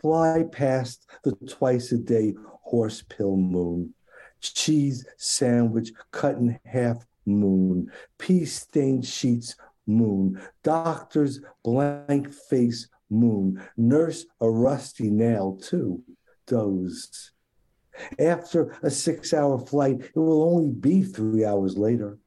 fly 0.00 0.44
past 0.52 1.10
the 1.24 1.32
twice 1.48 1.92
a 1.92 1.98
day 1.98 2.34
horse 2.62 3.02
pill 3.02 3.36
moon 3.36 3.92
cheese 4.40 5.06
sandwich 5.16 5.92
cut 6.10 6.36
in 6.36 6.58
half 6.64 7.04
moon, 7.24 7.90
pea 8.18 8.44
stained 8.44 9.04
sheets 9.04 9.56
moon, 9.86 10.40
doctor's 10.62 11.40
blank 11.64 12.32
face 12.32 12.88
moon, 13.10 13.62
nurse 13.76 14.26
a 14.40 14.50
rusty 14.50 15.10
nail 15.10 15.56
too, 15.56 16.02
doze. 16.46 17.32
After 18.18 18.76
a 18.82 18.90
six 18.90 19.32
hour 19.32 19.58
flight, 19.58 20.00
it 20.00 20.16
will 20.16 20.42
only 20.42 20.70
be 20.70 21.02
three 21.02 21.44
hours 21.44 21.78
later. 21.78 22.18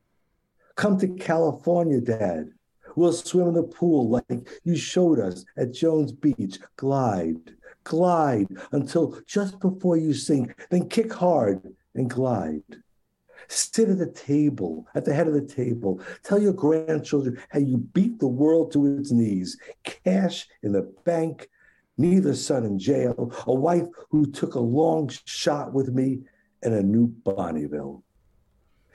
Come 0.75 0.97
to 0.99 1.07
California, 1.09 2.01
Dad. 2.01 2.51
We'll 2.95 3.13
swim 3.13 3.49
in 3.49 3.53
the 3.53 3.63
pool 3.63 4.09
like 4.09 4.49
you 4.63 4.75
showed 4.75 5.19
us 5.19 5.45
at 5.57 5.73
Jones 5.73 6.11
Beach. 6.11 6.57
Glide, 6.75 7.55
glide 7.83 8.47
until 8.71 9.19
just 9.27 9.59
before 9.59 9.97
you 9.97 10.13
sink, 10.13 10.55
then 10.69 10.89
kick 10.89 11.13
hard 11.13 11.61
and 11.95 12.09
glide. 12.09 12.63
Sit 13.49 13.89
at 13.89 13.97
the 13.97 14.11
table, 14.11 14.87
at 14.95 15.05
the 15.05 15.13
head 15.13 15.27
of 15.27 15.33
the 15.33 15.41
table. 15.41 16.01
Tell 16.23 16.39
your 16.39 16.53
grandchildren 16.53 17.41
how 17.49 17.59
you 17.59 17.77
beat 17.77 18.19
the 18.19 18.27
world 18.27 18.71
to 18.73 18.97
its 18.97 19.11
knees. 19.11 19.57
Cash 19.83 20.47
in 20.63 20.71
the 20.71 20.83
bank, 21.03 21.49
neither 21.97 22.35
son 22.35 22.63
in 22.63 22.77
jail, 22.79 23.33
a 23.47 23.53
wife 23.53 23.87
who 24.09 24.25
took 24.25 24.55
a 24.55 24.59
long 24.59 25.09
shot 25.25 25.73
with 25.73 25.89
me, 25.89 26.21
and 26.61 26.73
a 26.73 26.83
new 26.83 27.07
Bonneville. 27.07 28.03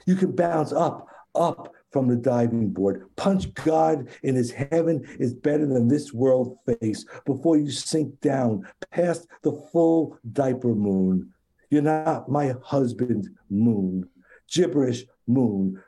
You 0.05 0.15
can 0.15 0.31
bounce 0.33 0.71
up, 0.71 1.07
up 1.33 1.73
from 1.91 2.07
the 2.07 2.15
diving 2.15 2.69
board. 2.69 3.09
Punch 3.15 3.53
God 3.55 4.07
in 4.23 4.35
his 4.35 4.51
heaven 4.51 5.05
is 5.19 5.33
better 5.33 5.65
than 5.65 5.87
this 5.87 6.13
world 6.13 6.57
face 6.79 7.05
before 7.25 7.57
you 7.57 7.71
sink 7.71 8.19
down 8.21 8.67
past 8.91 9.27
the 9.41 9.51
full 9.71 10.17
diaper 10.31 10.75
moon 10.75 11.33
you're 11.69 11.81
not 11.81 12.29
my 12.29 12.55
husband, 12.63 13.29
moon. 13.49 14.07
Gibberish, 14.51 15.03
moon. 15.27 15.81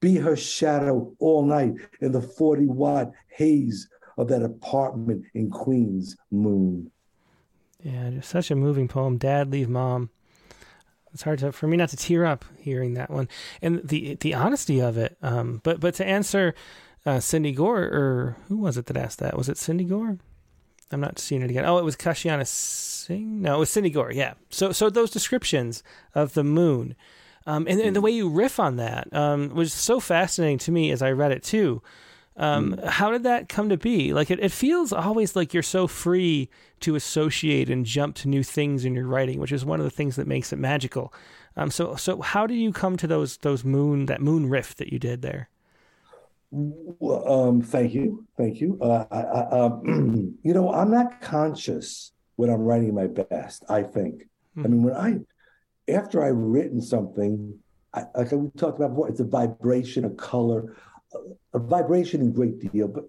Be 0.00 0.16
her 0.16 0.36
shadow 0.36 1.14
all 1.18 1.44
night 1.44 1.74
in 2.00 2.12
the 2.12 2.20
40 2.20 2.66
watt 2.66 3.12
haze 3.28 3.88
of 4.18 4.28
that 4.28 4.42
apartment 4.42 5.24
in 5.34 5.50
Queens, 5.50 6.16
moon. 6.30 6.90
Yeah, 7.82 8.10
just 8.10 8.30
such 8.30 8.50
a 8.50 8.56
moving 8.56 8.88
poem. 8.88 9.18
Dad, 9.18 9.50
leave 9.50 9.68
mom. 9.68 10.10
It's 11.12 11.22
hard 11.22 11.40
to, 11.40 11.52
for 11.52 11.66
me 11.66 11.76
not 11.76 11.90
to 11.90 11.96
tear 11.96 12.24
up 12.24 12.44
hearing 12.58 12.94
that 12.94 13.10
one, 13.10 13.28
and 13.60 13.80
the 13.84 14.14
the 14.20 14.34
honesty 14.34 14.80
of 14.80 14.96
it. 14.96 15.16
Um, 15.20 15.60
but 15.62 15.78
but 15.78 15.94
to 15.96 16.06
answer 16.06 16.54
uh, 17.04 17.20
Cindy 17.20 17.52
Gore, 17.52 17.82
or 17.82 18.36
who 18.48 18.56
was 18.56 18.78
it 18.78 18.86
that 18.86 18.96
asked 18.96 19.18
that? 19.18 19.36
Was 19.36 19.48
it 19.48 19.58
Cindy 19.58 19.84
Gore? 19.84 20.18
I'm 20.90 21.00
not 21.00 21.18
seeing 21.18 21.42
it 21.42 21.50
again. 21.50 21.64
Oh, 21.64 21.78
it 21.78 21.84
was 21.84 21.96
Kashiana 21.96 22.46
Singh. 22.46 23.42
No, 23.42 23.56
it 23.56 23.58
was 23.58 23.70
Cindy 23.70 23.90
Gore. 23.90 24.12
Yeah. 24.12 24.34
So 24.50 24.72
so 24.72 24.88
those 24.88 25.10
descriptions 25.10 25.82
of 26.14 26.34
the 26.34 26.44
moon, 26.44 26.94
um, 27.46 27.66
and, 27.68 27.80
and, 27.80 27.96
the 27.96 28.00
way 28.00 28.10
you 28.10 28.28
riff 28.28 28.60
on 28.60 28.76
that 28.76 29.12
um, 29.12 29.50
was 29.54 29.72
so 29.72 30.00
fascinating 30.00 30.58
to 30.58 30.72
me 30.72 30.90
as 30.90 31.02
I 31.02 31.10
read 31.10 31.32
it 31.32 31.42
too. 31.42 31.82
Um, 32.36 32.74
mm. 32.76 32.84
How 32.88 33.10
did 33.10 33.24
that 33.24 33.48
come 33.48 33.68
to 33.68 33.76
be? 33.76 34.12
Like 34.12 34.30
it, 34.30 34.40
it 34.40 34.52
feels 34.52 34.92
always 34.92 35.36
like 35.36 35.52
you're 35.52 35.62
so 35.62 35.86
free 35.86 36.48
to 36.80 36.94
associate 36.94 37.68
and 37.68 37.84
jump 37.84 38.16
to 38.16 38.28
new 38.28 38.42
things 38.42 38.84
in 38.84 38.94
your 38.94 39.06
writing, 39.06 39.38
which 39.38 39.52
is 39.52 39.64
one 39.64 39.80
of 39.80 39.84
the 39.84 39.90
things 39.90 40.16
that 40.16 40.26
makes 40.26 40.52
it 40.52 40.58
magical. 40.58 41.12
Um, 41.56 41.70
so 41.70 41.96
so 41.96 42.20
how 42.22 42.46
do 42.46 42.54
you 42.54 42.72
come 42.72 42.96
to 42.96 43.06
those 43.06 43.36
those 43.38 43.64
moon 43.64 44.06
that 44.06 44.22
moon 44.22 44.48
riff 44.48 44.74
that 44.76 44.92
you 44.92 44.98
did 44.98 45.22
there? 45.22 45.48
Well, 46.50 47.48
um, 47.48 47.62
thank 47.62 47.94
you, 47.94 48.26
thank 48.36 48.60
you. 48.60 48.78
Uh, 48.80 49.06
I, 49.10 49.20
I, 49.20 49.60
um, 49.60 50.38
you 50.42 50.52
know, 50.52 50.72
I'm 50.72 50.90
not 50.90 51.20
conscious 51.20 52.12
when 52.36 52.50
I'm 52.50 52.60
writing 52.60 52.94
my 52.94 53.06
best. 53.06 53.64
I 53.68 53.82
think. 53.82 54.28
Hmm. 54.54 54.64
I 54.64 54.68
mean, 54.68 54.82
when 54.82 54.94
I 54.94 55.18
after 55.88 56.22
I've 56.22 56.36
written 56.36 56.80
something, 56.80 57.58
I, 57.94 58.04
like 58.14 58.32
we 58.32 58.48
talked 58.56 58.78
about 58.78 58.90
before, 58.90 59.08
it's 59.08 59.20
a 59.20 59.24
vibration, 59.24 60.04
a 60.04 60.10
color, 60.10 60.76
a, 61.14 61.58
a 61.58 61.58
vibration 61.58 62.20
in 62.20 62.32
great 62.32 62.72
deal, 62.72 62.88
but 62.88 63.04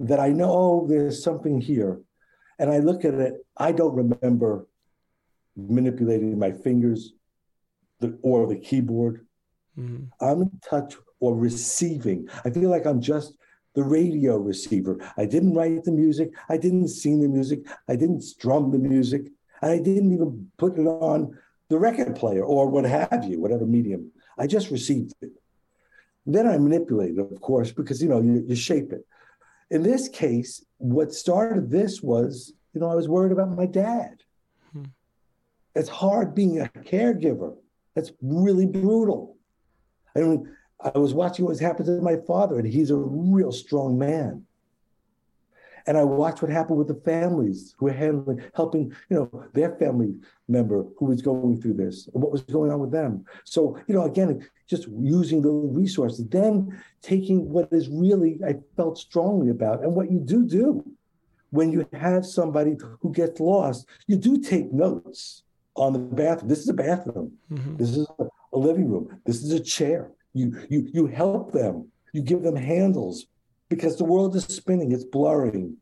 that 0.00 0.20
I 0.20 0.28
know 0.28 0.50
oh, 0.50 0.86
there's 0.88 1.22
something 1.22 1.60
here, 1.60 2.00
and 2.58 2.70
I 2.70 2.78
look 2.78 3.04
at 3.04 3.14
it. 3.14 3.34
I 3.56 3.72
don't 3.72 3.94
remember 3.94 4.66
manipulating 5.56 6.38
my 6.38 6.52
fingers, 6.52 7.12
the, 8.00 8.16
or 8.22 8.46
the 8.46 8.56
keyboard 8.56 9.26
Mm-hmm. 9.78 10.24
I'm 10.24 10.42
in 10.42 10.60
touch 10.68 10.96
or 11.20 11.36
receiving. 11.36 12.28
I 12.44 12.50
feel 12.50 12.70
like 12.70 12.86
I'm 12.86 13.00
just 13.00 13.34
the 13.74 13.82
radio 13.84 14.36
receiver. 14.36 14.98
I 15.16 15.24
didn't 15.24 15.54
write 15.54 15.84
the 15.84 15.92
music. 15.92 16.30
I 16.48 16.56
didn't 16.56 16.88
sing 16.88 17.20
the 17.20 17.28
music. 17.28 17.60
I 17.88 17.96
didn't 17.96 18.22
strum 18.22 18.72
the 18.72 18.78
music. 18.78 19.30
And 19.62 19.72
I 19.72 19.78
didn't 19.78 20.12
even 20.12 20.50
put 20.56 20.78
it 20.78 20.86
on 20.86 21.36
the 21.68 21.78
record 21.78 22.16
player 22.16 22.44
or 22.44 22.68
what 22.68 22.84
have 22.84 23.24
you, 23.24 23.40
whatever 23.40 23.66
medium. 23.66 24.10
I 24.38 24.46
just 24.46 24.70
received 24.70 25.14
it. 25.20 25.32
Then 26.26 26.46
I 26.46 26.58
manipulate 26.58 27.16
it, 27.16 27.20
of 27.20 27.40
course, 27.40 27.72
because 27.72 28.02
you 28.02 28.08
know 28.08 28.20
you, 28.20 28.44
you 28.46 28.54
shape 28.54 28.92
it. 28.92 29.06
In 29.70 29.82
this 29.82 30.08
case, 30.08 30.64
what 30.78 31.12
started 31.12 31.70
this 31.70 32.02
was, 32.02 32.52
you 32.72 32.80
know, 32.80 32.90
I 32.90 32.94
was 32.94 33.08
worried 33.08 33.32
about 33.32 33.50
my 33.50 33.66
dad. 33.66 34.22
Hmm. 34.72 34.84
It's 35.74 35.88
hard 35.88 36.34
being 36.34 36.60
a 36.60 36.66
caregiver. 36.66 37.56
That's 37.94 38.12
really 38.22 38.66
brutal. 38.66 39.36
I 40.16 40.20
mean, 40.20 40.56
I 40.80 40.96
was 40.98 41.12
watching 41.12 41.44
what 41.44 41.58
happened 41.58 41.86
to 41.86 42.00
my 42.00 42.16
father, 42.26 42.58
and 42.58 42.66
he's 42.66 42.90
a 42.90 42.96
real 42.96 43.52
strong 43.52 43.98
man. 43.98 44.44
And 45.88 45.96
I 45.96 46.04
watched 46.04 46.42
what 46.42 46.50
happened 46.50 46.76
with 46.76 46.88
the 46.88 47.00
families 47.02 47.74
who 47.78 47.86
were 47.86 47.92
handling, 47.94 48.42
helping, 48.54 48.92
you 49.08 49.16
know, 49.16 49.44
their 49.54 49.74
family 49.76 50.14
member 50.46 50.84
who 50.98 51.06
was 51.06 51.22
going 51.22 51.62
through 51.62 51.74
this 51.74 52.08
and 52.12 52.22
what 52.22 52.30
was 52.30 52.42
going 52.42 52.70
on 52.70 52.78
with 52.78 52.90
them. 52.90 53.24
So, 53.44 53.80
you 53.88 53.94
know, 53.94 54.04
again, 54.04 54.46
just 54.66 54.86
using 55.00 55.40
the 55.40 55.50
resources, 55.50 56.28
then 56.28 56.78
taking 57.00 57.48
what 57.48 57.72
is 57.72 57.88
really, 57.88 58.38
I 58.46 58.56
felt 58.76 58.98
strongly 58.98 59.48
about, 59.48 59.82
and 59.82 59.94
what 59.94 60.12
you 60.12 60.18
do 60.18 60.46
do 60.46 60.84
when 61.50 61.72
you 61.72 61.88
have 61.94 62.26
somebody 62.26 62.76
who 63.00 63.10
gets 63.10 63.40
lost, 63.40 63.88
you 64.06 64.16
do 64.16 64.38
take 64.38 64.70
notes 64.70 65.42
on 65.74 65.94
the 65.94 65.98
bathroom. 65.98 66.50
This 66.50 66.58
is 66.58 66.68
a 66.68 66.74
bathroom. 66.74 67.32
Mm-hmm. 67.50 67.76
This 67.76 67.96
is 67.96 68.06
a, 68.18 68.24
a 68.52 68.58
living 68.58 68.90
room. 68.90 69.20
This 69.24 69.42
is 69.42 69.52
a 69.52 69.60
chair. 69.60 70.10
You 70.34 70.60
you 70.68 70.86
you 70.92 71.06
help 71.06 71.52
them. 71.52 71.88
You 72.12 72.20
give 72.20 72.42
them 72.42 72.56
handles 72.56 73.26
because 73.68 73.96
the 73.96 74.04
world 74.04 74.34
is 74.36 74.44
spinning. 74.44 74.92
It's 74.92 75.04
blurring. 75.04 75.76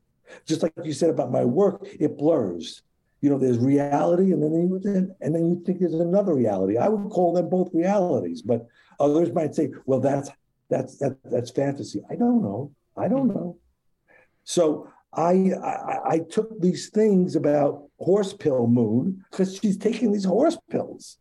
Just 0.45 0.63
like 0.63 0.73
you 0.83 0.93
said 0.93 1.11
about 1.11 1.31
my 1.31 1.45
work, 1.45 1.87
it 1.99 2.19
blurs. 2.19 2.83
You 3.21 3.31
know, 3.31 3.39
there's 3.39 3.59
reality, 3.59 4.33
and 4.33 4.43
then 4.43 4.53
you, 4.53 5.15
and 5.21 5.35
then 5.35 5.47
you 5.47 5.63
think 5.65 5.81
there's 5.81 5.95
another 5.95 6.35
reality. 6.35 6.77
I 6.77 6.89
would 6.89 7.11
call 7.11 7.33
them 7.33 7.49
both 7.49 7.71
realities, 7.73 8.43
but 8.43 8.67
others 9.01 9.33
might 9.33 9.55
say, 9.55 9.71
"Well, 9.87 10.01
that's 10.01 10.31
that's 10.69 10.99
that, 10.99 11.17
that's 11.25 11.51
fantasy." 11.51 12.03
I 12.11 12.17
don't 12.17 12.43
know. 12.43 12.73
I 12.97 13.09
don't 13.09 13.29
know. 13.29 13.59
So 14.45 14.89
I, 15.13 15.53
I, 15.63 15.99
I 16.05 16.19
took 16.19 16.61
these 16.61 16.91
things 16.91 17.37
about 17.37 17.89
horse 17.99 18.33
pill 18.33 18.67
moon 18.67 19.25
because 19.31 19.57
she's 19.57 19.77
taking 19.77 20.13
these 20.13 20.25
horse 20.25 20.59
pills 20.71 21.17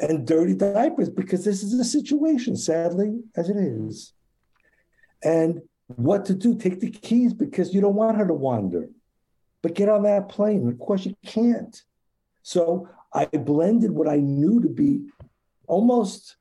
and 0.00 0.26
dirty 0.26 0.54
diapers 0.54 1.10
because 1.10 1.44
this 1.44 1.62
is 1.62 1.76
the 1.76 1.84
situation, 1.84 2.56
sadly, 2.56 3.20
as 3.36 3.50
it 3.50 3.56
is. 3.56 4.14
And 5.22 5.62
what 5.96 6.24
to 6.26 6.34
do, 6.34 6.56
take 6.56 6.80
the 6.80 6.90
keys 6.90 7.32
because 7.32 7.74
you 7.74 7.80
don't 7.80 7.94
want 7.94 8.16
her 8.16 8.26
to 8.26 8.34
wander. 8.34 8.88
But 9.62 9.74
get 9.74 9.88
on 9.88 10.02
that 10.02 10.28
plane. 10.28 10.68
Of 10.68 10.78
course, 10.78 11.06
you 11.06 11.14
can't. 11.24 11.80
So 12.42 12.88
I 13.12 13.26
blended 13.26 13.92
what 13.92 14.08
I 14.08 14.16
knew 14.16 14.60
to 14.60 14.68
be 14.68 15.02
almost, 15.66 16.36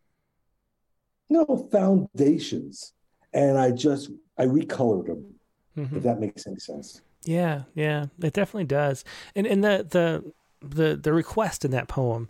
you 1.30 1.38
know, 1.38 1.70
foundations. 1.72 2.94
And 3.34 3.58
I 3.58 3.72
just, 3.72 4.10
I 4.38 4.46
recolored 4.46 5.06
them 5.06 5.36
mm-hmm. 5.78 5.98
if 5.98 6.04
that 6.04 6.20
makes 6.20 6.48
any 6.48 6.60
sense. 6.60 7.02
Yeah, 7.24 7.64
yeah, 7.76 8.08
it 8.22 8.34
definitely 8.34 8.66
does. 8.66 9.04
And 9.36 9.46
and 9.46 9.64
the 9.64 9.86
the 9.88 10.34
the 10.68 10.96
the 10.96 11.14
request 11.14 11.64
in 11.66 11.72
that 11.72 11.88
poem 11.88 12.30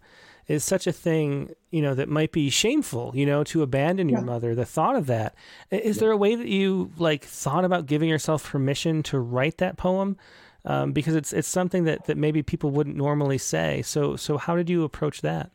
is 0.51 0.63
such 0.63 0.87
a 0.87 0.91
thing, 0.91 1.53
you 1.69 1.81
know, 1.81 1.93
that 1.95 2.09
might 2.09 2.31
be 2.31 2.49
shameful, 2.49 3.11
you 3.15 3.25
know, 3.25 3.43
to 3.45 3.61
abandon 3.61 4.09
your 4.09 4.19
yeah. 4.19 4.25
mother. 4.25 4.55
The 4.55 4.65
thought 4.65 4.95
of 4.95 5.07
that. 5.07 5.35
Is 5.69 5.97
yeah. 5.97 6.01
there 6.01 6.11
a 6.11 6.17
way 6.17 6.35
that 6.35 6.47
you 6.47 6.91
like 6.97 7.25
thought 7.25 7.65
about 7.65 7.85
giving 7.85 8.09
yourself 8.09 8.43
permission 8.43 9.03
to 9.03 9.19
write 9.19 9.57
that 9.57 9.77
poem? 9.77 10.17
Um, 10.63 10.91
because 10.91 11.15
it's 11.15 11.33
it's 11.33 11.47
something 11.47 11.85
that, 11.85 12.05
that 12.05 12.17
maybe 12.17 12.43
people 12.43 12.69
wouldn't 12.69 12.95
normally 12.95 13.39
say. 13.39 13.81
So 13.81 14.15
so 14.15 14.37
how 14.37 14.55
did 14.55 14.69
you 14.69 14.83
approach 14.83 15.21
that? 15.21 15.51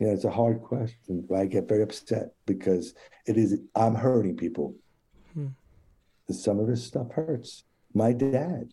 Yeah, 0.00 0.08
it's 0.08 0.24
a 0.24 0.30
hard 0.30 0.62
question. 0.62 1.26
I 1.34 1.44
get 1.44 1.68
very 1.68 1.82
upset 1.82 2.32
because 2.46 2.94
it 3.26 3.36
is 3.36 3.60
I'm 3.74 3.94
hurting 3.94 4.36
people. 4.36 4.74
Hmm 5.34 5.48
some 6.32 6.58
of 6.58 6.66
this 6.66 6.84
stuff 6.84 7.10
hurts. 7.12 7.64
My 7.92 8.12
dad, 8.12 8.72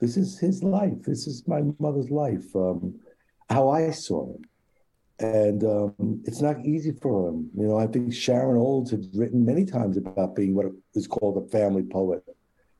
this 0.00 0.16
is 0.16 0.38
his 0.38 0.62
life. 0.62 1.02
This 1.02 1.26
is 1.26 1.46
my 1.48 1.62
mother's 1.78 2.10
life. 2.10 2.54
Um, 2.54 2.94
how 3.48 3.70
I 3.70 3.90
saw 3.90 4.34
him, 4.34 4.44
and 5.18 5.64
um, 5.64 6.22
it's 6.24 6.40
not 6.40 6.64
easy 6.64 6.92
for 6.92 7.28
him. 7.28 7.50
You 7.56 7.68
know, 7.68 7.78
I 7.78 7.86
think 7.86 8.12
Sharon 8.12 8.56
Olds 8.56 8.90
had 8.90 9.06
written 9.14 9.44
many 9.44 9.64
times 9.64 9.96
about 9.96 10.34
being 10.34 10.54
what 10.54 10.66
is 10.94 11.06
called 11.06 11.36
a 11.36 11.48
family 11.48 11.82
poet. 11.82 12.22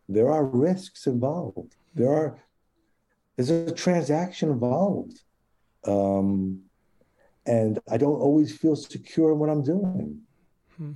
There 0.08 0.30
are 0.30 0.44
risks 0.44 1.06
involved. 1.06 1.76
There 1.94 2.12
are 2.12 2.38
there's 3.36 3.50
a 3.50 3.72
transaction 3.72 4.50
involved. 4.50 5.20
Um, 5.86 6.62
and 7.46 7.78
I 7.90 7.96
don't 7.96 8.20
always 8.20 8.56
feel 8.56 8.76
secure 8.76 9.32
in 9.32 9.38
what 9.38 9.50
I'm 9.50 9.62
doing. 9.62 10.20
Hmm. 10.76 10.92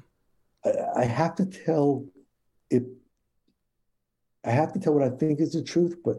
I, 0.64 1.00
I, 1.00 1.04
have 1.04 1.34
to 1.36 1.46
tell 1.46 2.06
it 2.70 2.84
I 4.44 4.50
have 4.50 4.72
to 4.72 4.78
tell 4.78 4.94
what 4.94 5.02
I 5.02 5.10
think 5.10 5.40
is 5.40 5.52
the 5.52 5.62
truth, 5.62 5.96
but 6.04 6.16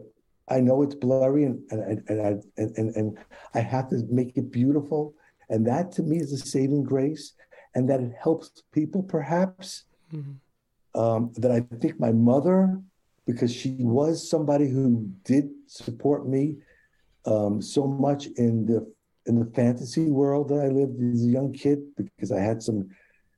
I 0.50 0.60
know 0.60 0.82
it's 0.82 0.94
blurry 0.94 1.44
and 1.44 1.60
and 1.70 2.02
and 2.08 2.20
I 2.20 2.30
and, 2.60 2.76
and, 2.76 2.96
and 2.96 3.18
I 3.54 3.60
have 3.60 3.88
to 3.90 4.02
make 4.10 4.36
it 4.36 4.50
beautiful. 4.50 5.14
And 5.48 5.66
that 5.66 5.92
to 5.92 6.02
me 6.02 6.18
is 6.18 6.32
a 6.32 6.38
saving 6.38 6.84
grace, 6.84 7.34
and 7.74 7.88
that 7.88 8.00
it 8.00 8.12
helps 8.22 8.62
people 8.72 9.02
perhaps. 9.02 9.84
Mm-hmm. 10.12 10.32
Um, 10.92 11.30
that 11.36 11.52
I 11.52 11.60
think 11.80 12.00
my 12.00 12.10
mother, 12.10 12.82
because 13.24 13.54
she 13.54 13.76
was 13.78 14.28
somebody 14.28 14.68
who 14.68 15.08
did 15.22 15.48
support 15.68 16.26
me 16.26 16.56
um, 17.26 17.62
so 17.62 17.86
much 17.86 18.26
in 18.26 18.66
the 18.66 18.92
in 19.26 19.38
the 19.38 19.48
fantasy 19.52 20.10
world 20.10 20.48
that 20.48 20.58
I 20.58 20.66
lived 20.66 21.00
as 21.14 21.22
a 21.22 21.28
young 21.28 21.52
kid, 21.52 21.78
because 21.96 22.32
I 22.32 22.40
had 22.40 22.60
some 22.60 22.88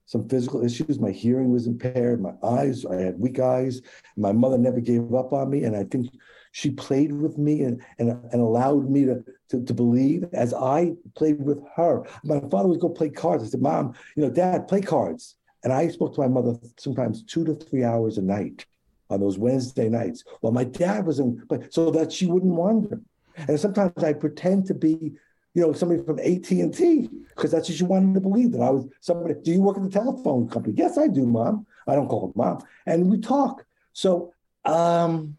some 0.07 0.27
physical 0.31 0.65
issues. 0.65 0.99
My 0.99 1.11
hearing 1.11 1.51
was 1.53 1.67
impaired. 1.67 2.23
My 2.23 2.33
eyes, 2.43 2.87
I 2.87 2.97
had 2.97 3.21
weak 3.21 3.39
eyes. 3.39 3.83
My 4.17 4.33
mother 4.33 4.57
never 4.57 4.81
gave 4.81 5.13
up 5.15 5.35
on 5.35 5.51
me. 5.51 5.65
And 5.65 5.77
I 5.77 5.85
think 5.85 6.07
she 6.53 6.71
played 6.71 7.13
with 7.13 7.39
me 7.39 7.63
and, 7.63 7.83
and, 7.99 8.11
and 8.11 8.41
allowed 8.41 8.89
me 8.89 9.05
to, 9.07 9.25
to, 9.49 9.65
to 9.65 9.75
believe 9.75 10.25
as 10.33 10.55
I 10.55 10.93
played 11.15 11.43
with 11.43 11.61
her. 11.77 12.05
My 12.25 12.41
father 12.51 12.69
would 12.69 12.81
go 12.81 12.89
play 12.89 13.11
cards. 13.11 13.43
I 13.43 13.47
said, 13.49 13.63
Mom, 13.63 13.95
you 14.17 14.23
know, 14.23 14.31
Dad, 14.31 14.69
play 14.69 14.81
cards. 14.81 15.37
And 15.65 15.73
I 15.73 15.89
spoke 15.89 16.15
to 16.15 16.21
my 16.21 16.29
mother 16.29 16.59
sometimes 16.77 17.23
two 17.23 17.45
to 17.45 17.55
three 17.55 17.85
hours 17.85 18.19
a 18.19 18.23
night 18.23 18.67
on 19.11 19.21
those 19.21 19.39
Wednesday 19.39 19.89
nights 19.89 20.25
while 20.41 20.53
my 20.53 20.65
dad 20.65 21.07
was 21.07 21.19
in, 21.19 21.43
but 21.49 21.73
so 21.73 21.91
that 21.91 22.13
she 22.13 22.27
wouldn't 22.27 22.55
wander. 22.55 23.01
And 23.37 23.59
sometimes 23.59 24.03
I 24.03 24.13
pretend 24.13 24.67
to 24.67 24.75
be 24.75 25.13
you 25.55 25.63
know, 25.63 25.73
somebody 25.73 26.03
from 26.03 26.19
AT&T, 26.19 27.09
because 27.29 27.51
that's 27.51 27.69
what 27.69 27.79
you 27.79 27.87
wanted 27.87 28.15
to 28.15 28.21
believe 28.21 28.53
that 28.53 28.63
I 28.63 28.71
was 28.71 28.87
somebody. 29.01 29.35
Do 29.43 29.53
you 29.53 29.61
work 29.61 29.77
at 29.77 29.83
the 29.83 29.91
telephone 29.91 30.49
company? 30.49 30.75
Yes, 30.77 30.97
I 30.97 31.09
do, 31.09 31.27
mom. 31.27 31.67
I 31.87 31.95
don't 31.95 32.09
call 32.09 32.31
it 32.31 32.37
mom. 32.37 32.65
And 32.87 33.11
we 33.11 33.19
talk. 33.19 33.67
So, 33.93 34.33
um, 34.65 35.37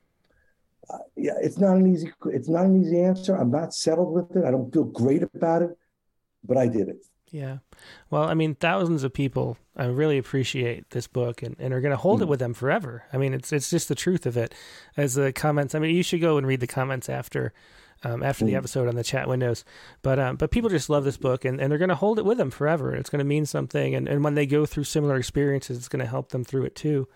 uh, 0.90 0.98
yeah, 1.16 1.34
it's 1.42 1.58
not 1.58 1.78
an 1.78 1.92
easy, 1.92 2.12
it's 2.26 2.50
not 2.50 2.66
an 2.66 2.82
easy 2.82 3.02
answer. 3.02 3.36
I'm 3.36 3.52
not 3.52 3.74
settled 3.74 4.14
with 4.14 4.36
it. 4.36 4.46
I 4.46 4.52
don't 4.52 4.72
feel 4.72 4.84
great 4.84 5.24
about 5.24 5.62
it, 5.62 5.78
but 6.44 6.58
I 6.58 6.68
did 6.68 6.90
it. 6.90 7.06
Yeah. 7.32 7.58
Well, 8.12 8.24
I 8.24 8.36
mean, 8.36 8.54
thousands 8.54 9.04
of 9.04 9.12
people 9.12 9.58
I 9.76 9.86
really 9.86 10.20
appreciate 10.20 10.92
this 10.92 11.08
book 11.08 11.42
and, 11.42 11.56
and 11.58 11.74
are 11.74 11.82
going 11.82 11.92
to 11.92 11.98
hold 11.98 12.20
mm. 12.20 12.24
it 12.24 12.28
with 12.28 12.40
them 12.40 12.54
forever. 12.54 13.06
I 13.12 13.18
mean, 13.18 13.34
it's 13.34 13.52
it's 13.52 13.72
just 13.72 13.90
the 13.90 13.96
truth 13.96 14.28
of 14.28 14.38
it. 14.38 14.54
As 14.96 15.16
the 15.16 15.34
comments, 15.34 15.74
I 15.74 15.80
mean, 15.80 15.96
you 15.96 16.04
should 16.04 16.22
go 16.22 16.38
and 16.38 16.46
read 16.46 16.60
the 16.60 16.68
comments 16.68 17.10
after 17.10 17.52
um, 18.04 18.22
after 18.22 18.46
the 18.46 18.54
mm. 18.54 18.58
episode 18.58 18.88
on 18.88 18.96
the 18.96 19.04
chat 19.04 19.28
windows. 19.28 19.66
But 20.04 20.20
um, 20.20 20.36
but 20.36 20.52
people 20.52 20.70
just 20.70 20.92
love 20.92 21.06
this 21.06 21.18
book 21.18 21.44
and, 21.44 21.60
and 21.60 21.72
they're 21.72 21.80
going 21.80 21.90
to 21.90 21.96
hold 21.96 22.20
it 22.20 22.26
with 22.26 22.38
them 22.38 22.52
forever. 22.52 22.94
It's 22.94 23.10
going 23.10 23.20
to 23.20 23.26
mean 23.26 23.48
something. 23.48 23.96
And, 23.96 24.08
and 24.08 24.24
when 24.24 24.36
they 24.36 24.46
go 24.46 24.68
through 24.68 24.84
similar 24.84 25.18
experiences, 25.18 25.78
it's 25.78 25.90
going 25.90 26.02
to 26.02 26.10
help 26.10 26.30
them 26.30 26.44
through 26.44 26.66
it 26.66 26.76
too. 26.76 27.08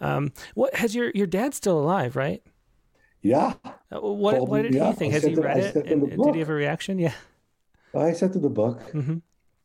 Um, 0.00 0.32
what 0.54 0.74
has 0.74 0.94
your 0.94 1.10
your 1.14 1.26
dad 1.26 1.54
still 1.54 1.78
alive, 1.78 2.14
right? 2.14 2.42
Yeah. 3.22 3.54
Uh, 3.92 4.00
what 4.00 4.48
what 4.48 4.62
did 4.62 4.74
he 4.74 4.92
think? 4.92 5.12
Has 5.12 5.24
he 5.24 5.34
read 5.34 5.58
it? 5.58 5.86
And, 5.86 6.10
did 6.10 6.34
he 6.34 6.40
have 6.40 6.48
a 6.48 6.54
reaction? 6.54 6.98
Yeah. 6.98 7.14
I 7.94 8.12
sent 8.12 8.36
him 8.36 8.42
the 8.42 8.50
book. 8.50 8.80
Mm-hmm. 8.92 9.18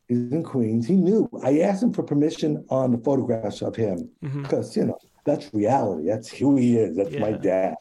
He's 0.08 0.18
in 0.32 0.42
Queens. 0.42 0.86
He 0.86 0.94
knew. 0.94 1.28
I 1.42 1.60
asked 1.60 1.82
him 1.82 1.92
for 1.92 2.02
permission 2.02 2.64
on 2.70 2.92
the 2.92 2.98
photographs 2.98 3.62
of 3.62 3.74
him 3.74 4.10
because 4.20 4.70
mm-hmm. 4.70 4.80
you 4.80 4.86
know 4.86 4.98
that's 5.24 5.52
reality. 5.52 6.08
That's 6.08 6.30
who 6.30 6.56
he 6.56 6.76
is. 6.76 6.96
That's 6.96 7.10
yeah. 7.10 7.20
my 7.20 7.32
dad. 7.32 7.74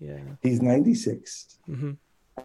Yeah. 0.00 0.18
He's 0.40 0.62
96. 0.62 1.58
Mm-hmm. 1.68 1.92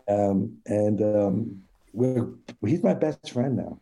Um, 0.08 0.58
and 0.66 1.02
um, 1.02 1.64
we're, 1.94 2.28
he's 2.66 2.84
my 2.84 2.94
best 2.94 3.32
friend 3.32 3.58
now. 3.58 3.80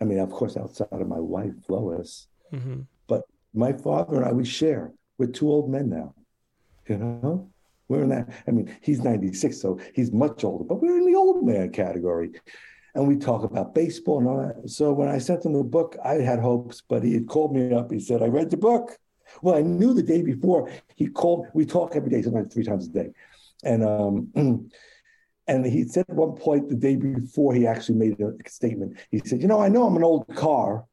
I 0.00 0.04
mean, 0.04 0.18
of 0.18 0.30
course, 0.30 0.56
outside 0.56 0.88
of 0.92 1.08
my 1.08 1.18
wife, 1.18 1.54
Lois. 1.68 2.28
Mm-hmm. 2.52 2.82
But 3.08 3.22
my 3.54 3.72
father 3.72 4.16
and 4.16 4.24
I, 4.24 4.32
we 4.32 4.44
share. 4.44 4.92
We're 5.18 5.26
two 5.26 5.50
old 5.50 5.70
men 5.70 5.88
now. 5.90 6.14
You 6.88 6.98
know? 6.98 7.50
We're 7.88 8.02
in 8.02 8.10
that. 8.10 8.28
I 8.46 8.50
mean, 8.50 8.74
he's 8.82 9.02
96, 9.02 9.60
so 9.60 9.78
he's 9.94 10.12
much 10.12 10.44
older, 10.44 10.64
but 10.64 10.82
we're 10.82 10.98
in 10.98 11.06
the 11.06 11.16
old 11.16 11.44
man 11.44 11.70
category. 11.70 12.32
and 12.94 13.06
we 13.06 13.16
talk 13.16 13.44
about 13.44 13.74
baseball 13.74 14.18
and 14.18 14.28
all 14.28 14.38
that. 14.38 14.68
So 14.68 14.92
when 14.92 15.08
I 15.08 15.18
sent 15.18 15.44
him 15.44 15.54
the 15.54 15.62
book, 15.62 15.96
I 16.04 16.14
had 16.14 16.38
hopes, 16.38 16.82
but 16.86 17.02
he 17.02 17.14
had 17.14 17.28
called 17.28 17.54
me 17.54 17.72
up. 17.72 17.90
He 17.90 18.00
said, 18.00 18.22
I 18.22 18.26
read 18.26 18.50
the 18.50 18.56
book. 18.56 18.98
Well, 19.42 19.54
I 19.54 19.62
knew 19.62 19.94
the 19.94 20.02
day 20.02 20.22
before 20.22 20.70
he 20.96 21.06
called. 21.08 21.46
We 21.54 21.64
talk 21.64 21.94
every 21.94 22.10
day, 22.10 22.22
sometimes 22.22 22.52
three 22.52 22.64
times 22.64 22.88
a 22.88 22.90
day, 22.90 23.10
and 23.62 23.84
um, 23.84 24.32
and 25.46 25.66
he 25.66 25.84
said 25.84 26.06
at 26.08 26.14
one 26.14 26.34
point 26.34 26.68
the 26.68 26.74
day 26.74 26.96
before 26.96 27.54
he 27.54 27.66
actually 27.66 27.96
made 27.96 28.20
a 28.20 28.32
statement. 28.48 28.98
He 29.10 29.20
said, 29.24 29.40
"You 29.40 29.48
know, 29.48 29.60
I 29.60 29.68
know 29.68 29.84
I'm 29.86 29.96
an 29.96 30.04
old 30.04 30.26
car." 30.34 30.86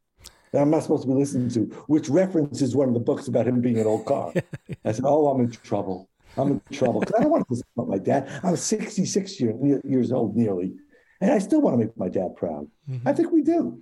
That 0.52 0.62
I'm 0.62 0.70
not 0.70 0.84
supposed 0.84 1.04
to 1.04 1.10
be 1.10 1.16
listening 1.16 1.50
to, 1.50 1.62
which 1.88 2.08
references 2.08 2.76
one 2.76 2.88
of 2.88 2.94
the 2.94 3.00
books 3.00 3.28
about 3.28 3.48
him 3.48 3.60
being 3.60 3.78
an 3.78 3.88
old 3.88 4.06
car. 4.06 4.32
I 4.86 4.92
said, 4.92 5.04
"Oh, 5.06 5.28
I'm 5.28 5.42
in 5.42 5.52
trouble. 5.52 6.10
I'm 6.38 6.52
in 6.52 6.62
trouble 6.72 7.00
because 7.00 7.16
I 7.18 7.22
don't 7.22 7.32
want 7.32 7.48
to 7.48 7.54
listen 7.54 7.68
about 7.76 7.90
my 7.90 7.98
dad. 7.98 8.30
I'm 8.44 8.56
66 8.56 9.40
year, 9.40 9.82
years 9.84 10.12
old 10.12 10.36
nearly, 10.36 10.74
and 11.22 11.32
I 11.32 11.40
still 11.40 11.62
want 11.62 11.76
to 11.76 11.86
make 11.86 11.98
my 11.98 12.10
dad 12.10 12.36
proud. 12.36 12.68
Mm-hmm. 12.90 13.08
I 13.08 13.14
think 13.14 13.32
we 13.32 13.42
do. 13.42 13.82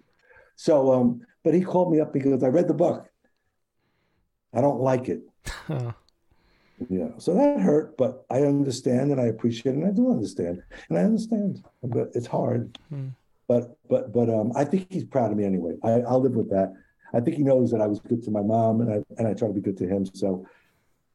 So, 0.56 0.92
um, 0.94 1.22
but 1.44 1.54
he 1.54 1.62
called 1.62 1.92
me 1.92 2.00
up 2.00 2.14
because 2.14 2.44
I 2.44 2.48
read 2.48 2.68
the 2.68 2.74
book. 2.74 3.10
I 4.54 4.62
don't 4.62 4.80
like 4.80 5.10
it. 5.10 5.22
Yeah, 6.90 7.10
so 7.18 7.34
that 7.36 7.60
hurt, 7.62 7.98
but 7.98 8.26
I 8.30 8.42
understand 8.42 9.12
and 9.12 9.22
I 9.22 9.26
appreciate 9.26 9.74
it, 9.74 9.78
and 9.78 9.88
I 9.88 9.92
do 9.92 10.12
understand, 10.12 10.62
and 10.90 10.98
I 10.98 11.04
understand, 11.04 11.64
but 11.82 12.10
it's 12.14 12.28
hard. 12.28 12.78
Hmm. 12.90 13.10
But 13.48 13.78
but 13.90 14.12
but 14.12 14.30
um, 14.30 14.52
I 14.56 14.66
think 14.66 14.92
he's 14.92 15.04
proud 15.04 15.32
of 15.32 15.38
me 15.38 15.46
anyway. 15.46 15.76
I, 15.84 16.02
I'll 16.02 16.22
live 16.22 16.34
with 16.34 16.50
that. 16.50 16.74
I 17.14 17.20
think 17.20 17.38
he 17.38 17.44
knows 17.44 17.72
that 17.72 17.82
I 17.82 17.88
was 17.88 18.00
good 18.00 18.24
to 18.24 18.32
my 18.32 18.42
mom, 18.42 18.82
and 18.82 18.92
I 18.92 19.04
and 19.18 19.28
I 19.28 19.34
try 19.34 19.48
to 19.48 19.54
be 19.54 19.62
good 19.62 19.78
to 19.78 19.88
him. 19.88 20.06
So 20.06 20.46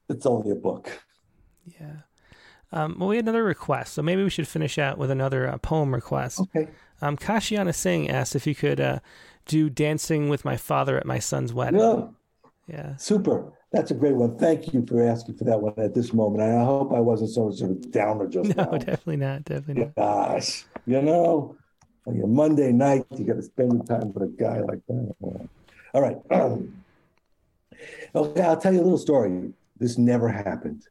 it's 0.09 0.27
only 0.27 0.53
a 0.53 0.55
book. 0.55 0.91
Yeah. 1.81 1.93
Um, 2.71 2.97
well, 2.99 3.09
we 3.09 3.17
had 3.17 3.25
another 3.25 3.45
request, 3.45 3.95
so 3.95 4.03
maybe 4.03 4.23
we 4.23 4.31
should 4.31 4.47
finish 4.47 4.79
out 4.79 4.99
with 4.99 5.11
another 5.11 5.49
uh, 5.49 5.59
poem 5.59 5.95
request. 5.95 6.41
Okay. 6.41 6.69
Um, 7.01 7.17
Kashiana 7.17 7.75
Singh 7.75 8.11
asked 8.11 8.37
if 8.37 8.47
you 8.47 8.55
could 8.55 8.81
uh, 8.81 8.99
do 9.47 9.71
"Dancing 9.71 10.29
with 10.29 10.45
My 10.45 10.57
Father 10.57 10.99
at 10.99 11.07
My 11.07 11.19
Son's 11.19 11.53
Wedding." 11.55 11.81
Yeah. 11.81 12.09
Yeah. 12.67 12.97
Super. 12.97 13.53
That's 13.73 13.91
a 13.91 13.95
great 13.95 14.15
one. 14.15 14.37
Thank 14.37 14.73
you 14.73 14.85
for 14.87 15.03
asking 15.03 15.37
for 15.37 15.45
that 15.45 15.61
one 15.61 15.75
at 15.79 15.95
this 15.95 16.13
moment. 16.13 16.43
And 16.43 16.59
I 16.59 16.65
hope 16.65 16.93
I 16.93 17.01
wasn't 17.01 17.31
so 17.31 17.51
sort 17.51 17.71
of 17.71 17.91
downer 17.91 18.27
just 18.31 18.55
no, 18.57 18.65
now. 18.65 18.71
definitely 18.79 19.17
not. 19.17 19.45
Definitely 19.45 19.85
not. 19.85 19.95
Gosh, 19.95 20.65
you 20.87 21.01
know, 21.01 21.57
on 22.07 22.17
your 22.17 22.27
Monday 22.27 22.73
night, 22.73 23.07
you 23.17 23.25
got 23.25 23.37
to 23.37 23.43
spend 23.43 23.81
the 23.81 23.85
time 23.85 24.13
with 24.13 24.23
a 24.23 24.27
guy 24.27 24.61
like 24.61 24.81
that. 24.89 25.49
All 25.95 26.03
right. 26.03 26.19
okay, 28.15 28.43
I'll 28.43 28.57
tell 28.57 28.73
you 28.73 28.81
a 28.81 28.83
little 28.83 28.99
story. 28.99 29.53
This 29.79 29.97
never 29.97 30.29
happened. 30.29 30.83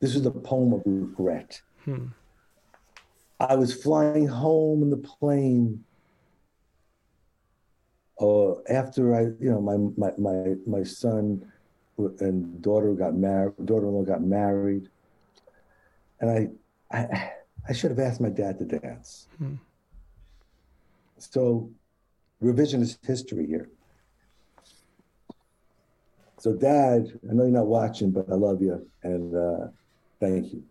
This 0.00 0.14
is 0.14 0.26
a 0.26 0.30
poem 0.30 0.72
of 0.72 0.82
regret. 0.84 1.60
Hmm. 1.84 2.06
I 3.40 3.56
was 3.56 3.74
flying 3.74 4.26
home 4.26 4.82
in 4.82 4.90
the 4.90 4.96
plane. 4.96 5.84
Uh, 8.20 8.60
after 8.70 9.14
I, 9.14 9.22
you 9.42 9.50
know, 9.50 9.60
my 9.60 9.76
my 9.96 10.12
my 10.18 10.54
my 10.66 10.82
son 10.84 11.50
and 11.98 12.62
daughter 12.62 12.92
got 12.94 13.14
married, 13.14 13.54
daughter-in-law 13.64 14.04
got 14.04 14.22
married, 14.22 14.88
and 16.20 16.30
I 16.30 16.48
I 16.96 17.32
I 17.68 17.72
should 17.72 17.90
have 17.90 18.00
asked 18.00 18.20
my 18.20 18.30
dad 18.30 18.58
to 18.58 18.64
dance. 18.64 19.28
Hmm. 19.38 19.54
So, 21.18 21.70
revisionist 22.42 23.04
history 23.04 23.46
here. 23.46 23.70
So, 26.38 26.52
Dad, 26.52 27.18
I 27.28 27.32
know 27.32 27.44
you're 27.44 27.52
not 27.52 27.66
watching, 27.66 28.10
but 28.10 28.30
I 28.30 28.34
love 28.34 28.60
you, 28.60 28.86
and 29.02 29.34
uh, 29.34 29.68
Thank 30.24 30.54
you. 30.54 30.62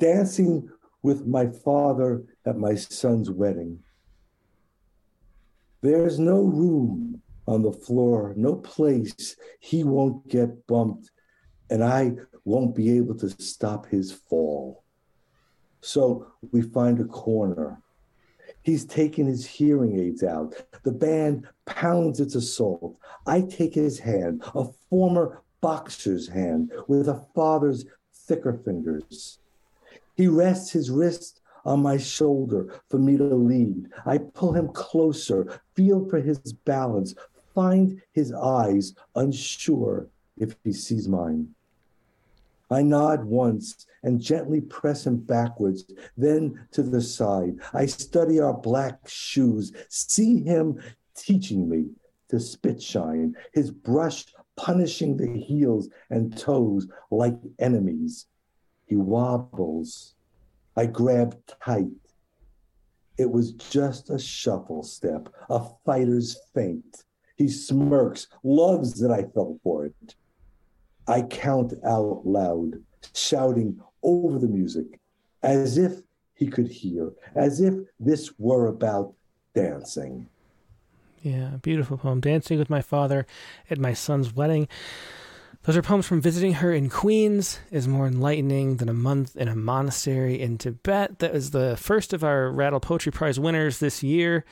Dancing 0.00 0.68
with 1.04 1.28
my 1.28 1.46
father 1.46 2.24
at 2.44 2.58
my 2.58 2.74
son's 2.74 3.30
wedding. 3.30 3.78
There's 5.80 6.18
no 6.18 6.42
room 6.42 7.22
on 7.46 7.62
the 7.62 7.70
floor, 7.70 8.34
no 8.36 8.56
place 8.56 9.36
he 9.60 9.84
won't 9.84 10.26
get 10.26 10.66
bumped, 10.66 11.12
and 11.70 11.84
I 11.84 12.16
won't 12.44 12.74
be 12.74 12.96
able 12.96 13.14
to 13.18 13.30
stop 13.40 13.86
his 13.86 14.10
fall. 14.10 14.82
So 15.80 16.26
we 16.50 16.62
find 16.62 16.98
a 16.98 17.04
corner. 17.04 17.80
He's 18.62 18.84
taken 18.84 19.28
his 19.28 19.46
hearing 19.46 20.00
aids 20.00 20.24
out. 20.24 20.52
The 20.82 20.90
band 20.90 21.46
pounds 21.64 22.18
its 22.18 22.34
assault. 22.34 22.98
I 23.24 23.42
take 23.42 23.74
his 23.76 24.00
hand, 24.00 24.42
a 24.56 24.64
former 24.90 25.44
boxer's 25.60 26.26
hand, 26.26 26.72
with 26.88 27.08
a 27.08 27.24
father's 27.36 27.84
thicker 28.28 28.60
fingers. 28.64 29.38
He 30.14 30.28
rests 30.28 30.70
his 30.70 30.90
wrist 30.90 31.40
on 31.64 31.82
my 31.82 31.96
shoulder 31.96 32.80
for 32.88 32.98
me 32.98 33.16
to 33.16 33.24
lead. 33.24 33.88
I 34.06 34.18
pull 34.18 34.52
him 34.52 34.68
closer, 34.68 35.60
feel 35.74 36.08
for 36.08 36.20
his 36.20 36.38
balance, 36.52 37.14
find 37.54 38.00
his 38.12 38.32
eyes, 38.32 38.94
unsure 39.14 40.08
if 40.36 40.54
he 40.62 40.72
sees 40.72 41.08
mine. 41.08 41.48
I 42.70 42.82
nod 42.82 43.24
once 43.24 43.86
and 44.02 44.20
gently 44.20 44.60
press 44.60 45.06
him 45.06 45.16
backwards, 45.16 45.84
then 46.16 46.66
to 46.72 46.82
the 46.82 47.00
side. 47.00 47.56
I 47.72 47.86
study 47.86 48.40
our 48.40 48.54
black 48.54 49.08
shoes, 49.08 49.72
see 49.88 50.42
him 50.42 50.78
teaching 51.14 51.68
me 51.68 51.86
to 52.28 52.38
spit 52.38 52.82
shine, 52.82 53.34
his 53.52 53.70
brush 53.70 54.26
punishing 54.58 55.16
the 55.16 55.38
heels 55.38 55.88
and 56.10 56.36
toes 56.36 56.86
like 57.10 57.38
enemies. 57.58 58.26
He 58.86 58.96
wobbles. 58.96 60.14
I 60.76 60.86
grab 60.86 61.36
tight. 61.46 61.86
It 63.16 63.30
was 63.30 63.52
just 63.52 64.10
a 64.10 64.18
shuffle 64.18 64.82
step, 64.82 65.28
a 65.48 65.64
fighter's 65.86 66.36
feint. 66.54 67.04
He 67.36 67.48
smirks, 67.48 68.26
loves 68.42 68.98
that 69.00 69.10
I 69.12 69.22
fell 69.34 69.58
for 69.62 69.86
it. 69.86 70.14
I 71.06 71.22
count 71.22 71.72
out 71.86 72.22
loud, 72.26 72.74
shouting 73.14 73.80
over 74.02 74.38
the 74.38 74.48
music, 74.48 75.00
as 75.42 75.78
if 75.78 76.02
he 76.34 76.46
could 76.46 76.68
hear, 76.68 77.12
as 77.34 77.60
if 77.60 77.74
this 77.98 78.32
were 78.38 78.66
about 78.66 79.14
dancing. 79.54 80.28
Yeah, 81.22 81.56
beautiful 81.62 81.98
poem. 81.98 82.20
Dancing 82.20 82.58
with 82.58 82.70
my 82.70 82.82
father 82.82 83.26
at 83.70 83.78
my 83.78 83.92
son's 83.92 84.34
wedding. 84.34 84.68
Those 85.64 85.76
are 85.76 85.82
poems 85.82 86.06
from 86.06 86.20
visiting 86.20 86.54
her 86.54 86.72
in 86.72 86.88
Queens 86.88 87.58
is 87.70 87.88
more 87.88 88.06
enlightening 88.06 88.76
than 88.76 88.88
a 88.88 88.94
month 88.94 89.36
in 89.36 89.48
a 89.48 89.56
monastery 89.56 90.40
in 90.40 90.56
Tibet. 90.56 91.18
That 91.18 91.32
was 91.32 91.50
the 91.50 91.76
first 91.76 92.12
of 92.12 92.22
our 92.22 92.50
Rattle 92.50 92.80
Poetry 92.80 93.12
Prize 93.12 93.38
winners 93.38 93.78
this 93.78 94.02
year. 94.02 94.44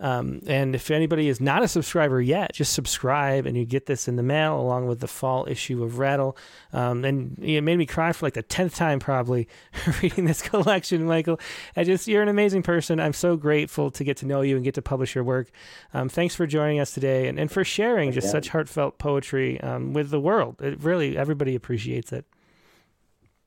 Um, 0.00 0.40
and 0.46 0.74
if 0.74 0.90
anybody 0.90 1.28
is 1.28 1.40
not 1.40 1.62
a 1.62 1.68
subscriber 1.68 2.20
yet, 2.20 2.52
just 2.52 2.72
subscribe 2.72 3.46
and 3.46 3.56
you 3.56 3.64
get 3.64 3.86
this 3.86 4.08
in 4.08 4.16
the 4.16 4.22
mail 4.22 4.60
along 4.60 4.86
with 4.86 5.00
the 5.00 5.06
fall 5.06 5.46
issue 5.48 5.82
of 5.82 5.98
Rattle. 5.98 6.36
Um, 6.72 7.04
and 7.04 7.38
it 7.40 7.60
made 7.62 7.76
me 7.76 7.86
cry 7.86 8.12
for 8.12 8.26
like 8.26 8.34
the 8.34 8.42
10th 8.42 8.74
time 8.74 8.98
probably 8.98 9.48
reading 10.02 10.24
this 10.24 10.42
collection, 10.48 11.04
Michael. 11.04 11.38
I 11.76 11.84
just, 11.84 12.08
you're 12.08 12.22
an 12.22 12.28
amazing 12.28 12.62
person. 12.62 12.98
I'm 12.98 13.12
so 13.12 13.36
grateful 13.36 13.90
to 13.92 14.04
get 14.04 14.16
to 14.18 14.26
know 14.26 14.40
you 14.40 14.56
and 14.56 14.64
get 14.64 14.74
to 14.74 14.82
publish 14.82 15.14
your 15.14 15.24
work. 15.24 15.50
Um, 15.92 16.08
thanks 16.08 16.34
for 16.34 16.46
joining 16.46 16.80
us 16.80 16.92
today 16.92 17.28
and, 17.28 17.38
and 17.38 17.50
for 17.50 17.64
sharing 17.64 18.12
just 18.12 18.26
yeah. 18.26 18.32
such 18.32 18.48
heartfelt 18.48 18.98
poetry 18.98 19.60
um, 19.60 19.92
with 19.92 20.10
the 20.10 20.20
world. 20.20 20.60
It 20.60 20.82
really, 20.82 21.16
everybody 21.16 21.54
appreciates 21.54 22.12
it. 22.12 22.24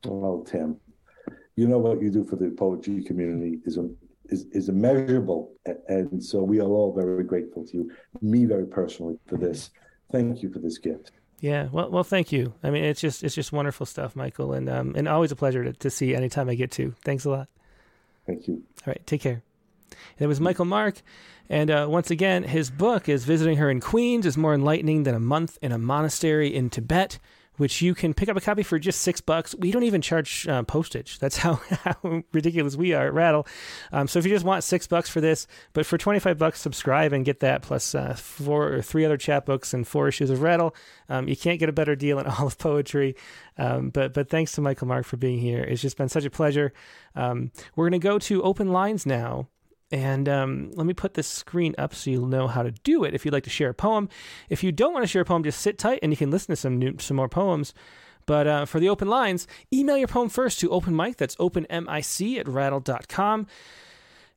Well, 0.05 0.43
Tim, 0.43 0.77
you 1.55 1.67
know 1.67 1.79
what 1.79 2.01
you 2.01 2.09
do 2.11 2.23
for 2.23 2.35
the 2.35 2.49
poetry 2.51 3.03
community 3.03 3.59
is 3.65 3.77
is, 4.29 4.45
is 4.51 4.69
immeasurable. 4.69 5.51
And 5.87 6.23
so 6.23 6.43
we 6.43 6.59
are 6.59 6.67
all 6.67 6.93
very 6.93 7.23
grateful 7.23 7.65
to 7.67 7.77
you, 7.77 7.91
me 8.21 8.45
very 8.45 8.65
personally, 8.65 9.17
for 9.25 9.37
this. 9.37 9.71
Thank 10.11 10.41
you 10.41 10.51
for 10.51 10.59
this 10.59 10.77
gift. 10.77 11.11
Yeah, 11.39 11.67
well, 11.71 11.91
well, 11.91 12.03
thank 12.03 12.31
you. 12.31 12.53
I 12.63 12.71
mean, 12.71 12.83
it's 12.83 12.99
just 12.99 13.23
it's 13.23 13.35
just 13.35 13.51
wonderful 13.51 13.85
stuff, 13.85 14.15
Michael, 14.15 14.53
and 14.53 14.67
um, 14.69 14.95
and 14.95 15.07
always 15.07 15.31
a 15.31 15.35
pleasure 15.35 15.63
to, 15.63 15.73
to 15.73 15.89
see 15.89 16.15
anytime 16.15 16.49
I 16.49 16.55
get 16.55 16.71
to. 16.71 16.95
Thanks 17.03 17.25
a 17.25 17.29
lot. 17.29 17.47
Thank 18.25 18.47
you. 18.47 18.63
All 18.85 18.91
right, 18.91 19.05
take 19.05 19.21
care. 19.21 19.43
It 20.17 20.25
was 20.25 20.41
Michael 20.41 20.65
Mark, 20.65 21.01
and 21.47 21.69
uh, 21.69 21.85
once 21.87 22.09
again, 22.09 22.43
his 22.43 22.71
book 22.71 23.07
is 23.07 23.23
visiting 23.23 23.57
her 23.57 23.69
in 23.69 23.81
Queens 23.81 24.25
is 24.25 24.35
more 24.35 24.53
enlightening 24.55 25.03
than 25.03 25.13
a 25.13 25.19
month 25.19 25.59
in 25.61 25.71
a 25.71 25.77
monastery 25.77 26.53
in 26.53 26.71
Tibet 26.71 27.19
which 27.57 27.81
you 27.81 27.93
can 27.93 28.13
pick 28.13 28.29
up 28.29 28.37
a 28.37 28.41
copy 28.41 28.63
for 28.63 28.79
just 28.79 29.01
six 29.01 29.21
bucks. 29.21 29.53
We 29.55 29.71
don't 29.71 29.83
even 29.83 30.01
charge 30.01 30.47
uh, 30.47 30.63
postage. 30.63 31.19
That's 31.19 31.37
how, 31.47 31.55
how 31.83 32.23
ridiculous 32.31 32.75
we 32.75 32.93
are 32.93 33.07
at 33.07 33.13
Rattle. 33.13 33.47
Um, 33.91 34.07
so 34.07 34.19
if 34.19 34.25
you 34.25 34.31
just 34.31 34.45
want 34.45 34.63
six 34.63 34.87
bucks 34.87 35.09
for 35.09 35.21
this, 35.21 35.47
but 35.73 35.85
for 35.85 35.97
25 35.97 36.37
bucks, 36.37 36.61
subscribe 36.61 37.13
and 37.13 37.25
get 37.25 37.39
that 37.41 37.61
plus 37.61 37.93
uh, 37.93 38.13
four 38.13 38.73
or 38.73 38.81
three 38.81 39.05
other 39.05 39.17
chapbooks 39.17 39.73
and 39.73 39.87
four 39.87 40.07
issues 40.07 40.29
of 40.29 40.41
Rattle. 40.41 40.75
Um, 41.09 41.27
you 41.27 41.35
can't 41.35 41.59
get 41.59 41.69
a 41.69 41.73
better 41.73 41.95
deal 41.95 42.19
in 42.19 42.27
all 42.39 42.47
of 42.47 42.57
poetry. 42.57 43.15
Um, 43.57 43.89
but, 43.89 44.13
but 44.13 44.29
thanks 44.29 44.51
to 44.53 44.61
Michael 44.61 44.87
Mark 44.87 45.05
for 45.05 45.17
being 45.17 45.39
here. 45.39 45.63
It's 45.63 45.81
just 45.81 45.97
been 45.97 46.09
such 46.09 46.25
a 46.25 46.29
pleasure. 46.29 46.73
Um, 47.15 47.51
we're 47.75 47.89
going 47.89 47.99
to 47.99 48.07
go 48.07 48.19
to 48.19 48.43
open 48.43 48.71
lines 48.71 49.05
now. 49.05 49.47
And 49.91 50.27
um, 50.27 50.71
let 50.73 50.85
me 50.85 50.93
put 50.93 51.13
this 51.13 51.27
screen 51.27 51.73
up 51.77 51.95
so 51.95 52.09
you'll 52.09 52.27
know 52.27 52.47
how 52.47 52.61
to 52.61 52.71
do 52.71 53.03
it 53.03 53.13
if 53.13 53.23
you'd 53.23 53.33
like 53.33 53.45
to 53.45 53.49
share 53.49 53.69
a 53.69 53.73
poem. 53.73 54.09
If 54.49 54.63
you 54.63 54.71
don't 54.71 54.93
want 54.93 55.03
to 55.03 55.07
share 55.07 55.21
a 55.21 55.25
poem, 55.25 55.43
just 55.43 55.61
sit 55.61 55.77
tight 55.77 55.99
and 56.03 56.11
you 56.11 56.17
can 56.17 56.29
listen 56.29 56.51
to 56.51 56.57
some 56.57 56.77
new, 56.77 56.95
some 56.99 57.15
more 57.15 57.29
poems. 57.29 57.73
But 58.25 58.47
uh, 58.47 58.65
for 58.65 58.79
the 58.81 58.89
open 58.89 59.07
lines, 59.07 59.47
email 59.73 59.97
your 59.97 60.09
poem 60.09 60.27
first 60.29 60.59
to 60.59 60.69
open 60.69 60.95
mic. 60.95 61.15
That's 61.15 61.35
openmic 61.37 62.39
at 62.39 62.47
rattle.com. 62.47 63.47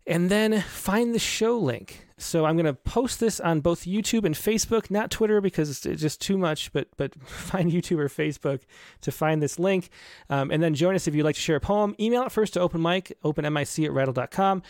and 0.06 0.30
then 0.30 0.60
find 0.60 1.14
the 1.14 1.18
show 1.18 1.58
link. 1.58 2.06
So 2.20 2.44
I'm 2.44 2.54
going 2.54 2.66
to 2.66 2.74
post 2.74 3.18
this 3.18 3.40
on 3.40 3.60
both 3.60 3.86
YouTube 3.86 4.24
and 4.24 4.34
Facebook, 4.34 4.90
not 4.90 5.10
Twitter 5.10 5.40
because 5.40 5.70
it's 5.70 6.00
just 6.00 6.20
too 6.20 6.36
much, 6.36 6.72
but 6.72 6.88
but 6.96 7.14
find 7.26 7.72
YouTube 7.72 7.98
or 7.98 8.08
Facebook 8.08 8.60
to 9.00 9.10
find 9.10 9.42
this 9.42 9.58
link. 9.58 9.88
Um, 10.28 10.50
and 10.50 10.62
then 10.62 10.74
join 10.74 10.94
us 10.94 11.08
if 11.08 11.14
you'd 11.14 11.24
like 11.24 11.36
to 11.36 11.40
share 11.40 11.56
a 11.56 11.60
poem. 11.60 11.96
Email 11.98 12.22
it 12.22 12.32
first 12.32 12.54
to 12.54 12.60
open 12.60 12.82
mic, 12.82 13.16
openmic 13.24 13.84
at 13.84 13.92
rattle.com. 13.92 14.62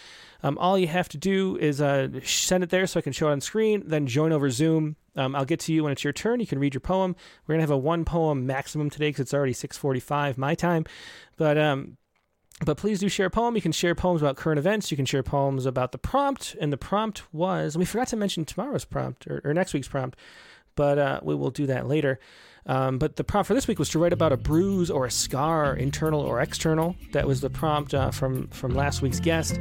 Um, 0.42 0.58
all 0.58 0.78
you 0.78 0.86
have 0.86 1.08
to 1.10 1.18
do 1.18 1.56
is 1.58 1.80
uh, 1.80 2.08
send 2.24 2.64
it 2.64 2.70
there 2.70 2.86
so 2.86 2.98
I 2.98 3.02
can 3.02 3.12
show 3.12 3.28
it 3.28 3.32
on 3.32 3.40
screen, 3.40 3.82
then 3.84 4.06
join 4.06 4.32
over 4.32 4.48
Zoom. 4.50 4.96
Um, 5.16 5.34
I'll 5.34 5.44
get 5.44 5.60
to 5.60 5.72
you 5.72 5.82
when 5.82 5.92
it's 5.92 6.04
your 6.04 6.12
turn. 6.12 6.40
You 6.40 6.46
can 6.46 6.58
read 6.58 6.72
your 6.72 6.80
poem. 6.80 7.16
We're 7.46 7.56
to 7.56 7.62
have 7.62 7.70
a 7.70 7.76
one 7.76 8.04
poem 8.04 8.46
maximum 8.46 8.90
today 8.90 9.08
because 9.08 9.22
it's 9.22 9.34
already 9.34 9.52
645 9.52 10.38
my 10.38 10.54
time. 10.54 10.86
But 11.36 11.58
um, 11.58 11.96
but 12.64 12.76
please 12.76 13.00
do 13.00 13.08
share 13.08 13.26
a 13.26 13.30
poem. 13.30 13.56
You 13.56 13.62
can 13.62 13.72
share 13.72 13.94
poems 13.94 14.20
about 14.20 14.36
current 14.36 14.58
events. 14.58 14.90
You 14.90 14.96
can 14.96 15.06
share 15.06 15.22
poems 15.22 15.66
about 15.66 15.92
the 15.92 15.98
prompt. 15.98 16.56
And 16.60 16.72
the 16.72 16.76
prompt 16.76 17.22
was, 17.32 17.76
we 17.76 17.84
forgot 17.84 18.08
to 18.08 18.16
mention 18.16 18.44
tomorrow's 18.44 18.84
prompt 18.84 19.26
or, 19.26 19.40
or 19.44 19.54
next 19.54 19.72
week's 19.72 19.88
prompt, 19.88 20.18
but 20.80 20.98
uh, 20.98 21.20
we 21.22 21.34
will 21.34 21.50
do 21.50 21.66
that 21.66 21.86
later. 21.86 22.18
Um, 22.64 22.96
but 22.96 23.16
the 23.16 23.22
prompt 23.22 23.48
for 23.48 23.52
this 23.52 23.68
week 23.68 23.78
was 23.78 23.90
to 23.90 23.98
write 23.98 24.14
about 24.14 24.32
a 24.32 24.38
bruise 24.38 24.90
or 24.90 25.04
a 25.04 25.10
scar, 25.10 25.76
internal 25.76 26.22
or 26.22 26.40
external. 26.40 26.96
That 27.12 27.26
was 27.26 27.42
the 27.42 27.50
prompt 27.50 27.92
uh, 27.92 28.10
from 28.10 28.48
from 28.48 28.74
last 28.74 29.02
week's 29.02 29.20
guest. 29.20 29.60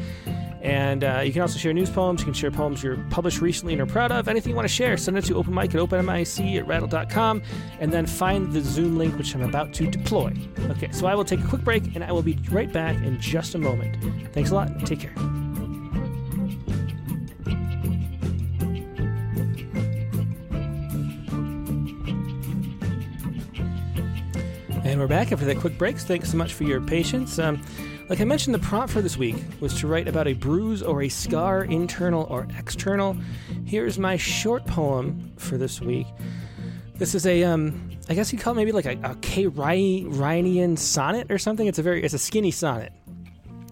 And 0.61 1.03
uh, 1.03 1.21
you 1.25 1.33
can 1.33 1.41
also 1.41 1.59
share 1.59 1.73
news 1.73 1.89
poems. 1.89 2.21
You 2.21 2.25
can 2.25 2.33
share 2.33 2.51
poems 2.51 2.81
you're 2.81 3.03
published 3.09 3.41
recently 3.41 3.73
and 3.73 3.81
are 3.81 3.85
proud 3.85 4.13
of. 4.13 4.29
Anything 4.29 4.51
you 4.51 4.55
want 4.55 4.67
to 4.67 4.73
share, 4.73 4.95
send 4.95 5.17
it 5.17 5.25
to 5.25 5.33
openmic 5.33 5.75
at 5.75 5.81
openmic 5.89 6.57
at 6.57 6.65
rattle.com 6.65 7.41
and 7.81 7.91
then 7.91 8.05
find 8.05 8.53
the 8.53 8.61
Zoom 8.61 8.97
link, 8.97 9.17
which 9.17 9.35
I'm 9.35 9.41
about 9.41 9.73
to 9.73 9.87
deploy. 9.87 10.33
Okay, 10.69 10.89
so 10.93 11.05
I 11.05 11.15
will 11.15 11.25
take 11.25 11.41
a 11.41 11.47
quick 11.47 11.65
break 11.65 11.95
and 11.95 12.03
I 12.03 12.13
will 12.13 12.23
be 12.23 12.37
right 12.49 12.71
back 12.71 12.95
in 12.95 13.19
just 13.19 13.55
a 13.55 13.57
moment. 13.57 13.97
Thanks 14.33 14.51
a 14.51 14.55
lot. 14.55 14.85
Take 14.85 15.01
care. 15.01 15.48
And 24.89 24.99
we're 24.99 25.05
back 25.05 25.31
after 25.31 25.45
that 25.45 25.59
quick 25.59 25.77
break. 25.77 25.99
Thanks 25.99 26.31
so 26.31 26.37
much 26.37 26.55
for 26.55 26.63
your 26.63 26.81
patience. 26.81 27.37
Um, 27.37 27.61
like 28.09 28.21
I 28.21 28.23
mentioned, 28.23 28.55
the 28.55 28.59
prompt 28.59 28.91
for 28.91 29.03
this 29.03 29.17
week 29.17 29.35
was 29.59 29.79
to 29.81 29.87
write 29.87 30.07
about 30.07 30.25
a 30.25 30.33
bruise 30.33 30.81
or 30.81 31.03
a 31.03 31.09
scar, 31.09 31.63
internal 31.63 32.25
or 32.27 32.47
external. 32.57 33.15
Here's 33.65 33.99
my 33.99 34.17
short 34.17 34.65
poem 34.65 35.31
for 35.37 35.59
this 35.59 35.79
week. 35.79 36.07
This 36.95 37.13
is 37.13 37.27
a, 37.27 37.43
um, 37.43 37.91
I 38.09 38.15
guess 38.15 38.33
you 38.33 38.39
call 38.39 38.53
it 38.53 38.55
maybe 38.55 38.71
like 38.71 38.87
a, 38.87 38.97
a 39.03 39.13
Kay 39.21 39.45
Ryan 39.45 40.75
sonnet 40.75 41.31
or 41.31 41.37
something. 41.37 41.67
It's 41.67 41.77
a 41.77 41.83
very, 41.83 42.03
it's 42.03 42.15
a 42.15 42.19
skinny 42.19 42.49
sonnet. 42.49 42.91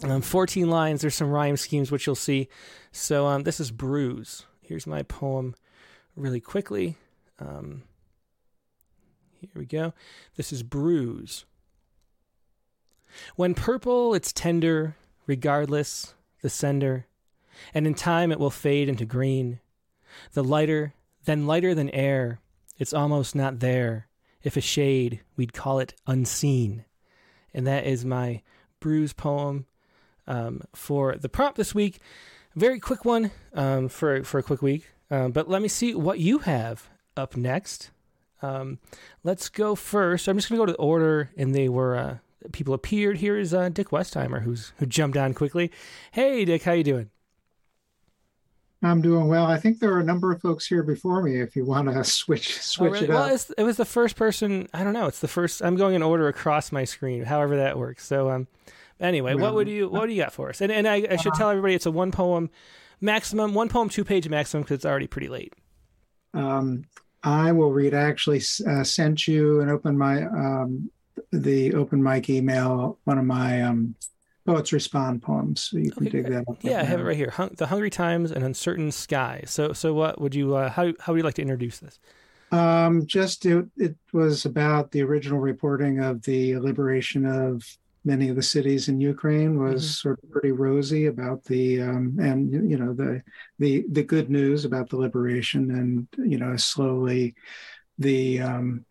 Um, 0.04 0.22
14 0.22 0.70
lines. 0.70 1.02
There's 1.02 1.16
some 1.16 1.32
rhyme 1.32 1.58
schemes 1.58 1.90
which 1.90 2.06
you'll 2.06 2.14
see. 2.14 2.48
So 2.92 3.26
um, 3.26 3.42
this 3.42 3.60
is 3.60 3.72
bruise. 3.72 4.46
Here's 4.62 4.86
my 4.86 5.02
poem, 5.02 5.56
really 6.16 6.42
quickly. 6.42 6.96
Um, 7.40 7.82
here 9.42 9.50
we 9.56 9.66
go. 9.66 9.94
This 10.36 10.52
is 10.52 10.64
bruise. 10.64 11.46
When 13.36 13.54
purple, 13.54 14.14
it's 14.14 14.34
tender, 14.34 14.96
regardless 15.26 16.14
the 16.42 16.50
sender, 16.50 17.06
and 17.74 17.88
in 17.88 17.94
time 17.94 18.32
it 18.32 18.40
will 18.40 18.52
fade 18.52 18.90
into 18.90 19.06
green. 19.06 19.60
The 20.34 20.44
lighter, 20.44 20.94
then 21.26 21.48
lighter 21.48 21.74
than 21.74 21.90
air, 21.90 22.40
it's 22.78 22.94
almost 22.94 23.36
not 23.36 23.60
there. 23.60 24.08
If 24.44 24.56
a 24.56 24.62
shade, 24.62 25.22
we'd 25.36 25.54
call 25.54 25.80
it 25.80 25.94
unseen. 26.06 26.86
And 27.54 27.66
that 27.66 27.86
is 27.86 28.06
my 28.06 28.42
bruise 28.80 29.14
poem 29.14 29.66
um, 30.28 30.62
for 30.74 31.16
the 31.16 31.30
prompt 31.30 31.58
this 31.58 31.74
week. 31.74 32.00
Very 32.56 32.80
quick 32.80 33.04
one 33.06 33.32
um, 33.54 33.90
for 33.90 34.24
for 34.24 34.40
a 34.40 34.44
quick 34.44 34.62
week. 34.62 34.90
Um, 35.10 35.32
but 35.32 35.50
let 35.50 35.62
me 35.62 35.68
see 35.68 35.96
what 35.96 36.20
you 36.20 36.40
have 36.40 36.90
up 37.16 37.36
next. 37.36 37.92
Um, 38.42 38.80
let's 39.24 39.50
go 39.50 39.76
first. 39.76 40.28
I'm 40.28 40.38
just 40.38 40.50
going 40.50 40.58
to 40.58 40.62
go 40.62 40.66
to 40.68 40.72
the 40.74 40.78
order, 40.78 41.32
and 41.38 41.54
they 41.56 41.70
were 41.70 41.96
uh, 41.96 42.18
people 42.52 42.74
appeared. 42.74 43.18
Here 43.18 43.38
is 43.38 43.54
uh, 43.54 43.70
Dick 43.70 43.90
Westheimer, 43.90 44.44
who's 44.44 44.74
who 44.78 44.86
jumped 44.86 45.18
on 45.18 45.34
quickly. 45.34 45.72
Hey, 46.12 46.46
Dick, 46.46 46.64
how 46.64 46.74
you 46.74 46.84
doing? 46.84 47.10
I'm 48.84 49.02
doing 49.02 49.28
well. 49.28 49.46
I 49.46 49.58
think 49.58 49.80
there 49.80 49.92
are 49.94 50.00
a 50.00 50.04
number 50.04 50.32
of 50.32 50.40
folks 50.40 50.68
here 50.68 50.84
before 50.84 51.24
me. 51.24 51.42
If 51.42 51.56
you 51.56 51.66
want 51.66 51.92
to 51.92 52.04
switch 52.04 52.62
switch 52.62 52.90
oh, 52.90 52.94
really? 52.94 53.06
it 53.06 53.10
up. 53.10 53.28
Well, 53.28 53.40
it 53.58 53.64
was 53.64 53.78
the 53.78 53.86
first 53.86 54.16
person. 54.16 54.68
I 54.74 54.84
don't 54.84 54.94
know. 54.94 55.08
It's 55.08 55.20
the 55.20 55.28
first. 55.28 55.64
I'm 55.64 55.76
going 55.76 55.96
in 55.96 56.04
order 56.04 56.28
across 56.28 56.72
my 56.72 56.84
screen. 56.84 57.24
However 57.24 57.58
that 57.58 57.78
works. 57.78 58.06
So 58.06 58.30
um, 58.30 58.48
anyway, 59.00 59.34
well, 59.34 59.46
what 59.46 59.56
would 59.56 59.68
you 59.68 59.90
what 59.90 60.06
do 60.06 60.14
you 60.14 60.22
got 60.22 60.34
for 60.34 60.50
us? 60.50 60.62
And 60.62 60.72
and 60.72 60.88
I, 60.88 61.08
I 61.10 61.16
should 61.16 61.34
uh, 61.34 61.38
tell 61.38 61.50
everybody 61.50 61.74
it's 61.74 61.88
a 61.88 61.92
one 61.92 62.12
poem 62.12 62.52
maximum, 63.02 63.56
one 63.56 63.70
poem, 63.70 63.90
two 63.90 64.04
page 64.04 64.30
maximum 64.30 64.64
because 64.64 64.76
it's 64.76 64.86
already 64.86 65.08
pretty 65.08 65.30
late. 65.30 65.54
Um, 66.36 66.86
I 67.24 67.52
will 67.52 67.72
read. 67.72 67.94
I 67.94 68.02
actually 68.02 68.42
uh, 68.68 68.84
sent 68.84 69.28
you 69.28 69.62
and 69.62 69.70
open 69.72 69.98
my 69.98 70.24
um, 70.24 70.92
the 71.32 71.74
open 71.74 72.02
mic 72.02 72.30
email 72.30 73.00
one 73.04 73.18
of 73.18 73.26
my 73.26 73.62
um, 73.62 73.96
poets 74.46 74.72
respond 74.72 75.22
poems. 75.22 75.62
So 75.62 75.78
you 75.78 75.92
can 75.92 76.08
okay, 76.08 76.22
dig 76.22 76.32
that 76.32 76.48
up. 76.48 76.58
Yeah, 76.62 76.80
I 76.82 76.84
have 76.84 77.00
it 77.00 77.04
right 77.04 77.18
here. 77.18 77.32
Hung, 77.32 77.54
the 77.58 77.68
Hungry 77.68 77.90
Times 77.90 78.32
and 78.32 78.44
Uncertain 78.44 78.92
Sky. 78.92 79.44
So, 79.46 79.74
so 79.74 79.94
what 79.94 80.20
would 80.20 80.34
you? 80.34 80.56
Uh, 80.56 80.70
how 80.70 80.94
how 81.00 81.14
would 81.14 81.20
you 81.20 81.24
like 81.24 81.36
to 81.36 81.42
introduce 81.42 81.80
this? 81.80 82.00
Um, 82.52 83.06
just 83.06 83.46
it, 83.46 83.66
it 83.76 83.96
was 84.14 84.46
about 84.46 84.92
the 84.92 85.02
original 85.02 85.40
reporting 85.40 86.00
of 86.00 86.24
the 86.24 86.58
liberation 86.58 87.26
of 87.26 87.64
many 88.08 88.30
of 88.30 88.38
the 88.38 88.42
cities 88.42 88.88
in 88.88 89.02
Ukraine 89.02 89.60
was 89.60 89.84
mm-hmm. 89.84 90.02
sort 90.02 90.20
of 90.24 90.32
pretty 90.32 90.54
rosy 90.54 91.06
about 91.08 91.44
the 91.44 91.82
um, 91.82 92.18
and 92.20 92.72
you 92.72 92.78
know 92.78 92.94
the 92.94 93.22
the 93.60 93.86
the 93.92 94.04
good 94.04 94.30
news 94.30 94.64
about 94.66 94.90
the 94.90 94.98
liberation 94.98 95.70
and 95.72 96.08
you 96.32 96.38
know 96.38 96.56
slowly 96.56 97.36
the 98.00 98.42
um, 98.42 98.86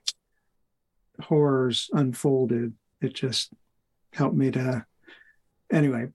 horrors 1.21 1.89
unfolded, 1.93 2.75
it 3.01 3.15
just 3.15 3.53
helped 4.13 4.37
me 4.37 4.51
to. 4.51 4.85
Anyway, 5.73 6.09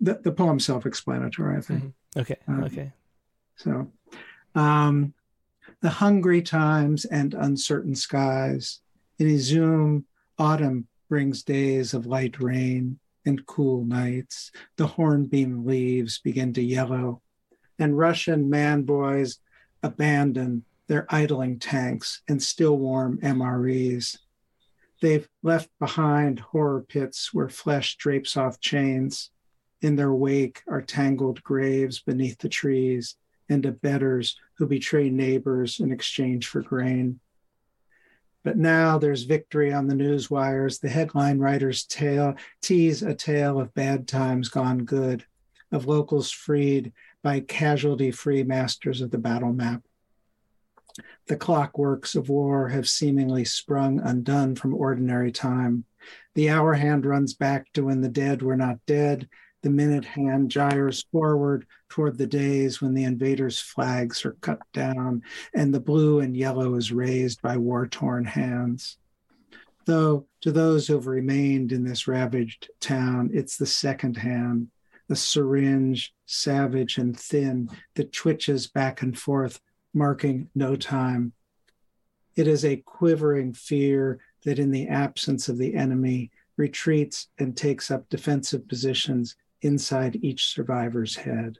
the 0.00 0.14
the 0.22 0.32
poem's 0.32 0.64
self-explanatory. 0.64 1.56
I 1.56 1.60
think. 1.60 1.82
Mm-hmm. 1.82 2.20
Okay. 2.20 2.36
Um, 2.48 2.64
okay. 2.64 2.92
So, 3.56 3.90
um, 4.54 5.14
the 5.82 5.90
hungry 5.90 6.42
times 6.42 7.04
and 7.04 7.34
uncertain 7.34 7.94
skies. 7.94 8.80
In 9.18 9.28
Izium, 9.28 10.04
autumn 10.38 10.88
brings 11.08 11.42
days 11.42 11.94
of 11.94 12.06
light 12.06 12.40
rain 12.40 12.98
and 13.24 13.44
cool 13.46 13.84
nights. 13.84 14.52
The 14.76 14.86
hornbeam 14.86 15.66
leaves 15.66 16.18
begin 16.18 16.52
to 16.54 16.62
yellow, 16.62 17.22
and 17.78 17.98
Russian 17.98 18.48
man 18.48 18.82
boys 18.82 19.38
abandon 19.82 20.64
their 20.88 21.06
idling 21.08 21.58
tanks 21.58 22.22
and 22.28 22.42
still 22.42 22.78
warm 22.78 23.18
MREs. 23.18 24.18
They've 25.02 25.28
left 25.42 25.70
behind 25.78 26.40
horror 26.40 26.82
pits 26.82 27.34
where 27.34 27.48
flesh 27.48 27.96
drapes 27.96 28.36
off 28.36 28.60
chains. 28.60 29.30
In 29.82 29.96
their 29.96 30.14
wake 30.14 30.62
are 30.66 30.80
tangled 30.80 31.42
graves 31.42 32.00
beneath 32.00 32.38
the 32.38 32.48
trees 32.48 33.16
and 33.48 33.64
abettors 33.66 34.36
who 34.56 34.66
betray 34.66 35.10
neighbors 35.10 35.80
in 35.80 35.92
exchange 35.92 36.46
for 36.46 36.62
grain. 36.62 37.20
But 38.46 38.56
now 38.56 38.96
there's 38.96 39.24
victory 39.24 39.72
on 39.72 39.88
the 39.88 39.96
news 39.96 40.30
wires. 40.30 40.78
The 40.78 40.88
headline 40.88 41.40
writers 41.40 41.82
tale, 41.84 42.36
tease 42.62 43.02
a 43.02 43.12
tale 43.12 43.60
of 43.60 43.74
bad 43.74 44.06
times 44.06 44.48
gone 44.48 44.84
good, 44.84 45.24
of 45.72 45.88
locals 45.88 46.30
freed 46.30 46.92
by 47.24 47.40
casualty 47.40 48.12
free 48.12 48.44
masters 48.44 49.00
of 49.00 49.10
the 49.10 49.18
battle 49.18 49.52
map. 49.52 49.82
The 51.26 51.36
clockworks 51.36 52.14
of 52.14 52.28
war 52.28 52.68
have 52.68 52.88
seemingly 52.88 53.44
sprung 53.44 53.98
undone 53.98 54.54
from 54.54 54.74
ordinary 54.74 55.32
time. 55.32 55.82
The 56.36 56.50
hour 56.50 56.74
hand 56.74 57.04
runs 57.04 57.34
back 57.34 57.72
to 57.72 57.86
when 57.86 58.00
the 58.00 58.08
dead 58.08 58.42
were 58.42 58.56
not 58.56 58.78
dead. 58.86 59.28
The 59.66 59.72
minute 59.72 60.04
hand 60.04 60.48
gyres 60.48 61.06
forward 61.10 61.66
toward 61.88 62.18
the 62.18 62.26
days 62.28 62.80
when 62.80 62.94
the 62.94 63.02
invaders' 63.02 63.58
flags 63.58 64.24
are 64.24 64.36
cut 64.40 64.60
down 64.72 65.24
and 65.54 65.74
the 65.74 65.80
blue 65.80 66.20
and 66.20 66.36
yellow 66.36 66.76
is 66.76 66.92
raised 66.92 67.42
by 67.42 67.56
war 67.56 67.88
torn 67.88 68.26
hands. 68.26 68.96
Though 69.84 70.28
to 70.42 70.52
those 70.52 70.86
who've 70.86 71.08
remained 71.08 71.72
in 71.72 71.82
this 71.82 72.06
ravaged 72.06 72.70
town, 72.78 73.30
it's 73.34 73.56
the 73.56 73.66
second 73.66 74.18
hand, 74.18 74.68
the 75.08 75.16
syringe, 75.16 76.14
savage 76.26 76.96
and 76.96 77.18
thin, 77.18 77.68
that 77.96 78.12
twitches 78.12 78.68
back 78.68 79.02
and 79.02 79.18
forth 79.18 79.60
marking 79.92 80.48
no 80.54 80.76
time. 80.76 81.32
It 82.36 82.46
is 82.46 82.64
a 82.64 82.76
quivering 82.76 83.52
fear 83.52 84.20
that, 84.44 84.60
in 84.60 84.70
the 84.70 84.86
absence 84.86 85.48
of 85.48 85.58
the 85.58 85.74
enemy, 85.74 86.30
retreats 86.56 87.26
and 87.36 87.56
takes 87.56 87.90
up 87.90 88.08
defensive 88.08 88.68
positions 88.68 89.34
inside 89.62 90.18
each 90.22 90.46
survivor's 90.46 91.16
head. 91.16 91.58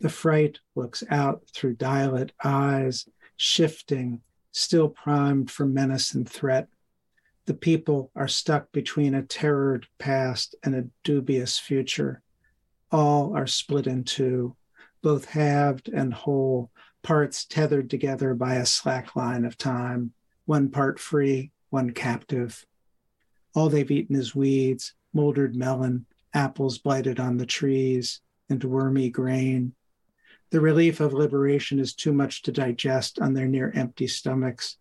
The 0.00 0.08
fright 0.08 0.58
looks 0.74 1.04
out 1.10 1.44
through 1.54 1.76
dilate 1.76 2.32
eyes, 2.42 3.08
shifting, 3.36 4.22
still 4.50 4.88
primed 4.88 5.50
for 5.50 5.64
menace 5.64 6.14
and 6.14 6.28
threat. 6.28 6.68
The 7.46 7.54
people 7.54 8.10
are 8.14 8.28
stuck 8.28 8.70
between 8.72 9.14
a 9.14 9.22
terrored 9.22 9.86
past 9.98 10.54
and 10.62 10.74
a 10.74 10.88
dubious 11.04 11.58
future. 11.58 12.22
all 12.92 13.34
are 13.34 13.46
split 13.46 13.86
in 13.86 14.04
two, 14.04 14.54
both 15.02 15.24
halved 15.24 15.88
and 15.88 16.12
whole, 16.12 16.70
parts 17.02 17.44
tethered 17.44 17.90
together 17.90 18.34
by 18.34 18.54
a 18.56 18.66
slack 18.66 19.16
line 19.16 19.44
of 19.44 19.56
time, 19.56 20.12
one 20.44 20.68
part 20.68 21.00
free, 21.00 21.50
one 21.70 21.90
captive. 21.90 22.64
All 23.54 23.68
they've 23.68 23.90
eaten 23.90 24.14
is 24.14 24.34
weeds, 24.34 24.94
moldered 25.12 25.56
melon, 25.56 26.06
apples 26.34 26.78
blighted 26.78 27.20
on 27.20 27.36
the 27.36 27.46
trees, 27.46 28.20
and 28.48 28.62
wormy 28.62 29.10
grain. 29.10 29.74
The 30.50 30.60
relief 30.60 31.00
of 31.00 31.14
liberation 31.14 31.78
is 31.78 31.94
too 31.94 32.12
much 32.12 32.42
to 32.42 32.52
digest 32.52 33.18
on 33.18 33.32
their 33.32 33.48
near 33.48 33.72
empty 33.74 34.06
stomachs. 34.06 34.76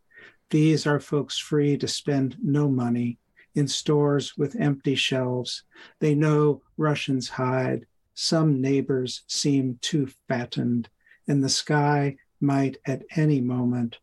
These 0.49 0.85
are 0.85 0.99
folks 0.99 1.37
free 1.37 1.77
to 1.77 1.87
spend 1.87 2.37
no 2.43 2.69
money 2.69 3.19
in 3.55 3.67
stores 3.67 4.37
with 4.37 4.59
empty 4.59 4.95
shelves. 4.95 5.63
They 5.99 6.13
know 6.13 6.61
Russians 6.77 7.29
hide. 7.29 7.85
Some 8.13 8.61
neighbors 8.61 9.23
seem 9.27 9.79
too 9.81 10.09
fattened, 10.27 10.89
and 11.27 11.43
the 11.43 11.49
sky 11.49 12.17
might 12.41 12.77
at 12.85 13.03
any 13.15 13.39
moment 13.39 13.99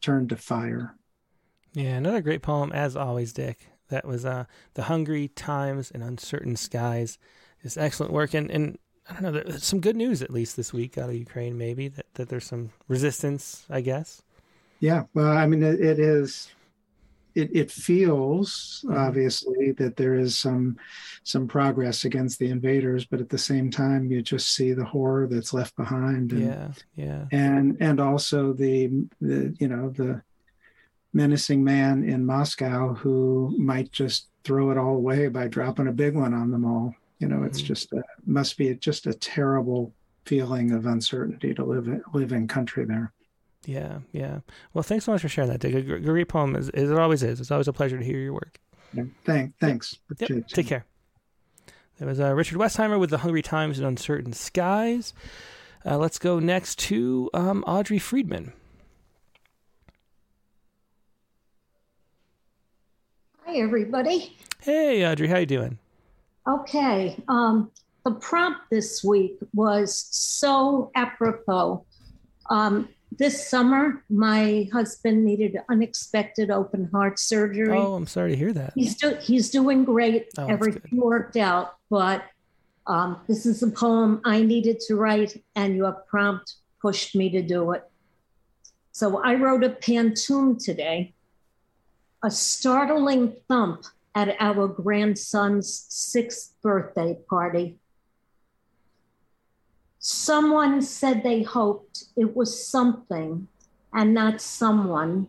turn 0.00 0.28
to 0.28 0.36
fire. 0.36 0.96
Yeah, 1.74 1.96
another 1.96 2.22
great 2.22 2.42
poem, 2.42 2.72
as 2.72 2.96
always, 2.96 3.32
Dick. 3.32 3.68
That 3.90 4.06
was 4.06 4.24
uh, 4.24 4.46
The 4.74 4.84
Hungry 4.84 5.28
Times 5.28 5.90
and 5.90 6.02
Uncertain 6.02 6.56
Skies. 6.56 7.18
It's 7.62 7.76
excellent 7.76 8.12
work. 8.12 8.34
And, 8.34 8.50
and 8.50 8.78
I 9.08 9.12
don't 9.12 9.22
know, 9.22 9.32
there's 9.32 9.64
some 9.64 9.80
good 9.80 9.96
news 9.96 10.22
at 10.22 10.30
least 10.30 10.56
this 10.56 10.72
week 10.72 10.96
out 10.96 11.10
of 11.10 11.14
Ukraine, 11.14 11.58
maybe, 11.58 11.88
that, 11.88 12.06
that 12.14 12.28
there's 12.28 12.46
some 12.46 12.70
resistance, 12.88 13.66
I 13.68 13.82
guess. 13.82 14.22
Yeah, 14.80 15.04
well, 15.12 15.36
I 15.36 15.46
mean, 15.46 15.62
it, 15.62 15.80
it 15.80 15.98
is. 15.98 16.48
It, 17.34 17.54
it 17.54 17.70
feels 17.70 18.82
mm-hmm. 18.84 18.96
obviously 18.96 19.70
that 19.72 19.96
there 19.96 20.14
is 20.14 20.36
some 20.36 20.78
some 21.22 21.46
progress 21.46 22.04
against 22.04 22.40
the 22.40 22.50
invaders, 22.50 23.04
but 23.04 23.20
at 23.20 23.28
the 23.28 23.38
same 23.38 23.70
time, 23.70 24.10
you 24.10 24.20
just 24.20 24.52
see 24.52 24.72
the 24.72 24.84
horror 24.84 25.28
that's 25.28 25.54
left 25.54 25.76
behind. 25.76 26.32
And, 26.32 26.40
yeah, 26.40 26.68
yeah, 26.96 27.24
and 27.30 27.76
and 27.78 28.00
also 28.00 28.52
the 28.52 29.06
the 29.20 29.54
you 29.60 29.68
know 29.68 29.90
the 29.90 30.22
menacing 31.12 31.64
man 31.64 32.04
in 32.04 32.24
Moscow 32.24 32.94
who 32.94 33.54
might 33.58 33.90
just 33.92 34.28
throw 34.44 34.70
it 34.70 34.78
all 34.78 34.96
away 34.96 35.28
by 35.28 35.48
dropping 35.48 35.88
a 35.88 35.92
big 35.92 36.14
one 36.14 36.34
on 36.34 36.50
them 36.50 36.64
all. 36.64 36.94
You 37.18 37.28
know, 37.28 37.42
it's 37.42 37.58
mm-hmm. 37.58 37.66
just 37.66 37.92
a, 37.92 38.02
must 38.24 38.56
be 38.56 38.74
just 38.76 39.06
a 39.06 39.14
terrible 39.14 39.92
feeling 40.24 40.72
of 40.72 40.86
uncertainty 40.86 41.52
to 41.54 41.64
live 41.64 41.86
in, 41.86 42.02
live 42.14 42.32
in 42.32 42.48
country 42.48 42.84
there. 42.84 43.12
Yeah, 43.66 43.98
yeah. 44.12 44.40
Well, 44.72 44.82
thanks 44.82 45.04
so 45.04 45.12
much 45.12 45.20
for 45.20 45.28
sharing 45.28 45.50
that, 45.50 45.60
Dick. 45.60 45.74
A 45.74 45.82
great 45.82 46.28
poem, 46.28 46.56
as, 46.56 46.70
as 46.70 46.90
it 46.90 46.98
always 46.98 47.22
is. 47.22 47.40
It's 47.40 47.50
always 47.50 47.68
a 47.68 47.72
pleasure 47.72 47.98
to 47.98 48.04
hear 48.04 48.18
your 48.18 48.32
work. 48.32 48.58
Yeah, 48.94 49.04
thank, 49.24 49.58
thanks. 49.58 49.98
Yep. 50.18 50.48
Take 50.48 50.66
care. 50.66 50.86
That 51.98 52.06
was 52.06 52.18
uh, 52.18 52.34
Richard 52.34 52.58
Westheimer 52.58 52.98
with 52.98 53.10
The 53.10 53.18
Hungry 53.18 53.42
Times 53.42 53.78
and 53.78 53.86
Uncertain 53.86 54.32
Skies. 54.32 55.12
Uh, 55.84 55.98
let's 55.98 56.18
go 56.18 56.38
next 56.38 56.78
to 56.78 57.28
um, 57.34 57.62
Audrey 57.66 57.98
Friedman. 57.98 58.54
Hi, 63.50 63.56
everybody. 63.58 64.36
Hey, 64.60 65.04
Audrey. 65.04 65.26
How 65.26 65.38
you 65.38 65.44
doing? 65.46 65.76
Okay. 66.46 67.20
Um, 67.26 67.72
the 68.04 68.12
prompt 68.12 68.60
this 68.70 69.02
week 69.02 69.38
was 69.52 70.06
so 70.12 70.92
apropos. 70.94 71.84
Um, 72.48 72.90
this 73.18 73.48
summer, 73.48 74.04
my 74.08 74.68
husband 74.72 75.24
needed 75.24 75.56
unexpected 75.68 76.52
open 76.52 76.90
heart 76.92 77.18
surgery. 77.18 77.76
Oh, 77.76 77.94
I'm 77.96 78.06
sorry 78.06 78.30
to 78.30 78.36
hear 78.36 78.52
that. 78.52 78.74
He's 78.76 78.94
do- 78.94 79.18
he's 79.20 79.50
doing 79.50 79.82
great. 79.82 80.28
Oh, 80.38 80.46
Everything 80.46 81.00
worked 81.00 81.36
out, 81.36 81.74
but 81.90 82.22
um, 82.86 83.20
this 83.26 83.46
is 83.46 83.64
a 83.64 83.68
poem 83.68 84.20
I 84.24 84.42
needed 84.44 84.78
to 84.86 84.94
write, 84.94 85.42
and 85.56 85.74
your 85.74 85.90
prompt 86.08 86.54
pushed 86.80 87.16
me 87.16 87.28
to 87.30 87.42
do 87.42 87.72
it. 87.72 87.82
So 88.92 89.20
I 89.24 89.34
wrote 89.34 89.64
a 89.64 89.70
pantoum 89.70 90.64
today. 90.64 91.14
A 92.22 92.30
startling 92.30 93.36
thump 93.48 93.84
at 94.14 94.36
our 94.40 94.68
grandson's 94.68 95.86
sixth 95.88 96.54
birthday 96.62 97.18
party. 97.28 97.78
Someone 99.98 100.82
said 100.82 101.22
they 101.22 101.42
hoped 101.42 102.04
it 102.16 102.36
was 102.36 102.66
something 102.66 103.48
and 103.92 104.12
not 104.12 104.40
someone, 104.40 105.28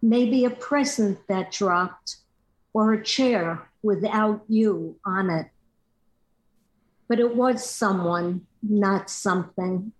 maybe 0.00 0.44
a 0.44 0.50
present 0.50 1.18
that 1.28 1.52
dropped 1.52 2.16
or 2.72 2.92
a 2.92 3.04
chair 3.04 3.68
without 3.82 4.44
you 4.48 4.96
on 5.04 5.28
it. 5.28 5.48
But 7.06 7.20
it 7.20 7.36
was 7.36 7.68
someone, 7.68 8.46
not 8.62 9.10
something. 9.10 9.92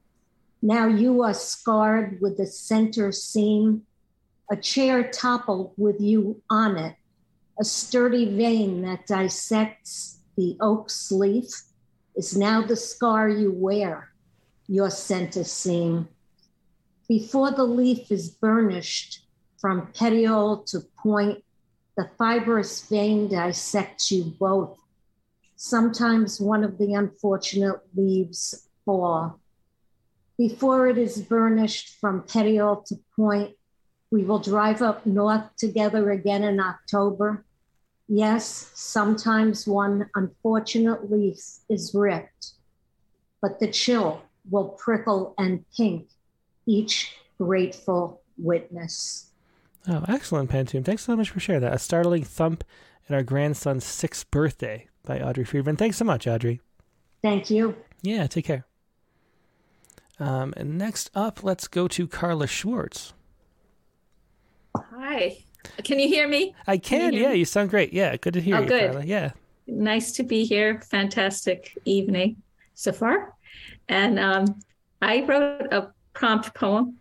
Now 0.62 0.86
you 0.86 1.22
are 1.22 1.34
scarred 1.34 2.20
with 2.22 2.38
the 2.38 2.46
center 2.46 3.12
seam, 3.12 3.82
a 4.50 4.56
chair 4.56 5.10
toppled 5.10 5.72
with 5.76 6.00
you 6.00 6.42
on 6.50 6.76
it, 6.76 6.96
a 7.58 7.64
sturdy 7.64 8.36
vein 8.36 8.82
that 8.82 9.06
dissects 9.06 10.18
the 10.36 10.56
oak's 10.60 11.10
leaf 11.10 11.48
is 12.16 12.36
now 12.36 12.62
the 12.62 12.76
scar 12.76 13.28
you 13.28 13.52
wear, 13.52 14.10
your 14.66 14.90
center 14.90 15.44
seam. 15.44 16.08
Before 17.08 17.50
the 17.50 17.64
leaf 17.64 18.10
is 18.10 18.30
burnished 18.30 19.26
from 19.58 19.88
petiole 19.92 20.64
to 20.64 20.80
point, 20.98 21.44
the 21.96 22.10
fibrous 22.18 22.82
vein 22.88 23.28
dissects 23.28 24.10
you 24.10 24.24
both. 24.38 24.76
Sometimes 25.56 26.40
one 26.40 26.64
of 26.64 26.78
the 26.78 26.94
unfortunate 26.94 27.80
leaves 27.94 28.68
fall. 28.84 29.40
Before 30.36 30.88
it 30.88 30.98
is 30.98 31.22
burnished 31.22 32.00
from 32.00 32.22
petiole 32.22 32.82
to 32.88 32.96
point, 33.14 33.54
we 34.14 34.22
will 34.22 34.38
drive 34.38 34.80
up 34.80 35.04
north 35.04 35.44
together 35.56 36.12
again 36.12 36.42
in 36.44 36.60
October 36.60 37.44
Yes, 38.08 38.70
sometimes 38.74 39.66
one 39.66 40.10
unfortunately 40.14 41.36
is 41.68 41.92
ripped, 41.94 42.52
but 43.40 43.58
the 43.60 43.68
chill 43.68 44.22
will 44.50 44.68
prickle 44.68 45.34
and 45.38 45.64
pink 45.74 46.08
each 46.66 47.14
grateful 47.38 48.20
witness. 48.36 49.30
Oh, 49.88 50.04
excellent, 50.08 50.50
Pantoum. 50.50 50.84
Thanks 50.84 51.04
so 51.04 51.16
much 51.16 51.30
for 51.30 51.40
sharing 51.40 51.62
that. 51.62 51.72
A 51.72 51.78
startling 51.78 52.24
thump 52.24 52.62
at 53.08 53.14
our 53.14 53.22
grandson's 53.22 53.84
sixth 53.84 54.30
birthday 54.30 54.88
by 55.04 55.20
Audrey 55.20 55.44
Friedman. 55.44 55.76
Thanks 55.76 55.96
so 55.96 56.04
much, 56.04 56.26
Audrey. 56.26 56.60
Thank 57.22 57.48
you. 57.50 57.74
Yeah, 58.02 58.26
take 58.26 58.44
care. 58.44 58.66
Um, 60.20 60.52
and 60.56 60.76
next 60.76 61.10
up, 61.14 61.42
let's 61.42 61.68
go 61.68 61.88
to 61.88 62.06
Carla 62.06 62.46
Schwartz. 62.46 63.14
Hi. 64.76 65.38
Can 65.82 65.98
you 65.98 66.08
hear 66.08 66.28
me? 66.28 66.54
I 66.66 66.78
can. 66.78 67.00
can 67.00 67.12
you 67.14 67.22
yeah, 67.22 67.30
me? 67.30 67.38
you 67.38 67.44
sound 67.44 67.70
great. 67.70 67.92
Yeah, 67.92 68.16
good 68.16 68.34
to 68.34 68.40
hear 68.40 68.56
oh, 68.56 68.60
you, 68.60 68.68
good. 68.68 68.90
Carla. 68.92 69.04
Yeah. 69.04 69.30
Nice 69.66 70.12
to 70.12 70.22
be 70.22 70.44
here. 70.44 70.80
Fantastic 70.90 71.76
evening 71.84 72.36
so 72.74 72.92
far. 72.92 73.34
And 73.88 74.18
um, 74.18 74.60
I 75.00 75.22
wrote 75.22 75.72
a 75.72 75.92
prompt 76.12 76.54
poem, 76.54 76.98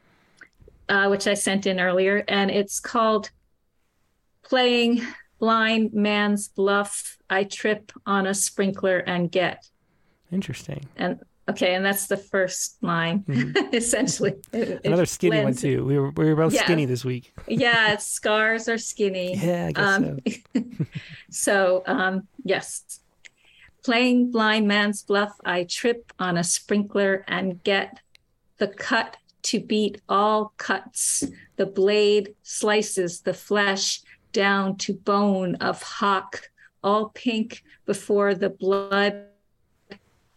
uh, 0.90 1.08
which 1.08 1.28
I 1.28 1.34
sent 1.34 1.66
in 1.66 1.80
earlier, 1.80 2.24
and 2.28 2.52
it's 2.52 2.80
called 2.80 3.30
Playing 4.44 5.02
Blind 5.40 5.94
Man's 5.94 6.48
Bluff. 6.48 7.18
I 7.30 7.44
Trip 7.44 7.92
on 8.06 8.28
a 8.28 8.34
Sprinkler 8.34 9.00
and 9.00 9.32
Get. 9.32 9.68
Interesting. 10.32 10.86
And 10.96 11.20
Okay, 11.50 11.76
and 11.76 11.86
that's 11.86 12.08
the 12.08 12.16
first 12.16 12.82
line, 12.82 13.24
mm-hmm. 13.24 13.74
essentially. 13.76 14.36
It, 14.54 14.80
Another 14.86 15.06
skinny 15.06 15.44
one 15.44 15.54
too. 15.54 15.84
We 15.84 16.00
were 16.00 16.12
we 16.12 16.26
were 16.26 16.36
both 16.36 16.54
yeah. 16.54 16.64
skinny 16.64 16.86
this 16.86 17.04
week. 17.04 17.34
yeah, 17.48 17.98
scars 17.98 18.70
are 18.70 18.78
skinny. 18.78 19.36
Yeah, 19.44 19.66
I 19.68 19.72
guess 19.74 19.86
um, 19.86 20.20
so. 20.54 20.86
so 21.30 21.84
um, 21.86 22.28
yes, 22.46 23.00
playing 23.84 24.32
blind 24.32 24.68
man's 24.70 25.04
bluff, 25.04 25.34
I 25.44 25.66
trip 25.66 26.14
on 26.18 26.38
a 26.38 26.44
sprinkler 26.46 27.26
and 27.28 27.62
get 27.64 28.00
the 28.58 28.70
cut 28.70 29.18
to 29.44 29.60
beat 29.60 30.02
all 30.08 30.54
cuts. 30.58 31.26
The 31.58 31.66
blade 31.66 32.36
slices 32.44 33.22
the 33.22 33.34
flesh 33.34 34.02
down 34.32 34.78
to 34.78 34.94
bone 34.94 35.56
of 35.56 35.84
hock, 35.84 36.50
all 36.82 37.10
pink 37.10 37.64
before 37.86 38.34
the 38.34 38.50
blood 38.50 39.26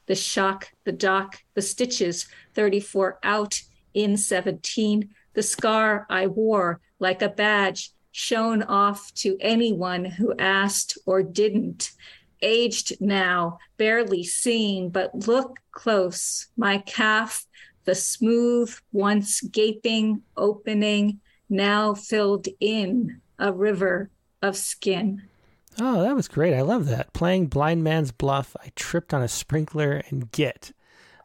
the 0.06 0.14
shock, 0.14 0.70
the 0.84 0.92
dock, 0.92 1.42
the 1.54 1.62
stitches, 1.62 2.26
34 2.54 3.18
out 3.22 3.60
in 3.94 4.16
17, 4.16 5.10
the 5.34 5.42
scar 5.42 6.06
I 6.08 6.26
wore 6.26 6.80
like 6.98 7.22
a 7.22 7.28
badge 7.28 7.92
shown 8.12 8.62
off 8.62 9.12
to 9.14 9.36
anyone 9.40 10.04
who 10.04 10.34
asked 10.38 10.96
or 11.04 11.22
didn't. 11.22 11.92
Aged 12.40 13.00
now, 13.00 13.58
barely 13.76 14.24
seen, 14.24 14.90
but 14.90 15.26
look 15.26 15.58
close. 15.72 16.48
My 16.56 16.78
calf, 16.78 17.46
the 17.84 17.94
smooth, 17.94 18.74
once 18.92 19.40
gaping 19.42 20.22
opening, 20.36 21.20
now 21.48 21.94
filled 21.94 22.48
in 22.60 23.20
a 23.38 23.52
river 23.52 24.10
of 24.42 24.56
skin. 24.56 25.22
Oh, 25.78 26.02
that 26.02 26.14
was 26.16 26.28
great. 26.28 26.54
I 26.54 26.62
love 26.62 26.86
that. 26.86 27.12
Playing 27.12 27.46
Blind 27.46 27.84
Man's 27.84 28.10
Bluff, 28.12 28.56
I 28.62 28.72
tripped 28.76 29.12
on 29.12 29.22
a 29.22 29.28
sprinkler 29.28 30.02
and 30.08 30.30
get. 30.32 30.72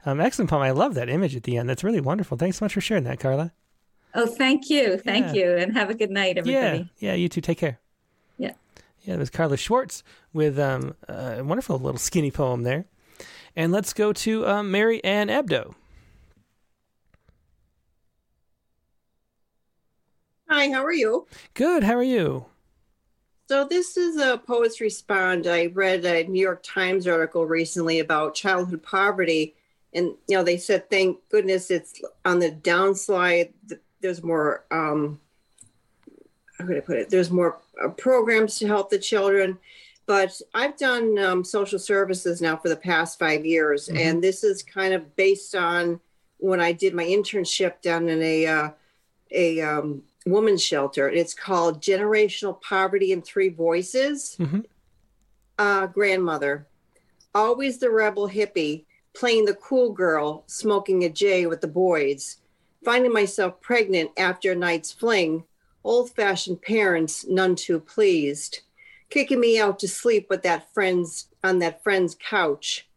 Um, 0.05 0.19
excellent 0.19 0.49
poem. 0.49 0.61
I 0.61 0.71
love 0.71 0.93
that 0.95 1.09
image 1.09 1.35
at 1.35 1.43
the 1.43 1.57
end. 1.57 1.69
That's 1.69 1.83
really 1.83 2.01
wonderful. 2.01 2.37
Thanks 2.37 2.57
so 2.57 2.65
much 2.65 2.73
for 2.73 2.81
sharing 2.81 3.03
that, 3.05 3.19
Carla. 3.19 3.53
Oh, 4.13 4.25
thank 4.25 4.69
you. 4.69 4.97
Thank 4.97 5.27
Yeah. 5.27 5.33
you. 5.33 5.55
And 5.57 5.73
have 5.77 5.89
a 5.89 5.93
good 5.93 6.11
night, 6.11 6.37
everybody. 6.37 6.89
Yeah, 6.99 7.11
yeah, 7.11 7.13
you 7.13 7.29
too. 7.29 7.39
Take 7.39 7.59
care. 7.59 7.79
Yeah. 8.37 8.51
Yeah, 9.03 9.13
it 9.13 9.19
was 9.19 9.29
Carla 9.29 9.55
Schwartz 9.57 10.03
with 10.33 10.59
um, 10.59 10.95
a 11.07 11.43
wonderful 11.43 11.79
little 11.79 11.99
skinny 11.99 12.31
poem 12.31 12.63
there. 12.63 12.85
And 13.55 13.71
let's 13.71 13.93
go 13.93 14.11
to 14.11 14.47
um, 14.47 14.71
Mary 14.71 15.03
Ann 15.03 15.27
Abdo. 15.27 15.75
Hi, 20.49 20.69
how 20.71 20.83
are 20.83 20.91
you? 20.93 21.27
Good. 21.53 21.83
How 21.83 21.93
are 21.95 22.03
you? 22.03 22.45
So 23.51 23.65
this 23.65 23.97
is 23.97 24.15
a 24.15 24.37
Poets 24.37 24.79
Respond. 24.79 25.45
I 25.45 25.65
read 25.65 26.05
a 26.05 26.23
New 26.23 26.39
York 26.39 26.63
Times 26.63 27.05
article 27.05 27.45
recently 27.45 27.99
about 27.99 28.33
childhood 28.33 28.81
poverty, 28.81 29.55
and 29.93 30.15
you 30.29 30.37
know 30.37 30.41
they 30.41 30.55
said, 30.55 30.89
"Thank 30.89 31.17
goodness 31.27 31.69
it's 31.69 32.01
on 32.23 32.39
the 32.39 32.49
downslide. 32.49 33.51
There's 33.99 34.23
more. 34.23 34.63
Um, 34.71 35.19
how 36.57 36.65
could 36.65 36.77
I 36.77 36.79
put 36.79 36.95
it? 36.95 37.09
There's 37.09 37.29
more 37.29 37.59
uh, 37.83 37.89
programs 37.89 38.57
to 38.59 38.67
help 38.67 38.89
the 38.89 38.97
children." 38.97 39.57
But 40.05 40.41
I've 40.53 40.77
done 40.77 41.19
um, 41.19 41.43
social 41.43 41.77
services 41.77 42.41
now 42.41 42.55
for 42.55 42.69
the 42.69 42.77
past 42.77 43.19
five 43.19 43.45
years, 43.45 43.89
Mhm. 43.89 43.97
and 43.97 44.23
this 44.23 44.45
is 44.45 44.63
kind 44.63 44.93
of 44.93 45.13
based 45.17 45.55
on 45.55 45.99
when 46.37 46.61
I 46.61 46.71
did 46.71 46.93
my 46.93 47.03
internship 47.03 47.81
down 47.81 48.07
in 48.07 48.21
a 48.21 48.45
uh, 48.47 48.69
a 49.29 49.59
um, 49.59 50.03
women's 50.25 50.63
shelter. 50.63 51.09
It's 51.09 51.33
called 51.33 51.81
Generational 51.81 52.61
Poverty 52.61 53.11
in 53.11 53.21
Three 53.21 53.49
Voices. 53.49 54.35
Mhm. 54.39 54.65
Uh, 55.57 55.87
grandmother, 55.87 56.67
always 57.33 57.79
the 57.79 57.89
rebel 57.89 58.29
hippie, 58.29 58.85
playing 59.13 59.45
the 59.45 59.53
cool 59.55 59.91
girl, 59.91 60.43
smoking 60.47 61.03
a 61.03 61.09
J 61.09 61.45
with 61.45 61.61
the 61.61 61.67
boys, 61.67 62.37
finding 62.83 63.11
myself 63.11 63.61
pregnant 63.61 64.11
after 64.17 64.51
a 64.51 64.55
night's 64.55 64.91
fling, 64.91 65.43
old 65.83 66.11
fashioned 66.11 66.61
parents 66.61 67.25
none 67.27 67.55
too 67.55 67.79
pleased, 67.79 68.61
kicking 69.09 69.39
me 69.39 69.59
out 69.59 69.79
to 69.79 69.87
sleep 69.87 70.27
with 70.29 70.43
that 70.43 70.73
friend's 70.73 71.27
on 71.43 71.59
that 71.59 71.83
friend's 71.83 72.15
couch, 72.15 72.87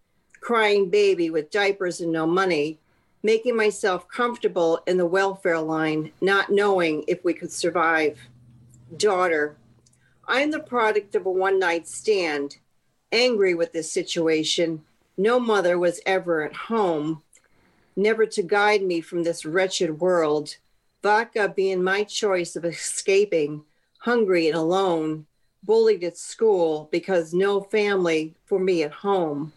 crying 0.40 0.90
baby 0.90 1.30
with 1.30 1.50
diapers 1.50 2.00
and 2.00 2.12
no 2.12 2.26
money, 2.26 2.78
making 3.24 3.56
myself 3.56 4.06
comfortable 4.06 4.80
in 4.86 4.98
the 4.98 5.06
welfare 5.06 5.58
line, 5.58 6.12
not 6.20 6.50
knowing 6.50 7.02
if 7.08 7.24
we 7.24 7.32
could 7.32 7.50
survive. 7.50 8.18
Daughter, 8.98 9.56
I'm 10.28 10.50
the 10.50 10.60
product 10.60 11.14
of 11.14 11.24
a 11.24 11.30
one 11.30 11.58
night 11.58 11.88
stand, 11.88 12.58
angry 13.10 13.54
with 13.54 13.72
this 13.72 13.90
situation. 13.90 14.84
No 15.16 15.40
mother 15.40 15.78
was 15.78 16.02
ever 16.04 16.42
at 16.42 16.54
home, 16.54 17.22
never 17.96 18.26
to 18.26 18.42
guide 18.42 18.82
me 18.82 19.00
from 19.00 19.22
this 19.22 19.46
wretched 19.46 20.00
world. 20.00 20.58
Vodka 21.02 21.48
being 21.48 21.82
my 21.82 22.04
choice 22.04 22.56
of 22.56 22.64
escaping, 22.66 23.64
hungry 24.00 24.48
and 24.48 24.56
alone, 24.56 25.24
bullied 25.62 26.04
at 26.04 26.18
school 26.18 26.90
because 26.92 27.32
no 27.32 27.62
family 27.62 28.34
for 28.44 28.58
me 28.58 28.82
at 28.82 28.92
home 28.92 29.54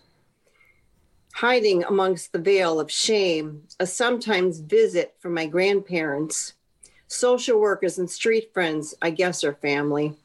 hiding 1.38 1.84
amongst 1.84 2.32
the 2.32 2.40
veil 2.40 2.80
of 2.80 2.90
shame, 2.90 3.62
a 3.80 3.86
sometimes 3.86 4.60
visit 4.60 5.14
from 5.20 5.36
my 5.36 5.46
grandparents, 5.46 6.54
social 7.06 7.60
workers 7.60 8.00
and 8.00 8.10
street 8.10 8.52
friends, 8.56 8.96
I 9.04 9.12
guess 9.12 9.44
are 9.44 9.54
family. 9.54 10.16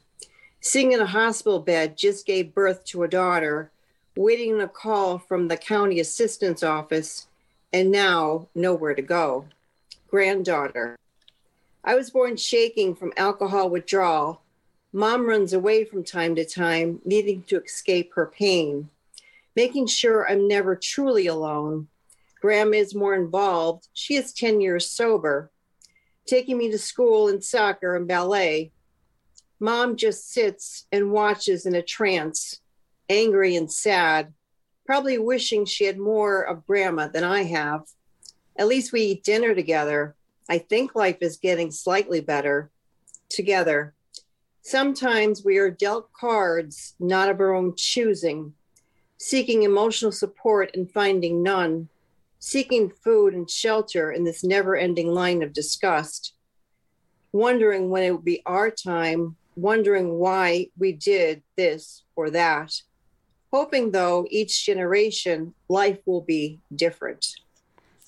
Sitting 0.59 0.91
in 0.91 0.99
a 0.99 1.05
hospital 1.05 1.59
bed, 1.59 1.95
just 1.95 2.25
gave 2.25 2.55
birth 2.55 2.83
to 2.85 3.03
a 3.03 3.07
daughter, 3.07 3.69
waiting 4.15 4.59
a 4.59 4.67
call 4.67 5.19
from 5.19 5.49
the 5.49 5.55
county 5.55 5.99
assistance 5.99 6.63
office, 6.63 7.27
and 7.71 7.91
now 7.91 8.47
nowhere 8.55 8.95
to 8.95 9.03
go. 9.03 9.45
Granddaughter. 10.09 10.97
I 11.83 11.93
was 11.93 12.09
born 12.09 12.37
shaking 12.37 12.95
from 12.95 13.13
alcohol 13.17 13.69
withdrawal. 13.69 14.41
Mom 14.91 15.29
runs 15.29 15.53
away 15.53 15.85
from 15.85 16.03
time 16.03 16.33
to 16.37 16.43
time, 16.43 17.01
needing 17.05 17.43
to 17.43 17.61
escape 17.61 18.15
her 18.15 18.25
pain 18.25 18.89
making 19.55 19.87
sure 19.87 20.27
I'm 20.27 20.47
never 20.47 20.75
truly 20.75 21.27
alone. 21.27 21.87
Grandma 22.41 22.77
is 22.77 22.95
more 22.95 23.13
involved. 23.13 23.87
She 23.93 24.15
is 24.15 24.33
10 24.33 24.59
years 24.61 24.89
sober, 24.89 25.51
taking 26.27 26.57
me 26.57 26.71
to 26.71 26.77
school 26.77 27.27
and 27.27 27.43
soccer 27.43 27.95
and 27.95 28.07
ballet. 28.07 28.71
Mom 29.59 29.95
just 29.95 30.31
sits 30.31 30.85
and 30.91 31.11
watches 31.11 31.65
in 31.65 31.75
a 31.75 31.81
trance, 31.81 32.59
angry 33.09 33.55
and 33.55 33.71
sad, 33.71 34.33
probably 34.85 35.17
wishing 35.17 35.65
she 35.65 35.85
had 35.85 35.97
more 35.97 36.41
of 36.41 36.65
Grandma 36.67 37.07
than 37.07 37.23
I 37.23 37.43
have. 37.43 37.83
At 38.57 38.67
least 38.67 38.91
we 38.91 39.01
eat 39.01 39.23
dinner 39.23 39.55
together. 39.55 40.15
I 40.49 40.57
think 40.57 40.95
life 40.95 41.19
is 41.21 41.37
getting 41.37 41.71
slightly 41.71 42.19
better 42.19 42.71
together. 43.29 43.93
Sometimes 44.61 45.43
we 45.43 45.57
are 45.57 45.71
dealt 45.71 46.11
cards 46.13 46.95
not 46.99 47.29
of 47.29 47.39
our 47.39 47.53
own 47.53 47.73
choosing 47.77 48.53
seeking 49.17 49.63
emotional 49.63 50.11
support 50.11 50.71
and 50.73 50.91
finding 50.91 51.43
none, 51.43 51.89
seeking 52.39 52.89
food 52.89 53.33
and 53.33 53.49
shelter 53.49 54.11
in 54.11 54.23
this 54.23 54.43
never 54.43 54.75
ending 54.75 55.07
line 55.07 55.41
of 55.41 55.53
disgust, 55.53 56.33
wondering 57.31 57.89
when 57.89 58.03
it 58.03 58.11
would 58.11 58.25
be 58.25 58.41
our 58.45 58.69
time, 58.69 59.35
wondering 59.55 60.15
why 60.15 60.67
we 60.77 60.91
did 60.91 61.41
this 61.55 62.03
or 62.15 62.29
that, 62.29 62.73
hoping 63.51 63.91
though 63.91 64.25
each 64.29 64.65
generation 64.65 65.53
life 65.69 65.99
will 66.05 66.21
be 66.21 66.59
different. 66.75 67.25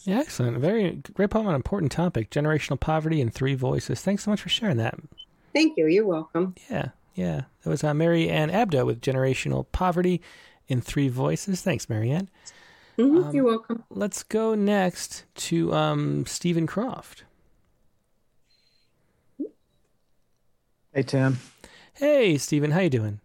Yeah, 0.03 0.19
excellent. 0.19 0.57
Very 0.59 1.01
great 1.13 1.31
poem 1.31 1.47
on 1.47 1.53
an 1.53 1.55
important 1.55 1.91
topic 1.91 2.29
generational 2.29 2.79
poverty 2.79 3.21
in 3.21 3.31
three 3.31 3.55
voices. 3.55 4.01
Thanks 4.01 4.23
so 4.23 4.31
much 4.31 4.41
for 4.41 4.49
sharing 4.49 4.77
that. 4.77 4.95
Thank 5.53 5.77
you. 5.77 5.87
You're 5.87 6.05
welcome. 6.05 6.53
Yeah, 6.69 6.89
yeah. 7.15 7.43
That 7.63 7.69
was 7.69 7.83
uh, 7.83 7.93
Mary 7.93 8.29
Ann 8.29 8.51
Abdo 8.51 8.85
with 8.85 9.01
Generational 9.01 9.65
Poverty 9.71 10.21
in 10.67 10.81
Three 10.81 11.09
Voices. 11.09 11.61
Thanks, 11.61 11.89
Marianne. 11.89 12.29
Ann. 12.97 13.05
Mhm, 13.05 13.25
Um, 13.25 13.35
You're 13.35 13.43
welcome. 13.45 13.83
Let's 13.89 14.23
go 14.23 14.55
next 14.55 15.25
to 15.35 15.73
um, 15.73 16.25
Stephen 16.25 16.65
Croft. 16.65 17.23
Hey 20.93 21.03
Tim, 21.03 21.39
Hey, 21.93 22.37
Stephen, 22.37 22.71
how 22.71 22.79
you 22.79 22.89
doing? 22.89 23.19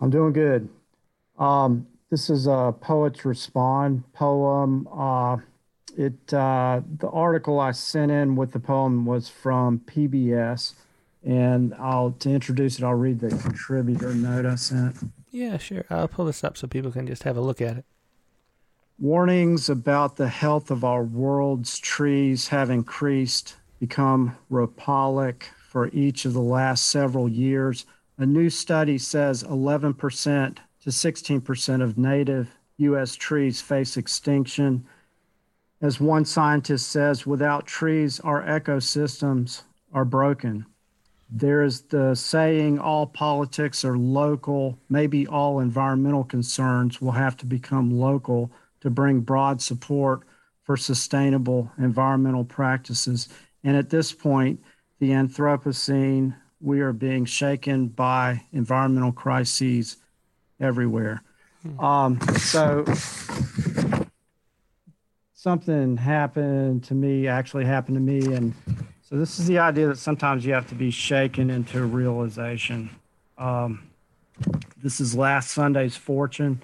I'm 0.00 0.08
doing 0.10 0.32
good. 0.32 0.68
Um, 1.38 1.86
this 2.10 2.30
is 2.30 2.46
a 2.46 2.74
Poets 2.80 3.24
Respond 3.24 4.02
poem. 4.14 4.88
Uh, 4.90 5.36
it 5.96 6.32
uh, 6.32 6.80
the 6.98 7.08
article 7.10 7.60
I 7.60 7.72
sent 7.72 8.10
in 8.10 8.34
with 8.34 8.52
the 8.52 8.60
poem 8.60 9.04
was 9.04 9.28
from 9.28 9.80
PBS, 9.80 10.72
and 11.22 11.74
I'll 11.74 12.12
to 12.20 12.30
introduce 12.30 12.78
it. 12.78 12.84
I'll 12.84 12.94
read 12.94 13.20
the 13.20 13.28
contributor 13.28 14.14
note 14.14 14.46
I 14.46 14.54
sent. 14.54 14.96
Yeah, 15.32 15.56
sure. 15.56 15.86
I'll 15.88 16.08
pull 16.08 16.26
this 16.26 16.44
up 16.44 16.58
so 16.58 16.68
people 16.68 16.92
can 16.92 17.06
just 17.06 17.22
have 17.22 17.38
a 17.38 17.40
look 17.40 17.60
at 17.62 17.78
it. 17.78 17.84
Warnings 18.98 19.70
about 19.70 20.16
the 20.16 20.28
health 20.28 20.70
of 20.70 20.84
our 20.84 21.02
world's 21.02 21.78
trees 21.78 22.48
have 22.48 22.68
increased, 22.70 23.56
become 23.80 24.36
rapolic 24.50 25.44
for 25.66 25.88
each 25.88 26.26
of 26.26 26.34
the 26.34 26.42
last 26.42 26.84
several 26.84 27.28
years. 27.28 27.86
A 28.18 28.26
new 28.26 28.50
study 28.50 28.98
says 28.98 29.42
11% 29.42 30.58
to 30.82 30.90
16% 30.90 31.82
of 31.82 31.98
native 31.98 32.54
U.S. 32.76 33.14
trees 33.16 33.60
face 33.60 33.96
extinction. 33.96 34.84
As 35.80 35.98
one 35.98 36.26
scientist 36.26 36.88
says, 36.88 37.26
without 37.26 37.66
trees, 37.66 38.20
our 38.20 38.42
ecosystems 38.42 39.62
are 39.92 40.04
broken. 40.04 40.66
There 41.34 41.62
is 41.62 41.80
the 41.82 42.14
saying, 42.14 42.78
all 42.78 43.06
politics 43.06 43.86
are 43.86 43.96
local. 43.96 44.78
Maybe 44.90 45.26
all 45.26 45.60
environmental 45.60 46.24
concerns 46.24 47.00
will 47.00 47.12
have 47.12 47.38
to 47.38 47.46
become 47.46 47.90
local 47.90 48.52
to 48.82 48.90
bring 48.90 49.20
broad 49.20 49.62
support 49.62 50.24
for 50.62 50.76
sustainable 50.76 51.72
environmental 51.78 52.44
practices. 52.44 53.30
And 53.64 53.76
at 53.76 53.88
this 53.88 54.12
point, 54.12 54.62
the 54.98 55.10
Anthropocene, 55.10 56.36
we 56.60 56.80
are 56.80 56.92
being 56.92 57.24
shaken 57.24 57.88
by 57.88 58.42
environmental 58.52 59.12
crises 59.12 59.96
everywhere. 60.60 61.22
Um, 61.78 62.20
so 62.36 62.84
something 65.32 65.96
happened 65.96 66.84
to 66.84 66.94
me, 66.94 67.26
actually 67.26 67.64
happened 67.64 67.96
to 67.96 68.00
me. 68.00 68.34
And 68.34 68.54
so 69.12 69.18
this 69.18 69.38
is 69.38 69.46
the 69.46 69.58
idea 69.58 69.88
that 69.88 69.98
sometimes 69.98 70.46
you 70.46 70.54
have 70.54 70.66
to 70.70 70.74
be 70.74 70.90
shaken 70.90 71.50
into 71.50 71.84
realization. 71.84 72.88
Um, 73.36 73.90
this 74.82 75.02
is 75.02 75.14
last 75.14 75.50
Sunday's 75.50 75.94
fortune. 75.94 76.62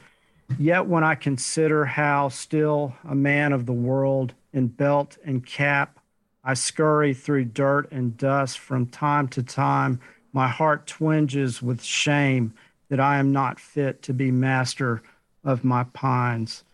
Yet 0.59 0.87
when 0.87 1.05
I 1.05 1.15
consider 1.15 1.85
how 1.85 2.31
still 2.31 2.95
a 3.07 3.15
man 3.15 3.53
of 3.53 3.67
the 3.67 3.75
world 3.75 4.33
in 4.55 4.69
belt 4.69 5.19
and 5.27 5.45
cap, 5.45 5.99
I 6.43 6.55
scurry 6.55 7.13
through 7.13 7.45
dirt 7.45 7.93
and 7.93 8.17
dust 8.17 8.61
from 8.61 8.87
time 8.87 9.29
to 9.29 9.43
time, 9.43 10.01
my 10.33 10.49
heart 10.49 10.87
twinges 10.87 11.61
with 11.61 11.83
shame 11.83 12.55
that 12.89 12.99
I 12.99 13.19
am 13.19 13.31
not 13.31 13.61
fit 13.61 14.01
to 14.05 14.15
be 14.15 14.31
master 14.31 15.03
of 15.45 15.65
my 15.65 15.85
pines. 15.85 16.65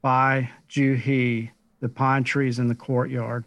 By 0.00 0.50
Ju 0.68 0.94
He, 0.94 1.50
the 1.80 1.88
pine 1.88 2.22
trees 2.22 2.60
in 2.60 2.68
the 2.68 2.76
courtyard. 2.76 3.44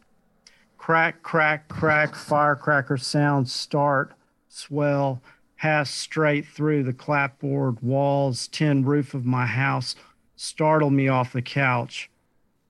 Crack, 0.87 1.21
crack, 1.21 1.67
crack, 1.67 2.15
firecracker 2.15 2.95
sounds 2.95 3.51
start, 3.51 4.13
swell, 4.47 5.21
pass 5.57 5.91
straight 5.91 6.47
through 6.47 6.83
the 6.83 6.93
clapboard 6.93 7.81
walls, 7.81 8.47
tin 8.47 8.85
roof 8.85 9.13
of 9.13 9.25
my 9.25 9.45
house, 9.45 9.95
startle 10.37 10.89
me 10.89 11.09
off 11.09 11.33
the 11.33 11.41
couch. 11.41 12.09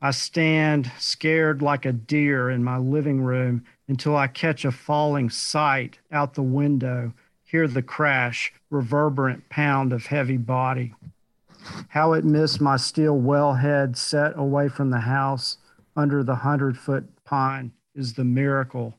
I 0.02 0.10
stand 0.10 0.92
scared 0.98 1.62
like 1.62 1.86
a 1.86 1.92
deer 1.92 2.50
in 2.50 2.64
my 2.64 2.80
living 2.80 3.22
room 3.22 3.64
until 3.88 4.18
I 4.18 4.26
catch 4.26 4.66
a 4.66 4.72
falling 4.72 5.30
sight 5.30 6.00
out 6.12 6.34
the 6.34 6.42
window, 6.42 7.14
hear 7.44 7.68
the 7.68 7.84
crash, 7.84 8.52
reverberant 8.72 9.48
pound 9.50 9.94
of 9.94 10.08
heavy 10.08 10.38
body. 10.38 10.96
How 11.90 12.14
it 12.14 12.26
missed 12.26 12.60
my 12.62 12.78
steel 12.78 13.16
wellhead 13.16 13.96
set 13.96 14.36
away 14.36 14.70
from 14.70 14.90
the 14.90 15.02
house 15.02 15.60
under 15.96 16.24
the 16.24 16.38
hundred 16.38 16.80
foot 16.80 17.06
pine 17.24 17.74
is 17.98 18.14
the 18.14 18.24
miracle. 18.24 18.94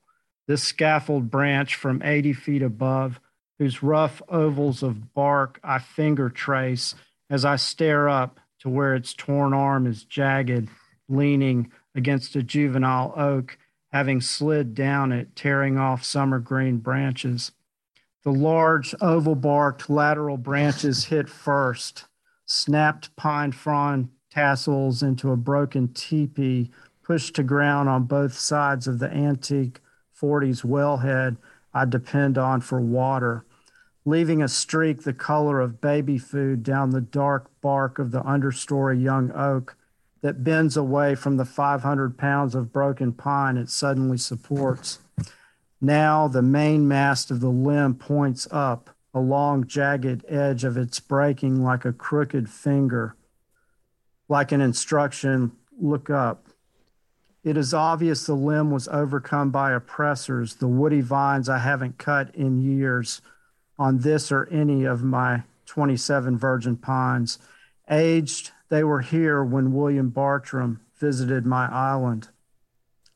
This 0.46 0.62
scaffold 0.62 1.30
branch 1.30 1.76
from 1.76 2.02
80 2.02 2.32
feet 2.32 2.62
above, 2.62 3.20
whose 3.58 3.82
rough 3.82 4.20
ovals 4.28 4.82
of 4.82 5.14
bark 5.14 5.60
I 5.62 5.78
finger 5.78 6.28
trace 6.28 6.94
as 7.30 7.44
I 7.44 7.56
stare 7.56 8.08
up 8.08 8.40
to 8.60 8.68
where 8.68 8.94
its 8.94 9.14
torn 9.14 9.52
arm 9.54 9.86
is 9.86 10.04
jagged, 10.04 10.68
leaning 11.08 11.70
against 11.94 12.36
a 12.36 12.42
juvenile 12.42 13.12
oak, 13.16 13.58
having 13.92 14.20
slid 14.20 14.74
down 14.74 15.12
it, 15.12 15.34
tearing 15.36 15.78
off 15.78 16.04
summer 16.04 16.38
green 16.38 16.78
branches. 16.78 17.52
The 18.24 18.32
large 18.32 18.94
oval 19.00 19.34
barked 19.34 19.88
lateral 19.88 20.36
branches 20.36 21.06
hit 21.06 21.28
first, 21.28 22.06
snapped 22.46 23.14
pine 23.16 23.52
frond 23.52 24.08
tassels 24.30 25.02
into 25.02 25.32
a 25.32 25.36
broken 25.36 25.88
teepee 25.88 26.70
pushed 27.08 27.36
to 27.36 27.42
ground 27.42 27.88
on 27.88 28.04
both 28.04 28.34
sides 28.34 28.86
of 28.86 28.98
the 28.98 29.10
antique 29.10 29.80
40s 30.14 30.62
wellhead 30.62 31.38
I 31.72 31.86
depend 31.86 32.36
on 32.36 32.60
for 32.60 32.82
water, 32.82 33.46
leaving 34.04 34.42
a 34.42 34.48
streak 34.48 35.02
the 35.02 35.14
color 35.14 35.58
of 35.58 35.80
baby 35.80 36.18
food 36.18 36.62
down 36.62 36.90
the 36.90 37.00
dark 37.00 37.50
bark 37.62 37.98
of 37.98 38.10
the 38.10 38.20
understory 38.20 39.02
young 39.02 39.32
oak 39.32 39.74
that 40.20 40.44
bends 40.44 40.76
away 40.76 41.14
from 41.14 41.38
the 41.38 41.46
500 41.46 42.18
pounds 42.18 42.54
of 42.54 42.74
broken 42.74 43.14
pine 43.14 43.56
it 43.56 43.70
suddenly 43.70 44.18
supports. 44.18 44.98
Now 45.80 46.28
the 46.28 46.42
main 46.42 46.86
mast 46.86 47.30
of 47.30 47.40
the 47.40 47.48
limb 47.48 47.94
points 47.94 48.46
up, 48.50 48.90
a 49.14 49.20
long 49.20 49.66
jagged 49.66 50.26
edge 50.28 50.62
of 50.62 50.76
its 50.76 51.00
breaking 51.00 51.64
like 51.64 51.86
a 51.86 51.92
crooked 51.94 52.50
finger, 52.50 53.16
like 54.28 54.52
an 54.52 54.60
instruction 54.60 55.52
look 55.80 56.10
up. 56.10 56.47
It 57.44 57.56
is 57.56 57.72
obvious 57.72 58.26
the 58.26 58.34
limb 58.34 58.70
was 58.70 58.88
overcome 58.88 59.50
by 59.50 59.72
oppressors, 59.72 60.56
the 60.56 60.66
woody 60.66 61.00
vines 61.00 61.48
I 61.48 61.58
haven't 61.58 61.98
cut 61.98 62.34
in 62.34 62.60
years 62.60 63.20
on 63.78 63.98
this 63.98 64.32
or 64.32 64.48
any 64.50 64.84
of 64.84 65.04
my 65.04 65.44
27 65.66 66.36
virgin 66.36 66.76
pines. 66.76 67.38
Aged, 67.88 68.50
they 68.68 68.82
were 68.82 69.00
here 69.00 69.44
when 69.44 69.72
William 69.72 70.10
Bartram 70.10 70.80
visited 70.98 71.46
my 71.46 71.72
island. 71.72 72.28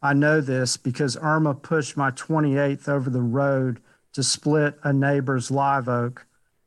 I 0.00 0.14
know 0.14 0.40
this 0.40 0.76
because 0.76 1.16
Irma 1.20 1.54
pushed 1.54 1.96
my 1.96 2.10
28th 2.10 2.88
over 2.88 3.10
the 3.10 3.22
road 3.22 3.80
to 4.12 4.22
split 4.22 4.78
a 4.82 4.92
neighbor's 4.92 5.50
live 5.50 5.88
oak. 5.88 6.26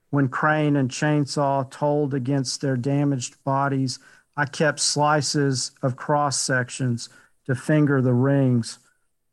When 0.10 0.28
crane 0.28 0.76
and 0.76 0.90
chainsaw 0.90 1.70
told 1.70 2.14
against 2.14 2.62
their 2.62 2.78
damaged 2.78 3.44
bodies, 3.44 4.00
I 4.38 4.46
kept 4.46 4.80
slices 4.80 5.72
of 5.82 5.96
cross 5.96 6.40
sections 6.40 7.10
to 7.46 7.56
finger 7.56 8.02
the 8.02 8.14
rings, 8.14 8.80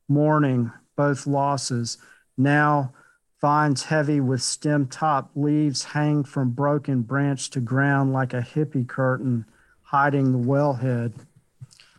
mourning 0.09 0.73
both 0.97 1.27
losses. 1.27 1.99
Now, 2.37 2.93
vines 3.41 3.85
heavy 3.85 4.21
with 4.21 4.43
stem 4.43 4.87
top 4.87 5.31
leaves 5.35 5.85
hang 5.85 6.25
from 6.25 6.51
broken 6.51 7.03
branch 7.03 7.51
to 7.51 7.61
ground 7.61 8.13
like 8.13 8.33
a 8.33 8.41
hippie 8.41 8.87
curtain 8.87 9.45
hiding 9.83 10.33
the 10.33 10.39
wellhead. 10.39 11.13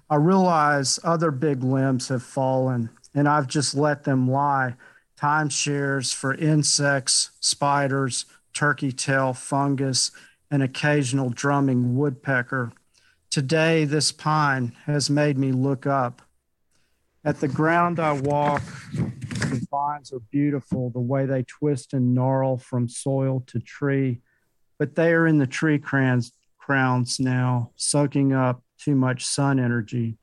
I 0.10 0.16
realize 0.16 1.00
other 1.04 1.32
big 1.32 1.64
limbs 1.64 2.08
have 2.08 2.24
fallen, 2.24 2.90
and 3.14 3.28
I've 3.28 3.48
just 3.48 3.76
let 3.76 4.04
them 4.04 4.30
lie. 4.30 4.76
Timeshares 5.20 6.14
for 6.14 6.34
insects, 6.34 7.32
spiders, 7.40 8.26
turkey 8.54 8.92
tail, 8.92 9.34
fungus, 9.34 10.12
and 10.52 10.62
occasional 10.62 11.30
drumming 11.30 11.96
woodpecker. 11.96 12.72
Today, 13.34 13.86
this 13.86 14.12
pine 14.12 14.74
has 14.86 15.10
made 15.10 15.40
me 15.40 15.52
look 15.52 15.88
up. 15.88 16.22
At 17.26 17.40
the 17.40 17.48
ground 17.48 18.00
I 18.00 18.12
walk, 18.12 18.62
the 18.94 19.66
vines 19.72 20.14
are 20.14 20.20
beautiful, 20.20 20.92
the 20.92 21.00
way 21.00 21.26
they 21.26 21.42
twist 21.42 21.94
and 21.94 22.14
gnarl 22.14 22.60
from 22.60 22.88
soil 22.88 23.44
to 23.48 23.60
tree, 23.60 24.22
but 24.78 24.94
they 24.94 25.14
are 25.14 25.26
in 25.26 25.40
the 25.40 25.48
tree 25.48 25.80
crowns, 25.80 26.32
crowns 26.60 27.20
now, 27.20 27.72
soaking 27.76 28.34
up 28.34 28.62
too 28.78 28.94
much 28.94 29.26
sun 29.26 29.60
energy. 29.60 30.20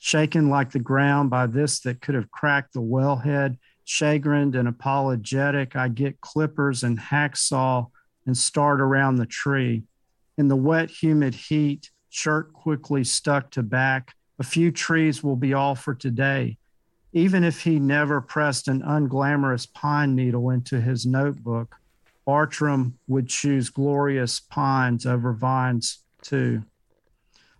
Shaken 0.00 0.50
like 0.50 0.72
the 0.72 0.80
ground 0.80 1.30
by 1.30 1.46
this 1.46 1.78
that 1.82 2.00
could 2.00 2.16
have 2.16 2.32
cracked 2.32 2.72
the 2.72 2.82
wellhead, 2.82 3.58
chagrined 3.84 4.56
and 4.56 4.66
apologetic, 4.66 5.76
I 5.76 5.86
get 5.86 6.20
clippers 6.20 6.82
and 6.82 6.98
hacksaw 6.98 7.86
and 8.26 8.36
start 8.36 8.80
around 8.80 9.18
the 9.18 9.26
tree. 9.26 9.84
In 10.36 10.48
the 10.48 10.56
wet, 10.56 10.90
humid 10.90 11.36
heat, 11.36 11.90
shirt 12.10 12.52
quickly 12.52 13.04
stuck 13.04 13.50
to 13.52 13.62
back. 13.62 14.14
A 14.38 14.42
few 14.42 14.70
trees 14.70 15.22
will 15.22 15.36
be 15.36 15.54
all 15.54 15.74
for 15.74 15.94
today. 15.94 16.58
Even 17.12 17.42
if 17.42 17.62
he 17.62 17.78
never 17.78 18.20
pressed 18.20 18.68
an 18.68 18.82
unglamorous 18.82 19.72
pine 19.72 20.14
needle 20.14 20.50
into 20.50 20.80
his 20.80 21.06
notebook, 21.06 21.76
Bartram 22.24 22.98
would 23.08 23.28
choose 23.28 23.70
glorious 23.70 24.38
pines 24.38 25.06
over 25.06 25.32
vines 25.32 26.00
too. 26.22 26.62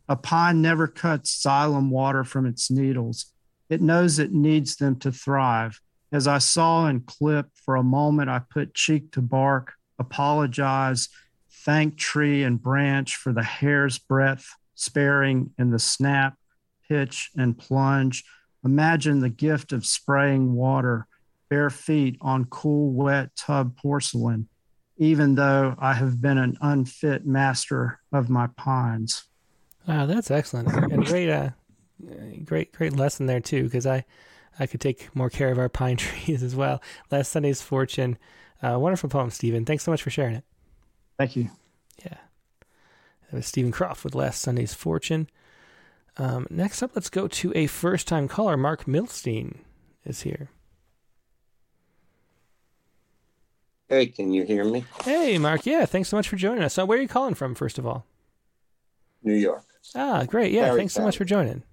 A 0.08 0.16
pine 0.16 0.60
never 0.60 0.86
cuts 0.86 1.42
xylem 1.42 1.88
water 1.88 2.24
from 2.24 2.46
its 2.46 2.70
needles. 2.70 3.26
It 3.68 3.80
knows 3.80 4.18
it 4.18 4.32
needs 4.32 4.76
them 4.76 4.96
to 5.00 5.12
thrive. 5.12 5.80
As 6.12 6.26
I 6.26 6.38
saw 6.38 6.86
and 6.86 7.06
clipped, 7.06 7.56
for 7.58 7.76
a 7.76 7.82
moment 7.82 8.28
I 8.28 8.40
put 8.40 8.74
cheek 8.74 9.12
to 9.12 9.22
bark, 9.22 9.74
apologized, 9.98 11.10
thank 11.64 11.96
tree 11.96 12.42
and 12.42 12.60
branch 12.60 13.16
for 13.16 13.32
the 13.32 13.42
hair's 13.42 13.98
breadth 13.98 14.48
sparing 14.74 15.50
in 15.58 15.70
the 15.70 15.78
snap, 15.78 16.34
pitch, 16.88 17.30
and 17.36 17.56
plunge. 17.56 18.24
Imagine 18.64 19.20
the 19.20 19.28
gift 19.28 19.72
of 19.72 19.84
spraying 19.84 20.54
water, 20.54 21.06
bare 21.48 21.70
feet 21.70 22.16
on 22.20 22.46
cool, 22.46 22.92
wet 22.92 23.30
tub 23.36 23.76
porcelain, 23.76 24.48
even 24.96 25.34
though 25.34 25.74
I 25.78 25.94
have 25.94 26.20
been 26.20 26.38
an 26.38 26.56
unfit 26.60 27.26
master 27.26 28.00
of 28.12 28.30
my 28.30 28.46
pines. 28.56 29.24
Wow, 29.86 30.06
that's 30.06 30.30
excellent 30.30 30.68
and 30.92 31.04
great, 31.04 31.30
uh, 31.30 31.50
great, 32.44 32.72
great 32.72 32.96
lesson 32.96 33.26
there 33.26 33.40
too. 33.40 33.64
Because 33.64 33.86
I, 33.86 34.04
I 34.58 34.66
could 34.66 34.80
take 34.80 35.14
more 35.14 35.30
care 35.30 35.50
of 35.52 35.58
our 35.58 35.68
pine 35.68 35.96
trees 35.98 36.42
as 36.42 36.56
well. 36.56 36.82
Last 37.10 37.32
Sunday's 37.32 37.62
fortune, 37.62 38.18
uh, 38.62 38.78
wonderful 38.78 39.10
poem, 39.10 39.30
Stephen. 39.30 39.64
Thanks 39.64 39.84
so 39.84 39.90
much 39.90 40.02
for 40.02 40.10
sharing 40.10 40.36
it. 40.36 40.44
Thank 41.20 41.36
you. 41.36 41.50
Yeah. 42.02 42.16
That 43.30 43.36
was 43.36 43.44
Stephen 43.44 43.72
Croft 43.72 44.04
with 44.04 44.14
Last 44.14 44.40
Sunday's 44.40 44.72
Fortune. 44.72 45.28
Um, 46.16 46.46
next 46.48 46.82
up, 46.82 46.92
let's 46.94 47.10
go 47.10 47.28
to 47.28 47.52
a 47.54 47.66
first 47.66 48.08
time 48.08 48.26
caller. 48.26 48.56
Mark 48.56 48.86
Milstein 48.86 49.58
is 50.02 50.22
here. 50.22 50.48
Hey, 53.90 54.06
can 54.06 54.32
you 54.32 54.44
hear 54.44 54.64
me? 54.64 54.86
Hey, 55.04 55.36
Mark. 55.36 55.66
Yeah, 55.66 55.84
thanks 55.84 56.08
so 56.08 56.16
much 56.16 56.26
for 56.26 56.36
joining 56.36 56.64
us. 56.64 56.72
So, 56.72 56.86
where 56.86 56.96
are 56.96 57.02
you 57.02 57.08
calling 57.08 57.34
from, 57.34 57.54
first 57.54 57.78
of 57.78 57.86
all? 57.86 58.06
New 59.22 59.34
York. 59.34 59.66
Ah, 59.94 60.24
great. 60.24 60.52
Yeah, 60.52 60.74
thanks 60.74 60.94
so 60.94 61.02
much 61.02 61.18
for 61.18 61.26
joining. 61.26 61.64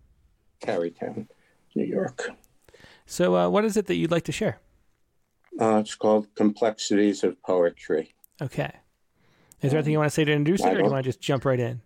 Carytown, 0.59 1.25
New 1.73 1.85
York. 1.85 2.31
So, 3.05 3.37
uh, 3.37 3.47
what 3.47 3.63
is 3.63 3.77
it 3.77 3.85
that 3.85 3.95
you'd 3.95 4.11
like 4.11 4.25
to 4.25 4.33
share? 4.33 4.59
Uh, 5.57 5.77
it's 5.77 5.95
called 5.95 6.27
Complexities 6.35 7.23
of 7.23 7.41
Poetry. 7.43 8.13
Okay. 8.41 8.73
Is 9.61 9.71
there 9.71 9.79
anything 9.79 9.93
you 9.93 9.99
want 9.99 10.11
to 10.11 10.13
say 10.13 10.23
to 10.23 10.31
introduce 10.31 10.63
it, 10.63 10.67
or 10.67 10.77
do 10.77 10.83
you 10.83 10.91
want 10.91 11.03
to 11.03 11.09
just 11.09 11.19
jump 11.19 11.43
right 11.43 11.59
in? 11.59 11.81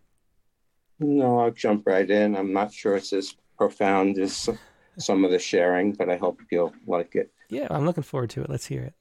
No, 1.00 1.40
I'll 1.40 1.52
jump 1.52 1.88
right 1.88 2.10
in. 2.10 2.36
I'm 2.36 2.52
not 2.52 2.74
sure 2.74 2.98
it's 2.98 3.14
as 3.14 3.36
profound 3.58 4.18
as 4.20 4.50
some 4.98 5.24
of 5.24 5.32
the 5.32 5.40
sharing, 5.40 5.94
but 5.94 6.10
I 6.10 6.18
hope 6.18 6.42
you'll 6.52 6.74
like 6.86 7.16
it. 7.16 7.32
Yeah, 7.50 7.68
I'm 7.70 7.86
looking 7.86 8.04
forward 8.04 8.30
to 8.32 8.42
it. 8.42 8.50
Let's 8.50 8.66
hear 8.66 8.84
it. 8.84 8.94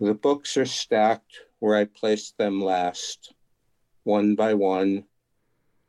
The 0.00 0.12
books 0.12 0.58
are 0.58 0.66
stacked 0.66 1.40
where 1.60 1.76
I 1.76 1.86
placed 1.86 2.36
them 2.36 2.60
last, 2.60 3.32
one 4.04 4.34
by 4.34 4.52
one, 4.52 5.04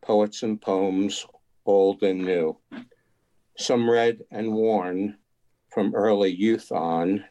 poets 0.01 0.43
and 0.43 0.61
poems, 0.61 1.25
old 1.65 2.01
and 2.01 2.23
new. 2.23 2.57
Some 3.57 3.89
read 3.89 4.19
and 4.31 4.53
worn 4.53 5.17
from 5.69 5.93
early 5.93 6.31
youth 6.31 6.71
on, 6.71 7.25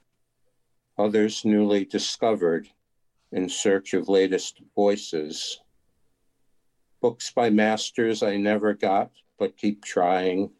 others 0.99 1.45
newly 1.47 1.87
discovered 1.87 2.69
in 3.32 3.48
search 3.48 3.94
of 3.94 4.09
latest 4.09 4.61
voices. 4.74 5.61
Books 7.01 7.31
by 7.31 7.51
masters 7.51 8.23
I 8.23 8.36
never 8.36 8.74
got, 8.74 9.11
but 9.39 9.57
keep 9.57 9.85
trying. 9.85 10.51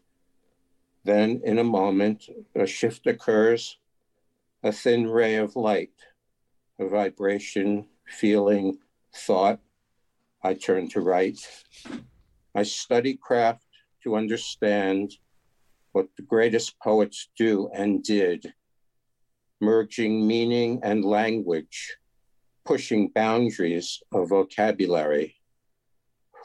Then, 1.03 1.41
in 1.43 1.57
a 1.57 1.63
moment, 1.63 2.29
a 2.55 2.67
shift 2.67 3.07
occurs, 3.07 3.77
a 4.63 4.71
thin 4.71 5.07
ray 5.07 5.35
of 5.35 5.55
light, 5.55 5.93
a 6.79 6.87
vibration, 6.87 7.87
feeling, 8.05 8.77
thought. 9.13 9.59
I 10.43 10.53
turn 10.53 10.89
to 10.89 11.01
write. 11.01 11.39
I 12.53 12.63
study 12.63 13.15
craft 13.15 13.65
to 14.03 14.15
understand 14.15 15.13
what 15.91 16.07
the 16.15 16.23
greatest 16.23 16.79
poets 16.79 17.29
do 17.37 17.69
and 17.73 18.03
did, 18.03 18.53
merging 19.59 20.27
meaning 20.27 20.79
and 20.83 21.03
language, 21.03 21.97
pushing 22.67 23.07
boundaries 23.07 24.03
of 24.11 24.27
vocabulary, 24.27 25.37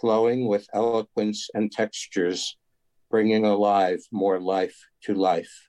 flowing 0.01 0.47
with 0.47 0.69
eloquence 0.73 1.51
and 1.53 1.73
textures, 1.73 2.57
bringing 3.11 3.45
alive 3.45 3.99
more 4.13 4.39
life 4.41 4.79
to 5.03 5.15
life. 5.15 5.69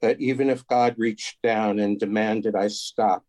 That 0.00 0.20
even 0.20 0.48
if 0.48 0.66
God 0.66 0.94
reached 0.96 1.42
down 1.42 1.78
and 1.78 2.00
demanded 2.00 2.56
I 2.56 2.68
stop, 2.68 3.24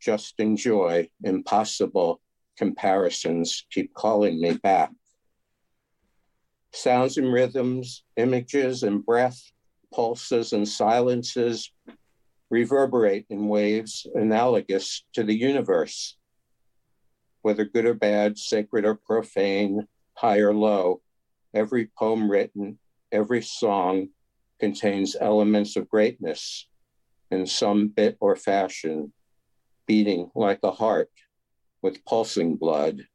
just 0.00 0.34
enjoy 0.40 1.08
impossible 1.22 2.20
comparisons 2.58 3.64
keep 3.70 3.94
calling 3.94 4.40
me 4.40 4.54
back 4.54 4.90
sounds 6.72 7.16
and 7.16 7.32
rhythms, 7.32 8.04
images 8.16 8.82
and 8.82 9.04
breath, 9.04 9.40
pulses 9.92 10.52
and 10.52 10.68
silences 10.68 11.72
reverberate 12.50 13.26
in 13.30 13.48
waves 13.48 14.06
analogous 14.14 15.04
to 15.14 15.22
the 15.22 15.34
universe. 15.34 16.16
Whether 17.42 17.64
good 17.64 17.86
or 17.86 17.94
bad, 17.94 18.36
sacred 18.36 18.84
or 18.84 18.96
profane, 18.96 19.86
high 20.14 20.40
or 20.40 20.52
low, 20.52 21.00
every 21.54 21.90
poem 21.98 22.30
written, 22.30 22.78
every 23.10 23.42
song 23.42 24.08
contains 24.58 25.16
elements 25.18 25.76
of 25.76 25.88
greatness 25.88 26.68
in 27.30 27.46
some 27.46 27.88
bit 27.88 28.16
or 28.20 28.36
fashion, 28.36 29.12
beating 29.86 30.30
like 30.34 30.60
a 30.62 30.70
heart 30.70 31.10
with 31.80 32.04
pulsing 32.04 32.56
blood. 32.56 33.06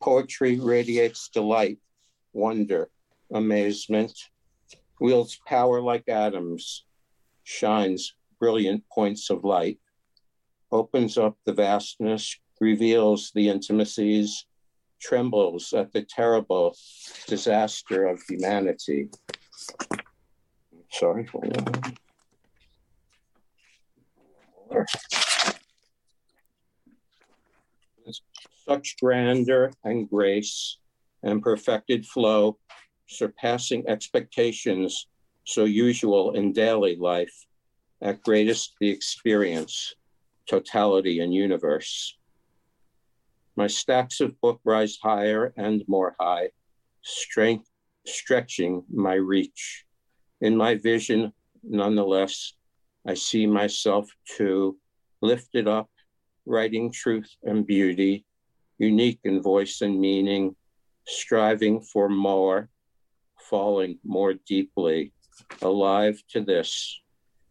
Poetry 0.00 0.58
radiates 0.58 1.28
delight 1.28 1.78
wonder, 2.32 2.88
amazement, 3.32 4.12
wields 5.00 5.38
power 5.46 5.80
like 5.82 6.08
atoms, 6.08 6.84
shines 7.50 8.14
brilliant 8.38 8.84
points 8.92 9.28
of 9.28 9.44
light, 9.44 9.78
opens 10.70 11.18
up 11.18 11.36
the 11.44 11.52
vastness, 11.52 12.38
reveals 12.60 13.32
the 13.34 13.48
intimacies, 13.48 14.46
trembles 15.00 15.72
at 15.72 15.92
the 15.92 16.02
terrible 16.02 16.76
disaster 17.26 18.06
of 18.06 18.20
humanity. 18.28 19.10
Sorry. 20.92 21.28
Such 28.68 28.96
grandeur 29.00 29.72
and 29.82 30.08
grace 30.08 30.78
and 31.24 31.42
perfected 31.42 32.06
flow, 32.06 32.58
surpassing 33.08 33.88
expectations 33.88 35.08
so 35.50 35.64
usual 35.64 36.34
in 36.34 36.52
daily 36.52 36.94
life, 36.94 37.46
at 38.00 38.22
greatest 38.22 38.76
the 38.80 38.88
experience, 38.88 39.94
totality 40.48 41.18
and 41.18 41.34
universe. 41.34 42.16
My 43.56 43.66
stacks 43.66 44.20
of 44.20 44.40
book 44.40 44.60
rise 44.64 44.96
higher 45.02 45.52
and 45.56 45.82
more 45.88 46.14
high, 46.20 46.50
strength 47.02 47.68
stretching 48.06 48.84
my 48.92 49.14
reach. 49.14 49.84
In 50.40 50.56
my 50.56 50.76
vision, 50.76 51.32
nonetheless, 51.64 52.52
I 53.04 53.14
see 53.14 53.44
myself 53.44 54.08
too, 54.36 54.78
lifted 55.20 55.66
up, 55.66 55.90
writing 56.46 56.92
truth 56.92 57.30
and 57.42 57.66
beauty, 57.66 58.24
unique 58.78 59.20
in 59.24 59.42
voice 59.42 59.80
and 59.80 60.00
meaning, 60.00 60.54
striving 61.08 61.80
for 61.80 62.08
more, 62.08 62.68
falling 63.36 63.98
more 64.04 64.34
deeply, 64.46 65.12
alive 65.62 66.22
to 66.30 66.40
this, 66.40 67.00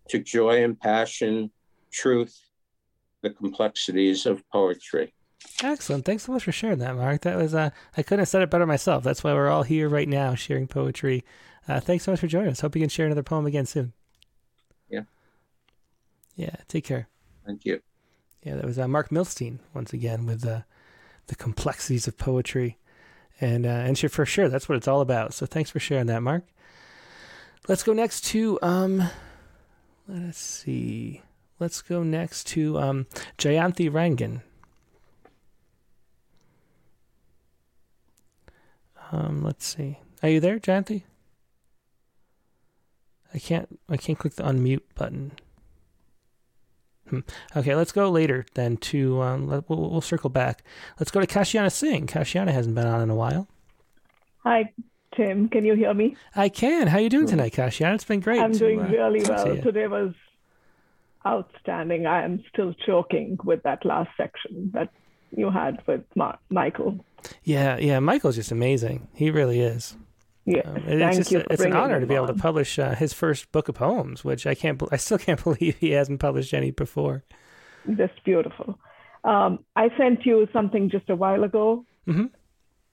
to 0.10 0.20
joy 0.20 0.64
and 0.64 0.80
passion, 0.80 1.52
truth, 1.92 2.40
the 3.22 3.30
complexities 3.30 4.26
of 4.26 4.48
poetry. 4.50 5.14
Excellent. 5.64 6.06
Thanks 6.06 6.24
so 6.24 6.34
much 6.34 6.44
for 6.44 6.52
sharing 6.52 6.80
that, 6.80 6.96
Mark. 6.96 7.22
That 7.22 7.38
was 7.38 7.56
uh, 7.56 7.70
I 7.96 8.04
couldn't 8.04 8.20
have 8.20 8.28
said 8.28 8.42
it 8.42 8.50
better 8.50 8.66
myself. 8.66 9.04
That's 9.04 9.24
why 9.24 9.34
we're 9.34 9.50
all 9.50 9.64
here 9.64 9.88
right 9.88 10.08
now 10.08 10.36
sharing 10.36 10.68
poetry. 10.68 11.24
Uh, 11.68 11.80
thanks 11.80 12.04
so 12.04 12.12
much 12.12 12.20
for 12.20 12.28
joining 12.28 12.50
us. 12.50 12.62
Hope 12.62 12.76
you 12.76 12.82
can 12.82 12.90
share 12.90 13.06
another 13.06 13.24
poem 13.24 13.46
again 13.46 13.66
soon. 13.66 13.94
Yeah. 14.90 15.04
Yeah. 16.36 16.56
Take 16.68 16.86
care. 16.86 17.08
Thank 17.46 17.66
you. 17.66 17.82
Yeah, 18.44 18.56
that 18.56 18.66
was 18.66 18.80
uh, 18.80 18.88
Mark 18.88 19.10
Milstein 19.10 19.60
once 19.74 19.92
again 19.94 20.26
with 20.26 20.46
uh, 20.48 20.62
the 21.28 21.36
complexities 21.36 22.08
of 22.08 22.18
poetry 22.18 22.78
and 23.42 23.66
uh, 23.66 23.70
and 23.70 23.98
for 23.98 24.26
sure 24.26 24.50
that's 24.50 24.68
what 24.68 24.78
it's 24.78 24.88
all 24.88 25.02
about. 25.02 25.34
So 25.34 25.46
thanks 25.46 25.70
for 25.70 25.80
sharing 25.80 26.08
that, 26.08 26.22
Mark. 26.22 26.44
Let's 27.68 27.84
go 27.84 27.94
next 27.94 28.26
to 28.26 28.58
um, 28.62 29.10
let 30.08 30.24
us 30.24 30.38
see. 30.38 31.22
Let's 31.60 31.82
go 31.82 32.04
next 32.04 32.48
to 32.48 32.80
um, 32.80 33.06
Jayanthi 33.38 33.92
Rangan. 33.92 34.42
Um, 39.12 39.44
let's 39.44 39.66
see. 39.66 40.00
Are 40.24 40.30
you 40.30 40.40
there, 40.40 40.60
Jayanthi? 40.60 41.04
I 43.34 43.40
can't. 43.40 43.80
I 43.88 43.98
can't 43.98 44.18
click 44.18 44.34
the 44.34 44.44
unmute 44.44 44.82
button. 44.96 45.34
Hmm. 47.10 47.20
Okay, 47.56 47.76
let's 47.76 47.92
go 47.92 48.10
later 48.10 48.46
then 48.54 48.78
to, 48.78 49.22
um, 49.22 49.48
we'll, 49.48 49.90
we'll, 49.90 50.02
circle 50.02 50.30
back. 50.30 50.64
Let's 51.00 51.10
go 51.10 51.20
to 51.20 51.26
Kashiana 51.26 51.72
Singh. 51.72 52.06
Kashiana 52.06 52.52
hasn't 52.52 52.76
been 52.76 52.86
on 52.86 53.02
in 53.02 53.10
a 53.10 53.16
while. 53.16 53.48
Hi, 54.44 54.72
Tim. 55.20 55.50
Can 55.50 55.66
you 55.66 55.76
hear 55.76 55.94
me? 55.94 56.16
I 56.36 56.48
can. 56.48 56.88
How 56.88 56.98
are 56.98 57.02
you 57.02 57.10
doing 57.10 57.28
tonight, 57.28 57.54
Kashiana? 57.54 57.96
It's 57.96 58.06
been 58.06 58.22
great. 58.22 58.40
I'm 58.40 58.54
to, 58.54 58.60
doing 58.60 58.80
uh, 58.80 58.88
really 58.88 59.22
well. 59.24 59.58
Today 59.58 59.88
was 59.88 60.14
outstanding. 61.26 62.06
I 62.06 62.24
am 62.24 62.42
still 62.52 62.74
choking 62.86 63.38
with 63.44 63.62
that 63.64 63.86
last 63.86 64.12
section 64.16 64.72
that 64.74 64.90
you 65.36 65.50
had 65.50 65.82
with 65.88 66.02
Ma- 66.16 66.38
Michael. 66.50 67.04
Yeah, 67.44 67.78
yeah. 67.78 68.00
Michael's 68.00 68.38
just 68.38 68.52
amazing. 68.52 69.10
He 69.14 69.30
really 69.30 69.60
is. 69.60 69.98
Yeah, 70.46 70.62
um, 70.64 70.78
it's 70.88 71.18
just 71.18 71.34
a, 71.34 71.52
it's 71.52 71.62
an 71.62 71.74
honor 71.74 72.00
to 72.00 72.08
be 72.08 72.16
able 72.16 72.28
to 72.28 72.34
publish 72.34 72.80
uh, 72.80 72.96
his 72.96 73.12
first 73.12 73.52
book 73.52 73.68
of 73.68 73.76
poems, 73.76 74.24
which 74.24 74.48
I 74.48 74.56
can't, 74.56 74.82
I 74.90 74.96
still 74.96 75.18
can't 75.28 75.44
believe 75.44 75.76
he 75.80 75.92
hasn't 75.92 76.22
published 76.22 76.54
any 76.54 76.72
before. 76.72 77.24
That's 77.86 78.18
beautiful. 78.24 78.80
Um, 79.26 79.66
I 79.76 79.90
sent 79.98 80.26
you 80.26 80.48
something 80.54 80.90
just 80.90 81.10
a 81.10 81.16
while 81.16 81.44
ago, 81.44 81.86
mm-hmm. 82.08 82.28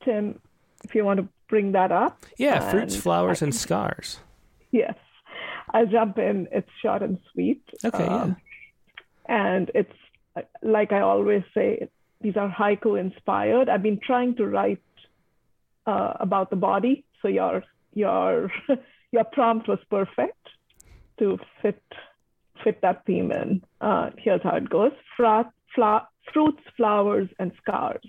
Tim. 0.04 0.40
If 0.84 0.94
you 0.94 1.04
want 1.04 1.20
to 1.20 1.28
bring 1.48 1.72
that 1.72 1.92
up. 1.92 2.24
Yeah, 2.38 2.70
fruits, 2.70 2.96
flowers, 2.96 3.42
I, 3.42 3.46
and 3.46 3.54
scars. 3.54 4.18
Yes, 4.70 4.94
I'll 5.72 5.86
jump 5.86 6.18
in. 6.18 6.48
It's 6.52 6.70
short 6.82 7.02
and 7.02 7.18
sweet. 7.32 7.62
Okay. 7.84 8.04
Um, 8.04 8.36
yeah. 9.28 9.54
And 9.54 9.70
it's 9.74 9.92
like 10.62 10.92
I 10.92 11.00
always 11.00 11.42
say, 11.54 11.88
these 12.20 12.36
are 12.36 12.48
haiku 12.48 12.98
inspired. 12.98 13.68
I've 13.68 13.82
been 13.82 14.00
trying 14.00 14.36
to 14.36 14.46
write 14.46 14.82
uh, 15.86 16.14
about 16.20 16.50
the 16.50 16.56
body 16.56 17.04
so 17.22 17.28
your 17.28 17.64
your 17.94 18.50
your 19.12 19.24
prompt 19.24 19.68
was 19.68 19.78
perfect 19.90 20.48
to 21.18 21.38
fit 21.62 21.82
fit 22.62 22.80
that 22.82 23.04
theme 23.06 23.32
in. 23.32 23.62
Uh, 23.80 24.10
here's 24.18 24.42
how 24.42 24.56
it 24.56 24.68
goes: 24.70 24.92
Fra- 25.16 25.52
fla- 25.74 26.08
fruits, 26.32 26.62
flowers, 26.76 27.28
and 27.38 27.52
scars. 27.62 28.04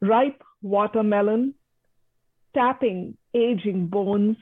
Ripe 0.00 0.42
watermelon, 0.62 1.54
tapping 2.54 3.16
aging 3.34 3.86
bones 3.86 4.36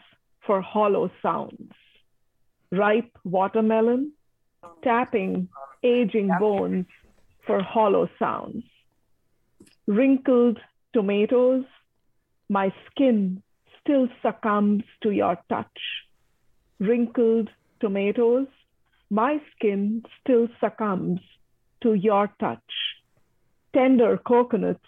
for 0.47 0.61
hollow 0.61 1.11
sounds. 1.23 1.73
Ripe 2.71 3.17
watermelon, 3.25 4.13
tapping 4.83 5.49
aging 5.83 6.31
bones 6.39 6.87
for 7.47 7.63
hollow 7.63 8.09
sounds. 8.19 8.65
Wrinkled 9.87 10.59
tomatoes, 10.93 11.65
my 12.49 12.73
skin 12.91 13.43
still 13.81 14.09
succumbs 14.23 14.85
to 15.03 15.11
your 15.11 15.39
touch. 15.49 15.81
Wrinkled 16.79 17.51
tomatoes, 17.81 18.49
my 19.11 19.41
skin 19.55 20.03
still 20.21 20.49
succumbs 20.61 21.21
to 21.83 21.95
your 21.95 22.31
touch. 22.39 22.71
Tender 23.75 24.19
coconuts, 24.19 24.85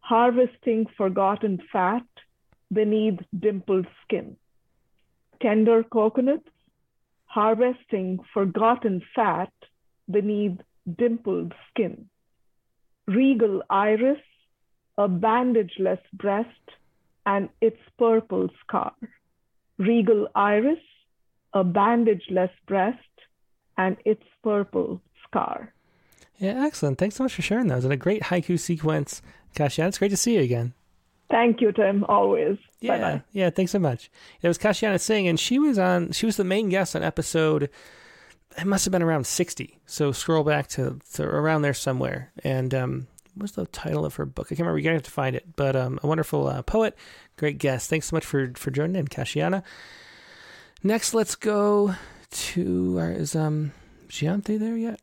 harvesting 0.00 0.86
forgotten 0.96 1.58
fat 1.72 2.06
beneath 2.72 3.18
dimpled 3.38 3.86
skin. 4.02 4.36
Tender 5.40 5.82
coconuts, 5.82 6.48
harvesting 7.26 8.20
forgotten 8.32 9.02
fat 9.14 9.52
beneath 10.10 10.58
dimpled 10.98 11.52
skin. 11.70 12.08
Regal 13.06 13.62
iris, 13.68 14.20
a 14.96 15.08
bandageless 15.08 16.00
breast, 16.12 16.48
and 17.26 17.48
its 17.60 17.78
purple 17.98 18.48
scar. 18.60 18.92
Regal 19.78 20.28
iris, 20.34 20.78
a 21.52 21.64
bandageless 21.64 22.50
breast, 22.66 22.98
and 23.76 23.96
its 24.04 24.22
purple 24.42 25.00
scar. 25.26 25.72
Yeah, 26.38 26.64
excellent. 26.64 26.98
Thanks 26.98 27.16
so 27.16 27.24
much 27.24 27.34
for 27.34 27.42
sharing 27.42 27.68
those. 27.68 27.84
And 27.84 27.92
a 27.92 27.96
great 27.96 28.22
haiku 28.22 28.58
sequence. 28.58 29.22
Kashiana, 29.54 29.88
it's 29.88 29.98
great 29.98 30.10
to 30.10 30.16
see 30.16 30.34
you 30.34 30.40
again. 30.42 30.74
Thank 31.34 31.60
you, 31.60 31.72
Tim. 31.72 32.04
Always. 32.04 32.58
Yeah, 32.78 32.96
Bye-bye. 32.96 33.22
yeah. 33.32 33.50
Thanks 33.50 33.72
so 33.72 33.80
much. 33.80 34.08
It 34.40 34.46
was 34.46 34.56
Kashiana 34.56 35.00
Singh, 35.00 35.26
and 35.26 35.40
she 35.40 35.58
was 35.58 35.80
on. 35.80 36.12
She 36.12 36.26
was 36.26 36.36
the 36.36 36.44
main 36.44 36.68
guest 36.68 36.94
on 36.94 37.02
episode. 37.02 37.70
It 38.56 38.66
must 38.68 38.84
have 38.84 38.92
been 38.92 39.02
around 39.02 39.26
sixty. 39.26 39.80
So 39.84 40.12
scroll 40.12 40.44
back 40.44 40.68
to, 40.68 41.00
to 41.14 41.24
around 41.24 41.62
there 41.62 41.74
somewhere. 41.74 42.30
And 42.44 42.72
um, 42.72 43.06
what's 43.34 43.54
the 43.54 43.66
title 43.66 44.04
of 44.04 44.14
her 44.14 44.24
book? 44.24 44.46
I 44.46 44.50
can't 44.50 44.60
remember. 44.60 44.78
You're 44.78 44.84
gonna 44.84 44.98
have 44.98 45.02
to 45.02 45.10
find 45.10 45.34
it. 45.34 45.56
But 45.56 45.74
um, 45.74 45.98
a 46.04 46.06
wonderful 46.06 46.46
uh, 46.46 46.62
poet, 46.62 46.96
great 47.36 47.58
guest. 47.58 47.90
Thanks 47.90 48.06
so 48.06 48.14
much 48.16 48.24
for 48.24 48.52
for 48.54 48.70
joining 48.70 48.94
in, 48.94 49.08
Kashiana. 49.08 49.64
Next, 50.84 51.14
let's 51.14 51.34
go 51.34 51.96
to 52.30 52.96
our, 53.00 53.10
is 53.10 53.34
um 53.34 53.72
Giante 54.08 54.56
there 54.56 54.76
yet? 54.76 55.00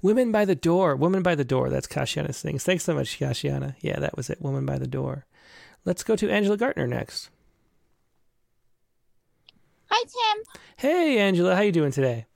Women 0.00 0.32
by 0.32 0.44
the 0.44 0.54
Door. 0.54 0.96
Woman 0.96 1.22
by 1.22 1.34
the 1.34 1.44
Door. 1.44 1.70
That's 1.70 1.86
Kashiana's 1.86 2.40
things. 2.40 2.64
Thanks 2.64 2.84
so 2.84 2.94
much, 2.94 3.18
Kashiana. 3.18 3.74
Yeah, 3.80 3.98
that 3.98 4.16
was 4.16 4.30
it. 4.30 4.40
Woman 4.40 4.66
by 4.66 4.78
the 4.78 4.86
Door. 4.86 5.26
Let's 5.84 6.04
go 6.04 6.16
to 6.16 6.30
Angela 6.30 6.56
Gartner 6.56 6.86
next. 6.86 7.30
Hi, 9.86 10.04
Tim. 10.04 10.44
Hey, 10.76 11.18
Angela. 11.18 11.54
How 11.54 11.62
you 11.62 11.72
doing 11.72 11.92
today? 11.92 12.26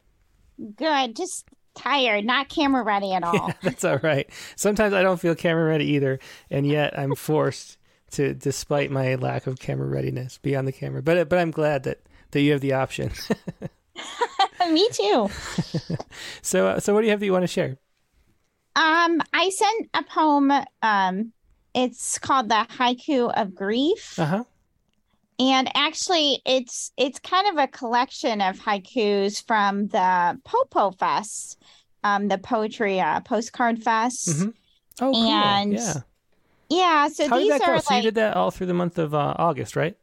Good. 0.77 1.17
Just 1.17 1.47
tired. 1.75 2.25
Not 2.25 2.49
camera 2.49 2.83
ready 2.83 3.13
at 3.13 3.23
all. 3.25 3.53
That's 3.63 3.85
all 3.85 3.99
right. 3.99 4.29
Sometimes 4.57 4.93
I 4.95 5.03
don't 5.03 5.21
feel 5.21 5.35
camera 5.35 5.67
ready 5.67 5.87
either, 5.93 6.19
and 6.51 6.67
yet 6.67 6.99
I'm 6.99 7.15
forced 7.17 7.79
to, 8.13 8.35
despite 8.35 8.91
my 8.91 9.15
lack 9.15 9.47
of 9.47 9.59
camera 9.59 9.87
readiness, 9.87 10.39
be 10.39 10.57
on 10.57 10.65
the 10.65 10.73
camera. 10.73 11.03
But 11.03 11.29
but 11.29 11.39
I'm 11.39 11.51
glad 11.51 11.85
that 11.85 12.01
that 12.33 12.41
you 12.41 12.53
have 12.53 12.61
the 12.61 12.73
option. 12.73 13.13
Me 14.71 14.89
too. 14.93 15.29
so 16.43 16.69
uh, 16.69 16.81
so 16.81 16.95
what 16.95 17.01
do 17.01 17.07
you 17.07 17.11
have 17.11 17.21
that 17.21 17.27
you 17.27 17.33
want 17.33 17.45
to 17.45 17.49
share? 17.49 17.79
Um, 18.75 19.23
I 19.33 19.51
sent 19.51 19.89
a 19.95 20.03
poem. 20.03 20.53
Um, 20.83 21.33
it's 21.75 22.19
called 22.19 22.49
the 22.49 22.67
Haiku 22.71 23.33
of 23.35 23.55
Grief. 23.55 24.19
Uh 24.19 24.25
huh. 24.25 24.45
And 25.39 25.71
actually, 25.75 26.41
it's 26.47 26.93
it's 26.97 27.19
kind 27.19 27.47
of 27.49 27.63
a 27.63 27.69
collection 27.69 28.41
of 28.41 28.59
haikus 28.59 29.45
from 29.47 29.89
the 29.89 30.41
Popo 30.45 30.93
Fest, 30.93 31.63
um, 32.03 32.29
the 32.29 32.39
poetry 32.39 33.01
uh, 33.01 33.21
postcard 33.21 33.83
fest. 33.83 34.29
Mm-hmm. 34.29 34.49
Oh, 35.01 35.13
cool. 35.13 35.31
And 35.31 35.73
yeah. 35.75 35.95
Yeah. 36.69 37.09
So 37.09 37.29
How 37.29 37.37
did 37.37 37.45
these 37.45 37.59
that 37.59 37.67
go? 37.67 37.73
are 37.73 37.81
So 37.81 37.95
you 37.97 38.03
did 38.03 38.15
that 38.17 38.37
all 38.37 38.51
through 38.51 38.69
the 38.69 38.75
month 38.75 38.99
of 38.99 39.15
uh, 39.15 39.35
August, 39.39 39.77
right? 39.77 39.97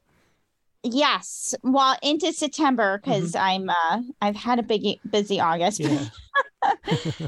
Yes, 0.83 1.55
well 1.63 1.97
into 2.01 2.31
September 2.33 2.99
because 3.03 3.35
I'm 3.35 3.69
uh 3.69 4.01
I've 4.21 4.35
had 4.35 4.59
a 4.59 4.63
big 4.63 4.99
busy 5.09 5.39
August. 5.39 5.79
Yeah. 5.79 6.09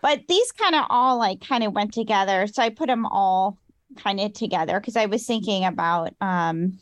but 0.00 0.26
these 0.28 0.52
kind 0.52 0.74
of 0.74 0.84
all 0.88 1.18
like 1.18 1.40
kind 1.40 1.64
of 1.64 1.72
went 1.72 1.92
together 1.92 2.46
so 2.46 2.62
i 2.62 2.68
put 2.68 2.86
them 2.86 3.06
all 3.06 3.58
kind 3.96 4.20
of 4.20 4.32
together 4.32 4.78
because 4.78 4.96
i 4.96 5.06
was 5.06 5.26
thinking 5.26 5.64
about 5.64 6.14
um 6.20 6.78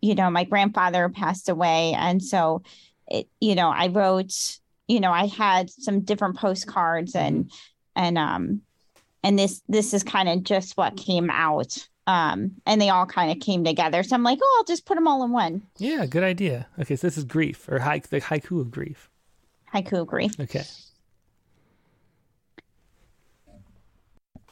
you 0.00 0.14
know 0.14 0.30
my 0.30 0.44
grandfather 0.44 1.08
passed 1.08 1.48
away 1.48 1.94
and 1.96 2.22
so 2.22 2.62
it 3.08 3.28
you 3.40 3.54
know 3.54 3.68
i 3.68 3.88
wrote 3.88 4.58
you 4.88 5.00
know 5.00 5.12
i 5.12 5.26
had 5.26 5.68
some 5.70 6.00
different 6.00 6.36
postcards 6.36 7.14
and 7.14 7.50
and 7.96 8.18
um 8.18 8.62
and 9.22 9.38
this 9.38 9.62
this 9.68 9.92
is 9.92 10.02
kind 10.02 10.28
of 10.28 10.42
just 10.42 10.76
what 10.76 10.96
came 10.96 11.28
out 11.30 11.76
um 12.10 12.38
and 12.66 12.80
they 12.80 12.88
all 12.88 13.06
kind 13.06 13.30
of 13.30 13.38
came 13.40 13.62
together 13.64 14.02
so 14.02 14.14
i'm 14.16 14.22
like 14.22 14.38
oh 14.42 14.54
i'll 14.58 14.64
just 14.72 14.84
put 14.86 14.96
them 14.96 15.06
all 15.06 15.22
in 15.24 15.30
one 15.30 15.62
Yeah, 15.78 16.06
good 16.06 16.24
idea. 16.24 16.66
Okay, 16.80 16.96
so 16.96 17.06
this 17.06 17.18
is 17.18 17.24
grief 17.24 17.68
or 17.68 17.78
haik, 17.78 18.08
the 18.08 18.20
haiku 18.20 18.60
of 18.60 18.70
grief. 18.70 19.08
haiku 19.74 20.06
grief 20.06 20.32
Okay. 20.46 20.64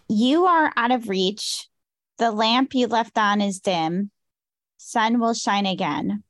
You 0.08 0.46
are 0.46 0.72
out 0.76 0.90
of 0.90 1.08
reach. 1.08 1.68
The 2.18 2.30
lamp 2.30 2.74
you 2.74 2.86
left 2.86 3.18
on 3.18 3.40
is 3.40 3.60
dim. 3.60 4.10
Sun 4.78 5.20
will 5.20 5.34
shine 5.34 5.66
again. 5.66 6.22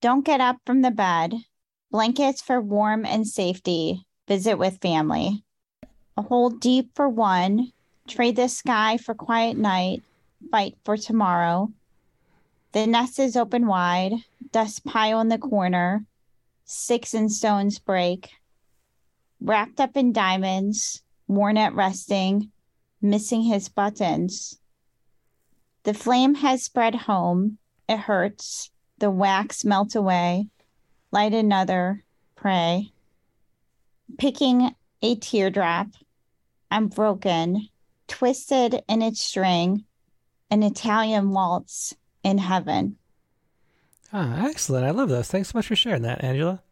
Don't 0.00 0.24
get 0.24 0.40
up 0.40 0.56
from 0.66 0.82
the 0.82 0.90
bed. 0.90 1.34
Blankets 1.90 2.40
for 2.42 2.60
warm 2.60 3.04
and 3.04 3.26
safety. 3.26 4.06
Visit 4.28 4.56
with 4.58 4.80
family. 4.80 5.44
A 6.16 6.22
hole 6.22 6.50
deep 6.50 6.90
for 6.94 7.08
one. 7.08 7.70
Trade 8.08 8.36
the 8.36 8.48
sky 8.48 8.96
for 8.96 9.14
quiet 9.14 9.56
night. 9.56 10.02
Fight 10.50 10.76
for 10.84 10.96
tomorrow. 10.96 11.72
The 12.72 12.86
nest 12.86 13.18
is 13.18 13.36
open 13.36 13.66
wide. 13.66 14.12
Dust 14.52 14.84
pile 14.84 15.20
in 15.20 15.28
the 15.28 15.38
corner. 15.38 16.04
Sticks 16.64 17.14
and 17.14 17.30
stones 17.30 17.78
break. 17.78 18.30
Wrapped 19.40 19.80
up 19.80 19.96
in 19.96 20.12
diamonds. 20.12 21.02
Worn 21.28 21.56
at 21.56 21.74
resting 21.74 22.50
missing 23.04 23.42
his 23.42 23.68
buttons. 23.68 24.58
The 25.82 25.94
flame 25.94 26.36
has 26.36 26.64
spread 26.64 26.94
home. 26.94 27.58
It 27.86 27.98
hurts. 27.98 28.70
The 28.98 29.10
wax 29.10 29.64
melt 29.64 29.94
away. 29.94 30.48
Light 31.12 31.34
another. 31.34 32.02
Pray. 32.34 32.92
Picking 34.16 34.74
a 35.02 35.14
teardrop. 35.16 35.88
I'm 36.70 36.88
broken. 36.88 37.68
Twisted 38.08 38.82
in 38.88 39.02
its 39.02 39.20
string. 39.20 39.84
An 40.50 40.62
Italian 40.62 41.30
waltz 41.30 41.94
in 42.22 42.38
heaven. 42.38 42.96
Ah, 44.12 44.46
excellent. 44.46 44.86
I 44.86 44.90
love 44.90 45.08
those. 45.08 45.28
Thanks 45.28 45.50
so 45.50 45.58
much 45.58 45.66
for 45.66 45.76
sharing 45.76 46.02
that, 46.02 46.22
Angela. 46.22 46.62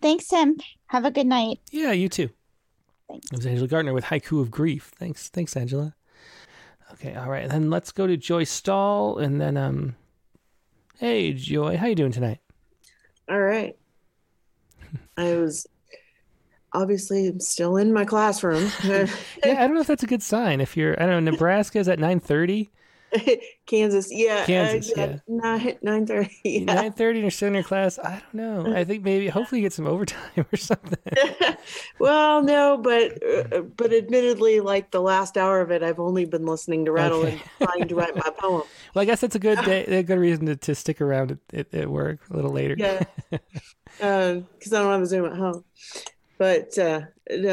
Thanks, 0.00 0.28
Tim. 0.28 0.56
Have 0.86 1.04
a 1.04 1.10
good 1.10 1.26
night. 1.26 1.58
Yeah, 1.70 1.92
you 1.92 2.08
too. 2.08 2.30
Thanks. 3.08 3.26
It 3.32 3.36
was 3.36 3.46
Angela 3.46 3.68
Gardner 3.68 3.92
with 3.92 4.04
Haiku 4.04 4.40
of 4.40 4.50
Grief. 4.50 4.92
Thanks, 4.96 5.28
thanks, 5.28 5.56
Angela. 5.56 5.94
Okay, 6.92 7.14
all 7.14 7.28
right. 7.28 7.48
Then 7.48 7.70
let's 7.70 7.90
go 7.90 8.06
to 8.06 8.16
Joy 8.16 8.44
Stahl, 8.44 9.18
and 9.18 9.40
then 9.40 9.56
um, 9.56 9.96
hey, 10.98 11.32
Joy, 11.32 11.76
how 11.76 11.86
you 11.86 11.94
doing 11.94 12.12
tonight? 12.12 12.38
All 13.28 13.40
right. 13.40 13.76
I 15.16 15.34
was 15.34 15.66
obviously 16.76 17.26
I'm 17.26 17.40
still 17.40 17.76
in 17.76 17.92
my 17.92 18.04
classroom. 18.04 18.70
yeah, 18.84 19.06
I 19.44 19.54
don't 19.54 19.74
know 19.74 19.80
if 19.80 19.86
that's 19.86 20.02
a 20.02 20.08
good 20.08 20.22
sign. 20.22 20.60
If 20.60 20.76
you're, 20.76 21.00
I 21.02 21.06
don't 21.06 21.24
know, 21.24 21.32
Nebraska 21.32 21.78
is 21.78 21.88
at 21.88 21.98
nine 21.98 22.20
thirty. 22.20 22.70
Kansas, 23.66 24.08
yeah, 24.10 24.44
Kansas, 24.44 24.92
uh, 24.96 25.00
yeah. 25.00 25.16
nine 25.28 25.78
nine 25.80 26.06
thirty. 26.06 26.30
Yeah. 26.44 26.74
Nine 26.74 26.92
thirty, 26.92 27.20
and 27.20 27.24
you're 27.24 27.30
still 27.30 27.48
in 27.48 27.54
your 27.54 27.62
class. 27.62 27.98
I 28.00 28.20
don't 28.20 28.34
know. 28.34 28.76
I 28.76 28.82
think 28.84 29.04
maybe, 29.04 29.28
hopefully, 29.28 29.60
you 29.60 29.66
get 29.66 29.72
some 29.72 29.86
overtime 29.86 30.44
or 30.52 30.56
something. 30.56 30.98
well, 32.00 32.42
no, 32.42 32.76
but 32.76 33.22
uh, 33.24 33.60
but 33.76 33.92
admittedly, 33.92 34.58
like 34.60 34.90
the 34.90 35.00
last 35.00 35.38
hour 35.38 35.60
of 35.60 35.70
it, 35.70 35.84
I've 35.84 36.00
only 36.00 36.24
been 36.24 36.46
listening 36.46 36.84
to 36.86 36.92
Rattle 36.92 37.20
Okay. 37.20 37.40
and 37.60 37.68
trying 37.68 37.88
to 37.88 37.94
write 37.94 38.16
my 38.16 38.30
poem. 38.36 38.64
Well, 38.92 39.02
I 39.02 39.04
guess 39.04 39.20
that's 39.20 39.36
a 39.36 39.40
good 39.40 39.64
day, 39.64 39.84
a 39.84 40.02
good 40.02 40.18
reason 40.18 40.46
to, 40.46 40.56
to 40.56 40.74
stick 40.74 41.00
around 41.00 41.32
at, 41.32 41.38
at, 41.58 41.74
at 41.74 41.88
work 41.88 42.20
a 42.30 42.36
little 42.36 42.52
later. 42.52 42.74
Yeah, 42.76 43.04
because 43.30 44.72
I 44.72 44.82
don't 44.82 44.92
have 44.92 45.02
a 45.02 45.06
Zoom 45.06 45.26
at 45.26 45.36
home. 45.36 45.64
But 46.38 46.78
uh, 46.78 47.02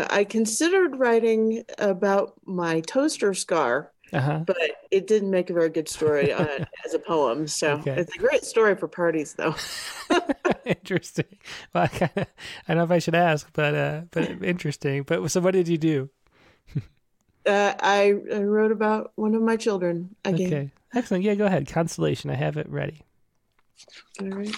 I 0.10 0.26
considered 0.26 0.98
writing 1.00 1.64
about 1.78 2.34
my 2.46 2.82
toaster 2.82 3.34
scar, 3.34 3.92
Uh-huh. 4.14 4.46
but 4.46 4.58
it 4.92 5.08
didn't 5.08 5.32
make 5.32 5.50
a 5.50 5.54
very 5.54 5.70
good 5.70 5.90
story 5.90 6.34
uh, 6.34 6.60
as 6.86 6.94
a 6.94 7.00
poem. 7.00 7.48
So 7.48 7.86
Okay. 7.86 7.96
it's 7.96 8.16
a 8.16 8.20
great 8.20 8.44
story 8.46 8.76
for 8.76 8.88
parties, 8.90 9.36
though. 9.36 9.56
interesting. 10.66 11.26
Well, 11.74 11.84
I, 11.84 11.88
kinda, 11.88 12.28
I 12.68 12.74
don't 12.74 12.78
know 12.78 12.84
if 12.84 12.92
I 12.92 13.00
should 13.00 13.16
ask, 13.16 13.50
but 13.54 13.76
uh, 13.76 14.02
but 14.12 14.44
interesting. 14.44 15.04
But 15.04 15.30
so, 15.32 15.42
what 15.42 15.52
did 15.52 15.68
you 15.68 15.78
do? 15.78 16.10
Uh, 17.46 17.74
I, 17.80 18.14
I 18.34 18.44
wrote 18.44 18.72
about 18.72 19.12
one 19.16 19.36
of 19.36 19.42
my 19.42 19.58
children 19.58 20.16
again. 20.24 20.52
Okay, 20.52 20.72
excellent. 20.94 21.24
Yeah, 21.24 21.36
go 21.36 21.46
ahead. 21.46 21.68
Constellation. 21.68 22.30
I 22.30 22.36
have 22.36 22.58
it 22.58 22.68
ready. 22.70 23.04
All 24.20 24.28
right. 24.30 24.56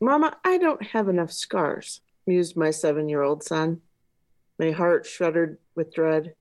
Mama, 0.00 0.36
I 0.44 0.58
don't 0.58 0.82
have 0.82 1.08
enough 1.08 1.32
scars, 1.32 2.00
mused 2.24 2.56
my 2.56 2.70
seven 2.70 3.08
year 3.08 3.22
old 3.22 3.42
son. 3.42 3.80
My 4.58 4.70
heart 4.70 5.06
shuddered 5.06 5.58
with 5.74 5.92
dread, 5.92 6.34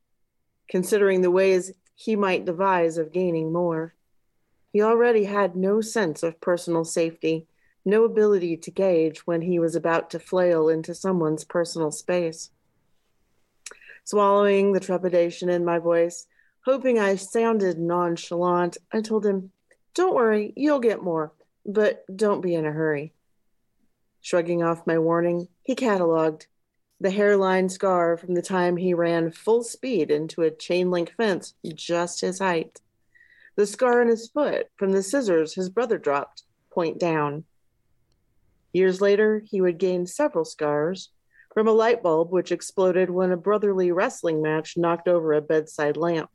considering 0.70 1.22
the 1.22 1.32
ways 1.32 1.72
he 1.96 2.16
might 2.16 2.46
devise 2.46 3.00
of 3.00 3.12
gaining 3.12 3.52
more. 3.52 3.96
He 4.72 4.82
already 4.82 5.24
had 5.24 5.56
no 5.56 5.82
sense 5.82 6.22
of 6.22 6.40
personal 6.40 6.86
safety, 6.86 7.48
no 7.84 8.04
ability 8.04 8.58
to 8.58 8.70
gauge 8.70 9.20
when 9.26 9.42
he 9.42 9.58
was 9.58 9.76
about 9.76 10.12
to 10.12 10.20
flail 10.20 10.70
into 10.70 10.94
someone's 10.94 11.44
personal 11.44 11.90
space. 11.90 12.52
Swallowing 14.04 14.74
the 14.74 14.80
trepidation 14.80 15.50
in 15.50 15.66
my 15.66 15.80
voice, 15.80 16.28
hoping 16.64 17.00
I 17.00 17.16
sounded 17.16 17.80
nonchalant, 17.80 18.78
I 18.92 19.02
told 19.02 19.26
him, 19.26 19.52
Don't 19.96 20.14
worry, 20.14 20.54
you'll 20.56 20.80
get 20.80 21.02
more, 21.02 21.34
but 21.66 22.06
don't 22.16 22.42
be 22.42 22.54
in 22.54 22.66
a 22.66 22.72
hurry. 22.72 23.14
Shrugging 24.22 24.64
off 24.64 24.88
my 24.88 24.98
warning, 24.98 25.48
he 25.64 25.76
cataloged 25.76 26.48
the 27.00 27.12
hairline 27.12 27.70
scar 27.70 28.18
from 28.18 28.34
the 28.34 28.42
time 28.42 28.78
he 28.78 28.94
ran 28.94 29.32
full 29.32 29.64
speed 29.64 30.10
into 30.10 30.42
a 30.42 30.52
chain 30.52 30.90
link 30.90 31.14
fence 31.16 31.54
just 31.76 32.22
his 32.22 32.40
height. 32.40 32.82
The 33.56 33.68
scar 33.68 34.02
on 34.02 34.08
his 34.08 34.28
foot 34.30 34.68
from 34.76 34.92
the 34.92 35.04
scissors 35.04 35.54
his 35.54 35.70
brother 35.70 35.98
dropped, 35.98 36.44
point 36.72 37.00
down. 37.00 37.46
Years 38.74 39.02
later, 39.02 39.44
he 39.46 39.62
would 39.62 39.78
gain 39.78 40.06
several 40.06 40.46
scars 40.46 41.10
from 41.54 41.68
a 41.68 41.72
light 41.72 42.04
bulb 42.04 42.32
which 42.32 42.52
exploded 42.52 43.10
when 43.10 43.32
a 43.32 43.38
brotherly 43.38 43.92
wrestling 43.92 44.42
match 44.42 44.78
knocked 44.78 45.08
over 45.08 45.34
a 45.34 45.42
bedside 45.42 45.98
lamp. 45.98 46.30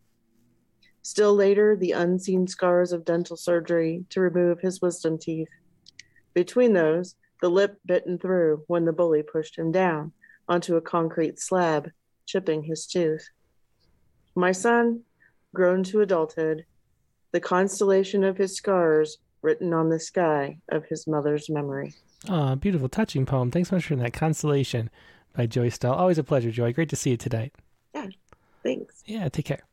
Still 1.03 1.35
later, 1.35 1.77
the 1.77 1.93
unseen 1.93 2.47
scars 2.47 2.93
of 2.93 3.05
dental 3.05 3.37
surgery 3.37 4.05
to 4.11 4.21
remove 4.21 4.61
his 4.61 4.81
wisdom 4.81 5.19
teeth. 5.19 5.51
Between 6.35 6.73
those, 6.73 7.17
the 7.43 7.51
lip 7.51 7.79
bitten 7.85 8.19
through 8.19 8.63
when 8.69 8.87
the 8.87 8.93
bully 8.93 9.23
pushed 9.23 9.59
him 9.59 9.71
down 9.73 10.13
onto 10.49 10.77
a 10.77 10.81
concrete 10.81 11.39
slab, 11.39 11.91
chipping 12.25 12.63
his 12.63 12.87
tooth. 12.87 13.29
My 14.35 14.53
son, 14.53 15.03
grown 15.53 15.83
to 15.85 16.01
adulthood, 16.01 16.65
the 17.33 17.41
constellation 17.41 18.25
of 18.25 18.39
his 18.39 18.57
scars 18.57 19.19
written 19.43 19.75
on 19.75 19.91
the 19.91 19.99
sky 19.99 20.59
of 20.71 20.87
his 20.87 21.07
mother's 21.07 21.51
memory. 21.51 21.95
Ah, 22.29 22.55
beautiful, 22.55 22.89
touching 22.89 23.27
poem. 23.27 23.51
Thanks 23.51 23.71
so 23.71 23.77
much 23.77 23.87
for 23.87 23.97
that. 23.97 24.13
Constellation 24.13 24.89
by 25.35 25.47
Joy 25.47 25.69
Stell. 25.69 25.95
Always 25.95 26.19
a 26.19 26.25
pleasure, 26.25 26.53
Joy. 26.53 26.73
Great 26.73 26.91
to 26.91 26.97
see 26.97 27.11
you 27.11 27.17
tonight. 27.17 27.53
Yeah, 27.93 28.07
thanks. 28.63 29.03
Yeah, 29.05 29.29
take 29.29 29.47
care. 29.47 29.65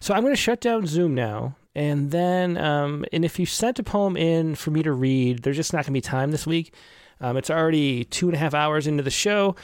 So 0.00 0.12
I'm 0.12 0.20
going 0.20 0.34
to 0.34 0.40
shut 0.40 0.60
down 0.60 0.86
Zoom 0.86 1.14
now. 1.14 1.56
And 1.74 2.10
then, 2.10 2.56
um, 2.56 3.04
and 3.12 3.24
if 3.24 3.38
you 3.38 3.46
sent 3.46 3.78
a 3.78 3.82
poem 3.82 4.16
in 4.16 4.54
for 4.54 4.70
me 4.70 4.82
to 4.82 4.92
read, 4.92 5.42
there's 5.42 5.56
just 5.56 5.72
not 5.72 5.78
going 5.78 5.86
to 5.86 5.92
be 5.92 6.00
time 6.00 6.30
this 6.30 6.46
week. 6.46 6.72
Um, 7.20 7.36
it's 7.36 7.50
already 7.50 8.04
two 8.04 8.28
and 8.28 8.36
a 8.36 8.38
half 8.38 8.54
hours 8.54 8.86
into 8.86 9.02
the 9.02 9.10
show. 9.10 9.56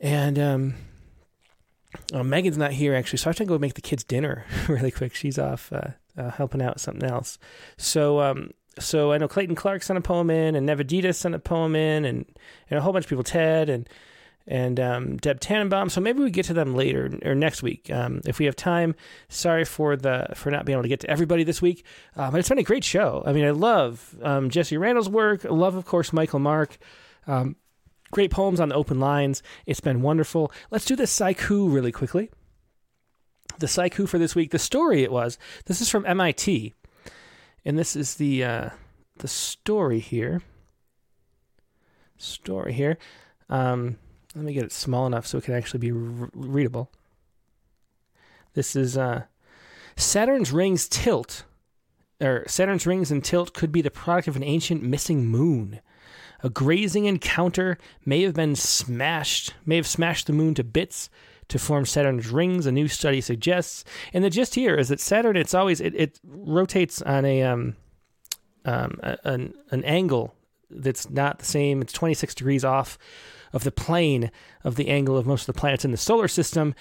And 0.00 0.38
um, 0.38 0.74
uh, 2.12 2.24
Megan's 2.24 2.58
not 2.58 2.72
here, 2.72 2.94
actually. 2.94 3.18
So 3.18 3.28
I 3.28 3.30
have 3.30 3.36
to 3.36 3.44
go 3.44 3.58
make 3.58 3.74
the 3.74 3.80
kids 3.80 4.02
dinner 4.02 4.44
really 4.68 4.90
quick. 4.90 5.14
She's 5.14 5.38
off 5.38 5.72
uh, 5.72 5.90
uh, 6.16 6.30
helping 6.30 6.60
out 6.60 6.74
with 6.74 6.82
something 6.82 7.08
else. 7.08 7.38
So, 7.76 8.20
um, 8.20 8.50
so 8.78 9.12
I 9.12 9.18
know 9.18 9.28
Clayton 9.28 9.54
Clark 9.54 9.82
sent 9.82 9.98
a 9.98 10.02
poem 10.02 10.30
in, 10.30 10.56
and 10.56 10.68
Nevedita 10.68 11.14
sent 11.14 11.34
a 11.34 11.38
poem 11.38 11.76
in, 11.76 12.04
and, 12.04 12.24
and 12.70 12.78
a 12.78 12.82
whole 12.82 12.92
bunch 12.92 13.04
of 13.04 13.08
people, 13.08 13.24
Ted, 13.24 13.68
and 13.68 13.88
and 14.46 14.80
um, 14.80 15.16
Deb 15.18 15.40
Tannenbaum. 15.40 15.88
So 15.88 16.00
maybe 16.00 16.20
we 16.20 16.30
get 16.30 16.46
to 16.46 16.54
them 16.54 16.74
later 16.74 17.18
or 17.24 17.34
next 17.34 17.62
week 17.62 17.90
um, 17.90 18.20
if 18.26 18.38
we 18.38 18.46
have 18.46 18.56
time. 18.56 18.94
Sorry 19.28 19.64
for 19.64 19.96
the 19.96 20.26
for 20.34 20.50
not 20.50 20.64
being 20.64 20.74
able 20.74 20.82
to 20.82 20.88
get 20.88 21.00
to 21.00 21.10
everybody 21.10 21.44
this 21.44 21.62
week, 21.62 21.84
uh, 22.16 22.30
but 22.30 22.40
it's 22.40 22.48
been 22.48 22.58
a 22.58 22.62
great 22.62 22.84
show. 22.84 23.22
I 23.26 23.32
mean, 23.32 23.44
I 23.44 23.50
love 23.50 24.14
um, 24.22 24.50
Jessy 24.50 24.76
Randall's 24.76 25.08
work. 25.08 25.44
I 25.44 25.50
love, 25.50 25.74
of 25.74 25.84
course, 25.84 26.12
Michael 26.12 26.40
Mark. 26.40 26.78
Um, 27.26 27.56
great 28.10 28.30
poems 28.30 28.60
on 28.60 28.68
the 28.68 28.74
open 28.74 29.00
lines. 29.00 29.42
It's 29.66 29.80
been 29.80 30.02
wonderful. 30.02 30.52
Let's 30.70 30.84
do 30.84 30.96
the 30.96 31.04
Saiku 31.04 31.72
really 31.72 31.92
quickly. 31.92 32.30
The 33.58 33.66
Saiku 33.66 34.08
for 34.08 34.18
this 34.18 34.34
week. 34.34 34.50
The 34.50 34.58
story 34.58 35.02
it 35.02 35.12
was. 35.12 35.38
This 35.66 35.80
is 35.80 35.88
from 35.88 36.06
MIT, 36.06 36.74
and 37.64 37.78
this 37.78 37.94
is 37.94 38.16
the 38.16 38.44
uh, 38.44 38.70
the 39.18 39.28
story 39.28 40.00
here. 40.00 40.42
Story 42.16 42.72
here. 42.72 42.98
Um, 43.48 43.98
let 44.34 44.44
me 44.44 44.52
get 44.52 44.64
it 44.64 44.72
small 44.72 45.06
enough 45.06 45.26
so 45.26 45.38
it 45.38 45.44
can 45.44 45.54
actually 45.54 45.80
be 45.80 45.92
re- 45.92 46.28
readable. 46.34 46.90
This 48.54 48.76
is 48.76 48.96
uh, 48.96 49.24
Saturn's 49.96 50.52
rings 50.52 50.88
tilt, 50.88 51.44
or 52.20 52.44
Saturn's 52.46 52.86
rings 52.86 53.10
and 53.10 53.24
tilt 53.24 53.54
could 53.54 53.72
be 53.72 53.82
the 53.82 53.90
product 53.90 54.28
of 54.28 54.36
an 54.36 54.42
ancient 54.42 54.82
missing 54.82 55.26
moon. 55.26 55.80
A 56.42 56.50
grazing 56.50 57.04
encounter 57.04 57.78
may 58.04 58.22
have 58.22 58.34
been 58.34 58.56
smashed, 58.56 59.54
may 59.64 59.76
have 59.76 59.86
smashed 59.86 60.26
the 60.26 60.32
moon 60.32 60.54
to 60.54 60.64
bits 60.64 61.08
to 61.48 61.58
form 61.58 61.86
Saturn's 61.86 62.28
rings. 62.28 62.66
A 62.66 62.72
new 62.72 62.88
study 62.88 63.20
suggests, 63.20 63.84
and 64.12 64.24
the 64.24 64.30
gist 64.30 64.54
here 64.54 64.74
is 64.74 64.88
that 64.88 65.00
Saturn, 65.00 65.36
it's 65.36 65.54
always 65.54 65.80
it, 65.80 65.94
it 65.94 66.20
rotates 66.24 67.00
on 67.02 67.24
a 67.24 67.42
um, 67.42 67.76
um, 68.64 68.98
an 69.02 69.54
an 69.70 69.84
angle 69.84 70.34
that's 70.70 71.08
not 71.10 71.38
the 71.38 71.44
same. 71.44 71.80
It's 71.82 71.92
26 71.92 72.34
degrees 72.34 72.64
off 72.64 72.98
of 73.52 73.64
the 73.64 73.72
plane 73.72 74.30
of 74.64 74.76
the 74.76 74.88
angle 74.88 75.16
of 75.16 75.26
most 75.26 75.48
of 75.48 75.54
the 75.54 75.60
planets 75.60 75.84
in 75.84 75.90
the 75.90 75.96
solar 75.96 76.28
system, 76.28 76.74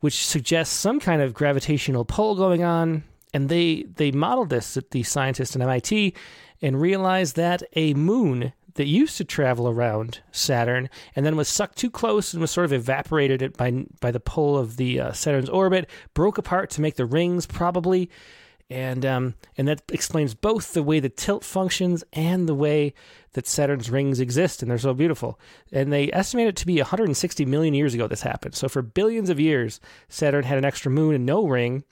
which 0.00 0.26
suggests 0.26 0.74
some 0.74 1.00
kind 1.00 1.22
of 1.22 1.34
gravitational 1.34 2.04
pull 2.04 2.34
going 2.34 2.62
on. 2.62 3.04
And 3.34 3.48
they 3.48 3.84
they 3.96 4.12
modeled 4.12 4.50
this 4.50 4.76
at 4.76 4.92
the 4.92 5.02
scientists 5.02 5.54
at 5.54 5.62
MIT 5.62 6.14
and 6.62 6.80
realized 6.80 7.36
that 7.36 7.62
a 7.74 7.92
moon 7.94 8.52
that 8.76 8.86
used 8.86 9.16
to 9.16 9.24
travel 9.24 9.68
around 9.68 10.20
Saturn 10.30 10.88
and 11.14 11.26
then 11.26 11.36
was 11.36 11.48
sucked 11.48 11.76
too 11.76 11.90
close 11.90 12.32
and 12.32 12.40
was 12.40 12.50
sort 12.50 12.66
of 12.66 12.72
evaporated 12.72 13.56
by 13.56 13.84
by 14.00 14.10
the 14.10 14.20
pull 14.20 14.56
of 14.56 14.76
the 14.76 15.00
uh, 15.00 15.12
Saturn's 15.12 15.48
orbit 15.48 15.90
broke 16.14 16.38
apart 16.38 16.70
to 16.70 16.80
make 16.80 16.96
the 16.96 17.06
rings 17.06 17.46
probably 17.46 18.08
and 18.68 19.06
um, 19.06 19.34
and 19.56 19.68
that 19.68 19.82
explains 19.92 20.34
both 20.34 20.72
the 20.72 20.82
way 20.82 20.98
the 20.98 21.08
tilt 21.08 21.44
functions 21.44 22.02
and 22.12 22.48
the 22.48 22.54
way 22.54 22.94
that 23.32 23.46
Saturn's 23.46 23.90
rings 23.90 24.18
exist, 24.18 24.62
and 24.62 24.70
they're 24.70 24.78
so 24.78 24.94
beautiful. 24.94 25.38
And 25.70 25.92
they 25.92 26.10
estimate 26.12 26.48
it 26.48 26.56
to 26.56 26.66
be 26.66 26.78
160 26.78 27.44
million 27.44 27.74
years 27.74 27.94
ago 27.94 28.08
this 28.08 28.22
happened. 28.22 28.54
So 28.54 28.68
for 28.68 28.82
billions 28.82 29.30
of 29.30 29.38
years, 29.38 29.80
Saturn 30.08 30.44
had 30.44 30.58
an 30.58 30.64
extra 30.64 30.90
moon 30.90 31.14
and 31.14 31.26
no 31.26 31.46
ring. 31.46 31.84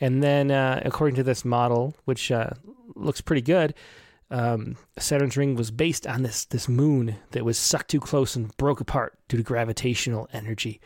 And 0.00 0.22
then, 0.22 0.50
uh, 0.50 0.82
according 0.84 1.16
to 1.16 1.22
this 1.22 1.44
model, 1.44 1.94
which 2.04 2.30
uh, 2.30 2.50
looks 2.94 3.20
pretty 3.20 3.42
good, 3.42 3.74
um, 4.30 4.76
Saturn's 4.98 5.36
ring 5.36 5.54
was 5.54 5.70
based 5.70 6.06
on 6.06 6.22
this 6.22 6.44
this 6.46 6.68
moon 6.68 7.16
that 7.32 7.44
was 7.44 7.58
sucked 7.58 7.90
too 7.90 8.00
close 8.00 8.36
and 8.36 8.56
broke 8.56 8.80
apart 8.80 9.18
due 9.28 9.36
to 9.36 9.42
gravitational 9.42 10.28
energy, 10.32 10.80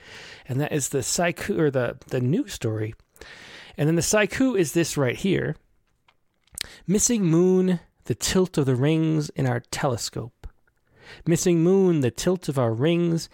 and 0.47 0.61
that 0.61 0.73
is 0.73 0.89
the 0.89 0.99
Saiku 0.99 1.59
or 1.59 1.71
the 1.71 1.99
the 2.09 2.21
new 2.21 2.47
story 2.49 2.95
and 3.79 3.89
then 3.89 3.95
the 3.95 4.03
Saiku 4.03 4.59
is 4.59 4.73
this 4.73 4.97
right 4.97 5.17
here 5.17 5.57
Missing 6.87 7.25
Moon, 7.25 7.81
the 8.05 8.15
tilt 8.15 8.59
of 8.59 8.67
the 8.67 8.75
rings 8.75 9.31
in 9.31 9.47
our 9.47 9.61
telescope. 9.71 10.49
Missing 11.25 11.63
Moon, 11.63 12.01
the 12.01 12.11
tilt 12.11 12.49
of 12.49 12.59
our 12.59 12.73
rings 12.75 13.29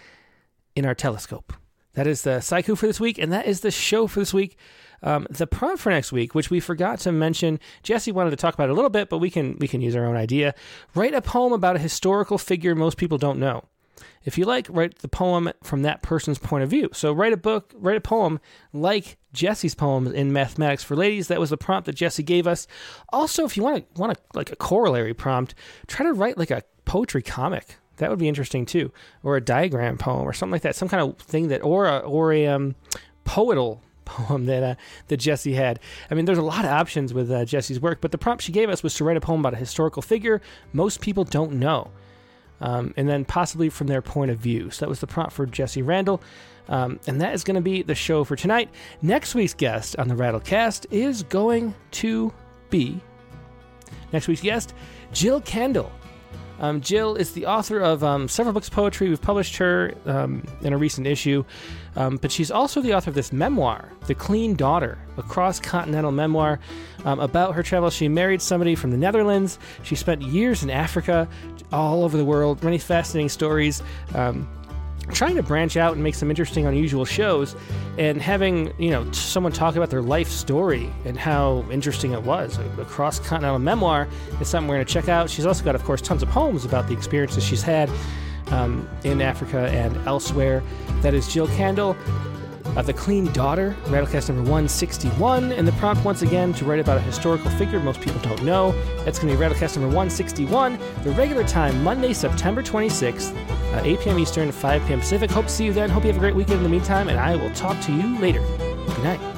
in 0.76 0.84
our 0.84 0.94
telescope. 0.94 1.54
That 1.94 2.06
is 2.06 2.22
the 2.22 2.38
Saiku 2.38 2.76
for 2.76 2.86
this 2.86 3.00
week, 3.00 3.18
and 3.18 3.32
that 3.32 3.46
is 3.46 3.60
the 3.60 3.70
show 3.70 4.06
for 4.06 4.20
this 4.20 4.34
week. 4.34 4.58
Um, 5.02 5.26
the 5.30 5.46
prompt 5.46 5.80
for 5.80 5.90
next 5.90 6.12
week, 6.12 6.34
which 6.34 6.50
we 6.50 6.60
forgot 6.60 6.98
to 7.00 7.12
mention, 7.12 7.60
Jessy 7.82 8.12
wanted 8.12 8.30
to 8.30 8.36
talk 8.36 8.54
about 8.54 8.70
a 8.70 8.74
little 8.74 8.90
bit, 8.90 9.08
but 9.08 9.18
we 9.18 9.30
can 9.30 9.56
we 9.58 9.68
can 9.68 9.80
use 9.80 9.94
our 9.96 10.06
own 10.06 10.16
idea. 10.16 10.54
Write 10.94 11.14
a 11.14 11.22
poem 11.22 11.52
about 11.52 11.76
a 11.76 11.80
historical 11.80 12.38
figure 12.38 12.74
most 12.74 12.96
people 12.96 13.18
don't 13.18 13.38
know. 13.38 13.64
If 14.24 14.38
you 14.38 14.44
like, 14.44 14.66
write 14.70 14.98
the 14.98 15.08
poem 15.08 15.52
from 15.62 15.82
that 15.82 16.02
person's 16.02 16.38
point 16.38 16.64
of 16.64 16.70
view. 16.70 16.90
So 16.92 17.12
write 17.12 17.32
a 17.32 17.36
book, 17.36 17.72
write 17.74 17.96
a 17.96 18.00
poem 18.00 18.40
like 18.72 19.18
Jessy's 19.32 19.74
poems 19.74 20.12
in 20.12 20.32
Mathematics 20.32 20.82
for 20.82 20.96
Ladies. 20.96 21.28
That 21.28 21.40
was 21.40 21.50
the 21.50 21.56
prompt 21.56 21.86
that 21.86 21.94
Jessy 21.94 22.22
gave 22.22 22.46
us. 22.46 22.66
Also, 23.10 23.44
if 23.44 23.56
you 23.56 23.62
want 23.62 23.94
to 23.94 24.00
want 24.00 24.16
a, 24.16 24.20
like 24.36 24.50
a 24.50 24.56
corollary 24.56 25.14
prompt, 25.14 25.54
try 25.86 26.06
to 26.06 26.12
write 26.12 26.38
like 26.38 26.50
a 26.50 26.62
poetry 26.84 27.22
comic. 27.22 27.76
That 27.98 28.10
would 28.10 28.18
be 28.18 28.28
interesting 28.28 28.66
too, 28.66 28.92
or 29.22 29.36
a 29.36 29.40
diagram 29.40 29.98
poem 29.98 30.26
or 30.26 30.32
something 30.32 30.52
like 30.52 30.62
that. 30.62 30.74
Some 30.74 30.88
kind 30.88 31.02
of 31.02 31.18
thing 31.18 31.48
that, 31.48 31.62
or 31.62 31.86
a 31.86 31.98
or 31.98 32.32
a 32.32 32.46
um, 32.46 32.74
poetal 33.24 33.82
poem 34.04 34.46
that 34.46 34.62
uh, 34.62 34.74
that 35.08 35.18
Jessy 35.18 35.54
had. 35.54 35.78
I 36.10 36.14
mean, 36.14 36.24
there's 36.24 36.38
a 36.38 36.42
lot 36.42 36.64
of 36.64 36.70
options 36.70 37.14
with 37.14 37.30
uh, 37.30 37.44
Jessy's 37.44 37.80
work, 37.80 38.00
but 38.00 38.10
the 38.10 38.18
prompt 38.18 38.42
she 38.42 38.52
gave 38.52 38.68
us 38.68 38.82
was 38.82 38.94
to 38.94 39.04
write 39.04 39.16
a 39.16 39.20
poem 39.20 39.40
about 39.40 39.54
a 39.54 39.58
historical 39.58 40.02
figure 40.02 40.40
most 40.72 41.00
people 41.00 41.24
don't 41.24 41.52
know 41.52 41.90
um, 42.60 42.94
and 42.96 43.08
then 43.08 43.24
possibly 43.24 43.68
from 43.68 43.86
their 43.86 44.02
point 44.02 44.30
of 44.30 44.38
view. 44.38 44.70
So 44.70 44.84
that 44.84 44.88
was 44.88 45.00
the 45.00 45.06
prompt 45.06 45.32
for 45.32 45.46
Jessy 45.46 45.82
Randall. 45.82 46.22
Um, 46.68 46.98
and 47.06 47.20
that 47.20 47.34
is 47.34 47.44
going 47.44 47.56
to 47.56 47.60
be 47.60 47.82
the 47.82 47.94
show 47.94 48.24
for 48.24 48.36
tonight. 48.36 48.70
Next 49.02 49.34
week's 49.34 49.54
guest 49.54 49.96
on 49.98 50.08
the 50.08 50.14
Rattlecast 50.14 50.86
is 50.90 51.22
going 51.24 51.74
to 51.92 52.32
be 52.70 53.00
next 54.12 54.28
week's 54.28 54.40
guest, 54.40 54.74
Jill 55.12 55.40
Kandel. 55.42 55.90
Um, 56.60 56.80
Jill 56.80 57.16
is 57.16 57.32
the 57.32 57.46
author 57.46 57.80
of 57.80 58.04
um, 58.04 58.28
several 58.28 58.52
books 58.52 58.68
of 58.68 58.74
poetry. 58.74 59.08
We've 59.08 59.20
published 59.20 59.56
her 59.56 59.94
um, 60.06 60.42
in 60.62 60.72
a 60.72 60.78
recent 60.78 61.06
issue, 61.06 61.44
um, 61.96 62.16
but 62.16 62.30
she's 62.30 62.50
also 62.50 62.80
the 62.80 62.94
author 62.94 63.10
of 63.10 63.14
this 63.14 63.32
memoir, 63.32 63.90
The 64.06 64.14
Clean 64.14 64.54
Daughter, 64.54 64.98
a 65.16 65.22
cross 65.22 65.58
continental 65.58 66.12
memoir 66.12 66.60
um, 67.04 67.20
about 67.20 67.54
her 67.54 67.62
travels. 67.62 67.94
She 67.94 68.08
married 68.08 68.40
somebody 68.40 68.74
from 68.74 68.90
the 68.90 68.96
Netherlands. 68.96 69.58
She 69.82 69.94
spent 69.94 70.22
years 70.22 70.62
in 70.62 70.70
Africa, 70.70 71.28
all 71.72 72.04
over 72.04 72.16
the 72.16 72.24
world, 72.24 72.62
many 72.62 72.78
fascinating 72.78 73.28
stories. 73.28 73.82
Trying 75.12 75.36
to 75.36 75.42
branch 75.42 75.76
out 75.76 75.94
and 75.94 76.02
make 76.02 76.14
some 76.14 76.30
interesting, 76.30 76.66
unusual 76.66 77.04
shows, 77.04 77.54
and 77.98 78.20
having 78.20 78.72
you 78.78 78.90
know 78.90 79.10
someone 79.12 79.52
talk 79.52 79.76
about 79.76 79.90
their 79.90 80.02
life 80.02 80.28
story 80.28 80.90
and 81.04 81.18
how 81.18 81.64
interesting 81.70 82.12
it 82.12 82.22
was. 82.22 82.58
A 82.78 82.84
cross 82.84 83.18
continental 83.18 83.58
memoir 83.58 84.08
is 84.40 84.48
something 84.48 84.68
we're 84.68 84.76
going 84.76 84.86
to 84.86 84.92
check 84.92 85.08
out. 85.08 85.28
She's 85.28 85.46
also 85.46 85.64
got, 85.64 85.74
of 85.74 85.84
course, 85.84 86.00
tons 86.00 86.22
of 86.22 86.30
poems 86.30 86.64
about 86.64 86.88
the 86.88 86.94
experiences 86.94 87.44
she's 87.44 87.62
had 87.62 87.90
um, 88.50 88.88
in 89.04 89.20
Africa 89.20 89.68
and 89.68 89.96
elsewhere. 90.06 90.62
That 91.02 91.14
is 91.14 91.32
Jill 91.32 91.48
Kandel. 91.48 91.96
Uh, 92.64 92.82
the 92.82 92.92
Clean 92.92 93.30
Daughter, 93.32 93.76
Rattlecast 93.84 94.28
number 94.28 94.42
161, 94.42 95.52
and 95.52 95.66
the 95.66 95.72
prompt 95.72 96.04
once 96.04 96.22
again 96.22 96.52
to 96.54 96.64
write 96.64 96.80
about 96.80 96.96
a 96.96 97.00
historical 97.00 97.50
figure 97.52 97.78
most 97.78 98.00
people 98.00 98.20
don't 98.22 98.42
know. 98.42 98.72
That's 99.04 99.18
going 99.18 99.32
to 99.32 99.38
be 99.38 99.44
Rattlecast 99.44 99.76
number 99.76 99.88
161, 99.88 100.78
the 101.04 101.10
regular 101.12 101.44
time, 101.44 101.84
Monday, 101.84 102.12
September 102.12 102.62
26th, 102.62 103.36
uh, 103.74 103.80
8 103.84 104.00
p.m. 104.00 104.18
Eastern, 104.18 104.50
5 104.50 104.86
p.m. 104.86 105.00
Pacific. 105.00 105.30
Hope 105.30 105.46
to 105.46 105.52
see 105.52 105.64
you 105.66 105.72
then. 105.72 105.88
Hope 105.88 106.04
you 106.04 106.08
have 106.08 106.16
a 106.16 106.20
great 106.20 106.34
weekend 106.34 106.58
in 106.58 106.62
the 106.62 106.68
meantime, 106.68 107.08
and 107.08 107.18
I 107.18 107.36
will 107.36 107.52
talk 107.52 107.80
to 107.82 107.92
you 107.92 108.18
later. 108.18 108.40
Good 108.40 109.02
night. 109.02 109.33